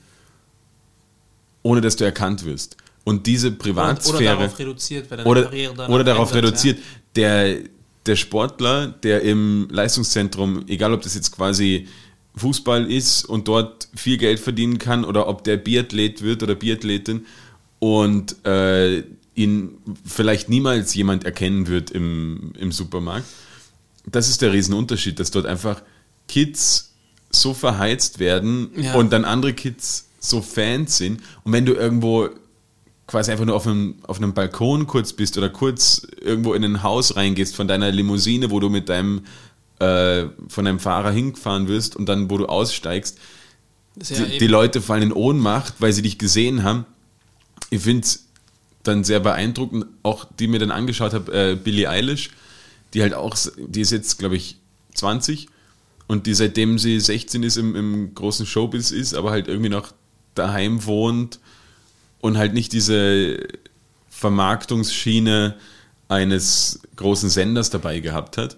ohne 1.62 1.82
dass 1.82 1.98
du 1.98 2.06
erkannt 2.06 2.46
wirst. 2.46 2.78
Und 3.04 3.28
diese 3.28 3.52
Privatsphäre. 3.52 4.18
Oder, 4.18 4.36
darauf 4.38 4.60
reduziert, 4.60 5.12
wenn 5.12 5.20
oder, 5.26 5.52
oder 5.90 6.04
darauf 6.06 6.30
ändert, 6.32 6.46
reduziert. 6.46 6.78
Ja. 6.78 6.84
Der, 7.16 7.58
der 8.06 8.16
Sportler, 8.16 8.88
der 8.88 9.22
im 9.22 9.68
Leistungszentrum, 9.70 10.64
egal 10.68 10.94
ob 10.94 11.02
das 11.02 11.14
jetzt 11.14 11.32
quasi 11.32 11.90
Fußball 12.38 12.90
ist 12.90 13.26
und 13.26 13.50
dort 13.50 13.90
viel 13.96 14.18
Geld 14.18 14.40
verdienen 14.40 14.80
kann 14.80 15.04
oder 15.04 15.28
ob 15.28 15.44
der 15.44 15.58
Biathlet 15.58 16.22
wird 16.22 16.42
oder 16.42 16.56
Biathletin 16.56 17.26
und 17.80 18.46
äh, 18.46 19.04
ihn 19.36 19.78
vielleicht 20.06 20.48
niemals 20.48 20.94
jemand 20.96 21.26
erkennen 21.26 21.68
wird 21.68 21.92
im, 21.92 22.54
im 22.58 22.72
Supermarkt. 22.72 23.26
Das 24.06 24.30
ist 24.30 24.42
der 24.42 24.54
Riesenunterschied, 24.54 25.20
dass 25.20 25.32
dort 25.32 25.46
einfach 25.46 25.82
Kids 26.30 26.93
so 27.36 27.54
verheizt 27.54 28.20
werden 28.20 28.70
ja. 28.76 28.94
und 28.96 29.12
dann 29.12 29.26
andere 29.26 29.54
Kids 29.54 30.08
so 30.20 30.42
Fans 30.42 30.98
sind. 30.98 31.22
Und 31.44 31.52
wenn 31.52 31.66
du 31.66 31.74
irgendwo 31.74 32.30
quasi 33.08 33.32
einfach 33.32 33.46
nur 33.46 33.56
auf 33.56 33.68
einem, 33.68 33.96
auf 34.04 34.18
einem 34.18 34.34
Balkon 34.34 34.88
kurz 34.88 35.14
bist 35.14 35.38
oder 35.38 35.50
kurz 35.50 36.08
irgendwo 36.22 36.54
in 36.54 36.64
ein 36.64 36.84
Haus 36.84 37.16
reingehst 37.16 37.56
von 37.56 37.68
deiner 37.68 37.92
Limousine, 37.92 38.50
wo 38.50 38.60
du 38.60 38.70
mit 38.70 38.90
deinem 38.90 39.24
äh, 39.80 40.28
von 40.48 40.66
deinem 40.66 40.80
Fahrer 40.80 41.12
hingefahren 41.12 41.68
wirst 41.68 41.96
und 41.96 42.08
dann, 42.08 42.30
wo 42.30 42.38
du 42.38 42.46
aussteigst, 42.46 43.18
ja 44.02 44.26
die, 44.26 44.38
die, 44.38 44.48
Leute 44.48 44.82
fallen 44.82 45.04
in 45.04 45.12
Ohnmacht, 45.12 45.76
weil 45.80 45.92
sie 45.94 46.02
dich 46.02 46.18
gesehen 46.18 46.64
haben. 46.64 46.86
Ich 47.70 47.82
finde 47.82 48.04
es 48.04 48.28
dann 48.84 49.04
sehr 49.04 49.20
beeindruckend, 49.20 49.86
auch 50.04 50.26
die 50.40 50.48
mir 50.48 50.60
dann 50.60 50.72
angeschaut 50.72 51.14
habe, 51.14 51.32
äh, 51.34 51.56
Billie 51.56 51.90
Eilish, 51.90 52.30
die 52.94 53.02
halt 53.02 53.14
auch, 53.14 53.36
die 53.58 53.82
ist 53.82 53.92
jetzt, 53.92 54.20
glaube 54.20 54.36
ich, 54.36 54.58
20 54.96 55.48
und 56.08 56.28
die 56.28 56.34
seitdem 56.34 56.78
sie 56.80 57.00
16 57.00 57.44
ist 57.44 57.58
im, 57.58 57.76
im 57.76 58.16
großen 58.16 58.46
Showbiz 58.46 58.92
ist, 58.92 59.14
aber 59.14 59.32
halt 59.32 59.48
irgendwie 59.48 59.70
noch 59.70 59.94
daheim 60.36 60.86
wohnt 60.86 61.40
und 62.22 62.38
halt 62.38 62.54
nicht 62.54 62.74
diese 62.74 63.40
Vermarktungsschiene 64.10 65.56
eines 66.08 66.82
großen 66.96 67.30
Senders 67.30 67.70
dabei 67.70 68.00
gehabt 68.00 68.38
hat. 68.38 68.58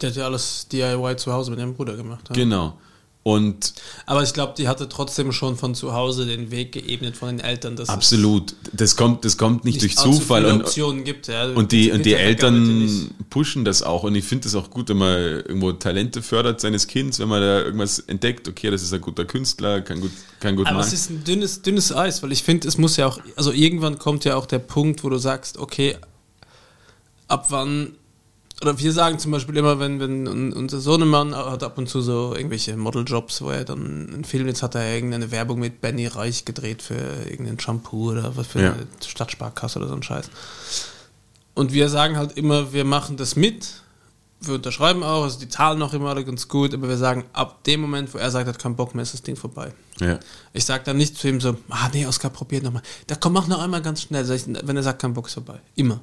Der 0.00 0.10
hat 0.10 0.16
ja 0.16 0.24
alles 0.24 0.68
DIY 0.68 1.16
zu 1.16 1.32
Hause 1.32 1.50
mit 1.50 1.60
ihrem 1.60 1.74
Bruder 1.74 1.96
gemacht. 1.96 2.28
Ja? 2.28 2.34
Genau. 2.34 2.78
Und 3.26 3.74
aber 4.06 4.22
ich 4.22 4.34
glaube, 4.34 4.54
die 4.56 4.68
hatte 4.68 4.88
trotzdem 4.88 5.32
schon 5.32 5.56
von 5.56 5.74
zu 5.74 5.92
Hause 5.92 6.26
den 6.26 6.52
Weg 6.52 6.70
geebnet 6.70 7.16
von 7.16 7.26
den 7.26 7.40
Eltern. 7.40 7.74
Dass 7.74 7.88
absolut. 7.88 8.54
Das 8.72 8.94
kommt, 8.94 9.24
das 9.24 9.36
kommt 9.36 9.64
nicht, 9.64 9.82
nicht 9.82 9.82
durch 9.82 9.96
Zufall. 9.96 10.44
Und, 10.44 10.60
Optionen 10.60 11.02
gibt, 11.02 11.26
ja. 11.26 11.46
und 11.46 11.72
die, 11.72 11.90
und 11.90 12.06
die 12.06 12.14
Eltern 12.14 13.10
pushen 13.28 13.64
das 13.64 13.82
auch. 13.82 14.04
Und 14.04 14.14
ich 14.14 14.24
finde 14.24 14.44
das 14.44 14.54
auch 14.54 14.70
gut, 14.70 14.90
wenn 14.90 14.98
man 14.98 15.18
irgendwo 15.18 15.72
Talente 15.72 16.22
fördert 16.22 16.60
seines 16.60 16.86
Kindes, 16.86 17.18
wenn 17.18 17.26
man 17.26 17.40
da 17.40 17.62
irgendwas 17.62 17.98
entdeckt. 17.98 18.46
Okay, 18.46 18.70
das 18.70 18.84
ist 18.84 18.94
ein 18.94 19.00
guter 19.00 19.24
Künstler, 19.24 19.80
kann 19.80 20.00
gut, 20.00 20.12
kann 20.38 20.54
gut 20.54 20.68
Aber 20.68 20.76
machen. 20.76 20.86
es 20.86 20.92
ist 20.92 21.10
ein 21.10 21.24
dünnes, 21.24 21.62
dünnes 21.62 21.92
Eis, 21.92 22.22
weil 22.22 22.30
ich 22.30 22.44
finde, 22.44 22.68
es 22.68 22.78
muss 22.78 22.96
ja 22.96 23.08
auch, 23.08 23.18
also 23.34 23.50
irgendwann 23.50 23.98
kommt 23.98 24.24
ja 24.24 24.36
auch 24.36 24.46
der 24.46 24.60
Punkt, 24.60 25.02
wo 25.02 25.08
du 25.08 25.18
sagst, 25.18 25.58
okay, 25.58 25.96
ab 27.26 27.46
wann 27.48 27.96
oder 28.62 28.78
wir 28.78 28.92
sagen 28.92 29.18
zum 29.18 29.32
Beispiel 29.32 29.56
immer, 29.58 29.78
wenn, 29.78 30.00
wenn 30.00 30.52
unser 30.52 30.80
Sohnemann 30.80 31.34
hat 31.34 31.62
ab 31.62 31.76
und 31.76 31.88
zu 31.88 32.00
so 32.00 32.34
irgendwelche 32.34 32.76
Modeljobs, 32.76 33.42
wo 33.42 33.50
er 33.50 33.64
dann 33.64 34.08
einen 34.12 34.24
Film, 34.24 34.46
jetzt 34.46 34.62
hat 34.62 34.74
er 34.74 34.94
irgendeine 34.94 35.30
Werbung 35.30 35.58
mit 35.60 35.82
Benny 35.82 36.06
Reich 36.06 36.46
gedreht 36.46 36.80
für 36.80 36.94
irgendeinen 36.94 37.60
Shampoo 37.60 38.12
oder 38.12 38.34
was 38.34 38.46
für 38.46 38.62
ja. 38.62 38.72
eine 38.72 38.86
Stadtsparkasse 39.06 39.78
oder 39.78 39.88
so 39.88 39.94
ein 39.94 40.02
Scheiß. 40.02 40.30
Und 41.54 41.72
wir 41.72 41.90
sagen 41.90 42.16
halt 42.16 42.38
immer, 42.38 42.72
wir 42.72 42.84
machen 42.84 43.18
das 43.18 43.36
mit, 43.36 43.82
wir 44.40 44.54
unterschreiben 44.54 45.02
auch, 45.02 45.24
also 45.24 45.38
die 45.38 45.48
zahlen 45.50 45.82
auch 45.82 45.92
immer 45.92 46.10
alle 46.10 46.24
ganz 46.24 46.48
gut, 46.48 46.72
aber 46.72 46.88
wir 46.88 46.96
sagen, 46.96 47.24
ab 47.34 47.62
dem 47.64 47.82
Moment, 47.82 48.14
wo 48.14 48.18
er 48.18 48.30
sagt, 48.30 48.46
er 48.46 48.54
hat 48.54 48.58
keinen 48.58 48.76
Bock 48.76 48.94
mehr, 48.94 49.02
ist 49.02 49.12
das 49.12 49.22
Ding 49.22 49.36
vorbei. 49.36 49.74
Ja. 50.00 50.18
Ich 50.54 50.64
sage 50.64 50.82
dann 50.84 50.96
nicht 50.96 51.18
zu 51.18 51.28
ihm 51.28 51.42
so, 51.42 51.56
ah 51.68 51.90
nee, 51.92 52.06
Oskar, 52.06 52.30
probiert 52.30 52.62
nochmal. 52.62 52.82
Da 53.06 53.16
komm, 53.16 53.34
mach 53.34 53.48
noch 53.48 53.62
einmal 53.62 53.82
ganz 53.82 54.02
schnell. 54.02 54.26
Wenn 54.28 54.76
er 54.76 54.82
sagt, 54.82 55.02
kein 55.02 55.12
Bock 55.12 55.26
ist 55.26 55.34
vorbei. 55.34 55.60
Immer 55.74 56.00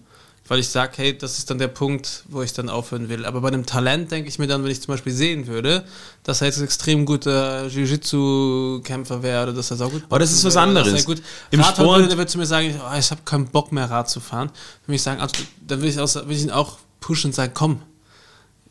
weil 0.53 0.59
ich 0.59 0.69
sage, 0.69 0.93
hey, 0.97 1.17
das 1.17 1.39
ist 1.39 1.49
dann 1.49 1.57
der 1.57 1.67
Punkt, 1.67 2.25
wo 2.29 2.43
ich 2.43 2.53
dann 2.53 2.69
aufhören 2.69 3.09
will. 3.09 3.25
Aber 3.25 3.41
bei 3.41 3.47
einem 3.47 3.65
Talent 3.65 4.11
denke 4.11 4.29
ich 4.29 4.37
mir 4.37 4.45
dann, 4.45 4.63
wenn 4.63 4.69
ich 4.69 4.83
zum 4.83 4.93
Beispiel 4.93 5.11
sehen 5.11 5.47
würde, 5.47 5.83
dass 6.21 6.41
er 6.41 6.47
jetzt 6.47 6.59
ein 6.59 6.65
extrem 6.65 7.07
guter 7.07 7.65
Jiu-Jitsu-Kämpfer 7.65 9.23
wäre 9.23 9.43
oder 9.45 9.53
dass 9.53 9.71
er 9.71 9.77
saugut 9.77 10.03
Aber 10.07 10.19
das 10.19 10.31
ist 10.31 10.43
was 10.43 10.55
anderes. 10.55 11.05
Gut 11.05 11.23
Im 11.49 11.59
Rad 11.59 11.73
Sport 11.73 11.97
würde, 11.97 12.09
der 12.09 12.19
wird 12.19 12.29
zu 12.29 12.37
mir 12.37 12.45
sagen, 12.45 12.79
oh, 12.79 12.95
ich 12.95 13.09
habe 13.09 13.21
keinen 13.25 13.47
Bock 13.47 13.71
mehr 13.71 13.89
Rad 13.89 14.11
zu 14.11 14.19
fahren. 14.19 14.49
Dann 14.49 14.89
würde 14.89 14.95
ich 14.95 15.01
sagen, 15.01 15.21
also, 15.21 15.33
dann 15.65 15.81
will 15.81 15.89
ich, 15.89 15.99
auch, 15.99 16.13
will 16.13 16.37
ich 16.37 16.43
ihn 16.43 16.51
auch 16.51 16.77
pushen 16.99 17.29
und 17.29 17.33
sagen, 17.33 17.53
komm, 17.55 17.81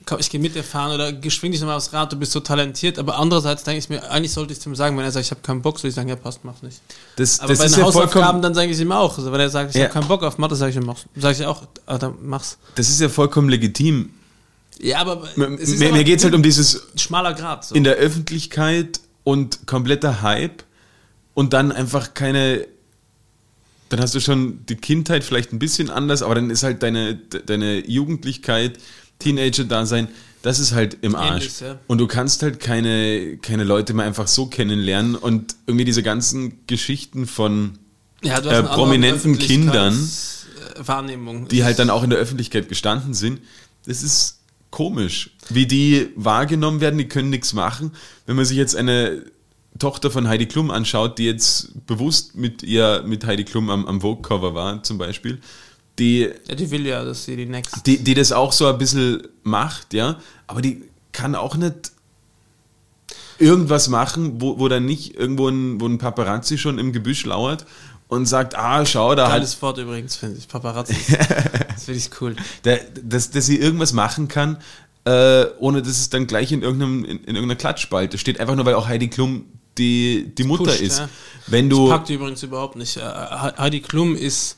komm, 0.07 0.19
ich 0.21 0.31
gehe 0.31 0.41
mit 0.41 0.55
dir 0.55 0.65
fahren 0.65 0.93
oder 0.93 1.13
geschwing 1.13 1.53
dich 1.53 1.61
nochmal 1.61 1.77
aufs 1.77 1.93
Rad, 1.93 2.13
du 2.13 2.17
bist 2.17 2.33
so 2.33 2.41
talentiert. 2.41 2.99
Aber 2.99 3.19
andererseits 3.19 3.65
denke 3.65 3.79
ich 3.79 3.89
mir, 3.89 4.11
eigentlich 4.11 4.33
sollte 4.33 4.53
ich 4.53 4.59
es 4.59 4.67
ihm 4.67 4.75
sagen, 4.75 4.97
wenn 4.97 5.05
er 5.05 5.13
sagt, 5.13 5.27
ich 5.27 5.31
habe 5.31 5.41
keinen 5.43 5.63
Bock, 5.63 5.79
soll 5.79 5.89
ich 5.89 5.95
sagen, 5.95 6.09
ja, 6.09 6.17
passt, 6.17 6.45
mach 6.45 6.61
nicht. 6.63 6.81
Das, 7.17 7.41
aber 7.41 7.49
das 7.49 7.59
bei 7.59 7.67
den 7.67 7.79
ja 7.79 7.85
Hausaufgaben, 7.85 8.43
dann 8.43 8.55
sage 8.55 8.69
ich 8.69 8.77
es 8.77 8.81
ihm 8.81 8.93
auch. 8.93 9.17
Also, 9.17 9.33
wenn 9.33 9.41
er 9.41 9.51
sagt, 9.51 9.71
ich 9.71 9.77
ja. 9.77 9.85
habe 9.85 9.93
keinen 9.93 10.09
Bock 10.09 10.23
auf 10.23 10.39
Mathe, 10.39 10.57
sage 10.57 10.71
ich 10.71 10.77
ihm 10.77 10.89
auch, 10.89 10.99
sage 11.17 11.37
ich 11.41 11.47
auch, 11.47 11.63
ah, 11.87 11.99
dann 11.99 12.15
mach's. 12.23 12.59
Das 12.75 12.89
ist 12.89 13.01
ja 13.01 13.09
vollkommen 13.09 13.49
legitim. 13.49 14.11
Ja, 14.81 14.99
aber 14.99 15.29
mir, 15.37 15.49
mir 15.49 16.05
geht 16.05 16.19
es 16.19 16.25
halt 16.25 16.35
um 16.35 16.43
dieses 16.43 16.89
schmaler 16.97 17.35
Grad. 17.35 17.65
So. 17.65 17.75
In 17.75 17.85
der 17.85 17.95
Öffentlichkeit 17.95 19.01
und 19.23 19.67
kompletter 19.67 20.23
Hype 20.23 20.65
und 21.35 21.53
dann 21.53 21.71
einfach 21.73 22.15
keine 22.15 22.67
dann 23.93 24.01
hast 24.01 24.15
du 24.15 24.21
schon 24.21 24.65
die 24.71 24.77
Kindheit 24.77 25.23
vielleicht 25.23 25.53
ein 25.53 25.59
bisschen 25.59 25.91
anders, 25.91 26.23
aber 26.23 26.35
dann 26.35 26.49
ist 26.49 26.63
halt 26.63 26.83
deine, 26.83 27.15
deine 27.15 27.87
Jugendlichkeit 27.87 28.79
Teenager-Dasein, 29.23 30.09
das 30.43 30.59
ist 30.59 30.73
halt 30.73 30.99
im 31.03 31.15
Arsch. 31.15 31.45
Ähnlich, 31.45 31.61
ja. 31.61 31.79
Und 31.87 31.99
du 31.99 32.07
kannst 32.07 32.43
halt 32.43 32.61
keine, 32.61 33.37
keine 33.39 33.65
Leute 33.65 33.95
mehr 33.95 34.05
einfach 34.05 34.27
so 34.27 34.47
kennenlernen 34.47 35.15
und 35.15 35.55
irgendwie 35.67 35.85
diese 35.85 36.03
ganzen 36.03 36.67
Geschichten 36.67 37.27
von 37.27 37.79
ja, 38.23 38.39
äh, 38.39 38.63
prominenten 38.63 39.39
Kindern. 39.39 39.95
Wahrnehmung. 40.77 41.49
die 41.49 41.65
halt 41.65 41.79
dann 41.79 41.91
auch 41.91 42.03
in 42.03 42.11
der 42.11 42.19
Öffentlichkeit 42.19 42.69
gestanden 42.69 43.15
sind. 43.15 43.41
Das 43.87 44.03
ist 44.03 44.41
komisch, 44.71 45.31
wie 45.51 45.67
die 45.67 46.09
wahrgenommen 46.17 46.81
werden, 46.81 46.99
die 46.99 47.09
können 47.09 47.31
nichts 47.31 47.53
machen. 47.53 47.93
Wenn 48.27 48.37
man 48.37 48.45
sich 48.45 48.57
jetzt 48.57 48.75
eine 48.75 49.25
Tochter 49.79 50.11
von 50.11 50.29
Heidi 50.29 50.47
Klum 50.47 50.71
anschaut, 50.71 51.19
die 51.19 51.25
jetzt 51.25 51.87
bewusst 51.87 52.35
mit 52.35 52.63
ihr, 52.63 53.03
mit 53.07 53.25
Heidi 53.27 53.45
Klum 53.45 53.71
am, 53.71 53.87
am 53.87 54.01
Vogue-Cover 54.01 54.55
war, 54.55 54.83
zum 54.83 54.99
Beispiel, 54.99 55.41
die, 55.99 56.31
Ja, 56.49 56.55
die 56.55 56.71
will 56.71 56.87
ja, 56.87 57.05
dass 57.05 57.25
sie 57.25 57.37
die 57.37 57.47
Next. 57.47 57.87
die, 57.87 57.99
die 57.99 58.15
das 58.15 58.33
auch 58.33 58.53
so 58.53 58.67
ein 58.67 58.79
bisschen 58.79 59.29
macht, 59.43 59.95
ja, 59.95 60.19
aber 60.47 60.63
die 60.63 60.83
kann 61.13 61.35
auch 61.35 61.57
nicht 61.57 61.93
irgendwas 63.39 63.89
machen, 63.89 64.41
wo, 64.41 64.59
wo 64.59 64.69
dann 64.69 64.85
nicht 64.85 65.15
irgendwo 65.17 65.49
ein, 65.49 65.81
wo 65.81 65.87
ein 65.87 65.99
Paparazzi 65.99 66.59
schon 66.59 66.79
im 66.79 66.93
Gebüsch 66.93 67.25
lauert 67.25 67.67
und 68.09 68.27
sagt, 68.27 68.55
ah, 68.57 68.85
schau, 68.87 69.15
da 69.15 69.25
hat 69.25 69.33
Geiles 69.33 69.61
Wort 69.63 69.79
übrigens, 69.79 70.17
finde 70.17 70.39
ich. 70.39 70.47
Paparazzi. 70.49 70.95
das 71.75 71.85
finde 71.85 71.99
ich 71.99 72.11
cool. 72.21 72.37
der, 72.65 72.81
dass, 73.03 73.31
dass 73.31 73.47
sie 73.47 73.57
irgendwas 73.59 73.93
machen 73.93 74.29
kann, 74.29 74.59
äh, 75.05 75.47
ohne 75.59 75.81
dass 75.83 75.99
es 75.99 76.11
dann 76.11 76.27
gleich 76.27 76.53
in, 76.53 76.63
irgendeinem, 76.63 77.05
in, 77.05 77.19
in 77.19 77.35
irgendeiner 77.35 77.57
Klatschspalte 77.57 78.19
steht. 78.19 78.39
Einfach 78.39 78.55
nur, 78.55 78.65
weil 78.65 78.75
auch 78.75 78.87
Heidi 78.87 79.09
Klum 79.09 79.47
die, 79.79 80.33
die 80.37 80.45
Mutter 80.45 80.65
pusht, 80.65 80.81
ist. 80.81 80.99
ja. 80.99 81.09
Wenn 81.47 81.69
Das 81.71 81.79
du. 81.79 81.89
packt 81.89 82.09
die 82.11 82.15
übrigens 82.15 82.43
überhaupt 82.43 82.77
nicht. 82.77 82.99
Äh, 82.99 83.01
Heidi 83.01 83.81
Klum 83.81 84.15
ist 84.15 84.57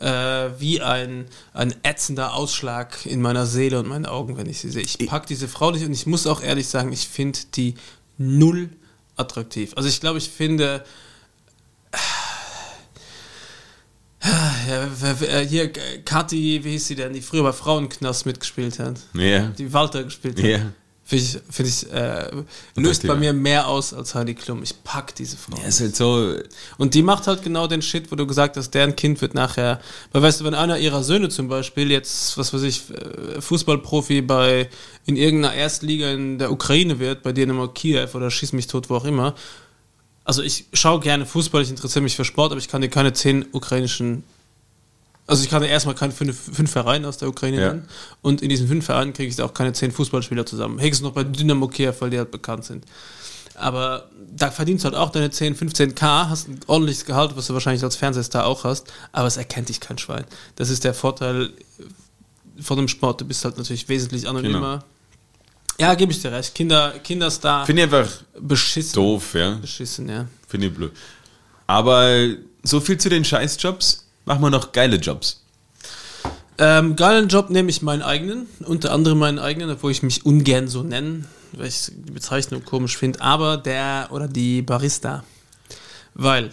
äh, 0.00 0.50
wie 0.58 0.80
ein, 0.82 1.26
ein 1.52 1.74
ätzender 1.82 2.34
Ausschlag 2.34 3.06
in 3.06 3.20
meiner 3.22 3.46
Seele 3.46 3.78
und 3.80 3.88
meinen 3.88 4.06
Augen, 4.06 4.36
wenn 4.36 4.48
ich 4.48 4.60
sie 4.60 4.70
sehe. 4.70 4.82
Ich 4.82 4.98
pack 5.06 5.26
diese 5.26 5.48
Frau 5.48 5.70
nicht 5.70 5.84
und 5.84 5.92
ich 5.92 6.06
muss 6.06 6.26
auch 6.26 6.42
ehrlich 6.42 6.68
sagen, 6.68 6.92
ich 6.92 7.08
finde 7.08 7.38
die 7.54 7.74
null 8.18 8.68
attraktiv. 9.16 9.72
Also 9.76 9.88
ich 9.88 10.00
glaube, 10.00 10.18
ich 10.18 10.28
finde 10.28 10.84
ja, 14.68 14.88
wer- 15.20 15.40
hier 15.40 15.72
Kathi, 16.04 16.60
wie 16.64 16.70
hieß 16.72 16.86
sie 16.88 16.94
denn, 16.96 17.12
die 17.12 17.22
früher 17.22 17.42
bei 17.44 17.52
Frauenknast 17.52 18.26
mitgespielt 18.26 18.78
hat, 18.78 18.98
Ja. 19.14 19.48
die 19.48 19.72
Walter 19.72 20.02
gespielt 20.04 20.38
hat. 20.38 20.44
Ja. 20.44 20.72
Finde 21.08 21.24
ich, 21.24 21.38
find 21.50 21.68
ich 21.68 21.92
äh, 21.92 22.32
löst 22.74 23.06
bei 23.06 23.14
mir 23.14 23.32
mehr 23.32 23.68
aus 23.68 23.94
als 23.94 24.16
Heidi 24.16 24.34
Klum. 24.34 24.64
Ich 24.64 24.82
pack 24.82 25.14
diese 25.14 25.36
Frau. 25.36 25.56
Ja, 25.56 25.68
ist 25.68 25.80
halt 25.80 25.94
so. 25.94 26.34
Und 26.78 26.94
die 26.94 27.02
macht 27.02 27.28
halt 27.28 27.44
genau 27.44 27.68
den 27.68 27.80
Shit, 27.80 28.10
wo 28.10 28.16
du 28.16 28.26
gesagt 28.26 28.56
hast, 28.56 28.70
deren 28.70 28.96
Kind 28.96 29.20
wird 29.20 29.32
nachher, 29.32 29.80
weil 30.10 30.22
weißt 30.22 30.40
du, 30.40 30.44
wenn 30.44 30.54
einer 30.54 30.78
ihrer 30.78 31.04
Söhne 31.04 31.28
zum 31.28 31.46
Beispiel 31.46 31.92
jetzt, 31.92 32.36
was 32.36 32.52
weiß 32.52 32.62
ich, 32.62 32.90
äh, 32.90 33.40
Fußballprofi 33.40 34.20
bei, 34.22 34.68
in 35.04 35.14
irgendeiner 35.14 35.54
Erstliga 35.54 36.10
in 36.10 36.38
der 36.38 36.50
Ukraine 36.50 36.98
wird, 36.98 37.22
bei 37.22 37.30
Dynamo 37.30 37.68
Kiew 37.68 38.08
oder 38.14 38.28
schieß 38.28 38.52
mich 38.52 38.66
tot, 38.66 38.90
wo 38.90 38.96
auch 38.96 39.04
immer. 39.04 39.36
Also 40.24 40.42
ich 40.42 40.64
schaue 40.72 40.98
gerne 40.98 41.24
Fußball, 41.24 41.62
ich 41.62 41.70
interessiere 41.70 42.02
mich 42.02 42.16
für 42.16 42.24
Sport, 42.24 42.50
aber 42.50 42.58
ich 42.58 42.66
kann 42.66 42.82
dir 42.82 42.88
keine 42.88 43.12
zehn 43.12 43.46
ukrainischen, 43.52 44.24
also 45.26 45.42
ich 45.42 45.50
kann 45.50 45.62
dir 45.62 45.68
erstmal 45.68 45.94
keine 45.94 46.12
fünf, 46.12 46.36
fünf 46.54 46.70
Vereine 46.70 47.08
aus 47.08 47.16
der 47.18 47.28
Ukraine 47.28 47.60
Ja. 47.60 47.68
nennen 47.68 47.88
und 48.22 48.42
in 48.42 48.48
diesen 48.48 48.68
fünf 48.68 48.84
Vereinen 48.86 49.12
kriege 49.12 49.28
ich 49.30 49.40
auch 49.42 49.52
keine 49.54 49.72
zehn 49.72 49.90
Fußballspieler 49.92 50.46
zusammen. 50.46 50.80
Höchstens 50.80 51.02
noch 51.02 51.12
bei 51.12 51.24
Dynamo 51.24 51.68
Kiew, 51.68 51.94
weil 52.00 52.10
die 52.10 52.18
halt 52.18 52.30
bekannt 52.30 52.64
sind. 52.64 52.84
Aber 53.54 54.10
da 54.36 54.50
verdienst 54.50 54.84
du 54.84 54.88
halt 54.90 54.96
auch 54.96 55.10
deine 55.10 55.30
10, 55.30 55.56
15k, 55.56 56.28
hast 56.28 56.46
ein 56.48 56.60
ordentliches 56.66 57.06
Gehalt, 57.06 57.36
was 57.36 57.46
du 57.46 57.54
wahrscheinlich 57.54 57.82
als 57.82 57.96
Fernsehstar 57.96 58.44
auch 58.44 58.64
hast, 58.64 58.92
aber 59.12 59.26
es 59.26 59.38
erkennt 59.38 59.70
dich 59.70 59.80
kein 59.80 59.96
Schwein. 59.96 60.24
Das 60.56 60.68
ist 60.68 60.84
der 60.84 60.92
Vorteil 60.92 61.50
von 62.60 62.76
dem 62.76 62.86
Sport. 62.88 63.20
Du 63.22 63.24
bist 63.24 63.44
halt 63.44 63.56
natürlich 63.56 63.88
wesentlich 63.88 64.28
anonymer. 64.28 64.84
Ja, 65.80 65.94
gebe 65.94 66.12
ich 66.12 66.20
dir 66.22 66.32
recht. 66.32 66.54
Kinder, 66.54 66.94
Kinderstar, 67.02 67.66
Finde 67.66 67.82
ich 67.84 67.92
einfach 67.92 68.10
beschissen. 68.40 68.94
doof, 68.94 69.34
ja. 69.34 69.54
Beschissen, 69.54 70.08
ja. 70.08 70.26
Finde 70.48 70.66
ich 70.68 70.74
blöd. 70.74 70.92
Aber 71.66 72.10
so 72.62 72.80
viel 72.80 72.96
zu 72.98 73.08
den 73.08 73.24
Scheißjobs. 73.24 74.05
Machen 74.26 74.42
wir 74.42 74.50
noch 74.50 74.72
geile 74.72 74.96
Jobs. 74.96 75.40
Ähm, 76.58 76.96
geilen 76.96 77.28
Job 77.28 77.48
nehme 77.48 77.70
ich 77.70 77.80
meinen 77.80 78.02
eigenen, 78.02 78.48
unter 78.64 78.92
anderem 78.92 79.18
meinen 79.18 79.38
eigenen, 79.38 79.70
obwohl 79.70 79.92
ich 79.92 80.02
mich 80.02 80.26
ungern 80.26 80.66
so 80.66 80.82
nenne, 80.82 81.26
weil 81.52 81.68
ich 81.68 81.92
die 81.94 82.10
Bezeichnung 82.10 82.64
komisch 82.64 82.96
finde, 82.96 83.20
aber 83.20 83.56
der 83.56 84.08
oder 84.10 84.26
die 84.26 84.62
Barista. 84.62 85.22
Weil, 86.14 86.50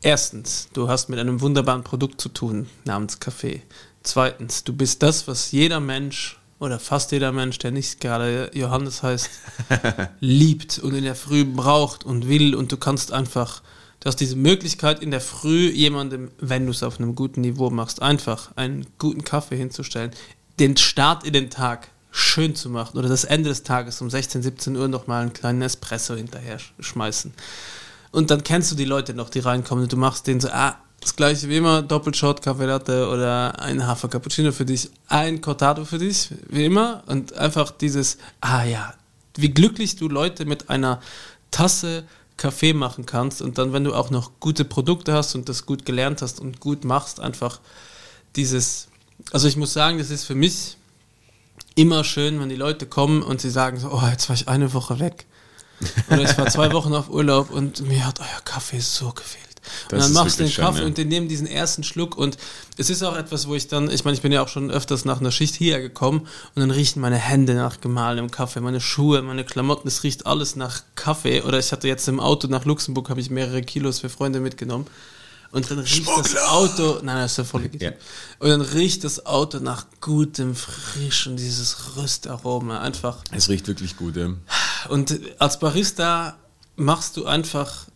erstens, 0.00 0.68
du 0.72 0.88
hast 0.88 1.10
mit 1.10 1.18
einem 1.18 1.42
wunderbaren 1.42 1.84
Produkt 1.84 2.22
zu 2.22 2.30
tun, 2.30 2.70
namens 2.84 3.20
Kaffee. 3.20 3.62
Zweitens, 4.02 4.64
du 4.64 4.72
bist 4.72 5.02
das, 5.02 5.28
was 5.28 5.52
jeder 5.52 5.80
Mensch 5.80 6.38
oder 6.58 6.78
fast 6.78 7.12
jeder 7.12 7.32
Mensch, 7.32 7.58
der 7.58 7.70
nicht 7.70 8.00
gerade 8.00 8.50
Johannes 8.54 9.02
heißt, 9.02 9.28
liebt 10.20 10.78
und 10.78 10.94
in 10.94 11.04
der 11.04 11.16
Früh 11.16 11.44
braucht 11.44 12.04
und 12.04 12.28
will 12.28 12.54
und 12.54 12.72
du 12.72 12.78
kannst 12.78 13.12
einfach, 13.12 13.62
du 14.04 14.08
hast 14.08 14.20
diese 14.20 14.36
Möglichkeit 14.36 15.02
in 15.02 15.10
der 15.10 15.22
Früh 15.22 15.70
jemandem, 15.70 16.30
wenn 16.38 16.66
du 16.66 16.70
es 16.72 16.82
auf 16.82 16.98
einem 17.00 17.14
guten 17.14 17.40
Niveau 17.40 17.70
machst, 17.70 18.02
einfach 18.02 18.50
einen 18.56 18.86
guten 18.98 19.24
Kaffee 19.24 19.56
hinzustellen, 19.56 20.10
den 20.60 20.76
Start 20.76 21.24
in 21.24 21.32
den 21.32 21.48
Tag 21.50 21.88
schön 22.10 22.54
zu 22.54 22.68
machen 22.68 22.98
oder 22.98 23.08
das 23.08 23.24
Ende 23.24 23.48
des 23.48 23.62
Tages 23.64 24.00
um 24.00 24.10
16, 24.10 24.42
17 24.42 24.76
Uhr 24.76 24.86
nochmal 24.88 25.22
einen 25.22 25.32
kleinen 25.32 25.62
Espresso 25.62 26.14
hinterher 26.14 26.60
sch- 26.60 26.70
schmeißen. 26.78 27.32
Und 28.12 28.30
dann 28.30 28.44
kennst 28.44 28.70
du 28.70 28.76
die 28.76 28.84
Leute 28.84 29.14
noch, 29.14 29.30
die 29.30 29.40
reinkommen 29.40 29.84
und 29.84 29.92
du 29.92 29.96
machst 29.96 30.26
denen 30.26 30.40
so, 30.40 30.48
ah, 30.50 30.76
das 31.00 31.16
gleiche 31.16 31.48
wie 31.48 31.56
immer, 31.56 31.82
Doppelshot, 31.82 32.40
Kaffee 32.42 32.66
Latte 32.66 33.08
oder 33.08 33.58
ein 33.60 33.86
Hafer 33.86 34.08
Cappuccino 34.08 34.52
für 34.52 34.64
dich, 34.64 34.90
ein 35.08 35.40
Cortado 35.40 35.84
für 35.84 35.98
dich, 35.98 36.28
wie 36.48 36.66
immer. 36.66 37.02
Und 37.06 37.32
einfach 37.32 37.70
dieses, 37.72 38.18
ah 38.40 38.64
ja, 38.64 38.94
wie 39.36 39.50
glücklich 39.50 39.96
du 39.96 40.08
Leute 40.08 40.44
mit 40.44 40.70
einer 40.70 41.00
Tasse 41.50 42.04
Kaffee 42.36 42.72
machen 42.72 43.06
kannst 43.06 43.42
und 43.42 43.58
dann, 43.58 43.72
wenn 43.72 43.84
du 43.84 43.94
auch 43.94 44.10
noch 44.10 44.32
gute 44.40 44.64
Produkte 44.64 45.12
hast 45.12 45.34
und 45.34 45.48
das 45.48 45.66
gut 45.66 45.84
gelernt 45.84 46.22
hast 46.22 46.40
und 46.40 46.60
gut 46.60 46.84
machst, 46.84 47.20
einfach 47.20 47.60
dieses, 48.36 48.88
also 49.30 49.46
ich 49.46 49.56
muss 49.56 49.72
sagen, 49.72 49.98
das 49.98 50.10
ist 50.10 50.24
für 50.24 50.34
mich 50.34 50.76
immer 51.76 52.04
schön, 52.04 52.40
wenn 52.40 52.48
die 52.48 52.56
Leute 52.56 52.86
kommen 52.86 53.22
und 53.22 53.40
sie 53.40 53.50
sagen 53.50 53.78
so, 53.78 53.90
oh, 53.90 54.06
jetzt 54.10 54.28
war 54.28 54.34
ich 54.34 54.48
eine 54.48 54.72
Woche 54.74 54.98
weg. 54.98 55.26
Oder 56.08 56.22
ich 56.22 56.36
war 56.38 56.48
zwei 56.48 56.72
Wochen 56.72 56.94
auf 56.94 57.10
Urlaub 57.10 57.50
und 57.50 57.86
mir 57.86 58.06
hat 58.06 58.20
euer 58.20 58.40
Kaffee 58.44 58.80
so 58.80 59.10
gefehlt. 59.12 59.53
Das 59.88 60.06
und 60.06 60.14
dann 60.14 60.24
machst 60.24 60.40
du 60.40 60.44
den 60.44 60.52
Kaffee 60.52 60.80
ja. 60.80 60.86
und 60.86 60.98
die 60.98 61.04
nehmen 61.04 61.28
diesen 61.28 61.46
ersten 61.46 61.84
Schluck 61.84 62.16
und 62.16 62.36
es 62.76 62.90
ist 62.90 63.02
auch 63.02 63.16
etwas, 63.16 63.48
wo 63.48 63.54
ich 63.54 63.68
dann, 63.68 63.90
ich 63.90 64.04
meine, 64.04 64.16
ich 64.16 64.22
bin 64.22 64.32
ja 64.32 64.42
auch 64.42 64.48
schon 64.48 64.70
öfters 64.70 65.04
nach 65.04 65.20
einer 65.20 65.30
Schicht 65.30 65.54
hierher 65.54 65.80
gekommen 65.80 66.20
und 66.54 66.60
dann 66.60 66.70
riechen 66.70 67.00
meine 67.00 67.16
Hände 67.16 67.54
nach 67.54 67.80
gemahlenem 67.80 68.30
Kaffee, 68.30 68.60
meine 68.60 68.80
Schuhe, 68.80 69.22
meine 69.22 69.44
Klamotten, 69.44 69.88
es 69.88 70.02
riecht 70.02 70.26
alles 70.26 70.56
nach 70.56 70.82
Kaffee. 70.94 71.42
Oder 71.42 71.58
ich 71.58 71.72
hatte 71.72 71.88
jetzt 71.88 72.08
im 72.08 72.20
Auto 72.20 72.48
nach 72.48 72.64
Luxemburg, 72.64 73.10
habe 73.10 73.20
ich 73.20 73.30
mehrere 73.30 73.62
Kilos 73.62 74.00
für 74.00 74.08
Freunde 74.08 74.40
mitgenommen. 74.40 74.86
Und 75.52 75.70
dann 75.70 75.78
riecht 75.78 76.08
das 76.08 76.36
Auto, 76.48 76.98
nein, 77.02 77.18
das 77.18 77.32
ist 77.32 77.38
ja 77.38 77.44
voll. 77.44 77.70
Ja. 77.78 77.92
Und 78.40 78.48
dann 78.48 78.60
riecht 78.60 79.04
das 79.04 79.24
Auto 79.24 79.60
nach 79.60 79.86
gutem, 80.00 80.56
frischen, 80.56 81.36
dieses 81.36 81.96
Röstaroma. 81.96 82.80
Einfach 82.80 83.18
Es 83.30 83.48
riecht 83.48 83.68
wirklich 83.68 83.96
gut, 83.96 84.16
ja. 84.16 84.30
und 84.88 85.20
als 85.38 85.60
Barista 85.60 86.36
machst 86.74 87.16
du 87.16 87.26
einfach, 87.26 87.86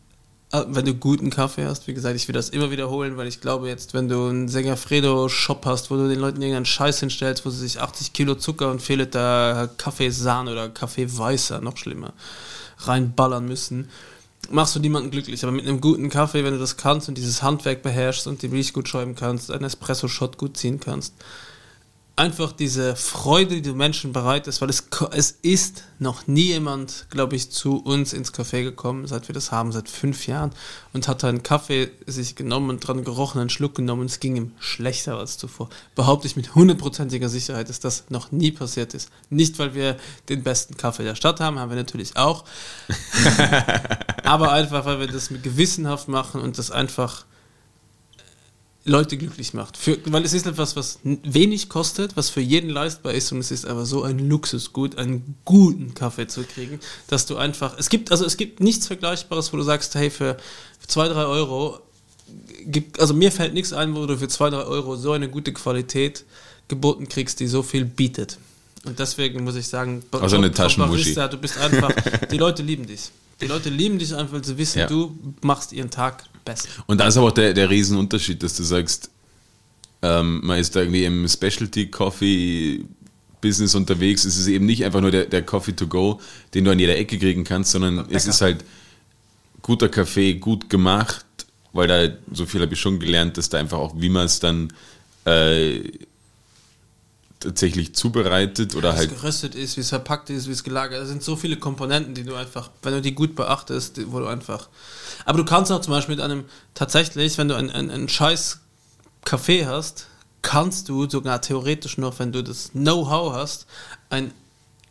wenn 0.50 0.86
du 0.86 0.94
guten 0.94 1.28
Kaffee 1.28 1.66
hast, 1.66 1.86
wie 1.88 1.94
gesagt, 1.94 2.16
ich 2.16 2.26
will 2.26 2.32
das 2.32 2.48
immer 2.48 2.70
wiederholen, 2.70 3.18
weil 3.18 3.26
ich 3.26 3.40
glaube 3.40 3.68
jetzt, 3.68 3.92
wenn 3.92 4.08
du 4.08 4.28
einen 4.28 4.48
Segafredo-Shop 4.48 5.66
hast, 5.66 5.90
wo 5.90 5.96
du 5.96 6.08
den 6.08 6.20
Leuten 6.20 6.40
irgendeinen 6.40 6.64
Scheiß 6.64 7.00
hinstellst, 7.00 7.44
wo 7.44 7.50
sie 7.50 7.58
sich 7.58 7.80
80 7.80 8.14
Kilo 8.14 8.34
Zucker 8.34 8.70
und 8.70 8.80
fehlt 8.80 9.14
da 9.14 9.68
Kaffeesahne 9.76 10.52
oder 10.52 10.70
Kaffeeweißer, 10.70 11.60
noch 11.60 11.76
schlimmer, 11.76 12.14
reinballern 12.78 13.46
müssen, 13.46 13.90
machst 14.50 14.74
du 14.74 14.80
niemanden 14.80 15.10
glücklich. 15.10 15.42
Aber 15.42 15.52
mit 15.52 15.66
einem 15.66 15.82
guten 15.82 16.08
Kaffee, 16.08 16.44
wenn 16.44 16.54
du 16.54 16.58
das 16.58 16.78
kannst 16.78 17.08
und 17.08 17.18
dieses 17.18 17.42
Handwerk 17.42 17.82
beherrschst 17.82 18.26
und 18.26 18.40
die 18.40 18.48
Milch 18.48 18.72
gut 18.72 18.88
schäumen 18.88 19.14
kannst, 19.14 19.50
einen 19.50 19.64
Espresso-Shot 19.64 20.38
gut 20.38 20.56
ziehen 20.56 20.80
kannst, 20.80 21.12
einfach 22.18 22.52
diese 22.52 22.96
Freude, 22.96 23.54
die 23.54 23.62
du 23.62 23.74
Menschen 23.74 24.12
bereitest, 24.12 24.60
weil 24.60 24.70
es, 24.70 24.88
es 25.12 25.30
ist 25.42 25.84
noch 26.00 26.26
nie 26.26 26.48
jemand, 26.48 27.06
glaube 27.10 27.36
ich, 27.36 27.50
zu 27.50 27.76
uns 27.76 28.12
ins 28.12 28.34
Café 28.34 28.64
gekommen, 28.64 29.06
seit 29.06 29.28
wir 29.28 29.34
das 29.34 29.52
haben, 29.52 29.70
seit 29.70 29.88
fünf 29.88 30.26
Jahren, 30.26 30.50
und 30.92 31.06
hat 31.06 31.22
einen 31.22 31.42
Kaffee 31.42 31.90
sich 32.06 32.34
genommen 32.34 32.70
und 32.70 32.80
dran 32.80 33.04
gerochen, 33.04 33.40
einen 33.40 33.50
Schluck 33.50 33.76
genommen 33.76 34.02
und 34.02 34.10
es 34.10 34.20
ging 34.20 34.36
ihm 34.36 34.52
schlechter 34.58 35.16
als 35.16 35.38
zuvor. 35.38 35.68
Behaupte 35.94 36.26
ich 36.26 36.36
mit 36.36 36.54
hundertprozentiger 36.54 37.28
Sicherheit, 37.28 37.68
dass 37.68 37.78
das 37.80 38.04
noch 38.08 38.32
nie 38.32 38.50
passiert 38.50 38.94
ist. 38.94 39.10
Nicht, 39.30 39.58
weil 39.58 39.74
wir 39.74 39.96
den 40.28 40.42
besten 40.42 40.76
Kaffee 40.76 41.04
der 41.04 41.14
Stadt 41.14 41.40
haben, 41.40 41.58
haben 41.58 41.70
wir 41.70 41.76
natürlich 41.76 42.16
auch, 42.16 42.44
aber 44.24 44.52
einfach, 44.52 44.84
weil 44.84 44.98
wir 45.00 45.06
das 45.06 45.30
mit 45.30 45.44
gewissenhaft 45.44 46.08
machen 46.08 46.40
und 46.40 46.58
das 46.58 46.70
einfach 46.70 47.24
Leute 48.88 49.16
glücklich 49.16 49.54
macht. 49.54 49.76
Für, 49.76 49.98
weil 50.06 50.24
es 50.24 50.32
ist 50.32 50.46
etwas, 50.46 50.74
was 50.76 50.98
wenig 51.04 51.68
kostet, 51.68 52.16
was 52.16 52.30
für 52.30 52.40
jeden 52.40 52.70
leistbar 52.70 53.12
ist 53.14 53.30
und 53.32 53.38
es 53.38 53.50
ist 53.50 53.66
aber 53.66 53.86
so 53.86 54.02
ein 54.02 54.18
Luxusgut, 54.18 54.96
einen 54.98 55.36
guten 55.44 55.94
Kaffee 55.94 56.26
zu 56.26 56.42
kriegen, 56.42 56.80
dass 57.06 57.26
du 57.26 57.36
einfach, 57.36 57.78
es 57.78 57.88
gibt, 57.88 58.10
also 58.10 58.24
es 58.24 58.36
gibt 58.36 58.60
nichts 58.60 58.86
Vergleichbares, 58.86 59.52
wo 59.52 59.56
du 59.56 59.62
sagst, 59.62 59.94
hey, 59.94 60.10
für, 60.10 60.36
zwei, 60.88 61.08
drei 61.08 61.24
Euro 61.24 61.78
gibt, 62.66 62.98
also 63.00 63.14
mir 63.14 63.30
fällt 63.30 63.54
nichts 63.54 63.72
ein, 63.72 63.94
wo 63.94 64.06
du 64.06 64.16
für 64.18 64.28
zwei, 64.28 64.50
drei 64.50 64.62
Euro 64.62 64.96
so 64.96 65.12
eine 65.12 65.28
gute 65.28 65.52
Qualität 65.52 66.24
geboten 66.66 67.08
kriegst, 67.08 67.40
die 67.40 67.46
so 67.46 67.62
viel 67.62 67.84
bietet. 67.84 68.38
Und 68.84 68.98
deswegen 68.98 69.44
muss 69.44 69.56
ich 69.56 69.68
sagen, 69.68 70.02
Also 70.12 70.36
eine 70.36 70.50
Taschenmuschi. 70.52 71.14
Du 71.14 71.36
bist 71.38 71.58
einfach, 71.58 71.92
die 72.30 72.38
Leute 72.38 72.62
lieben 72.62 72.86
dich. 72.86 73.10
Die 73.40 73.46
Leute 73.46 73.70
lieben 73.70 73.98
dich 73.98 74.14
einfach, 74.14 74.34
weil 74.34 74.44
sie 74.44 74.58
wissen, 74.58 74.80
Ja. 74.80 74.86
du 74.86 75.16
machst 75.42 75.72
ihren 75.72 75.90
Tag 75.90 76.24
besser. 76.48 76.68
Und 76.86 76.98
da 76.98 77.08
ist 77.08 77.16
aber 77.16 77.28
auch 77.28 77.32
der, 77.32 77.54
der 77.54 77.70
Riesenunterschied, 77.70 78.42
dass 78.42 78.56
du 78.56 78.62
sagst, 78.62 79.10
ähm, 80.02 80.40
man 80.44 80.58
ist 80.58 80.74
da 80.74 80.80
irgendwie 80.80 81.04
im 81.04 81.28
Specialty 81.28 81.86
Coffee 81.90 82.84
Business 83.40 83.74
unterwegs. 83.74 84.24
Es 84.24 84.36
ist 84.36 84.48
eben 84.48 84.66
nicht 84.66 84.84
einfach 84.84 85.00
nur 85.00 85.10
der, 85.10 85.26
der 85.26 85.42
Coffee 85.42 85.74
to 85.74 85.86
go, 85.86 86.20
den 86.54 86.64
du 86.64 86.70
an 86.70 86.78
jeder 86.78 86.96
Ecke 86.96 87.18
kriegen 87.18 87.44
kannst, 87.44 87.72
sondern 87.72 88.06
es 88.10 88.26
ist 88.26 88.40
halt 88.40 88.64
guter 89.62 89.88
Kaffee, 89.88 90.34
gut 90.34 90.70
gemacht, 90.70 91.24
weil 91.72 91.88
da 91.88 92.08
so 92.32 92.46
viel 92.46 92.60
habe 92.62 92.74
ich 92.74 92.80
schon 92.80 92.98
gelernt, 92.98 93.36
dass 93.36 93.48
da 93.48 93.58
einfach 93.58 93.78
auch, 93.78 93.94
wie 94.00 94.08
man 94.08 94.26
es 94.26 94.40
dann 94.40 94.72
äh, 95.24 95.80
tatsächlich 97.40 97.94
zubereitet 97.94 98.74
oder 98.74 98.90
Wie 98.90 98.94
es 98.94 98.98
halt 98.98 99.10
geröstet 99.10 99.54
ist, 99.54 99.76
wie 99.76 99.80
es 99.80 99.90
verpackt 99.90 100.30
ist, 100.30 100.48
wie 100.48 100.52
es 100.52 100.64
gelagert 100.64 100.98
ist. 100.98 101.04
Es 101.04 101.08
sind 101.10 101.22
so 101.22 101.36
viele 101.36 101.56
Komponenten, 101.56 102.14
die 102.14 102.24
du 102.24 102.34
einfach, 102.34 102.70
wenn 102.82 102.92
du 102.94 103.00
die 103.00 103.14
gut 103.14 103.36
beachtest, 103.36 104.00
wo 104.10 104.18
du 104.18 104.26
einfach. 104.26 104.68
Aber 105.24 105.38
du 105.38 105.44
kannst 105.44 105.70
auch 105.70 105.80
zum 105.80 105.92
Beispiel 105.92 106.16
mit 106.16 106.24
einem, 106.24 106.44
tatsächlich, 106.74 107.38
wenn 107.38 107.48
du 107.48 107.54
einen, 107.54 107.70
einen, 107.70 107.90
einen 107.90 108.08
scheiß 108.08 108.60
Kaffee 109.24 109.66
hast, 109.66 110.06
kannst 110.42 110.88
du 110.88 111.08
sogar 111.08 111.40
theoretisch 111.40 111.98
noch, 111.98 112.18
wenn 112.18 112.32
du 112.32 112.42
das 112.42 112.70
Know-how 112.72 113.34
hast, 113.34 113.66
ein 114.10 114.32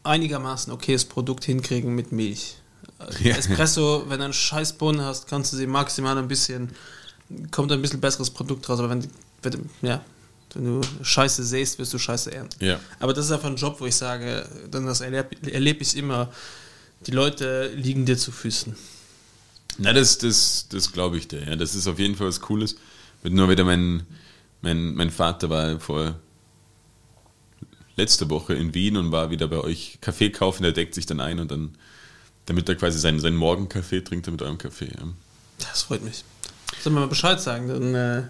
einigermaßen 0.04 0.72
okayes 0.72 1.06
Produkt 1.06 1.46
hinkriegen 1.46 1.94
mit 1.96 2.12
Milch. 2.12 2.56
Ja. 3.20 3.36
Espresso, 3.36 4.06
wenn 4.08 4.18
du 4.18 4.26
einen 4.26 4.34
scheiß 4.34 4.74
Bohnen 4.74 5.02
hast, 5.02 5.28
kannst 5.28 5.54
du 5.54 5.58
sie 5.58 5.68
maximal 5.68 6.18
ein 6.18 6.28
bisschen, 6.28 6.72
kommt 7.52 7.72
ein 7.72 7.80
bisschen 7.82 8.02
besseres 8.02 8.32
Produkt 8.32 8.68
raus, 8.70 8.80
aber 8.80 8.90
wenn, 8.90 9.08
wenn, 9.44 9.70
ja, 9.84 10.02
wenn 10.58 10.66
du 10.66 10.82
Scheiße 11.04 11.44
säst, 11.44 11.78
wirst 11.78 11.94
du 11.94 12.00
Scheiße 12.00 12.32
ernten. 12.32 12.66
Ja. 12.66 12.80
Aber 13.00 13.14
das 13.14 13.26
ist 13.26 13.32
einfach 13.32 13.50
ein 13.50 13.56
Job, 13.56 13.80
wo 13.80 13.86
ich 13.86 13.96
sage, 13.96 14.48
dann 14.72 14.88
das 14.88 15.02
erlebe 15.02 15.30
erleb 15.52 15.82
ich 15.82 15.96
immer, 15.96 16.32
die 17.06 17.12
Leute 17.12 17.72
liegen 17.76 18.06
dir 18.06 18.18
zu 18.18 18.32
Füßen. 18.32 18.76
Na, 19.78 19.94
das, 19.94 20.18
das, 20.18 20.66
das 20.70 20.92
glaube 20.92 21.18
ich 21.18 21.28
dir. 21.28 21.48
Ja, 21.48 21.56
das 21.56 21.76
ist 21.76 21.88
auf 21.88 22.00
jeden 22.00 22.16
Fall 22.16 22.28
was 22.28 22.42
Cooles. 22.42 22.76
Wird 23.22 23.36
nur 23.36 23.50
wieder 23.50 23.64
mein, 23.64 24.08
mein, 24.62 24.96
mein 24.96 25.12
Vater 25.12 25.52
war 25.52 25.80
vor 25.80 26.20
letzte 27.96 28.28
Woche 28.32 28.56
in 28.56 28.74
Wien 28.74 28.98
und 28.98 29.12
war 29.12 29.30
wieder 29.30 29.48
bei 29.48 29.60
euch 29.60 30.00
Kaffee 30.02 30.32
kaufen. 30.32 30.64
Der 30.64 30.72
deckt 30.72 30.96
sich 30.96 31.06
dann 31.06 31.20
ein 31.20 31.40
und 31.40 31.52
dann, 31.52 31.76
damit 32.48 32.68
er 32.68 32.76
quasi 32.76 32.98
seinen, 32.98 33.20
seinen 33.20 33.38
Morgenkaffee 33.38 34.02
trinkt 34.02 34.28
er 34.28 34.32
mit 34.32 34.42
eurem 34.42 34.58
Kaffee. 34.58 34.88
Ja. 34.88 35.08
Das 35.60 35.84
freut 35.84 36.04
mich. 36.04 36.24
Soll 36.82 36.94
mir 36.94 37.02
mal 37.02 37.08
Bescheid 37.08 37.40
sagen, 37.40 37.68
dann 37.68 37.94
äh, 37.94 38.24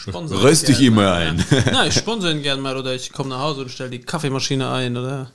sponsor 0.00 0.42
Röst 0.42 0.68
dich 0.68 0.78
gern 0.78 0.92
immer 0.92 1.02
mal, 1.02 1.12
ein. 1.14 1.44
Nein, 1.72 1.88
ich 1.88 1.94
sponsere 1.94 2.32
ihn 2.32 2.42
gerne 2.42 2.62
mal 2.62 2.76
oder 2.76 2.94
ich 2.94 3.12
komme 3.12 3.30
nach 3.30 3.40
Hause 3.40 3.62
und 3.62 3.70
stelle 3.70 3.90
die 3.90 4.00
Kaffeemaschine 4.00 4.70
ein 4.70 4.96
oder 4.96 5.30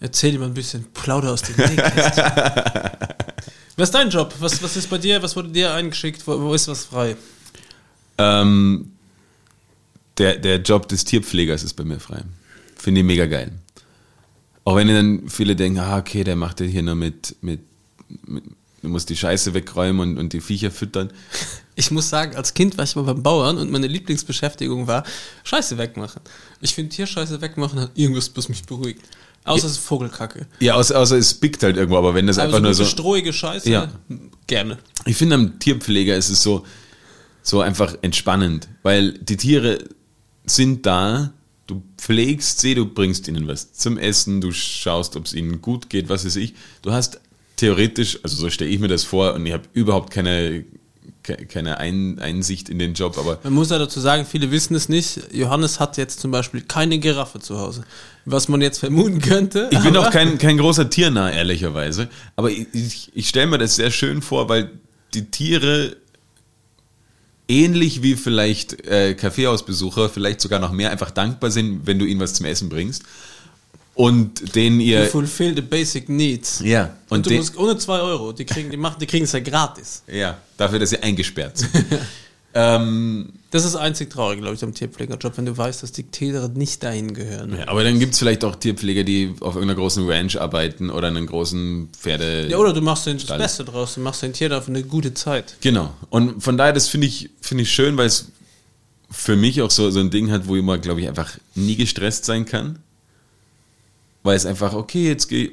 erzähle 0.00 0.34
ihm 0.34 0.42
ein 0.42 0.54
bisschen 0.54 0.84
Plauder 0.92 1.32
aus 1.32 1.42
dem 1.42 1.56
Nähkästchen. 1.56 2.24
Was 3.76 3.88
ist 3.88 3.94
dein 3.94 4.08
Job? 4.08 4.32
Was, 4.38 4.62
was 4.62 4.76
ist 4.76 4.88
bei 4.88 4.98
dir? 4.98 5.20
Was 5.20 5.34
wurde 5.34 5.48
dir 5.48 5.74
eingeschickt? 5.74 6.24
Wo, 6.28 6.40
wo 6.40 6.54
ist 6.54 6.68
was 6.68 6.84
frei? 6.84 7.16
Ähm, 8.18 8.92
der, 10.18 10.36
der 10.36 10.60
Job 10.60 10.86
des 10.88 11.04
Tierpflegers 11.04 11.64
ist 11.64 11.74
bei 11.74 11.82
mir 11.82 11.98
frei. 11.98 12.22
Finde 12.76 13.00
ich 13.00 13.06
mega 13.06 13.26
geil. 13.26 13.50
Auch 14.64 14.76
wenn 14.76 14.86
dann 14.88 15.28
viele 15.28 15.56
denken, 15.56 15.80
ah, 15.80 15.98
okay, 15.98 16.22
der 16.22 16.36
macht 16.36 16.60
ja 16.60 16.66
hier 16.66 16.82
nur 16.82 16.94
mit, 16.94 17.34
mit, 17.40 17.60
mit 18.26 18.44
du 18.84 18.90
musst 18.90 19.08
die 19.10 19.16
Scheiße 19.16 19.54
wegräumen 19.54 20.00
und, 20.12 20.18
und 20.18 20.32
die 20.32 20.40
Viecher 20.40 20.70
füttern. 20.70 21.10
Ich 21.74 21.90
muss 21.90 22.08
sagen, 22.08 22.36
als 22.36 22.54
Kind 22.54 22.78
war 22.78 22.84
ich 22.84 22.94
mal 22.94 23.02
beim 23.02 23.22
Bauern 23.22 23.58
und 23.58 23.70
meine 23.70 23.86
Lieblingsbeschäftigung 23.88 24.86
war 24.86 25.02
Scheiße 25.42 25.76
wegmachen. 25.78 26.20
Ich 26.60 26.74
finde 26.74 26.94
Tierscheiße 26.94 27.40
wegmachen 27.40 27.80
hat 27.80 27.90
irgendwas, 27.94 28.30
was 28.34 28.48
mich 28.48 28.62
beruhigt. 28.64 29.02
Außer 29.44 29.66
es 29.66 29.72
ist 29.72 29.78
Vogelkacke. 29.78 30.46
Ja, 30.60 30.74
außer, 30.76 30.98
außer 30.98 31.18
es 31.18 31.34
pickt 31.34 31.62
halt 31.62 31.76
irgendwo, 31.76 31.98
aber 31.98 32.14
wenn 32.14 32.26
das 32.26 32.38
Aber 32.38 32.46
einfach 32.46 32.58
so 32.58 32.62
nur 32.62 32.74
so. 32.74 32.84
strohige 32.84 33.32
Scheiße, 33.32 33.68
Ja. 33.68 33.88
gerne. 34.46 34.78
Ich 35.04 35.16
finde 35.16 35.34
am 35.34 35.58
Tierpfleger 35.58 36.16
ist 36.16 36.30
es 36.30 36.42
so, 36.42 36.64
so 37.42 37.60
einfach 37.60 37.94
entspannend, 38.00 38.68
weil 38.82 39.12
die 39.12 39.36
Tiere 39.36 39.80
sind 40.46 40.86
da, 40.86 41.32
du 41.66 41.82
pflegst 41.98 42.60
sie, 42.60 42.74
du 42.74 42.86
bringst 42.86 43.28
ihnen 43.28 43.46
was 43.46 43.72
zum 43.74 43.98
Essen, 43.98 44.40
du 44.40 44.50
schaust, 44.52 45.14
ob 45.16 45.26
es 45.26 45.34
ihnen 45.34 45.60
gut 45.60 45.90
geht, 45.90 46.08
was 46.08 46.24
weiß 46.24 46.36
ich. 46.36 46.54
Du 46.80 46.92
hast 46.92 47.20
theoretisch, 47.56 48.18
also 48.22 48.36
so 48.36 48.50
stelle 48.50 48.70
ich 48.70 48.78
mir 48.80 48.88
das 48.88 49.04
vor 49.04 49.34
und 49.34 49.46
ich 49.46 49.52
habe 49.52 49.64
überhaupt 49.72 50.10
keine, 50.10 50.64
ke- 51.22 51.46
keine 51.46 51.78
Ein 51.78 52.18
Einsicht 52.18 52.68
in 52.68 52.78
den 52.78 52.94
Job, 52.94 53.16
aber 53.18 53.38
Man 53.44 53.52
muss 53.52 53.70
ja 53.70 53.78
dazu 53.78 54.00
sagen, 54.00 54.26
viele 54.28 54.50
wissen 54.50 54.74
es 54.74 54.88
nicht. 54.88 55.20
Johannes 55.32 55.78
hat 55.80 55.96
jetzt 55.96 56.20
zum 56.20 56.30
Beispiel 56.30 56.62
keine 56.62 56.98
Giraffe 56.98 57.38
zu 57.40 57.58
Hause. 57.58 57.84
Was 58.24 58.48
man 58.48 58.60
jetzt 58.62 58.78
vermuten 58.78 59.20
könnte. 59.20 59.68
Ich 59.70 59.78
bin 59.80 59.96
auch 59.96 60.10
kein, 60.10 60.38
kein 60.38 60.56
großer 60.58 60.88
Tiernah, 60.90 61.30
ehrlicherweise. 61.30 62.08
Aber 62.36 62.50
ich, 62.50 62.66
ich, 62.72 63.10
ich 63.14 63.28
stelle 63.28 63.46
mir 63.48 63.58
das 63.58 63.76
sehr 63.76 63.90
schön 63.90 64.22
vor, 64.22 64.48
weil 64.48 64.70
die 65.12 65.26
Tiere 65.30 65.96
ähnlich 67.46 68.02
wie 68.02 68.14
vielleicht 68.16 68.86
äh, 68.86 69.14
Kaffeehausbesucher, 69.14 70.08
vielleicht 70.08 70.40
sogar 70.40 70.58
noch 70.60 70.72
mehr, 70.72 70.90
einfach 70.90 71.10
dankbar 71.10 71.50
sind, 71.50 71.86
wenn 71.86 71.98
du 71.98 72.06
ihnen 72.06 72.20
was 72.20 72.32
zum 72.34 72.46
Essen 72.46 72.70
bringst. 72.70 73.02
Und 73.94 74.54
denen 74.56 74.80
You 74.80 74.86
ihr. 74.98 75.04
fulfill 75.06 75.54
the 75.54 75.60
basic 75.62 76.08
needs. 76.08 76.60
Ja, 76.64 76.96
Und, 77.10 77.18
und 77.18 77.26
du 77.30 77.34
musst 77.34 77.56
ohne 77.56 77.76
2 77.78 78.00
Euro, 78.00 78.32
die 78.32 78.44
kriegen, 78.44 78.70
die 78.70 78.76
machen, 78.76 78.96
die 79.00 79.06
kriegen 79.06 79.24
es 79.24 79.32
ja 79.32 79.40
gratis. 79.40 80.02
Ja, 80.12 80.38
dafür, 80.56 80.80
dass 80.80 80.90
sie 80.90 80.98
eingesperrt 81.02 81.58
sind. 81.58 81.70
ähm, 82.54 83.28
Das 83.50 83.64
ist 83.64 83.76
einzig 83.76 84.10
traurig, 84.10 84.40
glaube 84.40 84.54
ich, 84.56 84.62
am 84.64 84.74
Tierpflegerjob, 84.74 85.36
wenn 85.36 85.46
du 85.46 85.56
weißt, 85.56 85.82
dass 85.84 85.92
die 85.92 86.02
Tiere 86.04 86.50
nicht 86.54 86.82
dahin 86.82 87.14
gehören. 87.14 87.56
ja, 87.56 87.68
aber 87.68 87.84
dann 87.84 87.98
gibt 88.00 88.14
es 88.14 88.18
vielleicht 88.18 88.44
auch 88.44 88.56
Tierpfleger, 88.56 89.04
die 89.04 89.32
auf 89.40 89.54
irgendeiner 89.54 89.78
großen 89.78 90.08
Ranch 90.10 90.40
arbeiten 90.40 90.90
oder 90.90 91.08
einen 91.08 91.26
großen 91.26 91.88
Pferde. 91.96 92.48
Ja, 92.48 92.58
oder 92.58 92.72
du 92.72 92.80
machst 92.80 93.06
den 93.06 93.18
das. 93.18 93.38
Beste 93.38 93.64
draus, 93.64 93.94
du 93.94 94.00
machst 94.00 94.22
den 94.22 94.32
Tier 94.32 94.48
dafür 94.48 94.74
eine 94.74 94.82
gute 94.84 95.14
Zeit. 95.14 95.56
Genau. 95.60 95.92
Und 96.10 96.42
von 96.42 96.56
daher, 96.56 96.72
das 96.72 96.88
finde 96.88 97.06
ich, 97.06 97.30
finde 97.40 97.62
ich 97.62 97.72
schön, 97.72 97.96
weil 97.96 98.06
es 98.06 98.26
für 99.10 99.36
mich 99.36 99.62
auch 99.62 99.70
so, 99.70 99.90
so 99.90 100.00
ein 100.00 100.10
Ding 100.10 100.32
hat, 100.32 100.48
wo 100.48 100.56
ich 100.56 100.62
mal, 100.64 100.80
glaube 100.80 101.00
ich, 101.00 101.06
einfach 101.08 101.38
nie 101.54 101.76
gestresst 101.76 102.24
sein 102.24 102.44
kann. 102.44 102.80
Weil 104.24 104.36
es 104.36 104.44
einfach, 104.44 104.74
okay, 104.74 105.06
jetzt 105.06 105.28
gehe 105.28 105.52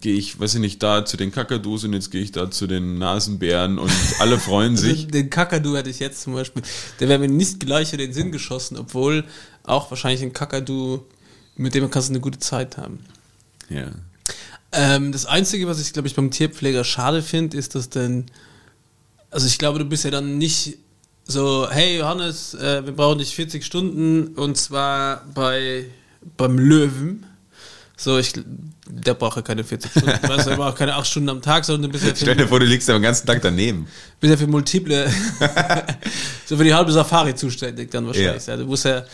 gehe 0.00 0.16
ich, 0.16 0.38
weiß 0.38 0.54
ich 0.56 0.60
nicht, 0.60 0.82
da 0.82 1.06
zu 1.06 1.16
den 1.16 1.32
Kakadus 1.32 1.84
und 1.84 1.94
jetzt 1.94 2.10
gehe 2.10 2.20
ich 2.20 2.30
da 2.30 2.50
zu 2.50 2.66
den 2.66 2.98
Nasenbären 2.98 3.78
und 3.78 3.90
alle 4.18 4.38
freuen 4.38 4.76
sich. 4.76 4.98
Also 4.98 5.06
den 5.06 5.30
Kakadu 5.30 5.76
hätte 5.76 5.88
ich 5.88 5.98
jetzt 5.98 6.20
zum 6.20 6.34
Beispiel, 6.34 6.62
der 7.00 7.08
wäre 7.08 7.18
mir 7.18 7.28
nicht 7.28 7.58
gleich 7.60 7.92
in 7.94 7.98
den 7.98 8.12
Sinn 8.12 8.30
geschossen, 8.30 8.76
obwohl 8.76 9.24
auch 9.62 9.90
wahrscheinlich 9.90 10.22
ein 10.22 10.34
Kakadu, 10.34 11.04
mit 11.56 11.74
dem 11.74 11.90
kannst 11.90 12.10
du 12.10 12.12
eine 12.12 12.20
gute 12.20 12.38
Zeit 12.38 12.76
haben. 12.76 13.00
Ja. 13.70 13.92
Ähm, 14.72 15.10
das 15.10 15.24
Einzige, 15.24 15.66
was 15.66 15.80
ich, 15.80 15.94
glaube 15.94 16.06
ich, 16.06 16.14
beim 16.14 16.30
Tierpfleger 16.30 16.84
schade 16.84 17.22
finde, 17.22 17.56
ist, 17.56 17.74
dass 17.74 17.88
dann, 17.88 18.26
also 19.30 19.46
ich 19.46 19.58
glaube, 19.58 19.78
du 19.78 19.86
bist 19.86 20.04
ja 20.04 20.10
dann 20.10 20.36
nicht 20.36 20.76
so, 21.24 21.66
hey 21.70 21.98
Johannes, 21.98 22.52
äh, 22.52 22.84
wir 22.84 22.92
brauchen 22.92 23.20
dich 23.20 23.34
40 23.34 23.64
Stunden 23.64 24.34
und 24.34 24.58
zwar 24.58 25.24
bei 25.32 25.86
beim 26.36 26.58
Löwen. 26.58 27.24
So, 27.96 28.18
ich, 28.18 28.32
der 28.88 29.14
braucht 29.14 29.36
ja 29.36 29.42
keine 29.42 29.62
40 29.62 29.90
Stunden, 29.90 30.08
weißt 30.28 30.46
du, 30.46 30.50
der 30.50 30.56
braucht 30.56 30.76
keine 30.76 30.94
8 30.94 31.06
Stunden 31.06 31.28
am 31.28 31.40
Tag, 31.40 31.64
sondern 31.64 31.92
bist 31.92 32.04
ja 32.04 32.14
Stell 32.14 32.36
dir 32.36 32.48
vor, 32.48 32.58
du 32.58 32.66
liegst 32.66 32.88
den 32.88 33.00
ganzen 33.00 33.26
Tag 33.26 33.40
daneben. 33.40 33.86
bist 34.18 34.32
ja 34.32 34.36
für 34.36 34.46
multiple, 34.48 35.08
so 36.46 36.56
für 36.56 36.64
die 36.64 36.74
halbe 36.74 36.90
Safari 36.90 37.34
zuständig 37.34 37.90
dann 37.90 38.06
wahrscheinlich. 38.06 38.46
Ja. 38.46 38.56
Du 38.56 38.64
musst 38.64 38.84
ja, 38.84 39.04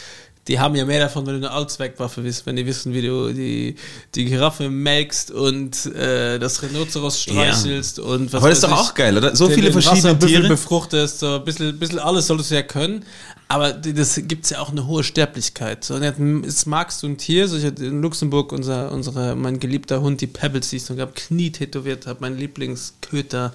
die 0.49 0.59
haben 0.59 0.75
ja 0.75 0.85
mehr 0.85 1.01
davon, 1.01 1.27
wenn 1.27 1.41
du 1.41 1.47
eine 1.47 1.51
Allzweckwaffe 1.55 2.23
bist, 2.23 2.47
wenn 2.47 2.57
die 2.57 2.67
wissen, 2.67 2.93
wie 2.95 3.03
du 3.03 3.33
die, 3.33 3.77
die 4.15 4.25
Giraffe 4.25 4.69
melkst 4.71 5.31
und 5.31 5.87
äh, 5.95 6.39
das 6.39 6.63
Rhinoceros 6.63 7.21
streichelst 7.23 7.99
und 7.99 8.33
was 8.33 8.41
Aber 8.41 8.49
das 8.49 8.59
ist 8.59 8.65
doch 8.65 8.73
auch 8.73 8.95
geil, 8.95 9.17
oder? 9.17 9.37
So 9.37 9.47
den- 9.47 9.55
viele 9.55 9.71
den 9.71 9.81
verschiedene 9.83 10.19
Tiere. 10.19 10.49
befruchtest, 10.49 11.21
so 11.21 11.37
ein 11.37 11.45
bisschen, 11.45 11.79
bisschen 11.79 11.99
alles 11.99 12.27
solltest 12.27 12.51
du 12.51 12.55
ja 12.57 12.63
können. 12.63 13.05
Aber 13.49 13.73
das 13.73 14.15
gibt 14.25 14.45
es 14.45 14.51
ja 14.51 14.61
auch 14.61 14.71
eine 14.71 14.87
hohe 14.87 15.03
Sterblichkeit. 15.03 15.85
So, 15.85 15.95
und 15.97 16.05
jetzt 16.05 16.67
magst 16.69 17.03
du 17.03 17.09
ein 17.09 17.19
Tier, 17.19 17.49
so 17.49 17.57
ich 17.57 17.65
hatte 17.65 17.85
in 17.85 18.01
Luxemburg 18.01 18.53
unser, 18.53 18.93
unsere, 18.93 19.35
mein 19.35 19.59
geliebter 19.59 20.01
Hund, 20.01 20.21
die 20.21 20.29
Pebbles, 20.29 20.71
die 20.71 20.77
ich 20.77 20.85
sogar 20.85 21.09
Knie 21.09 21.51
tätowiert 21.51 22.07
habe, 22.07 22.21
mein 22.21 22.37
Lieblingsköter 22.39 23.53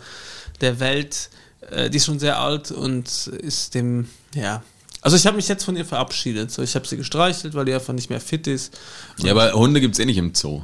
der 0.62 0.80
Welt, 0.80 1.30
äh, 1.72 1.90
die 1.90 1.98
ist 1.98 2.06
schon 2.06 2.20
sehr 2.20 2.40
alt 2.40 2.72
und 2.72 3.08
ist 3.42 3.74
dem, 3.74 4.08
ja. 4.36 4.64
Also 5.06 5.18
ich 5.18 5.26
habe 5.28 5.36
mich 5.38 5.48
jetzt 5.48 5.64
von 5.64 5.76
ihr 5.78 5.86
verabschiedet. 5.86 6.52
So, 6.52 6.64
ich 6.64 6.74
habe 6.76 6.88
sie 6.88 6.98
gestreichelt, 6.98 7.54
weil 7.54 7.66
die 7.66 7.74
einfach 7.74 7.94
nicht 7.94 8.10
mehr 8.10 8.20
fit 8.20 8.48
ist. 8.48 8.76
Ja, 9.20 9.32
aber 9.32 9.54
Hunde 9.54 9.80
gibt 9.80 9.94
es 9.94 10.00
eh 10.00 10.06
nicht 10.06 10.18
im 10.18 10.34
Zoo. 10.34 10.64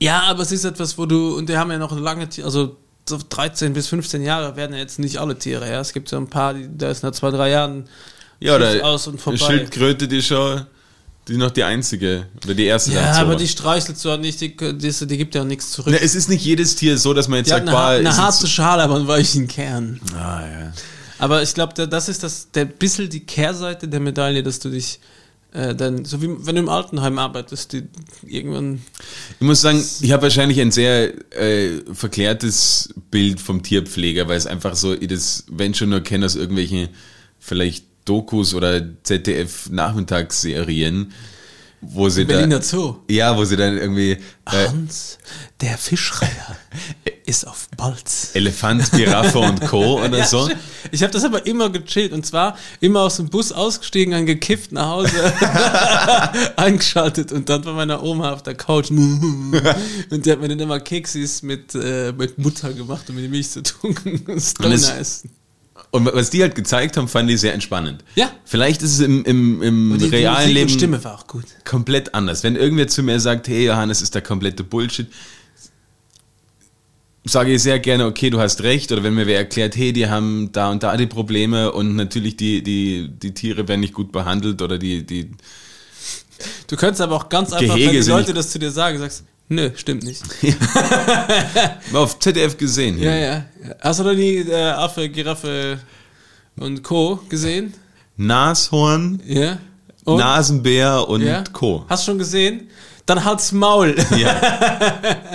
Ja, 0.00 0.22
aber 0.24 0.42
es 0.42 0.50
ist 0.50 0.64
etwas, 0.64 0.98
wo 0.98 1.06
du, 1.06 1.36
und 1.36 1.48
die 1.48 1.56
haben 1.56 1.70
ja 1.70 1.78
noch 1.78 1.92
eine 1.92 2.00
lange, 2.00 2.28
also 2.42 2.76
so 3.08 3.18
13 3.28 3.72
bis 3.72 3.86
15 3.86 4.22
Jahre 4.22 4.56
werden 4.56 4.72
ja 4.74 4.80
jetzt 4.80 4.98
nicht 4.98 5.18
alle 5.18 5.38
Tiere, 5.38 5.70
ja. 5.70 5.80
Es 5.80 5.92
gibt 5.92 6.08
so 6.08 6.16
ein 6.16 6.26
paar, 6.26 6.54
die, 6.54 6.68
da 6.76 6.90
ist 6.90 7.02
nach 7.04 7.12
zwei, 7.12 7.30
drei 7.30 7.50
Jahren 7.50 7.84
Ja, 8.40 8.56
oder 8.56 8.84
aus 8.84 9.06
und 9.06 9.20
vorbei. 9.20 9.38
Schildkröte, 9.38 10.08
die 10.08 10.22
schon, 10.22 10.66
die 11.28 11.32
ist 11.32 11.38
noch 11.38 11.50
die 11.52 11.62
einzige 11.64 12.26
oder 12.44 12.54
die 12.54 12.64
erste 12.66 12.92
Ja, 12.92 13.12
aber 13.12 13.36
die 13.36 13.46
streichelst 13.48 14.04
du 14.04 14.10
auch 14.10 14.18
nicht, 14.18 14.40
die, 14.40 14.56
die, 14.56 14.76
die 15.06 15.16
gibt 15.16 15.34
ja 15.36 15.42
auch 15.42 15.46
nichts 15.46 15.70
zurück. 15.70 15.92
Na, 15.92 15.98
es 16.02 16.14
ist 16.16 16.28
nicht 16.28 16.44
jedes 16.44 16.74
Tier 16.76 16.98
so, 16.98 17.14
dass 17.14 17.28
man 17.28 17.38
jetzt 17.38 17.48
die 17.48 17.54
hat 17.54 17.60
sagt, 17.64 17.68
eine, 17.68 17.76
har- 17.78 17.92
boah, 17.92 17.98
eine 17.98 18.16
harte 18.16 18.46
Schale, 18.48 18.82
aber 18.82 18.96
einen 18.96 19.06
weichen 19.08 19.46
Kern. 19.48 20.00
Ah, 20.16 20.40
ja. 20.42 20.72
Aber 21.18 21.42
ich 21.42 21.52
glaube, 21.54 21.86
das 21.86 22.08
ist 22.08 22.22
das, 22.22 22.50
der 22.52 22.64
bisschen 22.64 23.10
die 23.10 23.20
Kehrseite 23.20 23.88
der 23.88 24.00
Medaille, 24.00 24.42
dass 24.42 24.60
du 24.60 24.70
dich 24.70 25.00
äh, 25.52 25.74
dann, 25.74 26.04
so 26.04 26.20
wie 26.20 26.28
wenn 26.28 26.56
du 26.56 26.60
im 26.60 26.68
Altenheim 26.68 27.18
arbeitest, 27.18 27.72
die 27.72 27.84
irgendwann 28.26 28.82
Ich 29.40 29.46
muss 29.46 29.62
sagen, 29.62 29.82
ich 30.00 30.12
habe 30.12 30.24
wahrscheinlich 30.24 30.60
ein 30.60 30.70
sehr 30.70 31.14
äh, 31.34 31.80
verklärtes 31.92 32.92
Bild 33.10 33.40
vom 33.40 33.62
Tierpfleger, 33.62 34.28
weil 34.28 34.36
es 34.36 34.46
einfach 34.46 34.76
so, 34.76 34.92
ich 34.92 35.08
das, 35.08 35.46
wenn 35.50 35.72
schon 35.72 35.88
nur 35.88 36.00
kenne 36.00 36.26
aus 36.26 36.36
irgendwelchen 36.36 36.90
vielleicht 37.38 37.86
Dokus 38.04 38.52
oder 38.54 38.82
ZDF-Nachmittagsserien, 39.02 41.14
wo 41.80 42.08
sie 42.08 42.24
Berliner 42.24 42.58
da, 42.58 42.62
Zoo. 42.62 42.96
ja, 43.08 43.36
wo 43.36 43.44
sie 43.44 43.56
dann 43.56 43.78
irgendwie 43.78 44.12
äh, 44.12 44.18
Hans, 44.46 45.18
der 45.60 45.78
Fischreiher, 45.78 46.56
ist 47.28 47.46
auf 47.46 47.68
Balz. 47.76 48.30
Elefant, 48.34 48.90
Giraffe 48.92 49.38
und 49.38 49.60
Co. 49.66 50.00
oder 50.04 50.24
so. 50.24 50.46
stimmt. 50.46 50.60
Ich 50.90 51.02
habe 51.02 51.12
das 51.12 51.24
aber 51.24 51.44
immer 51.46 51.68
gechillt 51.70 52.12
und 52.12 52.24
zwar 52.24 52.56
immer 52.80 53.00
aus 53.00 53.16
dem 53.16 53.28
Bus 53.28 53.52
ausgestiegen, 53.52 54.12
dann 54.12 54.24
gekifft 54.26 54.72
nach 54.72 54.86
Hause, 54.88 55.10
eingeschaltet 56.56 57.32
und 57.32 57.48
dann 57.48 57.62
bei 57.62 57.72
meiner 57.72 58.02
Oma 58.02 58.32
auf 58.32 58.42
der 58.42 58.54
Couch. 58.54 58.90
und 58.90 59.52
die 60.10 60.30
hat 60.32 60.40
mir 60.40 60.48
dann 60.48 60.58
immer 60.60 60.80
Keksis 60.80 61.42
mit, 61.42 61.74
äh, 61.74 62.12
mit 62.16 62.38
Mutter 62.38 62.72
gemacht, 62.72 63.08
um 63.08 63.14
mir 63.16 63.22
die 63.22 63.28
Milch 63.28 63.50
zu 63.50 63.62
tunken 63.62 64.22
und 64.26 64.40
Stoner 64.40 64.70
das- 64.70 64.90
essen. 64.90 65.30
Und 65.90 66.04
was 66.12 66.28
die 66.28 66.42
halt 66.42 66.54
gezeigt 66.54 66.98
haben, 66.98 67.08
fand 67.08 67.30
ich 67.30 67.40
sehr 67.40 67.54
entspannend. 67.54 68.04
Ja. 68.14 68.30
Vielleicht 68.44 68.82
ist 68.82 68.92
es 68.94 69.00
im, 69.00 69.24
im, 69.24 69.62
im 69.62 69.92
Und 69.92 70.02
die, 70.02 70.10
die 70.10 70.16
realen 70.16 70.50
Leben 70.50 70.70
und 70.70 70.76
Stimme 70.76 71.02
war 71.02 71.14
auch 71.14 71.26
gut. 71.26 71.44
komplett 71.64 72.14
anders. 72.14 72.42
Wenn 72.42 72.56
irgendwer 72.56 72.88
zu 72.88 73.02
mir 73.02 73.18
sagt, 73.20 73.48
hey 73.48 73.64
Johannes, 73.66 74.02
ist 74.02 74.14
der 74.14 74.20
komplette 74.20 74.64
Bullshit, 74.64 75.06
sage 77.28 77.52
ich 77.54 77.62
sehr 77.62 77.78
gerne, 77.78 78.06
okay, 78.06 78.30
du 78.30 78.40
hast 78.40 78.62
recht. 78.62 78.90
Oder 78.92 79.02
wenn 79.02 79.14
mir 79.14 79.26
wer 79.26 79.38
erklärt, 79.38 79.76
hey, 79.76 79.92
die 79.92 80.08
haben 80.08 80.50
da 80.52 80.70
und 80.70 80.82
da 80.82 80.96
die 80.96 81.06
Probleme 81.06 81.72
und 81.72 81.96
natürlich 81.96 82.36
die, 82.36 82.62
die, 82.62 83.08
die 83.08 83.34
Tiere 83.34 83.68
werden 83.68 83.80
nicht 83.80 83.94
gut 83.94 84.12
behandelt 84.12 84.62
oder 84.62 84.78
die, 84.78 85.04
die 85.04 85.30
Du 86.66 86.76
könntest 86.76 87.00
aber 87.00 87.16
auch 87.16 87.28
ganz 87.28 87.52
einfach, 87.52 87.74
Gehege 87.74 87.94
wenn 87.94 88.02
die 88.02 88.10
Leute 88.10 88.32
das 88.32 88.50
zu 88.50 88.58
dir 88.58 88.70
sagen, 88.70 88.98
sagst, 88.98 89.24
nö, 89.48 89.70
stimmt 89.74 90.04
nicht. 90.04 90.22
mal 91.92 91.98
auf 92.02 92.18
ZDF 92.18 92.56
gesehen. 92.56 93.00
Ja, 93.00 93.14
ja. 93.14 93.44
Hast 93.80 94.00
du 94.00 94.04
noch 94.04 94.14
nie 94.14 94.36
äh, 94.38 94.70
Affe, 94.70 95.08
Giraffe 95.08 95.80
und 96.56 96.82
Co. 96.82 97.20
gesehen? 97.28 97.74
Nashorn, 98.16 99.20
Ja. 99.26 99.58
Und? 100.04 100.18
Nasenbär 100.18 101.06
und 101.08 101.22
ja? 101.22 101.44
Co. 101.52 101.84
Hast 101.88 102.04
du 102.04 102.12
schon 102.12 102.18
gesehen? 102.18 102.68
Dann 103.04 103.24
halt's 103.24 103.52
Maul. 103.52 103.94
Ja. 104.16 104.40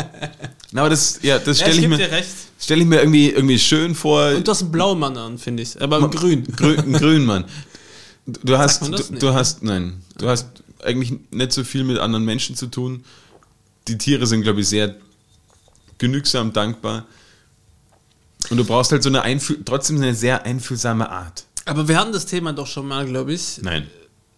Na, 0.74 0.82
aber 0.82 0.90
das, 0.90 1.20
ja, 1.22 1.38
das 1.40 1.60
Ja, 1.60 1.68
stelle 1.68 1.82
ich, 1.82 2.00
geb 2.00 2.10
mir, 2.10 2.24
stell 2.60 2.82
ich 2.82 2.88
mir 2.88 3.00
irgendwie, 3.00 3.30
irgendwie 3.30 3.60
schön 3.60 3.94
vor. 3.94 4.32
Und 4.32 4.48
du 4.48 4.52
hast 4.52 4.64
einen 4.64 4.72
blauen 4.72 5.00
Mann 5.00 5.16
an, 5.16 5.38
finde 5.38 5.62
ich. 5.64 5.80
Aber 5.80 6.00
im 6.00 6.10
grün. 6.10 6.44
Grün, 6.56 6.80
ein 6.80 6.94
Grünmann. 6.94 7.46
Du, 8.26 8.40
du 8.44 8.58
hast, 8.58 8.82
das 8.92 9.10
du, 9.10 9.16
du 9.16 9.34
hast, 9.34 9.62
nein, 9.64 10.02
du 10.18 10.28
hast 10.28 10.48
eigentlich 10.84 11.14
nicht 11.30 11.52
so 11.52 11.64
viel 11.64 11.84
mit 11.84 12.00
anderen 12.00 12.26
Menschen 12.26 12.56
zu 12.56 12.68
tun. 12.68 13.04
Die 13.88 13.98
Tiere 13.98 14.26
sind, 14.26 14.42
glaube 14.42 14.62
ich, 14.62 14.68
sehr 14.68 14.96
genügsam, 16.00 16.52
dankbar. 16.54 17.06
Und 18.50 18.58
du 18.58 18.66
brauchst 18.66 18.92
halt 18.92 19.04
so 19.04 19.10
eine 19.10 19.22
Einfühl 19.22 19.60
trotzdem 19.64 19.98
eine 19.98 20.16
sehr 20.16 20.44
einfühlsame 20.44 21.10
Art. 21.10 21.46
Aber 21.66 21.88
wir 21.88 21.98
hatten 22.00 22.12
das 22.12 22.26
Thema 22.26 22.52
doch 22.52 22.68
schon 22.68 22.88
mal, 22.88 23.06
glaube 23.06 23.34
ich. 23.34 23.60
Nein. 23.62 23.88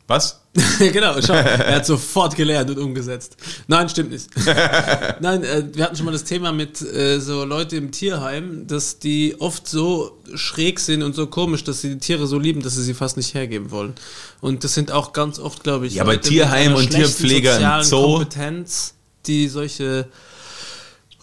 Was? 0.07 0.41
genau, 0.79 1.19
schau, 1.21 1.33
er 1.33 1.75
hat 1.77 1.85
sofort 1.85 2.35
gelernt 2.35 2.69
und 2.69 2.77
umgesetzt. 2.77 3.35
Nein, 3.67 3.89
stimmt 3.89 4.11
nicht. 4.11 4.27
Nein, 5.19 5.43
äh, 5.43 5.65
wir 5.73 5.83
hatten 5.83 5.95
schon 5.95 6.05
mal 6.05 6.11
das 6.11 6.23
Thema 6.23 6.51
mit 6.51 6.81
äh, 6.81 7.19
so 7.19 7.43
Leute 7.43 7.75
im 7.75 7.91
Tierheim, 7.91 8.67
dass 8.67 8.99
die 8.99 9.35
oft 9.39 9.67
so 9.67 10.17
schräg 10.35 10.79
sind 10.79 11.01
und 11.03 11.15
so 11.15 11.27
komisch, 11.27 11.63
dass 11.63 11.81
sie 11.81 11.89
die 11.89 11.97
Tiere 11.99 12.27
so 12.27 12.37
lieben, 12.39 12.61
dass 12.61 12.75
sie 12.75 12.83
sie 12.83 12.93
fast 12.93 13.17
nicht 13.17 13.33
hergeben 13.33 13.71
wollen. 13.71 13.95
Und 14.41 14.63
das 14.63 14.75
sind 14.75 14.91
auch 14.91 15.11
ganz 15.11 15.39
oft, 15.39 15.63
glaube 15.63 15.87
ich, 15.87 15.95
Ja, 15.95 16.03
aber 16.03 16.13
Leute 16.13 16.23
mit 16.29 16.29
Tierheim 16.37 16.75
und 16.75 16.89
Tierpfleger 16.89 17.51
im 17.51 17.55
sozialen 17.57 17.83
Zoo- 17.85 18.13
Kompetenz, 18.19 18.93
die 19.25 19.47
solche 19.47 20.07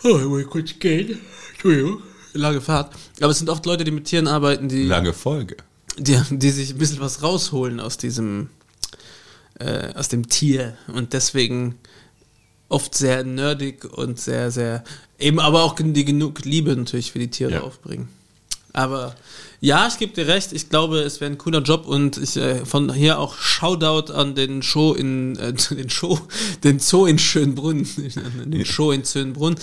Oh, 0.04 0.18
ich 0.18 0.28
will 0.30 0.44
kurz 0.44 0.70
gehen. 0.80 1.20
Entschuldigung. 1.52 2.02
Lange 2.32 2.60
Fahrt. 2.60 2.92
Aber 3.20 3.30
es 3.30 3.38
sind 3.38 3.48
oft 3.48 3.64
Leute, 3.66 3.84
die 3.84 3.92
mit 3.92 4.06
Tieren 4.06 4.26
arbeiten, 4.26 4.68
die 4.68 4.82
Lange 4.84 5.12
Folge. 5.12 5.56
die, 5.96 6.18
die 6.30 6.50
sich 6.50 6.70
ein 6.72 6.78
bisschen 6.78 6.98
was 7.00 7.22
rausholen 7.22 7.78
aus 7.78 7.98
diesem, 7.98 8.48
äh, 9.58 9.92
aus 9.94 10.08
dem 10.08 10.28
Tier 10.28 10.76
und 10.88 11.12
deswegen 11.12 11.78
oft 12.68 12.94
sehr 12.94 13.22
nerdig 13.24 13.84
und 13.84 14.18
sehr, 14.18 14.50
sehr, 14.50 14.82
eben 15.18 15.38
aber 15.40 15.62
auch 15.62 15.76
die 15.76 16.04
genug 16.04 16.44
Liebe 16.44 16.74
natürlich 16.74 17.12
für 17.12 17.18
die 17.18 17.30
Tiere 17.30 17.52
Ja. 17.52 17.60
aufbringen. 17.62 18.08
Aber 18.72 19.14
ja, 19.64 19.86
ich 19.86 19.97
gebe 19.97 20.12
dir 20.12 20.26
recht, 20.26 20.52
ich 20.52 20.70
glaube, 20.70 20.98
es 21.02 21.20
wäre 21.20 21.30
ein 21.30 21.39
cooler 21.39 21.60
Job 21.60 21.86
und 21.86 22.18
ich 22.18 22.36
äh, 22.36 22.66
von 22.66 22.93
hier 22.93 23.20
auch 23.20 23.36
Shoutout 23.36 24.12
an 24.12 24.34
den 24.34 24.60
Show 24.60 24.93
in 24.93 25.36
äh, 25.36 25.52
den 25.70 25.89
Show, 25.89 26.18
den 26.64 26.80
Zoo 26.80 27.06
in 27.06 27.20
Schönbrunn, 27.20 27.86
den 28.44 28.64
Show 28.64 28.90
in 28.90 29.05
Schönbrunn. 29.05 29.55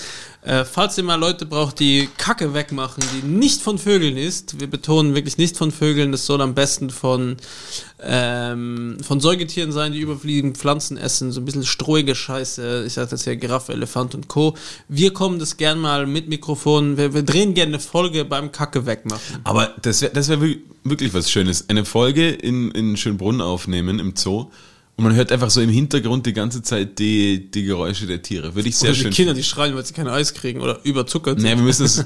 Äh, 0.41 0.63
falls 0.63 0.97
ihr 0.97 1.03
mal 1.03 1.19
Leute 1.19 1.45
braucht, 1.45 1.81
die 1.81 2.07
Kacke 2.17 2.53
wegmachen, 2.53 3.03
die 3.13 3.27
nicht 3.27 3.61
von 3.61 3.77
Vögeln 3.77 4.15
ist, 4.15 4.61
wir 4.61 4.67
betonen 4.67 5.15
wirklich 5.15 5.37
nicht 5.37 5.57
von 5.57 5.69
Vögeln, 5.69 6.13
das 6.13 6.25
soll 6.25 6.41
am 6.41 6.55
besten 6.55 6.91
von 6.91 7.35
ähm, 8.01 8.97
von 9.01 9.19
Säugetieren 9.19 9.71
sein, 9.71 9.91
die 9.91 9.99
überfliegen 9.99 10.55
Pflanzen 10.55 10.97
essen, 10.97 11.31
so 11.31 11.41
ein 11.41 11.45
bisschen 11.45 11.65
strohige 11.65 12.15
Scheiße. 12.15 12.85
Ich 12.87 12.93
sage 12.93 13.09
das 13.09 13.25
ja 13.25 13.35
Giraffe, 13.35 13.73
Elefant 13.73 14.15
und 14.15 14.27
Co. 14.27 14.55
Wir 14.87 15.11
kommen 15.13 15.39
das 15.39 15.57
gern 15.57 15.79
mal 15.79 16.05
mit 16.07 16.29
Mikrofon. 16.29 16.97
Wir, 16.97 17.13
wir 17.13 17.23
drehen 17.23 17.53
gerne 17.53 17.73
eine 17.73 17.79
Folge 17.79 18.23
beim 18.23 18.51
Kacke 18.51 18.85
wegmachen. 18.85 19.39
Aber 19.43 19.73
das 19.81 19.88
wäre 20.01 20.13
das 20.13 20.29
wär 20.29 20.41
wir- 20.41 20.57
wirklich 20.83 21.13
was 21.13 21.29
Schönes. 21.31 21.69
Eine 21.69 21.85
Folge 21.85 22.29
in, 22.29 22.71
in 22.71 22.97
Schönbrunn 22.97 23.41
aufnehmen 23.41 23.99
im 23.99 24.15
Zoo 24.15 24.49
und 24.95 25.03
man 25.05 25.15
hört 25.15 25.31
einfach 25.31 25.49
so 25.49 25.61
im 25.61 25.69
Hintergrund 25.69 26.25
die 26.25 26.33
ganze 26.33 26.61
Zeit 26.61 26.99
die, 26.99 27.49
die 27.51 27.63
Geräusche 27.63 28.05
der 28.05 28.21
Tiere. 28.21 28.53
Würde 28.55 28.67
ich 28.69 28.75
sehr 28.77 28.89
Oder 28.89 28.95
die 28.97 29.01
schön 29.03 29.11
Kinder, 29.13 29.33
die 29.33 29.43
schreien, 29.43 29.73
weil 29.75 29.85
sie 29.85 29.93
kein 29.93 30.07
Eis 30.09 30.33
kriegen 30.33 30.59
oder 30.61 30.79
überzuckert 30.83 31.37
Nee, 31.39 31.49
sind. 31.49 31.57
wir 31.59 31.63
müssen 31.65 31.85
es 31.85 31.95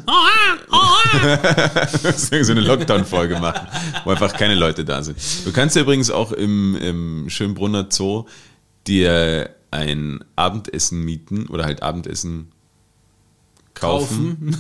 so 2.30 2.52
eine 2.52 2.62
Lockdown-Folge 2.62 3.40
machen, 3.40 3.68
wo 4.06 4.12
einfach 4.12 4.34
keine 4.34 4.56
Leute 4.56 4.86
da 4.86 5.02
sind. 5.04 5.18
Du 5.46 5.52
kannst 5.52 5.76
ja 5.76 5.82
übrigens 5.82 6.12
auch 6.12 6.32
im, 6.32 6.76
im 6.76 7.30
Schönbrunner 7.30 7.88
Zoo 7.90 8.26
dir 8.88 9.50
ein 9.72 10.24
Abendessen 10.36 11.04
mieten 11.04 11.48
oder 11.48 11.66
halt 11.66 11.82
Abendessen 11.82 12.52
kaufen. 13.74 14.56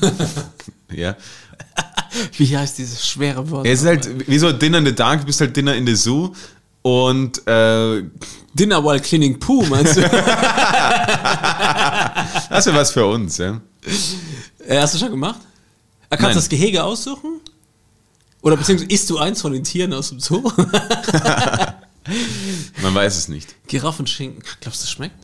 ja. 0.91 1.15
Wie 2.37 2.55
heißt 2.57 2.77
dieses 2.77 3.05
schwere 3.07 3.49
Wort? 3.49 3.65
Es 3.65 3.81
ist 3.81 3.87
halt 3.87 4.27
wie 4.27 4.37
so 4.37 4.51
Dinner 4.51 4.77
in 4.77 4.85
the 4.85 4.93
Dark, 4.93 5.25
bist 5.25 5.41
halt 5.41 5.55
Dinner 5.55 5.75
in 5.75 5.87
the 5.87 5.95
Zoo 5.95 6.31
und 6.83 7.45
äh, 7.47 8.03
Dinner 8.53 8.83
while 8.83 8.99
cleaning 8.99 9.39
poo, 9.39 9.63
meinst 9.65 9.95
du? 9.97 10.01
das 12.49 12.65
wäre 12.65 12.75
was 12.77 12.91
für 12.91 13.05
uns, 13.05 13.37
ja. 13.37 13.59
Äh, 14.67 14.79
Hast 14.79 14.93
du 14.93 14.99
schon 14.99 15.09
gemacht? 15.09 15.39
Ah, 16.09 16.17
Kannst 16.17 16.21
Nein. 16.23 16.33
du 16.33 16.39
das 16.39 16.49
Gehege 16.49 16.83
aussuchen? 16.83 17.41
Oder 18.41 18.57
beziehungsweise 18.57 18.91
isst 18.91 19.09
du 19.09 19.17
eins 19.17 19.41
von 19.41 19.53
den 19.53 19.63
Tieren 19.63 19.93
aus 19.93 20.09
dem 20.09 20.19
Zoo? 20.19 20.43
Man 22.81 22.93
weiß 22.93 23.17
es 23.17 23.29
nicht. 23.29 23.55
Giraffenschinken. 23.67 24.43
Glaubst 24.59 24.81
du, 24.81 24.85
das 24.85 24.91
schmeckt? 24.91 25.15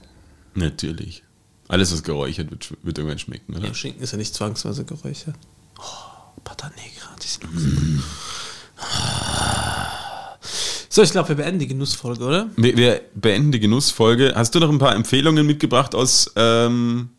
Natürlich. 0.56 1.24
Alles, 1.68 1.92
was 1.92 2.02
geräuchert 2.04 2.50
wird, 2.50 2.74
wird 2.82 2.98
irgendwann 2.98 3.20
schmecken, 3.20 3.56
oder? 3.56 3.68
Ja, 3.68 3.74
Schinken 3.74 4.02
ist 4.02 4.12
ja 4.12 4.18
nicht 4.18 4.34
zwangsweise 4.34 4.86
geräuchert. 4.86 5.36
Oh, 5.78 5.84
Pata 6.44 6.70
Negra. 6.70 7.16
Die 7.22 7.28
sind 7.28 8.04
so, 10.90 11.04
ich 11.04 11.12
glaube, 11.12 11.30
wir 11.30 11.36
beenden 11.36 11.60
die 11.60 11.68
Genussfolge, 11.68 12.24
oder? 12.24 12.50
Wir, 12.56 12.76
wir 12.76 13.02
beenden 13.14 13.52
die 13.52 13.60
Genussfolge. 13.60 14.34
Hast 14.36 14.56
du 14.56 14.60
noch 14.60 14.70
ein 14.70 14.80
paar 14.80 14.96
Empfehlungen 14.96 15.46
mitgebracht 15.46 15.94
aus 15.94 16.32
ähm, 16.36 17.10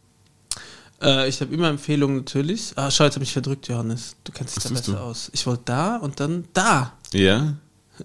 Äh, 1.01 1.29
ich 1.29 1.41
habe 1.41 1.55
immer 1.55 1.69
Empfehlungen 1.69 2.17
natürlich. 2.17 2.73
Ah, 2.77 2.91
schau, 2.91 3.05
jetzt 3.05 3.15
habe 3.15 3.25
ich 3.25 3.33
verdrückt, 3.33 3.69
Johannes. 3.69 4.17
Du 4.25 4.33
kennst 4.33 4.57
dich 4.57 4.65
da 4.65 4.69
besser 4.71 4.93
du? 4.93 4.99
aus. 4.99 5.31
Ich 5.33 5.47
wollte 5.47 5.63
da 5.67 5.97
und 5.97 6.19
dann 6.21 6.45
da. 6.53 6.93
Ja? 7.13 7.55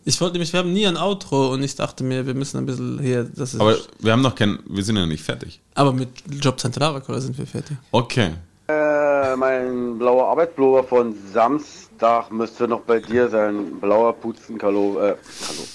Ich 0.04 0.20
wollte 0.22 0.34
nämlich, 0.34 0.52
wir 0.54 0.60
haben 0.60 0.74
nie 0.74 0.86
ein 0.86 0.98
Outro 0.98 1.54
und 1.54 1.64
ich 1.64 1.76
dachte 1.76 2.04
mir, 2.04 2.26
wir 2.28 2.34
müssen 2.34 2.58
ein 2.58 2.66
bisschen 2.66 3.00
hier, 3.00 3.24
das 3.24 3.54
ist. 3.54 3.62
Aber 3.62 3.78
wir 4.00 4.12
haben 4.12 4.22
noch 4.22 4.36
kein, 4.36 4.60
wir 4.68 4.84
sind 4.84 4.96
ja 4.98 5.02
noch 5.02 5.10
nicht 5.10 5.24
fertig. 5.24 5.62
aber 5.74 5.94
mit 5.94 6.10
Job 6.42 6.60
Zentralrekorder 6.60 7.22
sind 7.22 7.38
wir 7.38 7.48
fertig. 7.48 7.78
Okay. 7.92 8.32
Äh, 8.68 9.36
mein 9.36 10.00
blauer 10.00 10.30
Arbeitspullover 10.30 10.84
von 10.84 11.16
Samstag 11.32 12.32
müsste 12.32 12.68
noch 12.68 12.82
bei 12.82 13.00
dir 13.00 13.30
sein. 13.30 13.80
Blauer 13.80 14.14
Puzenkalo, 14.14 15.00
äh, 15.00 15.16
Kalo. 15.46 15.68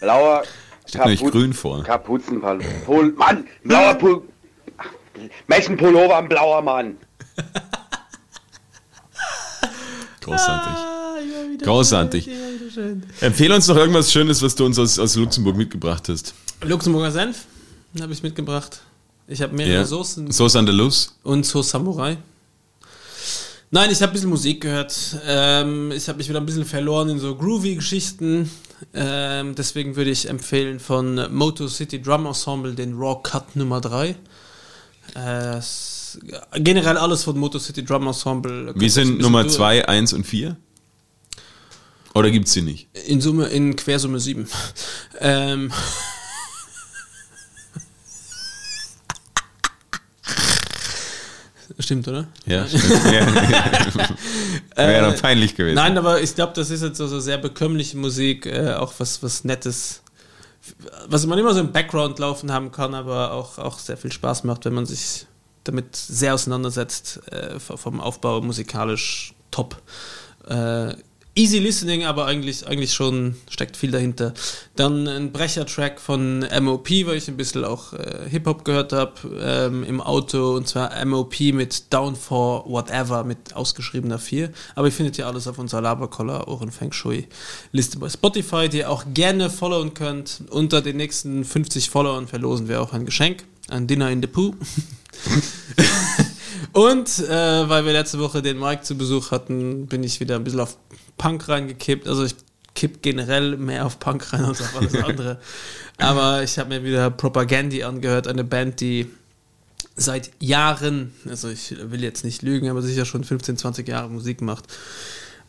Blauer 0.00 0.42
Steht 0.86 1.00
nämlich 1.00 1.24
grün 1.24 1.52
vor. 1.52 1.84
Kapuzenpullover. 1.84 2.64
Pol 2.84 3.12
Mann, 3.12 3.46
blauer 3.62 3.94
Pul... 3.94 4.22
Ach, 4.78 4.86
Welchen 5.46 5.76
Pullover 5.76 6.16
ein 6.16 6.28
blauer 6.28 6.60
Mann? 6.62 6.96
Großartig. 10.20 11.62
Großartig. 11.62 12.28
Empfehle 13.20 13.54
uns 13.54 13.68
noch 13.68 13.76
irgendwas 13.76 14.12
Schönes, 14.12 14.42
was 14.42 14.56
du 14.56 14.66
uns 14.66 14.78
aus, 14.78 14.98
aus 14.98 15.14
Luxemburg 15.16 15.56
mitgebracht 15.56 16.08
hast. 16.08 16.34
Luxemburger 16.62 17.12
Senf 17.12 17.44
habe 18.00 18.12
ich 18.12 18.22
mitgebracht. 18.22 18.80
Ich 19.26 19.40
habe 19.40 19.54
mehrere 19.54 19.74
Ja. 19.74 19.84
Soßen 19.84 20.30
Sauce 20.32 20.56
Andalus. 20.56 21.16
und 21.22 21.46
so 21.46 21.62
Samurai. 21.62 22.18
Nein, 23.70 23.90
ich 23.90 24.00
habe 24.02 24.12
ein 24.12 24.12
bisschen 24.12 24.30
Musik 24.30 24.60
gehört. 24.60 24.94
Ähm, 25.26 25.90
ich 25.90 26.06
habe 26.08 26.18
mich 26.18 26.28
wieder 26.28 26.40
ein 26.40 26.46
bisschen 26.46 26.64
verloren 26.64 27.08
in 27.08 27.18
so 27.18 27.34
Groovy-Geschichten. 27.34 28.48
Ähm, 28.92 29.54
deswegen 29.56 29.96
würde 29.96 30.10
ich 30.10 30.28
empfehlen 30.28 30.78
von 30.78 31.32
Moto 31.34 31.66
City 31.66 32.00
Drum 32.00 32.26
Ensemble 32.26 32.74
den 32.74 32.94
Raw 32.94 33.18
Cut 33.22 33.56
Nummer 33.56 33.80
3. 33.80 34.14
Äh, 35.14 35.60
generell 36.60 36.98
alles 36.98 37.24
von 37.24 37.36
Moto 37.38 37.58
City 37.58 37.84
Drum 37.84 38.06
Ensemble. 38.06 38.72
Wie 38.76 38.88
sind 38.88 39.18
Nummer 39.20 39.42
durch. 39.42 39.54
2, 39.54 39.88
1 39.88 40.12
und 40.12 40.24
4? 40.24 40.56
Oder 42.14 42.30
gibt's 42.30 42.52
sie 42.52 42.62
nicht? 42.62 42.86
In 43.06 43.20
Summe, 43.20 43.46
in 43.46 43.74
Quersumme 43.74 44.20
7. 44.20 44.46
ähm. 45.20 45.72
Stimmt, 51.84 52.08
oder? 52.08 52.28
Ja, 52.46 52.66
stimmt. 52.66 53.04
ja. 53.12 53.26
Wäre 54.76 55.12
doch 55.12 55.20
peinlich 55.20 55.54
gewesen. 55.54 55.74
Nein, 55.74 55.98
aber 55.98 56.22
ich 56.22 56.34
glaube, 56.34 56.54
das 56.54 56.70
ist 56.70 56.82
jetzt 56.82 56.96
so, 56.96 57.06
so 57.06 57.20
sehr 57.20 57.36
bekömmliche 57.36 57.98
Musik, 57.98 58.46
äh, 58.46 58.72
auch 58.72 58.94
was, 58.96 59.22
was 59.22 59.44
Nettes, 59.44 60.02
was 61.06 61.26
man 61.26 61.38
immer 61.38 61.52
so 61.52 61.60
im 61.60 61.72
Background 61.72 62.18
laufen 62.18 62.50
haben 62.50 62.72
kann, 62.72 62.94
aber 62.94 63.32
auch, 63.32 63.58
auch 63.58 63.78
sehr 63.78 63.98
viel 63.98 64.10
Spaß 64.10 64.44
macht, 64.44 64.64
wenn 64.64 64.72
man 64.72 64.86
sich 64.86 65.26
damit 65.64 65.94
sehr 65.94 66.32
auseinandersetzt, 66.32 67.20
äh, 67.30 67.60
vom 67.60 68.00
Aufbau 68.00 68.40
musikalisch 68.40 69.34
top. 69.50 69.82
Easy 71.36 71.58
listening, 71.58 72.04
aber 72.04 72.26
eigentlich, 72.26 72.64
eigentlich 72.68 72.92
schon 72.92 73.34
steckt 73.50 73.76
viel 73.76 73.90
dahinter. 73.90 74.34
Dann 74.76 75.08
ein 75.08 75.32
Brecher-Track 75.32 76.00
von 76.00 76.46
MOP, 76.60 76.90
weil 77.06 77.16
ich 77.16 77.26
ein 77.26 77.36
bisschen 77.36 77.64
auch 77.64 77.92
äh, 77.92 78.28
Hip-Hop 78.30 78.64
gehört 78.64 78.92
habe 78.92 79.14
ähm, 79.40 79.82
im 79.82 80.00
Auto 80.00 80.54
und 80.54 80.68
zwar 80.68 81.04
MOP 81.04 81.40
mit 81.52 81.92
Down 81.92 82.14
for 82.14 82.64
Whatever 82.70 83.24
mit 83.24 83.56
ausgeschriebener 83.56 84.20
4. 84.20 84.50
Aber 84.76 84.86
ihr 84.86 84.92
findet 84.92 85.16
ja 85.16 85.26
alles 85.26 85.48
auf 85.48 85.58
unserer 85.58 85.80
Laberkoller 85.80 86.46
Ohren 86.46 86.70
Feng 86.70 86.92
Shui 86.92 87.26
Liste 87.72 87.98
bei 87.98 88.08
Spotify, 88.08 88.68
die 88.68 88.78
ihr 88.78 88.90
auch 88.90 89.04
gerne 89.12 89.50
followen 89.50 89.92
könnt. 89.92 90.44
Unter 90.50 90.82
den 90.82 90.98
nächsten 90.98 91.44
50 91.44 91.90
Followern 91.90 92.28
verlosen 92.28 92.68
wir 92.68 92.80
auch 92.80 92.92
ein 92.92 93.06
Geschenk, 93.06 93.42
ein 93.68 93.88
Dinner 93.88 94.08
in 94.08 94.22
the 94.22 94.28
Pooh. 94.28 94.54
Und 96.72 97.18
äh, 97.20 97.68
weil 97.68 97.84
wir 97.84 97.92
letzte 97.92 98.20
Woche 98.20 98.40
den 98.40 98.58
Mike 98.58 98.82
zu 98.82 98.96
Besuch 98.96 99.30
hatten, 99.32 99.86
bin 99.86 100.02
ich 100.02 100.20
wieder 100.20 100.36
ein 100.36 100.44
bisschen 100.44 100.60
auf 100.60 100.76
Punk 101.16 101.48
reingekippt. 101.48 102.08
Also 102.08 102.24
ich 102.24 102.34
kipp 102.74 103.02
generell 103.02 103.56
mehr 103.56 103.86
auf 103.86 103.98
Punk 103.98 104.32
rein 104.32 104.44
als 104.44 104.60
auf 104.60 104.76
alles 104.76 104.94
andere. 104.96 105.38
Aber 105.98 106.42
ich 106.42 106.58
habe 106.58 106.70
mir 106.70 106.84
wieder 106.84 107.10
Propagandi 107.10 107.84
angehört, 107.84 108.26
eine 108.26 108.44
Band, 108.44 108.80
die 108.80 109.08
seit 109.96 110.30
Jahren, 110.40 111.12
also 111.28 111.48
ich 111.48 111.76
will 111.78 112.02
jetzt 112.02 112.24
nicht 112.24 112.42
lügen, 112.42 112.68
aber 112.68 112.82
sicher 112.82 113.04
schon 113.04 113.22
15, 113.22 113.56
20 113.56 113.88
Jahre 113.88 114.10
Musik 114.10 114.40
macht. 114.40 114.64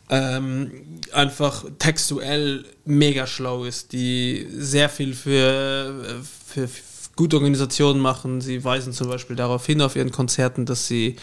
Ähm, 0.08 0.70
einfach 1.12 1.64
textuell 1.80 2.64
mega 2.84 3.26
schlau 3.26 3.64
ist, 3.64 3.92
die 3.92 4.46
sehr 4.56 4.88
viel 4.88 5.14
für, 5.14 6.22
für, 6.46 6.68
gute 7.16 7.36
Organisationen 7.36 8.00
machen. 8.00 8.40
Sie 8.40 8.62
weisen 8.62 8.92
zum 8.92 9.08
Beispiel 9.08 9.34
darauf 9.34 9.66
hin 9.66 9.80
auf 9.80 9.96
ihren 9.96 10.12
Konzerten, 10.12 10.64
dass 10.64 10.86
sie 10.86 11.16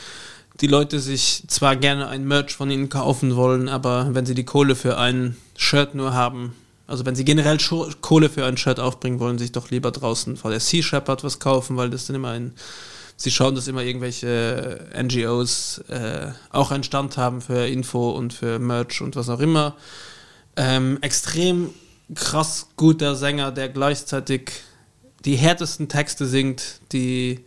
die 0.63 0.67
Leute 0.67 1.01
sich 1.01 1.43
zwar 1.47 1.75
gerne 1.75 2.07
ein 2.07 2.25
Merch 2.25 2.55
von 2.55 2.71
ihnen 2.71 2.87
kaufen 2.87 3.35
wollen, 3.35 3.67
aber 3.67 4.15
wenn 4.15 4.25
sie 4.25 4.33
die 4.33 4.45
Kohle 4.45 4.77
für 4.77 4.97
ein 4.97 5.35
Shirt 5.57 5.93
nur 5.93 6.13
haben, 6.13 6.55
also 6.87 7.05
wenn 7.05 7.15
sie 7.15 7.25
generell 7.25 7.57
Kohle 7.99 8.29
für 8.29 8.45
ein 8.45 8.55
Shirt 8.55 8.79
aufbringen 8.79 9.19
wollen, 9.19 9.37
sich 9.37 9.51
doch 9.51 9.71
lieber 9.71 9.91
draußen 9.91 10.37
vor 10.37 10.51
der 10.51 10.61
Sea 10.61 10.81
Shepherd 10.81 11.25
was 11.25 11.39
kaufen, 11.39 11.75
weil 11.75 11.89
das 11.89 12.07
dann 12.07 12.15
immer 12.15 12.29
ein, 12.29 12.53
sie 13.17 13.29
schauen, 13.29 13.55
dass 13.55 13.67
immer 13.67 13.83
irgendwelche 13.83 14.87
NGOs 14.97 15.79
äh, 15.89 16.31
auch 16.49 16.71
einen 16.71 16.85
Stand 16.85 17.17
haben 17.17 17.41
für 17.41 17.67
Info 17.67 18.11
und 18.11 18.31
für 18.31 18.57
Merch 18.57 19.01
und 19.01 19.17
was 19.17 19.27
auch 19.27 19.41
immer. 19.41 19.75
Ähm, 20.55 20.97
extrem 21.01 21.71
krass 22.15 22.69
guter 22.77 23.17
Sänger, 23.17 23.51
der 23.51 23.67
gleichzeitig 23.67 24.51
die 25.25 25.35
härtesten 25.35 25.89
Texte 25.89 26.25
singt, 26.25 26.79
die 26.93 27.43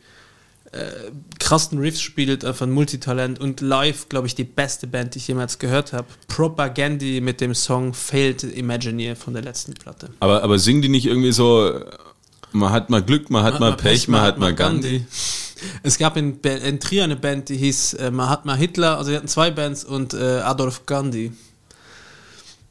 äh, 0.77 1.11
krassen 1.39 1.79
Riffs 1.79 2.01
spielt, 2.01 2.45
einfach 2.45 2.67
ein 2.67 2.73
Multitalent 2.73 3.41
und 3.41 3.61
live, 3.61 4.09
glaube 4.09 4.27
ich, 4.27 4.35
die 4.35 4.45
beste 4.45 4.87
Band, 4.87 5.15
die 5.15 5.19
ich 5.19 5.29
jemals 5.29 5.59
gehört 5.59 5.93
habe. 5.93 6.07
Propagandi 6.29 7.21
mit 7.21 7.41
dem 7.41 7.55
Song 7.55 7.95
Failed 7.95 8.43
Imagineer 8.45 9.17
von 9.17 9.35
der 9.35 9.43
letzten 9.43 9.75
Platte. 9.75 10.11
Aber, 10.21 10.43
aber 10.43 10.59
singen 10.59 10.83
die 10.83 10.89
nicht 10.89 11.07
irgendwie 11.07 11.33
so, 11.33 11.81
man 12.53 12.71
hat 12.71 12.91
mal 12.91 13.03
Glück, 13.03 13.31
man 13.31 13.45
hat 13.45 13.61
man 13.61 13.71
mal 13.71 13.77
Pech, 13.77 14.01
Pech, 14.01 14.09
man, 14.09 14.23
hat 14.23 14.39
mal 14.39 14.55
Gandhi. 14.55 14.99
Gandhi. 14.99 15.07
Es 15.83 15.99
gab 15.99 16.17
in, 16.17 16.41
in 16.41 16.81
Trier 16.81 17.05
eine 17.05 17.17
Band, 17.17 17.49
die 17.49 17.57
hieß 17.57 17.95
äh, 17.95 18.11
Mahatma 18.11 18.55
Hitler, 18.55 18.99
also 18.99 19.11
wir 19.11 19.19
hatten 19.19 19.29
zwei 19.29 19.51
Bands 19.51 19.85
und 19.85 20.15
äh, 20.15 20.41
Adolf 20.41 20.87
Gandhi. 20.87 21.33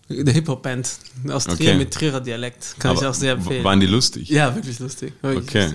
Eine 0.07 0.31
Hip-Hop-Band 0.31 0.99
aus 1.29 1.45
Trier 1.45 1.69
okay. 1.69 1.77
mit 1.77 1.91
Trierer 1.91 2.21
Dialekt. 2.21 2.75
Kann 2.77 2.91
Aber 2.91 3.01
ich 3.01 3.07
auch 3.07 3.13
sehr 3.13 3.33
empfehlen. 3.33 3.63
Waren 3.63 3.79
die 3.79 3.87
lustig? 3.87 4.29
Ja, 4.29 4.53
wirklich 4.53 4.77
lustig. 4.79 5.13
Wirklich 5.21 5.49
okay. 5.49 5.73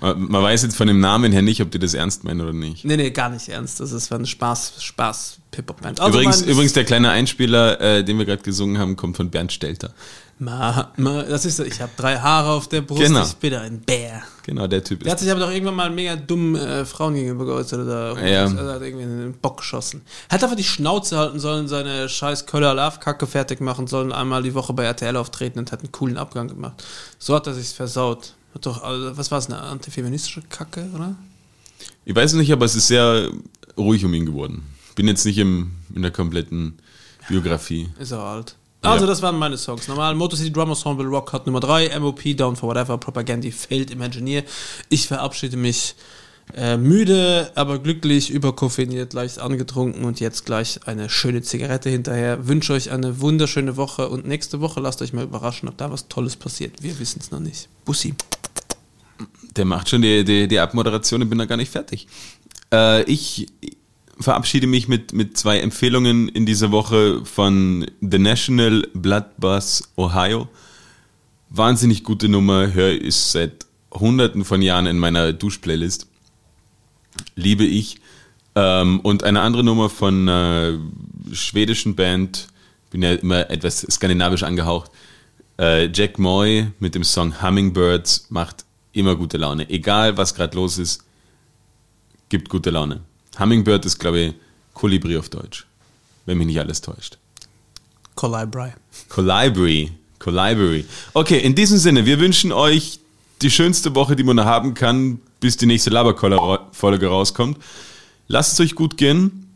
Lustig. 0.00 0.28
Man 0.30 0.42
weiß 0.42 0.62
jetzt 0.62 0.76
von 0.76 0.86
dem 0.86 1.00
Namen 1.00 1.32
her 1.32 1.42
nicht, 1.42 1.60
ob 1.60 1.70
die 1.70 1.80
das 1.80 1.94
ernst 1.94 2.22
meinen 2.22 2.40
oder 2.40 2.52
nicht. 2.52 2.84
Nee, 2.84 2.96
nee, 2.96 3.10
gar 3.10 3.28
nicht 3.28 3.48
ernst. 3.48 3.80
Das 3.80 3.90
ist 3.90 4.12
eine 4.12 4.26
Spaß, 4.26 4.82
Spaß 4.82 5.38
Hip-Hop-Band. 5.56 6.00
Also 6.00 6.18
übrigens, 6.18 6.42
übrigens, 6.42 6.72
der 6.72 6.84
kleine 6.84 7.10
Einspieler, 7.10 7.80
äh, 7.80 8.04
den 8.04 8.18
wir 8.18 8.24
gerade 8.24 8.42
gesungen 8.42 8.78
haben, 8.78 8.96
kommt 8.96 9.16
von 9.16 9.30
Bernd 9.30 9.52
Stelter. 9.52 9.92
Ma, 10.38 10.90
ma, 10.96 11.22
das 11.22 11.44
ist, 11.44 11.60
ich 11.60 11.80
habe 11.80 11.92
drei 11.96 12.18
Haare 12.18 12.50
auf 12.50 12.66
der 12.66 12.80
Brust, 12.80 13.02
genau. 13.02 13.22
ich 13.22 13.36
bin 13.36 13.54
ein 13.54 13.80
Bär. 13.80 14.22
Genau, 14.44 14.66
der 14.66 14.82
Typ 14.82 14.98
ist. 14.98 15.04
Der 15.04 15.12
hat 15.12 15.20
sich 15.20 15.30
aber 15.30 15.38
doch 15.38 15.50
irgendwann 15.52 15.76
mal 15.76 15.90
mega 15.90 16.16
dumm 16.16 16.56
äh, 16.56 16.84
Frauen 16.84 17.14
gegenüber 17.14 17.44
geäußert 17.44 17.80
oder 17.80 18.26
ja. 18.26 18.42
also 18.42 18.58
hat 18.58 18.82
irgendwie 18.82 19.04
einen 19.04 19.34
Bock 19.34 19.58
geschossen. 19.58 20.02
Hat 20.28 20.42
einfach 20.42 20.56
die 20.56 20.64
Schnauze 20.64 21.16
halten 21.16 21.38
sollen, 21.38 21.68
seine 21.68 22.08
scheiß 22.08 22.46
Köller 22.46 22.74
Love-Kacke 22.74 23.28
fertig 23.28 23.60
machen 23.60 23.86
sollen, 23.86 24.10
einmal 24.10 24.42
die 24.42 24.54
Woche 24.54 24.72
bei 24.72 24.82
RTL 24.82 25.16
auftreten 25.16 25.60
und 25.60 25.70
hat 25.70 25.80
einen 25.80 25.92
coolen 25.92 26.16
Abgang 26.16 26.48
gemacht. 26.48 26.82
So 27.20 27.36
hat 27.36 27.46
er 27.46 27.54
sich's 27.54 27.72
versaut. 27.72 28.34
Hat 28.54 28.66
doch, 28.66 28.82
also, 28.82 29.16
was 29.16 29.30
war 29.30 29.38
es, 29.38 29.46
eine 29.46 29.60
antifeministische 29.60 30.42
Kacke, 30.50 30.88
oder? 30.92 31.14
Ich 32.04 32.16
weiß 32.16 32.32
nicht, 32.34 32.52
aber 32.52 32.64
es 32.64 32.74
ist 32.74 32.88
sehr 32.88 33.28
ruhig 33.78 34.04
um 34.04 34.12
ihn 34.12 34.26
geworden. 34.26 34.64
Bin 34.94 35.08
jetzt 35.08 35.24
nicht 35.24 35.38
im, 35.38 35.72
in 35.94 36.02
der 36.02 36.10
kompletten 36.10 36.78
Biografie. 37.28 37.88
Ist 37.98 38.12
er 38.12 38.20
alt. 38.20 38.56
Also, 38.82 39.04
ja. 39.04 39.10
das 39.10 39.22
waren 39.22 39.38
meine 39.38 39.56
Songs. 39.56 39.86
Normal, 39.86 40.14
Motor 40.16 40.38
City 40.38 40.52
Drum 40.52 40.70
Ensemble 40.70 41.06
Rock 41.06 41.32
hat 41.32 41.46
Nummer 41.46 41.60
3, 41.60 41.98
MOP, 42.00 42.36
Down 42.36 42.56
for 42.56 42.68
Whatever, 42.68 42.98
Propaganda, 42.98 43.48
Failed 43.50 43.92
Imagineer. 43.92 44.42
Ich 44.88 45.06
verabschiede 45.06 45.56
mich 45.56 45.94
äh, 46.56 46.76
müde, 46.76 47.52
aber 47.54 47.78
glücklich, 47.78 48.30
überkoffiniert, 48.30 49.12
leicht 49.12 49.38
angetrunken 49.38 50.04
und 50.04 50.18
jetzt 50.18 50.44
gleich 50.44 50.80
eine 50.86 51.08
schöne 51.08 51.42
Zigarette 51.42 51.90
hinterher. 51.90 52.48
Wünsche 52.48 52.72
euch 52.72 52.90
eine 52.90 53.20
wunderschöne 53.20 53.76
Woche 53.76 54.08
und 54.08 54.26
nächste 54.26 54.60
Woche 54.60 54.80
lasst 54.80 55.00
euch 55.00 55.12
mal 55.12 55.24
überraschen, 55.24 55.68
ob 55.68 55.76
da 55.76 55.90
was 55.92 56.08
Tolles 56.08 56.36
passiert. 56.36 56.82
Wir 56.82 56.98
wissen 56.98 57.20
es 57.20 57.30
noch 57.30 57.40
nicht. 57.40 57.68
Bussi. 57.84 58.14
Der 59.56 59.64
macht 59.64 59.90
schon 59.90 60.02
die, 60.02 60.24
die, 60.24 60.48
die 60.48 60.58
Abmoderation, 60.58 61.22
ich 61.22 61.28
bin 61.28 61.38
da 61.38 61.44
gar 61.44 61.56
nicht 61.56 61.70
fertig. 61.70 62.08
Äh, 62.72 63.04
ich 63.04 63.46
verabschiede 64.22 64.66
mich 64.66 64.88
mit, 64.88 65.12
mit 65.12 65.36
zwei 65.36 65.60
Empfehlungen 65.60 66.28
in 66.28 66.46
dieser 66.46 66.70
Woche 66.70 67.24
von 67.24 67.86
The 68.00 68.18
National 68.18 68.88
Blood 68.94 69.24
Bus 69.38 69.88
Ohio. 69.96 70.48
Wahnsinnig 71.50 72.04
gute 72.04 72.28
Nummer, 72.28 72.72
höre 72.72 72.92
ich 72.92 73.16
seit 73.16 73.66
hunderten 73.92 74.44
von 74.44 74.62
Jahren 74.62 74.86
in 74.86 74.98
meiner 74.98 75.32
Duschplaylist. 75.32 76.06
Liebe 77.34 77.64
ich. 77.64 77.96
Ähm, 78.54 79.00
und 79.00 79.24
eine 79.24 79.40
andere 79.40 79.64
Nummer 79.64 79.90
von 79.90 80.28
einer 80.28 80.78
schwedischen 81.32 81.94
Band, 81.94 82.48
bin 82.90 83.02
ja 83.02 83.12
immer 83.12 83.50
etwas 83.50 83.80
skandinavisch 83.80 84.42
angehaucht. 84.42 84.90
Äh, 85.58 85.90
Jack 85.92 86.18
Moy 86.18 86.68
mit 86.78 86.94
dem 86.94 87.04
Song 87.04 87.42
Hummingbirds 87.42 88.26
macht 88.30 88.64
immer 88.92 89.16
gute 89.16 89.38
Laune. 89.38 89.68
Egal 89.70 90.16
was 90.16 90.34
gerade 90.34 90.56
los 90.56 90.78
ist, 90.78 91.04
gibt 92.28 92.48
gute 92.48 92.70
Laune. 92.70 93.00
Hummingbird 93.38 93.84
ist, 93.86 93.98
glaube 93.98 94.18
ich, 94.20 94.34
Kolibri 94.74 95.16
auf 95.16 95.28
Deutsch. 95.28 95.66
Wenn 96.26 96.38
mich 96.38 96.46
nicht 96.46 96.60
alles 96.60 96.80
täuscht. 96.80 97.18
Colibri. 98.14 98.72
Colibri. 99.08 99.92
Colibri. 100.18 100.84
Okay, 101.14 101.38
in 101.38 101.54
diesem 101.54 101.78
Sinne, 101.78 102.06
wir 102.06 102.20
wünschen 102.20 102.52
euch 102.52 103.00
die 103.40 103.50
schönste 103.50 103.94
Woche, 103.94 104.14
die 104.14 104.22
man 104.22 104.40
haben 104.44 104.74
kann, 104.74 105.20
bis 105.40 105.56
die 105.56 105.66
nächste 105.66 105.90
Laberfolge 105.90 107.06
rauskommt. 107.06 107.58
Lasst 108.28 108.52
es 108.52 108.60
euch 108.60 108.74
gut 108.74 108.96
gehen. 108.96 109.48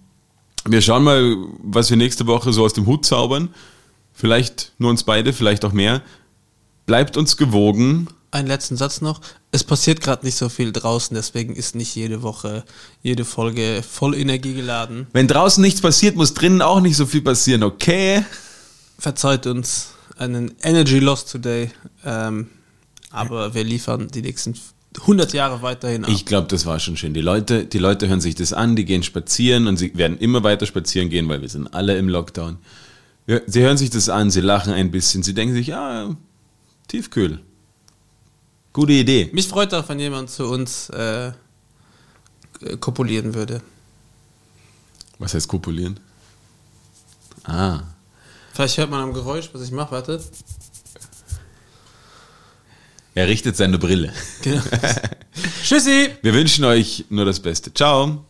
Wir 0.65 0.83
schauen 0.83 1.05
mal, 1.05 1.37
was 1.63 1.91
wir 1.91 1.97
nächste 1.97 2.27
Woche 2.27 2.53
so 2.53 2.65
aus 2.65 2.73
dem 2.73 2.87
Hut 2.87 3.07
zaubern. 3.07 3.55
Vielleicht 4.13 4.73
nur 4.79 4.91
uns 4.91 5.05
beide, 5.05 5.33
vielleicht 5.33 5.65
auch 5.65 5.73
mehr. 5.73 6.03
Bleibt 6.87 7.17
uns 7.17 7.37
gewogen 7.37 8.09
einen 8.31 8.49
letzten 8.49 8.77
Satz 8.77 9.01
noch. 9.01 9.21
Es 9.53 9.65
passiert 9.65 10.01
gerade 10.01 10.25
nicht 10.25 10.37
so 10.37 10.49
viel 10.49 10.73
draußen, 10.73 11.15
deswegen 11.15 11.55
ist 11.55 11.75
nicht 11.75 11.95
jede 11.95 12.23
Woche, 12.23 12.65
jede 13.03 13.25
Folge 13.25 13.83
voll 13.89 14.15
Energie 14.15 14.55
geladen. 14.55 15.07
Wenn 15.13 15.29
draußen 15.29 15.63
nichts 15.63 15.81
passiert, 15.81 16.17
muss 16.17 16.35
drinnen 16.35 16.63
auch 16.63 16.81
nicht 16.81 16.97
so 16.97 17.07
viel 17.07 17.23
passieren, 17.23 17.63
okay? 17.63 18.25
Verzeiht 18.99 19.47
uns 19.47 19.89
einen 20.19 20.55
Energy 20.63 20.99
Loss 20.99 21.27
today, 21.27 21.71
ähm, 22.05 22.49
aber 23.11 23.55
wir 23.55 23.65
liefern 23.65 24.09
die 24.09 24.23
nächsten 24.23 24.55
100 25.01 25.33
Jahre 25.33 25.63
weiterhin 25.63 26.05
ab. 26.05 26.11
Ich 26.11 26.25
glaube, 26.25 26.49
das 26.49 26.65
war 26.67 26.81
schon 26.81 26.97
schön. 26.97 27.15
Die 27.15 27.21
Leute, 27.21 27.65
die 27.65 27.79
Leute 27.79 28.09
hören 28.09 28.21
sich 28.21 28.35
das 28.35 28.53
an, 28.53 28.77
die 28.77 28.85
gehen 28.85 29.03
spazieren 29.03 29.67
und 29.67 29.77
sie 29.77 29.97
werden 29.97 30.19
immer 30.19 30.43
weiter 30.43 30.67
spazieren 30.67 31.11
gehen, 31.11 31.29
weil 31.29 31.43
wir 31.43 31.49
sind 31.49 31.75
alle 31.75 31.97
im 31.99 32.09
Lockdown. 32.09 32.59
Sie 33.47 33.61
hören 33.61 33.77
sich 33.77 33.91
das 33.91 34.09
an, 34.09 34.31
sie 34.31 34.41
lachen 34.41 34.73
ein 34.73 34.91
bisschen, 34.91 35.23
sie 35.23 35.35
denken 35.35 35.55
sich, 35.55 35.67
ja, 35.67 36.17
tiefkühl. 36.89 37.41
Gute 38.77 38.93
Idee. 38.93 39.31
Mich 39.33 39.49
freut 39.49 39.73
auch, 39.73 39.89
wenn 39.89 39.99
jemand 39.99 40.29
zu 40.29 40.45
uns 40.45 40.91
äh, 40.91 41.33
kopulieren 42.79 43.33
würde. 43.33 43.63
Was 45.19 45.33
heißt 45.33 45.49
kopulieren? 45.49 45.99
Ah. 47.45 47.85
Vielleicht 48.53 48.77
hört 48.77 48.91
man 48.91 49.01
am 49.01 49.15
Geräusch, 49.15 49.49
was 49.55 49.63
ich 49.63 49.71
mache, 49.71 49.93
warte. 49.93 50.23
Er 53.15 53.29
richtet 53.29 53.57
seine 53.57 53.79
Brille. 53.79 54.13
Genau. 54.43 54.61
Tschüssi! 55.65 56.11
Wir 56.21 56.35
wünschen 56.35 56.67
euch 56.67 57.07
nur 57.09 57.25
das 57.25 57.41
Beste. 57.41 57.73
Ciao. 57.73 58.27